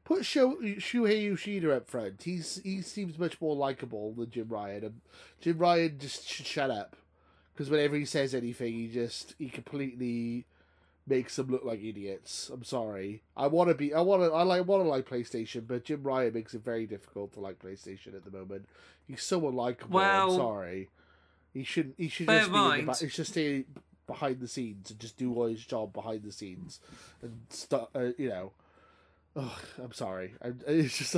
put 0.09 0.25
Sho- 0.25 0.57
Shuhei 0.57 1.25
Yoshida 1.25 1.77
up 1.77 1.87
front. 1.87 2.23
He's 2.23 2.61
he 2.65 2.81
seems 2.81 3.19
much 3.19 3.39
more 3.41 3.55
likable 3.55 4.13
than 4.15 4.31
Jim 4.31 4.49
Ryan, 4.49 4.85
and 4.85 5.01
Jim 5.41 5.59
Ryan 5.59 5.99
just 5.99 6.27
should 6.27 6.47
shut 6.47 6.71
up 6.71 6.97
because 7.53 7.69
whenever 7.71 7.95
he 7.95 8.05
says 8.07 8.35
anything, 8.35 8.73
he 8.73 8.89
just 8.89 9.35
he 9.39 9.49
completely 9.51 10.47
makes 11.07 11.37
them 11.37 11.49
look 11.49 11.65
like 11.65 11.83
idiots. 11.85 12.51
I'm 12.53 12.65
sorry. 12.65 13.23
I 13.37 13.47
want 13.49 13.69
to 13.69 13.75
be. 13.75 13.93
I 13.93 14.01
want 14.01 14.23
to. 14.23 14.33
I 14.33 14.43
like. 14.45 14.67
Want 14.67 14.83
to 14.83 14.89
like 14.89 15.07
PlayStation, 15.09 15.67
but 15.67 15.85
Jim 15.85 16.03
Ryan 16.03 16.33
makes 16.33 16.55
it 16.55 16.65
very 16.65 16.87
difficult 16.87 17.33
to 17.35 17.41
like 17.41 17.59
PlayStation 17.59 18.15
at 18.15 18.25
the 18.25 18.31
moment. 18.37 18.67
He's 19.07 19.23
so 19.23 19.41
unlikable. 19.43 19.91
Well- 19.91 20.31
I'm 20.33 20.37
sorry. 20.39 20.89
He 21.55 21.65
shouldn't. 21.65 21.97
He 21.99 22.09
should 22.09 22.29
just 22.29 22.51
be. 22.51 22.57
In 22.57 22.63
the 22.81 22.87
mind- 22.87 22.97
he 23.01 23.09
should 23.09 23.27
stay 23.27 23.65
behind 24.07 24.41
the 24.41 24.49
scenes 24.49 24.91
and 24.91 24.99
just 24.99 25.19
do 25.19 25.35
all 25.35 25.47
his 25.47 25.65
job 25.67 25.93
behind 25.93 26.23
the 26.23 26.33
scenes 26.33 26.81
and 27.23 27.41
stuff. 27.51 27.89
Uh, 27.95 28.11
you 28.17 28.29
know. 28.31 28.53
Oh, 29.41 29.59
I'm 29.83 29.93
sorry. 29.93 30.35
I'm, 30.43 30.59
it's 30.67 30.99
just. 30.99 31.15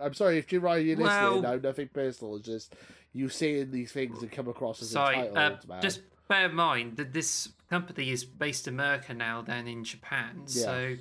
I'm 0.00 0.14
sorry 0.14 0.38
if 0.38 0.46
Jim 0.46 0.62
Ryan 0.62 0.86
you're 0.86 0.96
listening. 0.96 1.22
Well- 1.22 1.42
now 1.42 1.56
nothing 1.56 1.88
personal. 1.88 2.36
It's 2.36 2.46
just 2.46 2.74
you 3.12 3.28
saying 3.28 3.70
these 3.70 3.92
things 3.92 4.22
and 4.22 4.32
come 4.32 4.48
across 4.48 4.80
as 4.82 4.90
Sorry, 4.90 5.18
entitled, 5.18 5.58
uh, 5.64 5.74
man. 5.74 5.82
just 5.82 6.00
bear 6.26 6.46
in 6.46 6.54
mind 6.54 6.96
that 6.96 7.12
this 7.12 7.50
company 7.70 8.10
is 8.10 8.24
based 8.24 8.66
in 8.66 8.74
America 8.74 9.12
now 9.14 9.42
than 9.42 9.68
in 9.68 9.84
Japan. 9.84 10.42
So, 10.46 10.96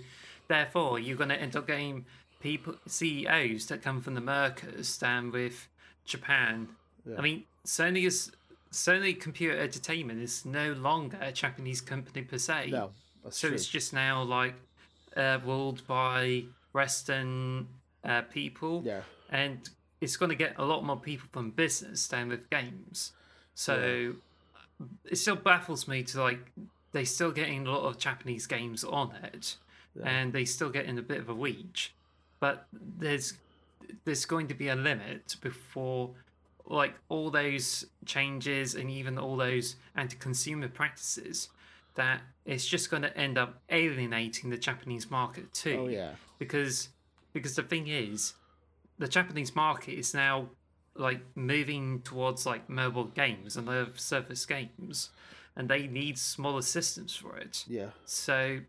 therefore, 0.47 0.99
you're 0.99 1.17
going 1.17 1.29
to 1.29 1.39
end 1.39 1.55
up 1.55 1.65
getting 1.65 2.05
people 2.39 2.75
CEOs 2.85 3.67
that 3.67 3.81
come 3.81 4.01
from 4.01 4.15
the 4.15 4.21
Americas 4.21 4.97
than 4.97 5.31
with 5.31 5.67
Japan. 6.05 6.67
Yeah. 7.05 7.15
I 7.17 7.21
mean, 7.21 7.45
Sony 7.65 8.05
is 8.05 8.31
Sony 8.71 9.19
Computer 9.19 9.57
Entertainment 9.57 10.19
is 10.21 10.45
no 10.45 10.73
longer 10.73 11.17
a 11.21 11.31
Japanese 11.31 11.79
company 11.79 12.21
per 12.23 12.37
se. 12.37 12.69
no, 12.71 12.91
that's 13.23 13.37
so 13.37 13.47
true. 13.47 13.55
it's 13.55 13.67
just 13.67 13.93
now 13.93 14.21
like 14.21 14.55
uh, 15.15 15.39
ruled 15.45 15.85
by 15.87 16.43
Western 16.73 17.67
uh, 18.03 18.21
people 18.23 18.81
Yeah. 18.85 19.01
and 19.29 19.69
it's 20.01 20.17
going 20.17 20.29
to 20.29 20.35
get 20.35 20.55
a 20.57 20.65
lot 20.65 20.83
more 20.83 20.99
people 20.99 21.27
from 21.31 21.51
business 21.51 22.07
than 22.07 22.27
with 22.29 22.49
games. 22.49 23.13
So 23.55 24.15
it 25.05 25.15
still 25.17 25.35
baffles 25.37 25.87
me 25.87 26.03
to 26.03 26.21
like 26.21 26.51
they 26.91 27.05
still 27.05 27.31
getting 27.31 27.65
a 27.65 27.71
lot 27.71 27.83
of 27.83 27.97
Japanese 27.97 28.45
games 28.47 28.83
on 28.83 29.13
it, 29.23 29.55
Yeah. 29.95 30.09
and 30.09 30.33
they 30.33 30.45
still 30.45 30.69
getting 30.69 30.97
a 30.99 31.01
bit 31.01 31.19
of 31.19 31.29
a 31.29 31.33
reach. 31.33 31.93
But 32.39 32.67
there's 32.99 33.33
there's 34.05 34.25
going 34.25 34.47
to 34.47 34.53
be 34.53 34.67
a 34.69 34.75
limit 34.75 35.35
before 35.41 36.11
like 36.65 36.95
all 37.09 37.29
those 37.29 37.85
changes 38.05 38.73
and 38.75 38.89
even 38.89 39.17
all 39.17 39.35
those 39.37 39.75
anti-consumer 39.95 40.69
practices 40.69 41.49
that 41.95 42.21
it's 42.45 42.65
just 42.65 42.89
going 42.89 43.03
to 43.03 43.17
end 43.17 43.37
up 43.37 43.61
alienating 43.69 44.49
the 44.49 44.57
Japanese 44.57 45.09
market 45.11 45.53
too 45.53 45.77
Oh 45.85 45.87
yeah. 45.87 46.11
because 46.39 46.89
because 47.33 47.55
the 47.55 47.63
thing 47.63 47.87
is 47.87 48.33
the 48.99 49.07
japanese 49.07 49.55
market 49.55 49.93
is 49.93 50.13
now 50.13 50.47
like 50.95 51.19
moving 51.35 51.99
towards 52.01 52.45
like 52.45 52.69
mobile 52.69 53.05
games 53.05 53.57
and 53.57 53.65
live 53.67 53.99
service 53.99 54.45
games 54.45 55.09
and 55.55 55.67
they 55.67 55.87
need 55.87 56.17
smaller 56.19 56.61
systems 56.61 57.15
for 57.15 57.35
it 57.37 57.63
Yeah. 57.67 57.87
so 58.05 58.59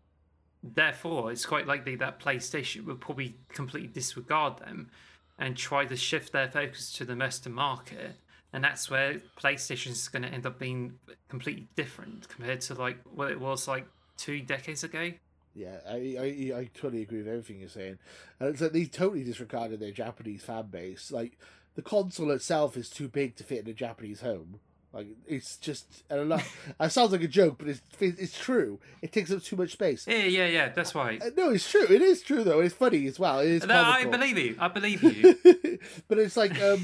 therefore 0.63 1.31
it's 1.31 1.45
quite 1.45 1.67
likely 1.67 1.95
that 1.97 2.19
playstation 2.19 2.85
will 2.85 2.95
probably 2.95 3.35
completely 3.49 3.87
disregard 3.89 4.57
them 4.59 4.89
and 5.37 5.55
try 5.55 5.85
to 5.85 5.95
shift 5.95 6.31
their 6.31 6.49
focus 6.49 6.91
to 6.93 7.05
the 7.05 7.15
western 7.15 7.53
market 7.53 8.15
and 8.55 8.63
that's 8.63 8.89
where 8.89 9.21
playstation 9.39 9.91
is 9.91 10.07
going 10.07 10.23
to 10.23 10.29
end 10.29 10.45
up 10.45 10.57
being 10.57 10.97
completely 11.29 11.67
different 11.75 12.27
compared 12.29 12.61
to 12.61 12.73
like 12.73 12.97
what 13.13 13.29
it 13.31 13.39
was 13.39 13.67
like 13.67 13.85
two 14.17 14.39
decades 14.41 14.83
ago 14.83 15.11
Yeah, 15.53 15.77
I, 15.87 15.99
I 16.25 16.59
I 16.61 16.69
totally 16.73 17.01
agree 17.03 17.19
with 17.19 17.27
everything 17.27 17.59
you're 17.59 17.69
saying. 17.69 17.97
And 18.39 18.49
it's 18.49 18.61
like 18.61 18.71
they 18.73 18.85
totally 18.85 19.23
disregarded 19.23 19.79
their 19.79 19.91
Japanese 19.91 20.43
fan 20.43 20.67
base. 20.71 21.11
Like 21.11 21.33
the 21.75 21.81
console 21.81 22.31
itself 22.31 22.75
is 22.77 22.89
too 22.89 23.07
big 23.07 23.35
to 23.37 23.43
fit 23.43 23.63
in 23.63 23.69
a 23.69 23.73
Japanese 23.73 24.21
home. 24.21 24.59
Like 24.93 25.07
it's 25.27 25.57
just 25.57 26.03
I 26.09 26.15
don't 26.15 26.29
know. 26.29 26.41
it 26.79 26.91
sounds 26.91 27.11
like 27.11 27.23
a 27.23 27.27
joke, 27.41 27.55
but 27.59 27.67
it's 27.69 27.81
it's 27.99 28.37
true. 28.47 28.79
It 29.01 29.11
takes 29.11 29.31
up 29.31 29.43
too 29.43 29.57
much 29.57 29.71
space. 29.79 30.05
yeah 30.07 30.23
yeah 30.39 30.47
yeah 30.57 30.67
that's 30.75 30.93
right 30.95 31.21
Uh, 31.21 31.31
No, 31.37 31.49
it's 31.51 31.69
true. 31.69 31.87
It 31.89 32.01
is 32.01 32.21
true 32.21 32.43
though. 32.43 32.61
It's 32.61 32.75
funny 32.75 33.07
as 33.07 33.17
well. 33.19 33.39
It 33.39 33.49
is 33.57 33.65
No, 33.65 33.81
I 33.81 34.05
believe 34.05 34.37
you. 34.37 34.55
I 34.59 34.67
believe 34.77 35.03
you. 35.19 35.79
but 36.07 36.17
it's 36.23 36.37
like 36.37 36.55
um 36.61 36.81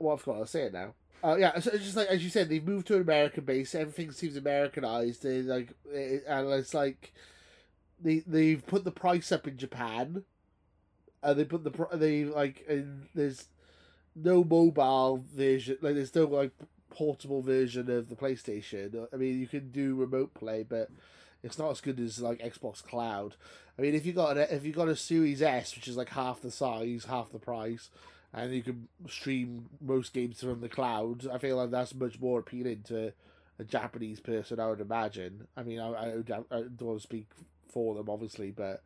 well 0.00 0.16
I've 0.16 0.24
got 0.24 0.38
to 0.38 0.46
say 0.46 0.62
it 0.62 0.72
now. 0.72 0.94
Uh, 1.22 1.36
yeah, 1.38 1.58
so 1.58 1.70
it's 1.72 1.84
just 1.84 1.96
like 1.96 2.08
as 2.08 2.24
you 2.24 2.30
said, 2.30 2.48
they've 2.48 2.66
moved 2.66 2.86
to 2.86 2.96
an 2.96 3.02
American 3.02 3.44
base. 3.44 3.74
Everything 3.74 4.10
seems 4.10 4.36
Americanized. 4.36 5.22
They 5.22 5.42
like, 5.42 5.74
eh, 5.94 6.18
and 6.26 6.48
it's 6.50 6.74
like 6.74 7.12
they 8.00 8.22
they've 8.26 8.66
put 8.66 8.84
the 8.84 8.90
price 8.90 9.30
up 9.30 9.46
in 9.46 9.58
Japan, 9.58 10.24
and 11.22 11.38
they 11.38 11.44
put 11.44 11.64
the 11.64 11.88
they 11.92 12.24
like 12.24 12.64
and 12.68 13.06
there's 13.14 13.48
no 14.16 14.42
mobile 14.42 15.22
version. 15.34 15.76
Like 15.82 15.94
there's 15.94 16.14
no 16.14 16.24
like 16.24 16.52
portable 16.88 17.42
version 17.42 17.90
of 17.90 18.08
the 18.08 18.16
PlayStation. 18.16 19.06
I 19.12 19.16
mean, 19.16 19.38
you 19.38 19.46
can 19.46 19.70
do 19.70 19.94
remote 19.94 20.32
play, 20.32 20.62
but 20.62 20.90
it's 21.42 21.58
not 21.58 21.70
as 21.70 21.80
good 21.80 22.00
as 22.00 22.20
like 22.20 22.40
Xbox 22.40 22.82
Cloud. 22.82 23.36
I 23.78 23.82
mean, 23.82 23.94
if 23.94 24.04
you 24.04 24.12
got 24.12 24.36
if 24.36 24.64
you 24.64 24.72
got 24.72 24.88
a 24.88 24.96
Series 24.96 25.42
S, 25.42 25.74
which 25.76 25.88
is 25.88 25.96
like 25.96 26.10
half 26.10 26.40
the 26.40 26.50
size, 26.50 27.06
half 27.08 27.32
the 27.32 27.38
price, 27.38 27.90
and 28.32 28.52
you 28.54 28.62
can 28.62 28.88
stream 29.08 29.68
most 29.80 30.12
games 30.12 30.40
from 30.40 30.60
the 30.60 30.68
cloud, 30.68 31.26
I 31.32 31.38
feel 31.38 31.56
like 31.56 31.70
that's 31.70 31.94
much 31.94 32.20
more 32.20 32.40
appealing 32.40 32.82
to 32.88 33.12
a 33.58 33.64
Japanese 33.64 34.20
person. 34.20 34.60
I 34.60 34.68
would 34.68 34.80
imagine. 34.80 35.46
I 35.56 35.62
mean, 35.62 35.80
I, 35.80 35.88
I, 35.92 36.10
don't- 36.24 36.46
I 36.50 36.56
don't 36.62 36.82
want 36.82 37.00
to 37.00 37.06
speak 37.06 37.28
for 37.68 37.94
them, 37.94 38.08
obviously, 38.08 38.50
but 38.50 38.82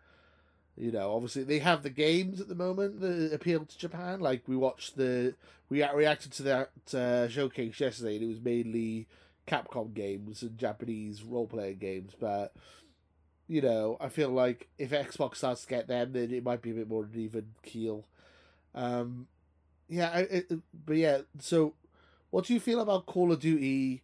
you 0.76 0.90
know, 0.90 1.14
obviously 1.14 1.44
they 1.44 1.60
have 1.60 1.82
the 1.82 1.90
games 1.90 2.40
at 2.40 2.48
the 2.48 2.54
moment 2.54 3.00
that 3.00 3.32
appeal 3.32 3.64
to 3.64 3.78
Japan. 3.78 4.20
Like 4.20 4.42
we 4.48 4.56
watched 4.56 4.96
the 4.96 5.34
we 5.68 5.84
reacted 5.84 6.32
to 6.32 6.42
that 6.44 6.70
uh, 6.94 7.28
showcase 7.28 7.78
yesterday, 7.78 8.16
and 8.16 8.24
it 8.24 8.28
was 8.28 8.40
mainly 8.40 9.06
Capcom 9.46 9.94
games 9.94 10.42
and 10.42 10.58
Japanese 10.58 11.22
role 11.22 11.46
playing 11.46 11.78
games, 11.78 12.12
but 12.18 12.54
you 13.46 13.60
know, 13.60 13.96
I 14.00 14.08
feel 14.08 14.30
like 14.30 14.68
if 14.78 14.90
Xbox 14.90 15.36
starts 15.36 15.62
to 15.62 15.68
get 15.68 15.86
them, 15.86 16.12
then 16.12 16.30
it 16.30 16.44
might 16.44 16.62
be 16.62 16.70
a 16.70 16.74
bit 16.74 16.88
more 16.88 17.04
an 17.04 17.10
even 17.14 17.46
keel. 17.62 18.04
Um, 18.74 19.26
yeah, 19.88 20.10
I, 20.12 20.18
it, 20.20 20.52
but 20.86 20.96
yeah. 20.96 21.18
So, 21.40 21.74
what 22.30 22.46
do 22.46 22.54
you 22.54 22.60
feel 22.60 22.80
about 22.80 23.06
Call 23.06 23.32
of 23.32 23.40
Duty? 23.40 24.02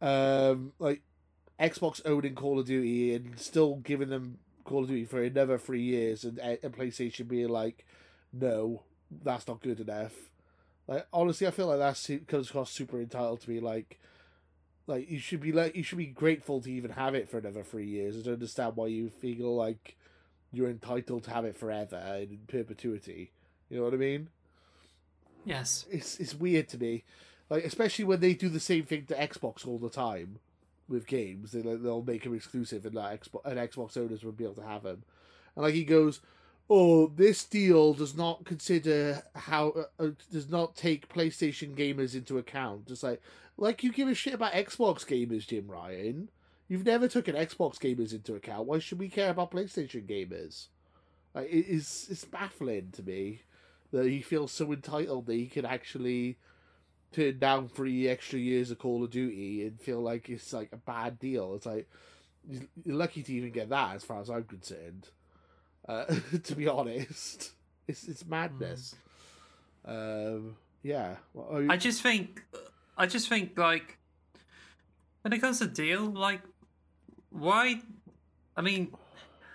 Um, 0.00 0.72
like 0.78 1.02
Xbox 1.60 2.00
owning 2.04 2.34
Call 2.34 2.58
of 2.58 2.66
Duty 2.66 3.14
and 3.14 3.38
still 3.38 3.76
giving 3.76 4.10
them 4.10 4.38
Call 4.64 4.82
of 4.82 4.88
Duty 4.88 5.04
for 5.04 5.22
another 5.22 5.58
three 5.58 5.82
years, 5.82 6.24
and, 6.24 6.38
and 6.38 6.60
PlayStation 6.72 7.28
being 7.28 7.48
like, 7.48 7.86
no, 8.32 8.82
that's 9.22 9.48
not 9.48 9.62
good 9.62 9.80
enough. 9.80 10.12
Like 10.86 11.06
honestly, 11.12 11.46
I 11.46 11.50
feel 11.50 11.66
like 11.66 11.78
that 11.78 12.26
comes 12.28 12.50
across 12.50 12.70
super 12.70 13.00
entitled 13.00 13.40
to 13.42 13.50
me. 13.50 13.60
Like, 13.60 13.98
like 14.86 15.10
you 15.10 15.18
should 15.18 15.40
be 15.40 15.52
like 15.52 15.74
you 15.74 15.82
should 15.82 15.98
be 15.98 16.06
grateful 16.06 16.60
to 16.60 16.70
even 16.70 16.92
have 16.92 17.14
it 17.14 17.28
for 17.28 17.38
another 17.38 17.64
three 17.64 17.86
years. 17.86 18.16
I 18.16 18.22
don't 18.22 18.34
understand 18.34 18.76
why 18.76 18.86
you 18.88 19.10
feel 19.10 19.54
like 19.56 19.96
you're 20.52 20.70
entitled 20.70 21.24
to 21.24 21.30
have 21.30 21.44
it 21.44 21.56
forever 21.56 21.96
in 22.20 22.40
perpetuity. 22.46 23.32
You 23.68 23.78
know 23.78 23.84
what 23.84 23.94
I 23.94 23.98
mean? 23.98 24.28
Yes. 25.46 25.86
It's 25.90 26.18
it's 26.18 26.34
weird 26.34 26.68
to 26.70 26.78
me, 26.78 27.04
like 27.48 27.64
especially 27.64 28.04
when 28.04 28.20
they 28.20 28.34
do 28.34 28.50
the 28.50 28.60
same 28.60 28.84
thing 28.84 29.06
to 29.06 29.14
Xbox 29.14 29.66
all 29.66 29.78
the 29.78 29.88
time 29.88 30.40
with 30.88 31.06
games. 31.06 31.52
They 31.52 31.62
they'll 31.62 32.02
make 32.02 32.24
them 32.24 32.34
exclusive, 32.34 32.84
and 32.84 32.96
that 32.96 33.22
Xbox 33.22 33.44
and 33.44 33.58
Xbox 33.58 33.96
owners 33.96 34.24
will 34.24 34.32
be 34.32 34.44
able 34.44 34.54
to 34.56 34.66
have 34.66 34.82
them. 34.82 35.04
And 35.54 35.64
like 35.64 35.74
he 35.74 35.84
goes, 35.84 36.20
"Oh, 36.68 37.06
this 37.06 37.44
deal 37.44 37.94
does 37.94 38.16
not 38.16 38.44
consider 38.44 39.22
how 39.34 39.70
uh, 39.70 40.02
uh, 40.02 40.10
does 40.30 40.50
not 40.50 40.76
take 40.76 41.08
PlayStation 41.08 41.74
gamers 41.74 42.14
into 42.14 42.38
account." 42.38 42.88
Just 42.88 43.02
like 43.02 43.22
like 43.56 43.82
you 43.82 43.92
give 43.92 44.08
a 44.08 44.14
shit 44.14 44.34
about 44.34 44.52
Xbox 44.52 45.06
gamers, 45.06 45.46
Jim 45.46 45.68
Ryan. 45.68 46.28
You've 46.68 46.84
never 46.84 47.06
taken 47.06 47.36
Xbox 47.36 47.78
gamers 47.78 48.12
into 48.12 48.34
account. 48.34 48.66
Why 48.66 48.80
should 48.80 48.98
we 48.98 49.08
care 49.08 49.30
about 49.30 49.52
PlayStation 49.52 50.04
gamers? 50.04 50.66
Like 51.34 51.48
it 51.48 51.66
is 51.68 52.08
it's 52.10 52.24
baffling 52.24 52.90
to 52.92 53.02
me 53.02 53.42
that 53.96 54.06
he 54.10 54.20
feels 54.22 54.52
so 54.52 54.72
entitled 54.72 55.26
that 55.26 55.34
he 55.34 55.46
can 55.46 55.64
actually 55.64 56.38
turn 57.12 57.38
down 57.38 57.68
three 57.68 58.08
extra 58.08 58.38
years 58.38 58.70
of 58.70 58.78
Call 58.78 59.02
of 59.04 59.10
Duty 59.10 59.66
and 59.66 59.80
feel 59.80 60.00
like 60.00 60.28
it's 60.28 60.52
like 60.52 60.70
a 60.72 60.76
bad 60.76 61.18
deal. 61.18 61.54
It's 61.54 61.66
like 61.66 61.88
you're 62.48 62.62
lucky 62.96 63.22
to 63.22 63.32
even 63.32 63.50
get 63.50 63.68
that, 63.70 63.96
as 63.96 64.04
far 64.04 64.20
as 64.20 64.30
I'm 64.30 64.44
concerned. 64.44 65.08
Uh, 65.88 66.04
to 66.44 66.54
be 66.54 66.68
honest, 66.68 67.52
it's 67.88 68.06
it's 68.08 68.24
madness. 68.26 68.94
Um, 69.84 70.56
yeah. 70.82 71.16
Well, 71.32 71.62
you- 71.62 71.70
I 71.70 71.76
just 71.76 72.02
think, 72.02 72.42
I 72.96 73.06
just 73.06 73.28
think 73.28 73.56
like, 73.58 73.98
when 75.22 75.32
it 75.32 75.38
comes 75.40 75.58
to 75.60 75.66
deal, 75.66 76.06
like, 76.06 76.40
why? 77.30 77.80
I 78.56 78.62
mean, 78.62 78.92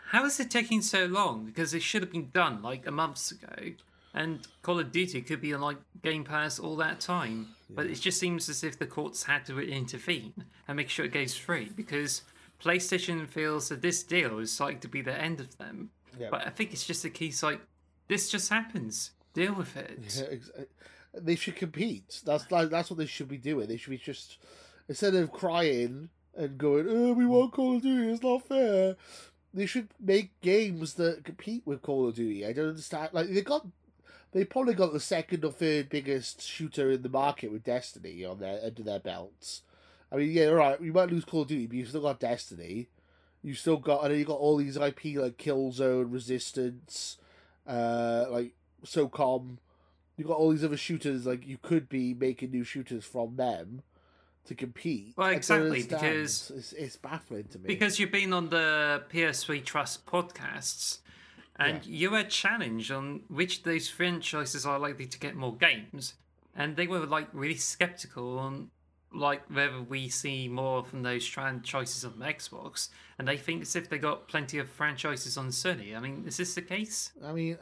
how 0.09 0.25
is 0.25 0.39
it 0.39 0.51
taking 0.51 0.81
so 0.81 1.05
long? 1.05 1.45
Because 1.45 1.73
it 1.73 1.81
should 1.81 2.01
have 2.01 2.11
been 2.11 2.29
done 2.33 2.61
like 2.61 2.85
a 2.87 2.91
month 2.91 3.31
ago, 3.31 3.73
and 4.13 4.45
Call 4.61 4.79
of 4.79 4.91
Duty 4.91 5.21
could 5.21 5.41
be 5.41 5.53
on 5.53 5.61
like 5.61 5.77
Game 6.03 6.23
Pass 6.23 6.59
all 6.59 6.75
that 6.77 6.99
time. 6.99 7.47
But 7.69 7.85
it 7.85 7.95
just 8.01 8.19
seems 8.19 8.49
as 8.49 8.63
if 8.63 8.77
the 8.77 8.85
courts 8.85 9.23
had 9.23 9.45
to 9.45 9.59
intervene 9.59 10.33
and 10.67 10.75
make 10.75 10.89
sure 10.89 11.05
it 11.05 11.13
goes 11.13 11.35
free 11.35 11.71
because 11.75 12.23
PlayStation 12.61 13.27
feels 13.27 13.69
that 13.69 13.81
this 13.81 14.03
deal 14.03 14.39
is 14.39 14.59
like 14.59 14.81
to 14.81 14.87
be 14.89 15.01
the 15.01 15.19
end 15.19 15.39
of 15.39 15.57
them. 15.57 15.89
Yeah. 16.19 16.27
But 16.29 16.45
I 16.45 16.49
think 16.49 16.73
it's 16.73 16.85
just 16.85 17.05
a 17.05 17.09
case 17.09 17.41
like 17.41 17.61
this 18.07 18.29
just 18.29 18.49
happens. 18.49 19.11
Deal 19.33 19.53
with 19.53 19.75
it. 19.77 19.99
Yeah, 20.17 20.25
ex- 20.31 20.51
uh, 20.57 20.63
they 21.13 21.35
should 21.35 21.55
compete. 21.55 22.21
That's 22.25 22.49
like, 22.51 22.69
that's 22.69 22.89
what 22.89 22.97
they 22.97 23.05
should 23.05 23.27
be 23.29 23.37
doing. 23.37 23.67
They 23.67 23.77
should 23.77 23.89
be 23.91 23.97
just 23.97 24.37
instead 24.89 25.15
of 25.15 25.31
crying 25.31 26.09
and 26.35 26.57
going, 26.57 26.87
"Oh, 26.89 27.13
we 27.13 27.25
want 27.25 27.53
Call 27.53 27.77
of 27.77 27.81
Duty. 27.81 28.11
It's 28.11 28.23
not 28.23 28.47
fair." 28.47 28.95
They 29.53 29.65
should 29.65 29.89
make 29.99 30.39
games 30.41 30.93
that 30.95 31.25
compete 31.25 31.63
with 31.65 31.81
Call 31.81 32.07
of 32.07 32.15
Duty. 32.15 32.45
I 32.45 32.53
don't 32.53 32.69
understand. 32.69 33.09
Like 33.11 33.29
they 33.29 33.41
got, 33.41 33.65
they 34.31 34.43
probably 34.45 34.73
got 34.73 34.93
the 34.93 34.99
second 34.99 35.43
or 35.45 35.51
third 35.51 35.89
biggest 35.89 36.41
shooter 36.41 36.89
in 36.91 37.01
the 37.01 37.09
market 37.09 37.51
with 37.51 37.63
Destiny 37.63 38.23
on 38.25 38.39
their 38.39 38.59
under 38.63 38.83
their 38.83 38.99
belts. 38.99 39.61
I 40.11 40.17
mean, 40.17 40.31
yeah, 40.31 40.47
all 40.47 40.55
right. 40.55 40.81
You 40.81 40.91
might 40.93 41.09
lose 41.09 41.25
Call 41.25 41.41
of 41.43 41.47
Duty, 41.47 41.67
but 41.67 41.75
you've 41.77 41.89
still 41.89 42.01
got 42.01 42.19
Destiny. 42.19 42.87
You 43.43 43.55
still 43.55 43.77
got, 43.77 44.03
and 44.03 44.11
then 44.11 44.19
you 44.19 44.25
got 44.25 44.37
all 44.39 44.57
these 44.57 44.77
IP 44.77 45.05
like 45.15 45.37
Killzone, 45.37 46.11
Resistance, 46.11 47.17
uh, 47.67 48.25
like 48.29 48.53
SOCOM. 48.85 49.57
You 50.17 50.25
got 50.25 50.37
all 50.37 50.51
these 50.51 50.63
other 50.63 50.77
shooters. 50.77 51.25
Like 51.25 51.47
you 51.47 51.57
could 51.61 51.89
be 51.89 52.13
making 52.13 52.51
new 52.51 52.63
shooters 52.63 53.03
from 53.05 53.35
them 53.37 53.81
to 54.45 54.55
compete. 54.55 55.13
Well, 55.17 55.29
exactly, 55.29 55.83
because- 55.83 56.51
it's, 56.55 56.73
it's 56.73 56.95
baffling 56.97 57.45
to 57.51 57.59
me. 57.59 57.67
Because 57.67 57.99
you've 57.99 58.11
been 58.11 58.33
on 58.33 58.49
the 58.49 59.03
PS3 59.11 59.63
Trust 59.63 60.05
podcasts, 60.05 60.99
and 61.67 61.85
you 61.85 62.11
were 62.11 62.23
challenged 62.23 62.91
on 62.91 63.21
which 63.27 63.59
of 63.59 63.63
those 63.63 63.89
franchises 63.89 64.65
are 64.65 64.79
likely 64.79 65.05
to 65.05 65.19
get 65.19 65.35
more 65.35 65.55
games, 65.55 66.15
and 66.55 66.75
they 66.75 66.87
were 66.87 67.05
like 67.05 67.27
really 67.33 67.55
skeptical 67.55 68.39
on 68.39 68.71
like 69.13 69.43
whether 69.49 69.81
we 69.81 70.07
see 70.09 70.47
more 70.47 70.83
from 70.83 71.03
those 71.03 71.27
franchises 71.27 72.05
on 72.05 72.13
Xbox, 72.13 72.89
and 73.19 73.27
they 73.27 73.37
think 73.37 73.61
as 73.63 73.75
if 73.75 73.89
they 73.89 73.97
got 73.97 74.27
plenty 74.27 74.57
of 74.57 74.69
franchises 74.69 75.37
on 75.37 75.49
Sony. 75.49 75.95
I 75.95 75.99
mean, 75.99 76.23
is 76.27 76.37
this 76.37 76.55
the 76.55 76.61
case? 76.61 77.11
I 77.23 77.33
mean, 77.33 77.57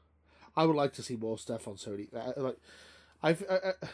I 0.56 0.64
would 0.64 0.76
like 0.76 0.92
to 0.94 1.02
see 1.02 1.16
more 1.16 1.38
stuff 1.38 1.68
on 1.68 1.74
Sony. 1.74 2.08
Uh, 2.14 2.32
Like, 2.40 2.58
I've 3.22 3.42
uh, 3.48 3.58
uh, 3.64 3.86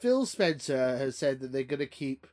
Phil 0.00 0.26
Spencer 0.26 0.96
has 0.98 1.16
said 1.16 1.40
that 1.40 1.52
they're 1.52 1.62
going 1.64 1.80
to 1.80 1.86
keep 1.86 2.26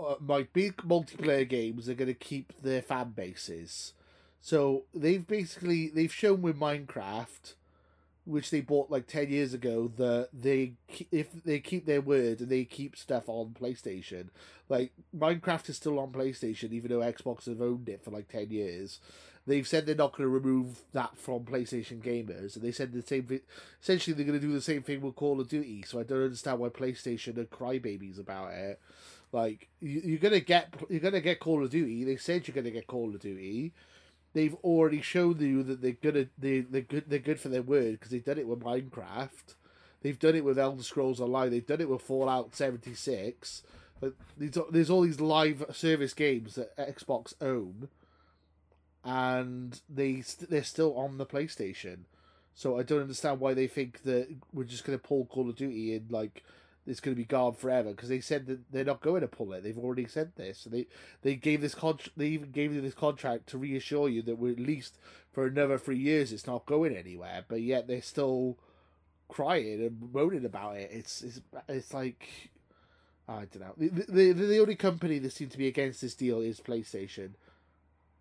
uh, 0.00 0.16
my 0.20 0.46
big 0.52 0.76
multiplayer 0.78 1.48
games. 1.48 1.86
They're 1.86 1.94
going 1.94 2.08
to 2.08 2.14
keep 2.14 2.52
their 2.60 2.82
fan 2.82 3.10
bases. 3.10 3.92
So 4.46 4.84
they've 4.94 5.26
basically 5.26 5.88
they've 5.88 6.14
shown 6.14 6.40
with 6.40 6.56
Minecraft, 6.56 7.54
which 8.24 8.50
they 8.50 8.60
bought 8.60 8.92
like 8.92 9.08
ten 9.08 9.28
years 9.28 9.52
ago, 9.52 9.90
that 9.96 10.28
they 10.32 10.74
if 11.10 11.42
they 11.42 11.58
keep 11.58 11.84
their 11.84 12.00
word 12.00 12.38
and 12.40 12.48
they 12.48 12.62
keep 12.62 12.96
stuff 12.96 13.24
on 13.26 13.56
PlayStation. 13.60 14.28
Like 14.68 14.92
Minecraft 15.18 15.68
is 15.68 15.74
still 15.74 15.98
on 15.98 16.12
PlayStation, 16.12 16.70
even 16.70 16.92
though 16.92 17.00
Xbox 17.00 17.46
have 17.46 17.60
owned 17.60 17.88
it 17.88 18.04
for 18.04 18.12
like 18.12 18.28
ten 18.28 18.52
years 18.52 19.00
they've 19.48 19.66
said 19.66 19.86
they're 19.86 19.94
not 19.96 20.10
going 20.10 20.24
to 20.24 20.28
remove 20.28 20.82
that 20.92 21.16
from 21.16 21.44
PlayStation 21.44 22.00
gamers, 22.00 22.54
and 22.54 22.64
they 22.64 22.72
said 22.72 22.92
the 22.92 23.02
same. 23.02 23.40
Essentially, 23.82 24.14
they're 24.14 24.26
going 24.26 24.40
to 24.40 24.44
do 24.44 24.52
the 24.52 24.60
same 24.60 24.82
thing 24.82 25.00
with 25.00 25.14
Call 25.14 25.40
of 25.40 25.48
Duty. 25.48 25.84
So 25.86 26.00
I 26.00 26.02
don't 26.02 26.24
understand 26.24 26.58
why 26.58 26.68
PlayStation 26.68 27.38
are 27.38 27.44
crybabies 27.44 28.18
about 28.18 28.52
it. 28.52 28.80
Like 29.32 29.68
you, 29.80 30.00
you're 30.04 30.18
gonna 30.18 30.40
get 30.40 30.72
you're 30.88 31.00
gonna 31.00 31.20
get 31.20 31.40
Call 31.40 31.64
of 31.64 31.70
Duty. 31.70 32.04
They 32.04 32.16
said 32.16 32.46
you're 32.46 32.54
gonna 32.54 32.70
get 32.70 32.86
Call 32.86 33.14
of 33.14 33.20
Duty. 33.20 33.72
They've 34.36 34.54
already 34.56 35.00
shown 35.00 35.40
you 35.40 35.62
that 35.62 35.80
they're 35.80 35.92
gonna 35.92 36.26
they 36.36 36.60
they're 36.60 36.82
good 36.82 37.04
they're 37.08 37.18
good 37.18 37.40
for 37.40 37.48
their 37.48 37.62
word 37.62 37.92
because 37.92 38.10
they've 38.10 38.22
done 38.22 38.36
it 38.36 38.46
with 38.46 38.60
Minecraft. 38.60 39.54
They've 40.02 40.18
done 40.18 40.34
it 40.34 40.44
with 40.44 40.58
Elder 40.58 40.82
Scrolls 40.82 41.22
Online. 41.22 41.50
They've 41.50 41.66
done 41.66 41.80
it 41.80 41.88
with 41.88 42.02
Fallout 42.02 42.54
seventy 42.54 42.92
six. 42.92 43.62
But 43.98 44.12
there's, 44.36 44.58
there's 44.70 44.90
all 44.90 45.00
these 45.00 45.22
live 45.22 45.64
service 45.72 46.12
games 46.12 46.56
that 46.56 46.76
Xbox 46.76 47.32
own 47.40 47.88
and 49.02 49.80
they 49.88 50.22
they're 50.50 50.62
still 50.64 50.94
on 50.98 51.16
the 51.16 51.24
PlayStation. 51.24 52.00
So 52.54 52.78
I 52.78 52.82
don't 52.82 53.00
understand 53.00 53.40
why 53.40 53.54
they 53.54 53.66
think 53.66 54.02
that 54.02 54.28
we're 54.52 54.64
just 54.64 54.84
going 54.84 54.98
to 54.98 55.02
pull 55.02 55.24
Call 55.24 55.48
of 55.48 55.56
Duty 55.56 55.94
and 55.94 56.10
like 56.10 56.44
it's 56.86 57.00
going 57.00 57.14
to 57.14 57.20
be 57.20 57.24
gone 57.24 57.54
forever 57.54 57.90
because 57.90 58.08
they 58.08 58.20
said 58.20 58.46
that 58.46 58.72
they're 58.72 58.84
not 58.84 59.00
going 59.00 59.22
to 59.22 59.28
pull 59.28 59.52
it. 59.52 59.62
They've 59.62 59.78
already 59.78 60.06
said 60.06 60.32
this. 60.36 60.58
So 60.60 60.70
they 60.70 60.86
they 61.22 61.34
gave 61.34 61.60
this 61.60 61.74
con- 61.74 61.98
they 62.16 62.28
even 62.28 62.50
gave 62.50 62.72
you 62.72 62.80
this 62.80 62.94
contract 62.94 63.48
to 63.48 63.58
reassure 63.58 64.08
you 64.08 64.22
that 64.22 64.38
we're 64.38 64.52
at 64.52 64.60
least 64.60 64.98
for 65.32 65.46
another 65.46 65.78
three 65.78 65.98
years 65.98 66.32
it's 66.32 66.46
not 66.46 66.66
going 66.66 66.96
anywhere. 66.96 67.44
But 67.48 67.60
yet 67.62 67.86
they're 67.88 68.02
still 68.02 68.58
crying 69.28 69.80
and 69.84 70.12
moaning 70.12 70.44
about 70.44 70.76
it. 70.76 70.90
It's 70.92 71.22
it's 71.22 71.40
it's 71.68 71.92
like 71.92 72.50
I 73.28 73.46
don't 73.46 73.60
know. 73.60 73.74
The, 73.76 74.32
the, 74.32 74.46
the 74.46 74.60
only 74.60 74.76
company 74.76 75.18
that 75.18 75.32
seems 75.32 75.50
to 75.52 75.58
be 75.58 75.66
against 75.66 76.00
this 76.00 76.14
deal 76.14 76.40
is 76.40 76.60
PlayStation. 76.60 77.30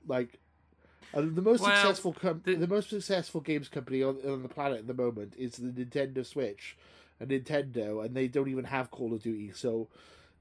Like 0.07 0.39
uh, 1.13 1.21
the 1.21 1.41
most 1.41 1.61
Well, 1.61 1.71
successful 1.75 2.13
com- 2.13 2.41
the- 2.43 2.55
the... 2.55 2.67
most 2.67 2.89
successful 2.89 3.41
games 3.41 3.69
company 3.69 4.01
on, 4.01 4.17
on 4.27 4.41
the 4.41 4.49
planet 4.49 4.79
at 4.79 4.87
the 4.87 4.93
moment 4.95 5.33
is 5.37 5.57
the 5.57 5.69
Nintendo 5.69 6.25
Switch, 6.25 6.75
and 7.19 7.29
Nintendo, 7.29 8.03
and 8.05 8.15
they 8.15 8.27
don't 8.27 8.47
even 8.49 8.65
have 8.65 8.91
Call 8.91 9.13
of 9.13 9.21
Duty. 9.23 9.51
So 9.53 9.87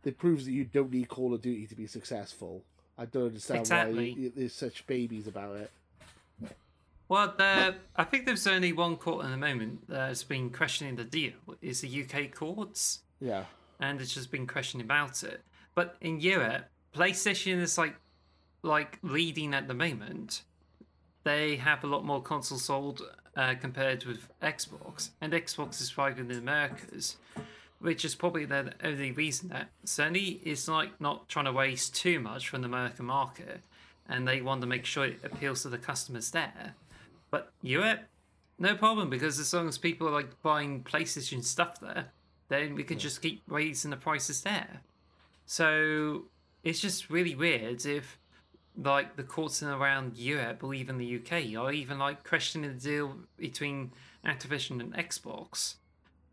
it 0.04 0.18
proves 0.18 0.44
that 0.46 0.52
you 0.52 0.64
don't 0.64 0.90
need 0.92 1.08
Call 1.08 1.34
of 1.34 1.42
Duty 1.42 1.66
to 1.66 1.74
be 1.74 1.86
successful. 1.86 2.62
I 2.98 3.06
don't 3.06 3.26
understand 3.26 3.60
Exactly. 3.60 4.14
why 4.16 4.32
there's 4.36 4.54
such 4.54 4.86
babies 4.86 5.26
about 5.26 5.56
it. 5.56 5.70
Well, 7.08 7.34
there, 7.36 7.74
I 7.96 8.04
think 8.04 8.24
there's 8.24 8.46
only 8.46 8.72
one 8.72 8.96
court 8.96 9.24
at 9.26 9.30
the 9.30 9.36
moment 9.36 9.88
that's 9.88 10.24
been 10.24 10.50
questioning 10.50 10.96
the 10.96 11.04
deal. 11.04 11.32
Is 11.60 11.82
the 11.82 12.02
UK 12.04 12.32
courts, 12.32 13.00
Yeah, 13.20 13.44
and 13.78 14.00
it's 14.00 14.14
just 14.14 14.30
been 14.30 14.46
questioning 14.46 14.84
about 14.86 15.22
it. 15.22 15.42
But 15.74 15.96
in 16.00 16.20
Europe, 16.20 16.64
PlayStation 16.94 17.60
is 17.60 17.76
like 17.76 17.96
like 18.62 18.98
leading 19.02 19.52
at 19.52 19.68
the 19.68 19.74
moment. 19.74 20.42
They 21.24 21.56
have 21.56 21.84
a 21.84 21.86
lot 21.86 22.04
more 22.04 22.22
consoles 22.22 22.64
sold 22.64 23.02
uh, 23.36 23.54
compared 23.60 24.04
with 24.04 24.28
Xbox, 24.40 25.10
and 25.20 25.32
Xbox 25.32 25.80
is 25.80 25.90
thriving 25.90 26.24
in 26.24 26.28
the 26.28 26.38
Americas, 26.38 27.16
which 27.80 28.04
is 28.04 28.14
probably 28.14 28.44
the 28.44 28.72
only 28.82 29.12
reason 29.12 29.48
that 29.50 29.68
Sony 29.84 30.42
is 30.42 30.68
like 30.68 31.00
not 31.00 31.28
trying 31.28 31.46
to 31.46 31.52
waste 31.52 31.94
too 31.94 32.20
much 32.20 32.48
from 32.48 32.62
the 32.62 32.68
American 32.68 33.06
market, 33.06 33.60
and 34.08 34.26
they 34.26 34.40
want 34.40 34.60
to 34.60 34.66
make 34.66 34.84
sure 34.84 35.04
it 35.06 35.20
appeals 35.22 35.62
to 35.62 35.68
the 35.68 35.78
customers 35.78 36.30
there. 36.30 36.74
But 37.30 37.50
Europe, 37.62 38.00
no 38.58 38.76
problem 38.76 39.10
because 39.10 39.38
as 39.38 39.52
long 39.52 39.68
as 39.68 39.78
people 39.78 40.08
are 40.08 40.12
like 40.12 40.40
buying 40.42 40.82
PlayStation 40.82 41.42
stuff 41.42 41.80
there, 41.80 42.06
then 42.48 42.74
we 42.74 42.84
can 42.84 42.98
just 42.98 43.20
keep 43.22 43.42
raising 43.48 43.90
the 43.90 43.96
prices 43.96 44.42
there. 44.42 44.80
So 45.46 46.24
it's 46.62 46.80
just 46.80 47.10
really 47.10 47.34
weird 47.34 47.84
if 47.84 48.18
like 48.76 49.16
the 49.16 49.22
courts 49.22 49.62
in 49.62 49.68
around 49.68 50.16
Europe 50.16 50.64
or 50.64 50.74
even 50.74 50.98
the 50.98 51.16
UK 51.16 51.56
are 51.56 51.72
even 51.72 51.98
like 51.98 52.24
questioning 52.24 52.74
the 52.74 52.80
deal 52.80 53.16
between 53.36 53.92
Activision 54.26 54.80
and 54.80 54.94
Xbox. 54.94 55.76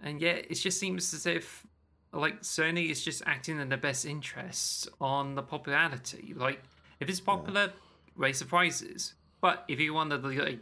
And 0.01 0.19
yet 0.19 0.45
it 0.49 0.55
just 0.55 0.79
seems 0.79 1.13
as 1.13 1.25
if 1.25 1.65
like 2.11 2.41
Sony 2.41 2.89
is 2.89 3.03
just 3.03 3.21
acting 3.25 3.59
in 3.59 3.69
their 3.69 3.77
best 3.77 4.05
interests 4.05 4.87
on 4.99 5.35
the 5.35 5.43
popularity. 5.43 6.33
Like 6.35 6.63
if 6.99 7.09
it's 7.09 7.19
popular, 7.19 7.73
raise 8.15 8.39
the 8.39 8.45
prices. 8.45 9.13
But 9.39 9.63
if 9.67 9.79
you 9.79 9.93
want 9.93 10.09
to 10.09 10.17
like 10.17 10.59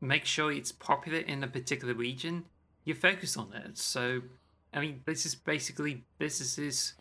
make 0.00 0.24
sure 0.24 0.50
it's 0.50 0.72
popular 0.72 1.18
in 1.18 1.44
a 1.44 1.48
particular 1.48 1.94
region, 1.94 2.44
you 2.84 2.94
focus 2.94 3.36
on 3.36 3.52
it. 3.54 3.78
So 3.78 4.22
I 4.74 4.80
mean 4.80 5.02
this 5.06 5.24
is 5.24 5.36
basically 5.36 6.02
businesses 6.18 6.94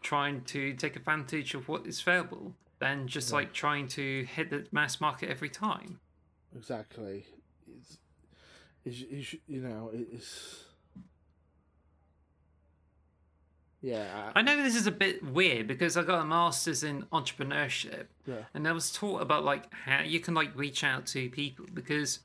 trying 0.00 0.40
to 0.42 0.72
take 0.72 0.96
advantage 0.96 1.54
of 1.54 1.68
what 1.68 1.86
is 1.86 2.00
available 2.00 2.54
than 2.78 3.08
just 3.08 3.32
like 3.32 3.52
trying 3.52 3.88
to 3.88 4.24
hit 4.24 4.50
the 4.50 4.66
mass 4.72 5.00
market 5.00 5.28
every 5.28 5.48
time. 5.48 6.00
exactly. 6.56 7.26
It's, 7.66 7.98
it's, 8.84 9.04
it's 9.10 9.34
you 9.46 9.60
know 9.60 9.90
it's 9.92 10.64
yeah. 13.80 14.32
I 14.34 14.42
know 14.42 14.62
this 14.62 14.74
is 14.74 14.86
a 14.86 14.92
bit 14.92 15.24
weird 15.24 15.68
because 15.68 15.96
I 15.96 16.02
got 16.02 16.22
a 16.22 16.24
master's 16.24 16.82
in 16.82 17.02
entrepreneurship 17.12 18.06
yeah. 18.26 18.42
and 18.54 18.66
I 18.66 18.72
was 18.72 18.90
taught 18.90 19.22
about 19.22 19.44
like 19.44 19.72
how 19.72 20.02
you 20.02 20.18
can 20.20 20.34
like 20.34 20.50
reach 20.56 20.82
out 20.82 21.06
to 21.08 21.30
people 21.30 21.66
because 21.72 22.20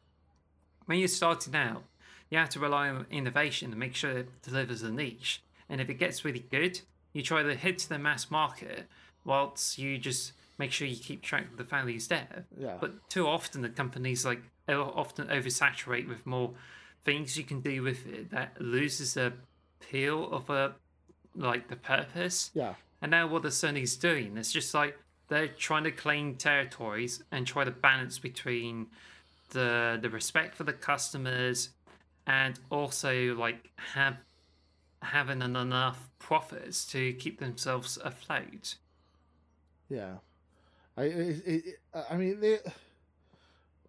when 0.85 0.99
you're 0.99 1.07
starting 1.07 1.55
out, 1.55 1.83
you 2.29 2.37
have 2.37 2.49
to 2.49 2.59
rely 2.59 2.89
on 2.89 3.05
innovation 3.11 3.71
and 3.71 3.79
make 3.79 3.95
sure 3.95 4.11
it 4.11 4.41
delivers 4.41 4.81
a 4.81 4.91
niche. 4.91 5.43
And 5.69 5.79
if 5.79 5.89
it 5.89 5.95
gets 5.95 6.25
really 6.25 6.45
good, 6.51 6.81
you 7.13 7.21
try 7.21 7.43
to 7.43 7.55
hit 7.55 7.79
the 7.87 7.99
mass 7.99 8.31
market 8.31 8.87
whilst 9.23 9.77
you 9.77 9.97
just 9.97 10.33
make 10.57 10.71
sure 10.71 10.87
you 10.87 10.95
keep 10.95 11.21
track 11.21 11.45
of 11.51 11.57
the 11.57 11.63
values 11.63 12.07
there. 12.07 12.45
Yeah. 12.57 12.77
But 12.79 13.09
too 13.09 13.27
often 13.27 13.61
the 13.61 13.69
companies 13.69 14.25
like 14.25 14.41
often 14.69 15.27
oversaturate 15.27 16.07
with 16.07 16.25
more 16.25 16.53
things 17.03 17.37
you 17.37 17.43
can 17.43 17.59
do 17.59 17.83
with 17.83 18.05
it 18.07 18.31
that 18.31 18.59
loses 18.61 19.15
the 19.15 19.33
appeal 19.81 20.31
of 20.31 20.49
a 20.49 20.75
like 21.35 21.67
the 21.67 21.75
purpose. 21.75 22.51
Yeah. 22.53 22.75
And 23.01 23.11
now 23.11 23.27
what 23.27 23.41
the 23.43 23.49
Sony's 23.49 23.97
doing 23.97 24.37
is 24.37 24.51
just 24.51 24.73
like 24.73 24.97
they're 25.27 25.47
trying 25.47 25.83
to 25.83 25.91
claim 25.91 26.35
territories 26.35 27.23
and 27.31 27.45
try 27.45 27.63
to 27.63 27.71
balance 27.71 28.19
between 28.19 28.87
the 29.49 29.99
the 30.01 30.09
respect 30.09 30.55
for 30.55 30.63
the 30.63 30.73
customers 30.73 31.69
and 32.27 32.59
also 32.69 33.35
like 33.35 33.69
have 33.93 34.17
having 35.01 35.41
enough 35.41 36.09
profits 36.19 36.85
to 36.85 37.13
keep 37.13 37.39
themselves 37.39 37.97
afloat. 38.03 38.75
Yeah, 39.89 40.15
I 40.97 41.03
it, 41.03 41.47
it, 41.47 41.79
I 42.09 42.15
mean 42.15 42.39
they, 42.39 42.59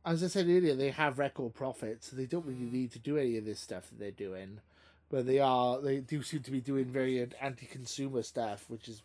as 0.05 0.22
I 0.22 0.28
said 0.28 0.47
earlier, 0.47 0.74
they 0.74 0.90
have 0.90 1.18
record 1.18 1.55
profits. 1.55 2.10
So 2.10 2.16
they 2.16 2.26
don't 2.26 2.47
really 2.47 2.70
need 2.70 2.93
to 2.93 2.98
do 2.98 3.18
any 3.18 3.36
of 3.39 3.44
this 3.44 3.60
stuff 3.60 3.89
that 3.89 3.98
they're 3.98 4.10
doing, 4.10 4.60
but 5.10 5.26
they 5.26 5.39
are 5.39 5.81
they 5.81 5.98
do 5.98 6.22
seem 6.22 6.43
to 6.43 6.51
be 6.51 6.60
doing 6.60 6.86
very 6.86 7.26
anti-consumer 7.40 8.22
stuff, 8.22 8.64
which 8.68 8.89
is 8.89 9.02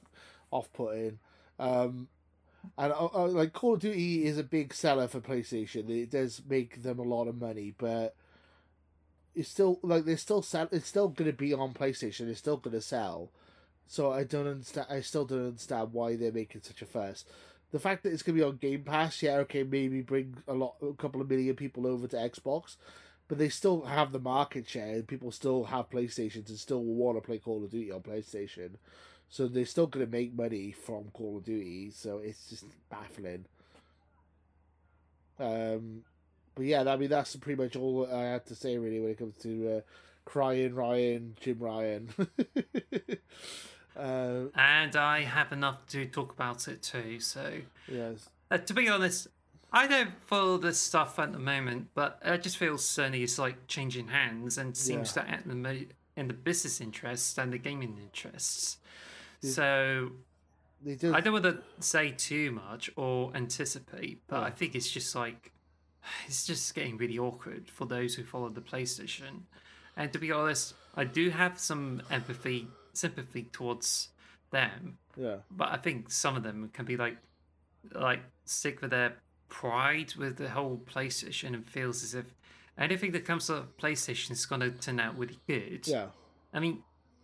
off-putting. 0.52 1.20
Um, 1.60 2.08
and 2.78 2.92
uh, 2.92 3.10
uh, 3.14 3.28
like 3.28 3.54
Call 3.54 3.76
of 3.76 3.80
Duty 3.80 4.26
is 4.26 4.38
a 4.38 4.44
big 4.44 4.74
seller 4.74 5.08
for 5.08 5.20
PlayStation. 5.22 5.90
It 5.90 6.12
does 6.12 6.42
make 6.48 6.84
them 6.84 7.00
a 7.00 7.04
lot 7.04 7.28
of 7.28 7.40
money, 7.40 7.74
but 7.78 8.16
it's 9.36 9.50
still 9.50 9.80
like 9.84 10.06
they're 10.06 10.18
still 10.18 10.42
sell. 10.42 10.68
It's 10.72 10.88
still 10.88 11.08
going 11.08 11.32
to 11.32 11.38
be 11.38 11.54
on 11.54 11.74
PlayStation. 11.74 12.30
It's 12.30 12.40
still 12.40 12.58
going 12.58 12.76
to 12.76 12.82
sell. 12.82 13.32
So 13.88 14.12
I 14.12 14.24
don't 14.24 14.48
understand. 14.48 14.88
I 14.90 15.02
still 15.02 15.26
don't 15.26 15.48
understand 15.48 15.94
why 15.94 16.16
they're 16.16 16.32
making 16.32 16.62
such 16.62 16.82
a 16.82 16.86
fuss. 16.86 17.26
The 17.72 17.80
fact 17.80 18.04
that 18.04 18.12
it's 18.14 18.24
going 18.24 18.36
to 18.38 18.44
be 18.44 18.48
on 18.50 18.58
Game 18.58 18.84
Pass, 18.84 19.22
yeah, 19.22 19.36
okay, 19.38 19.64
maybe 19.64 20.02
bring 20.02 20.38
a 20.48 20.54
lot, 20.54 20.76
a 20.82 20.94
couple 20.94 21.22
of 21.22 21.30
million 21.30 21.56
people 21.56 21.86
over 21.86 22.08
to 22.08 22.16
Xbox, 22.16 22.78
but 23.28 23.38
they 23.38 23.50
still 23.50 23.82
have 23.84 24.12
the 24.12 24.20
market 24.20 24.68
share. 24.68 24.96
and 24.96 25.08
People 25.08 25.32
still 25.32 25.66
have 25.66 25.90
PlayStations 25.90 26.50
and 26.50 26.58
still 26.58 26.84
want 26.84 27.18
to 27.18 27.22
play 27.22 27.38
Call 27.38 27.64
of 27.64 27.70
Duty 27.70 27.92
on 27.92 28.02
PlayStation. 28.02 28.72
So 29.30 29.48
they're 29.48 29.66
still 29.66 29.86
going 29.86 30.06
to 30.06 30.12
make 30.12 30.34
money 30.34 30.72
from 30.72 31.12
Call 31.14 31.38
of 31.38 31.44
Duty. 31.46 31.92
So 31.92 32.18
it's 32.18 32.50
just 32.50 32.66
baffling. 32.90 33.46
Um, 35.40 36.02
but 36.56 36.66
yeah, 36.66 36.84
I 36.92 36.98
mean 36.98 37.10
that's 37.10 37.36
pretty 37.38 37.62
much 37.62 37.76
all 37.76 38.08
I 38.12 38.24
had 38.24 38.46
to 38.48 38.56
say 38.56 38.78
really 38.78 39.00
when 39.00 39.12
it 39.12 39.18
comes 39.18 39.38
to 39.38 39.78
uh, 39.78 39.82
crying 40.26 40.76
Ryan, 40.76 41.36
Jim 41.40 41.60
Ryan. 41.60 42.10
uh, 43.98 44.46
And 44.56 44.96
I 44.96 45.22
have 45.24 45.52
enough 45.52 45.86
to 45.88 46.06
talk 46.06 46.32
about 46.34 46.68
it 46.68 46.82
too. 46.82 47.20
So, 47.20 47.54
yes, 47.88 48.30
uh, 48.52 48.58
to 48.58 48.74
be 48.74 48.90
honest, 48.90 49.28
I 49.72 49.86
don't 49.88 50.18
follow 50.26 50.58
this 50.58 50.80
stuff 50.80 51.20
at 51.20 51.32
the 51.32 51.40
moment, 51.40 51.90
but 51.94 52.20
I 52.26 52.38
just 52.38 52.58
feel 52.58 52.76
Sony 52.76 53.22
is 53.24 53.38
like 53.38 53.68
changing 53.68 54.08
hands 54.08 54.58
and 54.58 54.76
seems 54.76 55.16
Yeah. 55.16 55.24
to 55.24 55.30
act 55.30 55.44
in 55.46 55.50
the, 55.50 55.56
mo- 55.56 55.86
in 56.16 56.28
the 56.28 56.34
business 56.34 56.82
interests 56.82 57.38
and 57.38 57.54
the 57.54 57.58
gaming 57.60 57.98
interests. 58.02 58.78
So 59.42 60.12
they 60.84 60.96
do. 60.96 61.14
I 61.14 61.22
don't 61.22 61.34
want 61.34 61.46
to 61.46 61.60
say 61.80 62.12
too 62.12 62.52
much 62.52 62.90
or 62.96 63.32
anticipate, 63.36 64.22
but 64.28 64.44
I 64.44 64.50
think 64.50 64.76
it's 64.76 64.90
just 64.90 65.16
like 65.16 65.52
it's 66.28 66.46
just 66.46 66.74
getting 66.76 66.98
really 66.98 67.18
awkward 67.20 67.70
for 67.70 67.86
those 67.86 68.16
who 68.16 68.24
follow 68.24 68.50
the 68.50 68.62
PlayStation. 68.62 69.42
And 69.96 70.12
to 70.14 70.20
be 70.20 70.32
honest, 70.32 70.74
I 70.96 71.04
do 71.04 71.30
have 71.30 71.60
some 71.60 72.02
empathy, 72.10 72.68
sympathy 73.00 73.44
towards 73.52 74.10
them, 74.52 74.98
Yeah, 75.16 75.38
but 75.50 75.70
I 75.72 75.78
think 75.78 76.12
some 76.12 76.36
of 76.36 76.44
them 76.44 76.70
can 76.74 76.86
be 76.86 76.98
like, 76.98 77.18
like 77.94 78.22
stick 78.46 78.82
with 78.82 78.92
their 78.92 79.14
pride 79.48 80.14
with 80.16 80.38
the 80.38 80.50
whole 80.50 80.82
PlayStation 80.94 81.54
and 81.54 81.68
feels 81.68 82.04
as 82.04 82.14
if 82.14 82.26
anything 82.78 83.12
that 83.14 83.26
comes 83.26 83.48
to 83.48 83.66
PlayStation 83.82 84.32
is 84.32 84.46
going 84.46 84.62
to 84.62 84.72
turn 84.72 85.00
out 85.00 85.18
really 85.18 85.40
good. 85.48 85.88
yeah, 85.88 86.08
I 86.54 86.60
mean, 86.60 86.84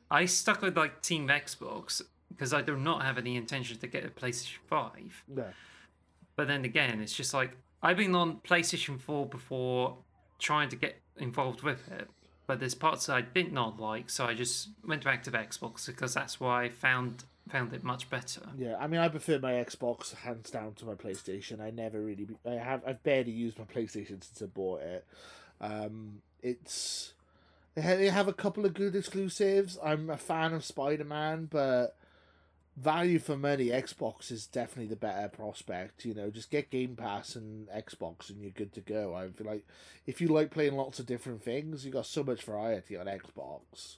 I 0.10 0.26
stuck 0.26 0.61
with 0.61 0.77
like 0.77 1.02
Team 1.02 1.27
Xbox 1.27 2.02
because 2.30 2.53
I 2.53 2.61
do 2.61 2.76
not 2.76 3.03
have 3.03 3.18
any 3.18 3.35
intention 3.35 3.77
to 3.80 3.88
get 3.88 4.06
a 4.06 4.10
PlayStation 4.10 4.57
5. 4.68 5.23
yeah, 5.35 5.43
But 6.35 6.47
then 6.47 6.65
again, 6.65 7.02
it's 7.02 7.14
just 7.15 7.34
like 7.34 7.57
I've 7.81 7.97
been 7.97 8.15
on 8.15 8.38
PlayStation 8.38 8.99
4 8.99 9.27
before 9.27 9.97
trying 10.39 10.69
to 10.69 10.76
get 10.76 10.99
involved 11.18 11.61
with 11.61 11.88
it. 11.91 12.10
But 12.48 12.60
there's 12.60 12.76
parts 12.76 13.10
I 13.10 13.22
did 13.22 13.52
not 13.52 13.80
like, 13.80 14.10
so 14.10 14.26
I 14.26 14.36
just 14.36 14.70
went 14.86 15.04
back 15.04 15.24
to 15.24 15.32
Xbox 15.32 15.88
because 15.88 16.14
that's 16.14 16.40
why 16.40 16.66
I 16.66 16.70
found 16.70 17.24
found 17.50 17.74
it 17.74 17.84
much 17.84 18.10
better. 18.10 18.42
yeah. 18.58 18.76
I 18.80 18.88
mean, 18.88 19.00
I 19.00 19.08
prefer 19.08 19.38
my 19.40 19.54
Xbox 19.54 20.16
hands 20.16 20.50
down 20.50 20.74
to 20.76 20.86
my 20.86 20.96
PlayStation. 20.96 21.62
I 21.62 21.70
never 21.70 22.02
really, 22.02 22.28
I 22.44 22.54
have, 22.54 22.82
I've 22.88 23.04
barely 23.04 23.32
used 23.32 23.60
my 23.60 23.66
PlayStation 23.66 24.24
since 24.24 24.42
I 24.42 24.46
bought 24.46 24.82
it. 24.82 25.06
Um, 25.62 26.22
it's 26.42 27.14
they 27.76 28.10
have 28.10 28.28
a 28.28 28.34
couple 28.34 28.66
of 28.66 28.74
good 28.74 28.96
exclusives. 28.96 29.78
I'm 29.84 30.10
a 30.10 30.18
fan 30.18 30.54
of 30.54 30.64
Spider 30.64 31.04
Man, 31.04 31.48
but 31.52 31.96
value 32.77 33.19
for 33.19 33.38
money, 33.38 33.68
Xbox 33.68 34.31
is 34.31 34.47
definitely 34.47 34.88
the 34.88 34.95
better 34.95 35.27
prospect. 35.30 36.06
You 36.06 36.14
know, 36.14 36.30
just 36.30 36.52
get 36.52 36.69
Game 36.69 36.95
Pass 36.95 37.35
and 37.35 37.68
Xbox, 37.69 38.30
and 38.30 38.41
you're 38.41 38.52
good 38.52 38.73
to 38.73 38.81
go. 38.81 39.14
I 39.15 39.30
feel 39.30 39.47
like 39.47 39.65
if 40.06 40.19
you 40.22 40.27
like 40.27 40.52
playing 40.52 40.76
lots 40.76 40.99
of 40.99 41.06
different 41.06 41.43
things, 41.43 41.85
you 41.85 41.91
got 41.91 42.06
so 42.06 42.23
much 42.23 42.43
variety 42.43 42.97
on 42.97 43.06
Xbox, 43.07 43.97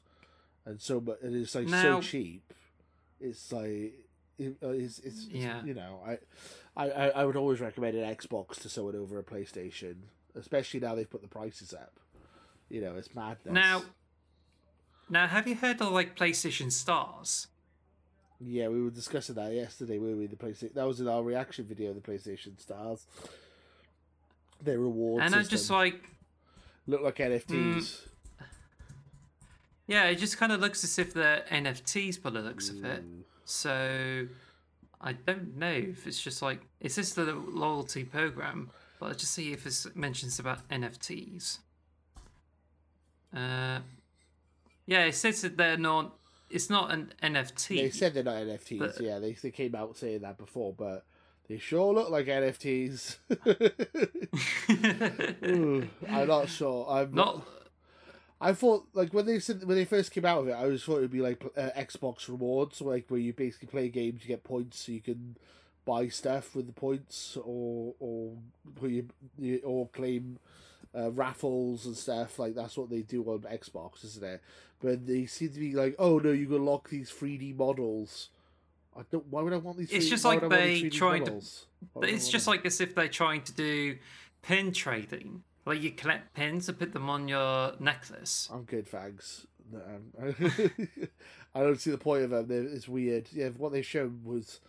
and 0.66 0.80
so 0.82 1.00
but 1.00 1.20
it 1.24 1.34
is 1.34 1.54
like 1.56 1.68
Now- 1.68 2.00
so 2.00 2.02
cheap. 2.02 2.54
It's 3.20 3.52
like 3.52 3.94
it, 4.38 4.56
uh, 4.62 4.70
it's, 4.70 5.00
it's, 5.00 5.26
it's 5.26 5.30
Yeah. 5.30 5.64
you 5.64 5.74
know 5.74 6.00
I, 6.06 6.20
I 6.76 6.90
I 6.92 7.08
I 7.10 7.26
would 7.26 7.36
always 7.36 7.60
recommend 7.60 7.98
an 7.98 8.16
Xbox 8.16 8.60
to 8.62 8.70
someone 8.70 8.96
over 8.96 9.18
a 9.18 9.24
PlayStation, 9.24 9.96
especially 10.36 10.80
now 10.80 10.94
they've 10.94 11.10
put 11.10 11.24
the 11.24 11.28
prices 11.28 11.74
up. 11.74 12.00
You 12.70 12.82
know, 12.82 12.96
it's 12.96 13.16
madness. 13.16 13.54
Now, 13.54 13.84
now 15.10 15.26
have 15.26 15.48
you 15.48 15.56
heard 15.56 15.82
of 15.82 15.92
like 15.92 16.16
PlayStation 16.16 16.72
Stars? 16.72 17.48
Yeah, 18.40 18.68
we 18.68 18.84
were 18.84 18.90
discussing 18.90 19.36
that 19.36 19.54
yesterday, 19.54 19.98
were 19.98 20.16
we? 20.16 20.28
The 20.28 20.36
PlayStation 20.36 20.74
that 20.76 20.88
was 20.88 21.00
in 21.00 21.08
our 21.08 21.24
reaction 21.24 21.66
video 21.66 21.94
the 21.94 22.02
PlayStation 22.02 22.60
Stars. 22.60 23.06
Their 24.62 24.80
reward 24.80 25.24
and 25.24 25.36
I 25.36 25.44
just 25.44 25.70
like, 25.70 26.04
look 26.88 27.02
like 27.02 27.18
NFTs. 27.18 28.02
yeah, 29.88 30.06
it 30.06 30.16
just 30.16 30.38
kind 30.38 30.52
of 30.52 30.60
looks 30.60 30.84
as 30.84 30.98
if 30.98 31.14
they're 31.14 31.44
NFTs 31.50 32.22
by 32.22 32.30
the 32.30 32.42
looks 32.42 32.70
of 32.70 32.84
it. 32.86 33.04
So 33.46 34.28
I 35.00 35.14
don't 35.14 35.58
know 35.58 35.72
if 35.72 36.06
it's 36.06 36.22
just 36.22 36.42
like 36.42 36.62
is 36.80 36.96
this 36.96 37.14
the 37.14 37.34
loyalty 37.34 38.04
program? 38.04 38.70
But 39.00 39.08
let's 39.08 39.22
just 39.22 39.34
see 39.34 39.54
if 39.54 39.66
it 39.66 39.96
mentions 39.96 40.40
about 40.40 40.68
NFTs. 40.70 41.60
Uh, 43.36 43.80
yeah, 44.88 45.06
it 45.06 45.16
says 45.16 45.42
that 45.42 45.58
they're 45.58 45.78
not. 45.78 46.17
It's 46.50 46.70
not 46.70 46.92
an 46.92 47.14
NFT. 47.22 47.78
They 47.78 47.90
said 47.90 48.14
they're 48.14 48.24
not 48.24 48.36
NFTs. 48.36 48.80
But- 48.80 49.02
yeah, 49.02 49.20
they 49.20 49.34
they 49.34 49.52
came 49.52 49.76
out 49.76 49.98
saying 49.98 50.22
that 50.22 50.38
before, 50.38 50.74
but 50.74 51.06
they 51.48 51.58
sure 51.58 51.94
look 51.94 52.10
like 52.10 52.28
NFTs. 52.28 53.18
Ooh, 55.46 55.88
I'm 56.10 56.28
not 56.28 56.50
sure. 56.50 56.88
I'm 56.90 57.14
not. 57.14 57.46
I 58.40 58.54
thought 58.54 58.88
like 58.94 59.14
when 59.14 59.26
they 59.26 59.40
said 59.40 59.64
when 59.64 59.78
they 59.78 59.86
first 59.86 60.12
came 60.12 60.26
out 60.26 60.42
of 60.42 60.48
it, 60.48 60.54
I 60.54 60.68
was 60.68 60.84
thought 60.84 60.98
it'd 60.98 61.12
be 61.12 61.22
like 61.22 61.44
uh, 61.58 61.70
Xbox 61.76 62.28
rewards, 62.28 62.82
like 62.82 63.06
where 63.10 63.20
you 63.20 63.34
basically 63.34 63.68
play 63.68 63.90
games, 63.90 64.22
you 64.24 64.28
get 64.28 64.44
points, 64.44 64.86
so 64.86 64.92
you 64.92 65.02
can 65.02 65.38
buy 65.86 66.08
stuff 66.10 66.56
with 66.56 66.68
the 66.68 66.74
points, 66.74 67.38
or 67.44 67.96
or 68.00 68.34
where 68.80 68.92
you, 68.92 69.08
you 69.40 69.60
or 69.64 69.88
claim 69.88 70.38
uh, 70.98 71.12
raffles 71.12 71.86
and 71.86 71.96
stuff. 71.96 72.40
Like 72.40 72.56
that's 72.56 72.78
what 72.78 72.90
they 72.90 73.02
do 73.02 73.24
on 73.26 73.40
Xbox, 73.42 74.04
isn't 74.04 74.24
it? 74.26 74.42
But 74.82 75.06
they 75.08 75.26
seem 75.26 75.50
to 75.50 75.60
be 75.60 75.74
like, 75.74 75.96
oh 76.00 76.20
no, 76.20 76.32
you 76.32 76.48
can 76.48 76.66
lock 76.66 76.90
these 76.90 77.10
three 77.10 77.38
D 77.38 77.54
models. 77.54 78.30
I 78.98 79.02
don't. 79.12 79.26
Why 79.28 79.42
would 79.44 79.54
I 79.54 79.58
want 79.58 79.78
these? 79.78 79.92
It's 79.92 80.08
3D 80.08 80.10
just 80.10 80.26
like 80.26 80.42
would 80.42 80.52
I 80.54 80.56
want 80.56 80.62
they 80.66 80.82
these 80.82 80.94
3D 80.94 80.96
trying 80.98 81.26
to- 81.26 81.32
models? 81.32 81.66
Why 81.94 82.00
would 82.02 82.10
I 82.10 82.14
It's 82.14 82.30
just 82.30 82.46
them? 82.46 82.56
like 82.56 82.66
as 82.66 82.82
if 82.82 82.96
they're 82.96 83.08
trying 83.08 83.44
to 83.44 83.54
do 83.54 83.98
pin 84.42 84.72
trading. 84.74 85.44
Like 85.66 85.82
you 85.82 85.92
collect 85.92 86.34
pins 86.34 86.70
and 86.70 86.80
put 86.80 86.94
them 86.94 87.10
on 87.10 87.28
your 87.28 87.74
necklace. 87.80 88.50
I'm 88.52 88.64
good. 88.64 88.88
No, 89.70 89.80
um, 89.80 90.34
I 91.56 91.60
don't 91.60 91.80
see 91.80 91.92
the 91.92 91.98
point 91.98 92.24
of 92.24 92.30
them. 92.30 92.70
It's 92.74 92.88
weird. 92.88 93.28
Yeah, 93.34 93.50
what 93.50 93.74
they 93.74 93.82
showed 93.82 94.24
was 94.24 94.62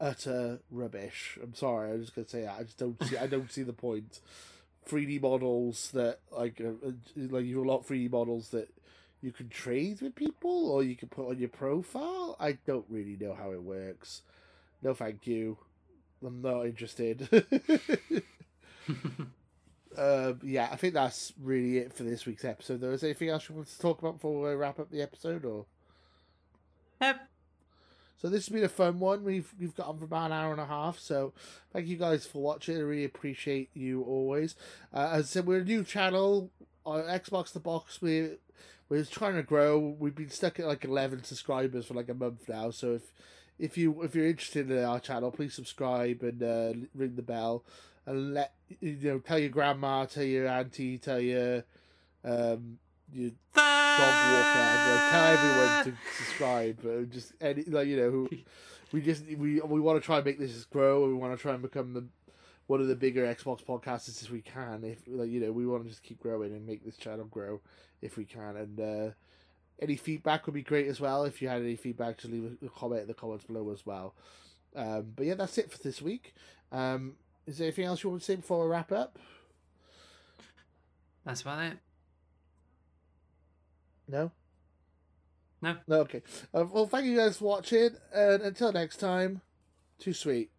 utter 0.00 0.60
rubbish. 0.70 1.38
I'm 1.42 1.54
sorry. 1.54 1.92
I'm 1.92 2.00
just 2.00 2.14
gonna 2.14 2.28
say 2.28 2.42
that. 2.42 2.56
I 2.58 2.62
just 2.62 2.78
don't 2.78 3.02
see. 3.04 3.16
I 3.18 3.26
don't 3.26 3.52
see 3.52 3.62
the 3.62 3.72
point. 3.74 4.20
3D 4.88 5.20
models 5.20 5.90
that 5.92 6.20
like 6.30 6.60
uh, 6.60 6.86
uh, 6.86 6.92
like 7.16 7.44
you 7.44 7.62
a 7.62 7.64
lot 7.64 7.86
3D 7.86 8.10
models 8.10 8.48
that 8.50 8.68
you 9.20 9.32
can 9.32 9.48
trade 9.48 10.00
with 10.00 10.14
people 10.14 10.70
or 10.70 10.82
you 10.82 10.96
can 10.96 11.08
put 11.08 11.28
on 11.28 11.38
your 11.38 11.48
profile. 11.48 12.36
I 12.40 12.58
don't 12.66 12.86
really 12.88 13.16
know 13.20 13.34
how 13.34 13.52
it 13.52 13.62
works. 13.62 14.22
No, 14.82 14.94
thank 14.94 15.26
you. 15.26 15.58
I'm 16.24 16.42
not 16.42 16.66
interested. 16.66 17.28
Um, 19.96 20.40
yeah, 20.42 20.68
I 20.72 20.76
think 20.76 20.94
that's 20.94 21.34
really 21.40 21.78
it 21.78 21.92
for 21.92 22.02
this 22.02 22.24
week's 22.24 22.44
episode. 22.44 22.80
Though, 22.80 22.92
is 22.92 23.02
there 23.02 23.10
anything 23.10 23.28
else 23.28 23.48
you 23.48 23.54
want 23.54 23.68
to 23.68 23.78
talk 23.78 23.98
about 23.98 24.14
before 24.14 24.48
we 24.48 24.54
wrap 24.54 24.78
up 24.78 24.90
the 24.90 25.02
episode? 25.02 25.44
Or 25.44 25.66
Yep. 27.00 27.28
So 28.22 28.28
this 28.28 28.46
has 28.46 28.52
been 28.52 28.62
a 28.62 28.68
fun 28.68 29.00
one. 29.00 29.24
We've 29.24 29.52
we've 29.58 29.74
got 29.74 29.88
on 29.88 29.98
for 29.98 30.04
about 30.04 30.26
an 30.26 30.32
hour 30.32 30.52
and 30.52 30.60
a 30.60 30.66
half. 30.66 31.00
So 31.00 31.32
thank 31.72 31.88
you 31.88 31.96
guys 31.96 32.24
for 32.24 32.40
watching. 32.40 32.76
I 32.76 32.80
really 32.80 33.04
appreciate 33.04 33.70
you 33.74 34.02
always. 34.02 34.54
Uh, 34.94 35.08
as 35.14 35.24
I 35.24 35.26
said, 35.26 35.46
we're 35.46 35.58
a 35.58 35.64
new 35.64 35.82
channel 35.82 36.48
on 36.86 37.08
X 37.08 37.32
Marks 37.32 37.50
the 37.50 37.58
Box. 37.58 38.00
We 38.00 38.36
we're 38.88 39.04
trying 39.04 39.34
to 39.34 39.42
grow. 39.42 39.96
We've 39.98 40.14
been 40.14 40.30
stuck 40.30 40.60
at 40.60 40.68
like 40.68 40.84
eleven 40.84 41.24
subscribers 41.24 41.86
for 41.86 41.94
like 41.94 42.08
a 42.08 42.14
month 42.14 42.48
now. 42.48 42.70
So 42.70 42.92
if 42.92 43.12
if 43.58 43.76
you 43.76 44.00
if 44.02 44.14
you're 44.14 44.28
interested 44.28 44.70
in 44.70 44.84
our 44.84 45.00
channel, 45.00 45.32
please 45.32 45.54
subscribe 45.54 46.22
and 46.22 46.42
uh, 46.44 46.74
ring 46.94 47.16
the 47.16 47.22
bell 47.22 47.64
and 48.06 48.34
let 48.34 48.54
you 48.80 48.98
know 49.02 49.18
tell 49.18 49.40
your 49.40 49.48
grandma, 49.48 50.04
tell 50.04 50.22
your 50.22 50.46
auntie, 50.46 50.96
tell 50.96 51.18
your 51.18 51.64
um 52.24 52.78
your 53.12 53.30
dog 53.54 54.32
walker, 54.32 54.58
and 54.58 54.90
uh, 54.90 55.10
tell 55.10 55.24
everyone 55.26 55.84
to 55.84 55.92
subscribe. 56.16 56.78
Uh, 56.84 57.02
just 57.12 57.32
any 57.40 57.64
like 57.64 57.88
you 57.88 57.96
know 57.96 58.10
who 58.10 58.28
we 58.92 59.00
just 59.00 59.24
we 59.26 59.60
we 59.60 59.80
want 59.80 60.00
to 60.00 60.04
try 60.04 60.16
and 60.16 60.24
make 60.24 60.38
this 60.38 60.64
grow. 60.64 61.04
and 61.04 61.12
We 61.12 61.18
want 61.18 61.36
to 61.36 61.40
try 61.40 61.52
and 61.52 61.62
become 61.62 61.92
the 61.94 62.06
one 62.66 62.80
of 62.80 62.88
the 62.88 62.96
bigger 62.96 63.24
Xbox 63.26 63.62
podcasters 63.64 64.22
as 64.22 64.30
we 64.30 64.40
can. 64.40 64.84
If 64.84 65.02
like 65.06 65.30
you 65.30 65.40
know 65.40 65.52
we 65.52 65.66
want 65.66 65.84
to 65.84 65.90
just 65.90 66.02
keep 66.02 66.20
growing 66.20 66.52
and 66.52 66.66
make 66.66 66.84
this 66.84 66.96
channel 66.96 67.26
grow 67.26 67.60
if 68.00 68.16
we 68.16 68.24
can. 68.24 68.56
And 68.56 68.80
uh 68.80 69.10
any 69.80 69.96
feedback 69.96 70.46
would 70.46 70.54
be 70.54 70.62
great 70.62 70.86
as 70.86 71.00
well. 71.00 71.24
If 71.24 71.42
you 71.42 71.48
had 71.48 71.60
any 71.60 71.76
feedback, 71.76 72.18
just 72.18 72.32
leave 72.32 72.56
a 72.64 72.68
comment 72.68 73.02
in 73.02 73.08
the 73.08 73.14
comments 73.14 73.44
below 73.44 73.70
as 73.72 73.84
well. 73.84 74.14
Um, 74.76 75.12
but 75.16 75.26
yeah, 75.26 75.34
that's 75.34 75.58
it 75.58 75.72
for 75.72 75.78
this 75.78 76.00
week. 76.00 76.34
Um, 76.70 77.14
is 77.46 77.58
there 77.58 77.66
anything 77.66 77.86
else 77.86 78.02
you 78.02 78.10
want 78.10 78.22
to 78.22 78.24
say 78.24 78.36
before 78.36 78.64
we 78.64 78.70
wrap 78.70 78.92
up? 78.92 79.18
That's 81.24 81.42
about 81.42 81.62
it. 81.64 81.78
No. 84.12 84.30
No. 85.62 85.76
No. 85.88 86.00
Okay. 86.00 86.22
Uh, 86.52 86.66
well, 86.70 86.86
thank 86.86 87.06
you 87.06 87.16
guys 87.16 87.38
for 87.38 87.46
watching, 87.46 87.90
and 88.14 88.42
until 88.42 88.70
next 88.72 88.98
time, 88.98 89.40
too 89.98 90.12
sweet. 90.12 90.50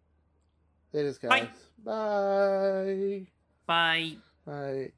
It 0.92 1.06
is, 1.06 1.18
guys. 1.18 1.46
Bye. 1.84 3.26
Bye. 3.26 3.26
Bye. 3.66 4.16
Bye. 4.44 4.92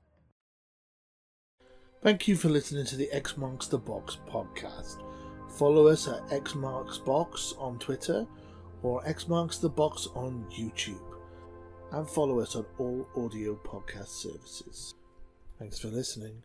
Thank 2.03 2.29
you 2.29 2.37
for 2.37 2.49
listening 2.49 2.87
to 2.87 2.97
the 2.97 3.11
X 3.13 3.37
Marks 3.37 3.67
the 3.67 3.79
Box 3.79 4.17
podcast. 4.27 5.03
Follow 5.59 5.89
us 5.89 6.09
at 6.09 6.33
X 6.33 6.55
Marks 6.55 6.99
Box 6.99 7.55
on 7.59 7.79
Twitter 7.79 8.27
or 8.83 9.07
X 9.07 9.29
Marks 9.29 9.59
the 9.59 9.69
Box 9.69 10.09
on 10.15 10.47
YouTube. 10.51 11.01
And 11.93 12.09
follow 12.09 12.41
us 12.41 12.57
on 12.57 12.65
all 12.79 13.07
audio 13.17 13.55
podcast 13.55 14.09
services. 14.09 14.95
Thanks 15.59 15.79
for 15.79 15.89
listening. 15.89 16.43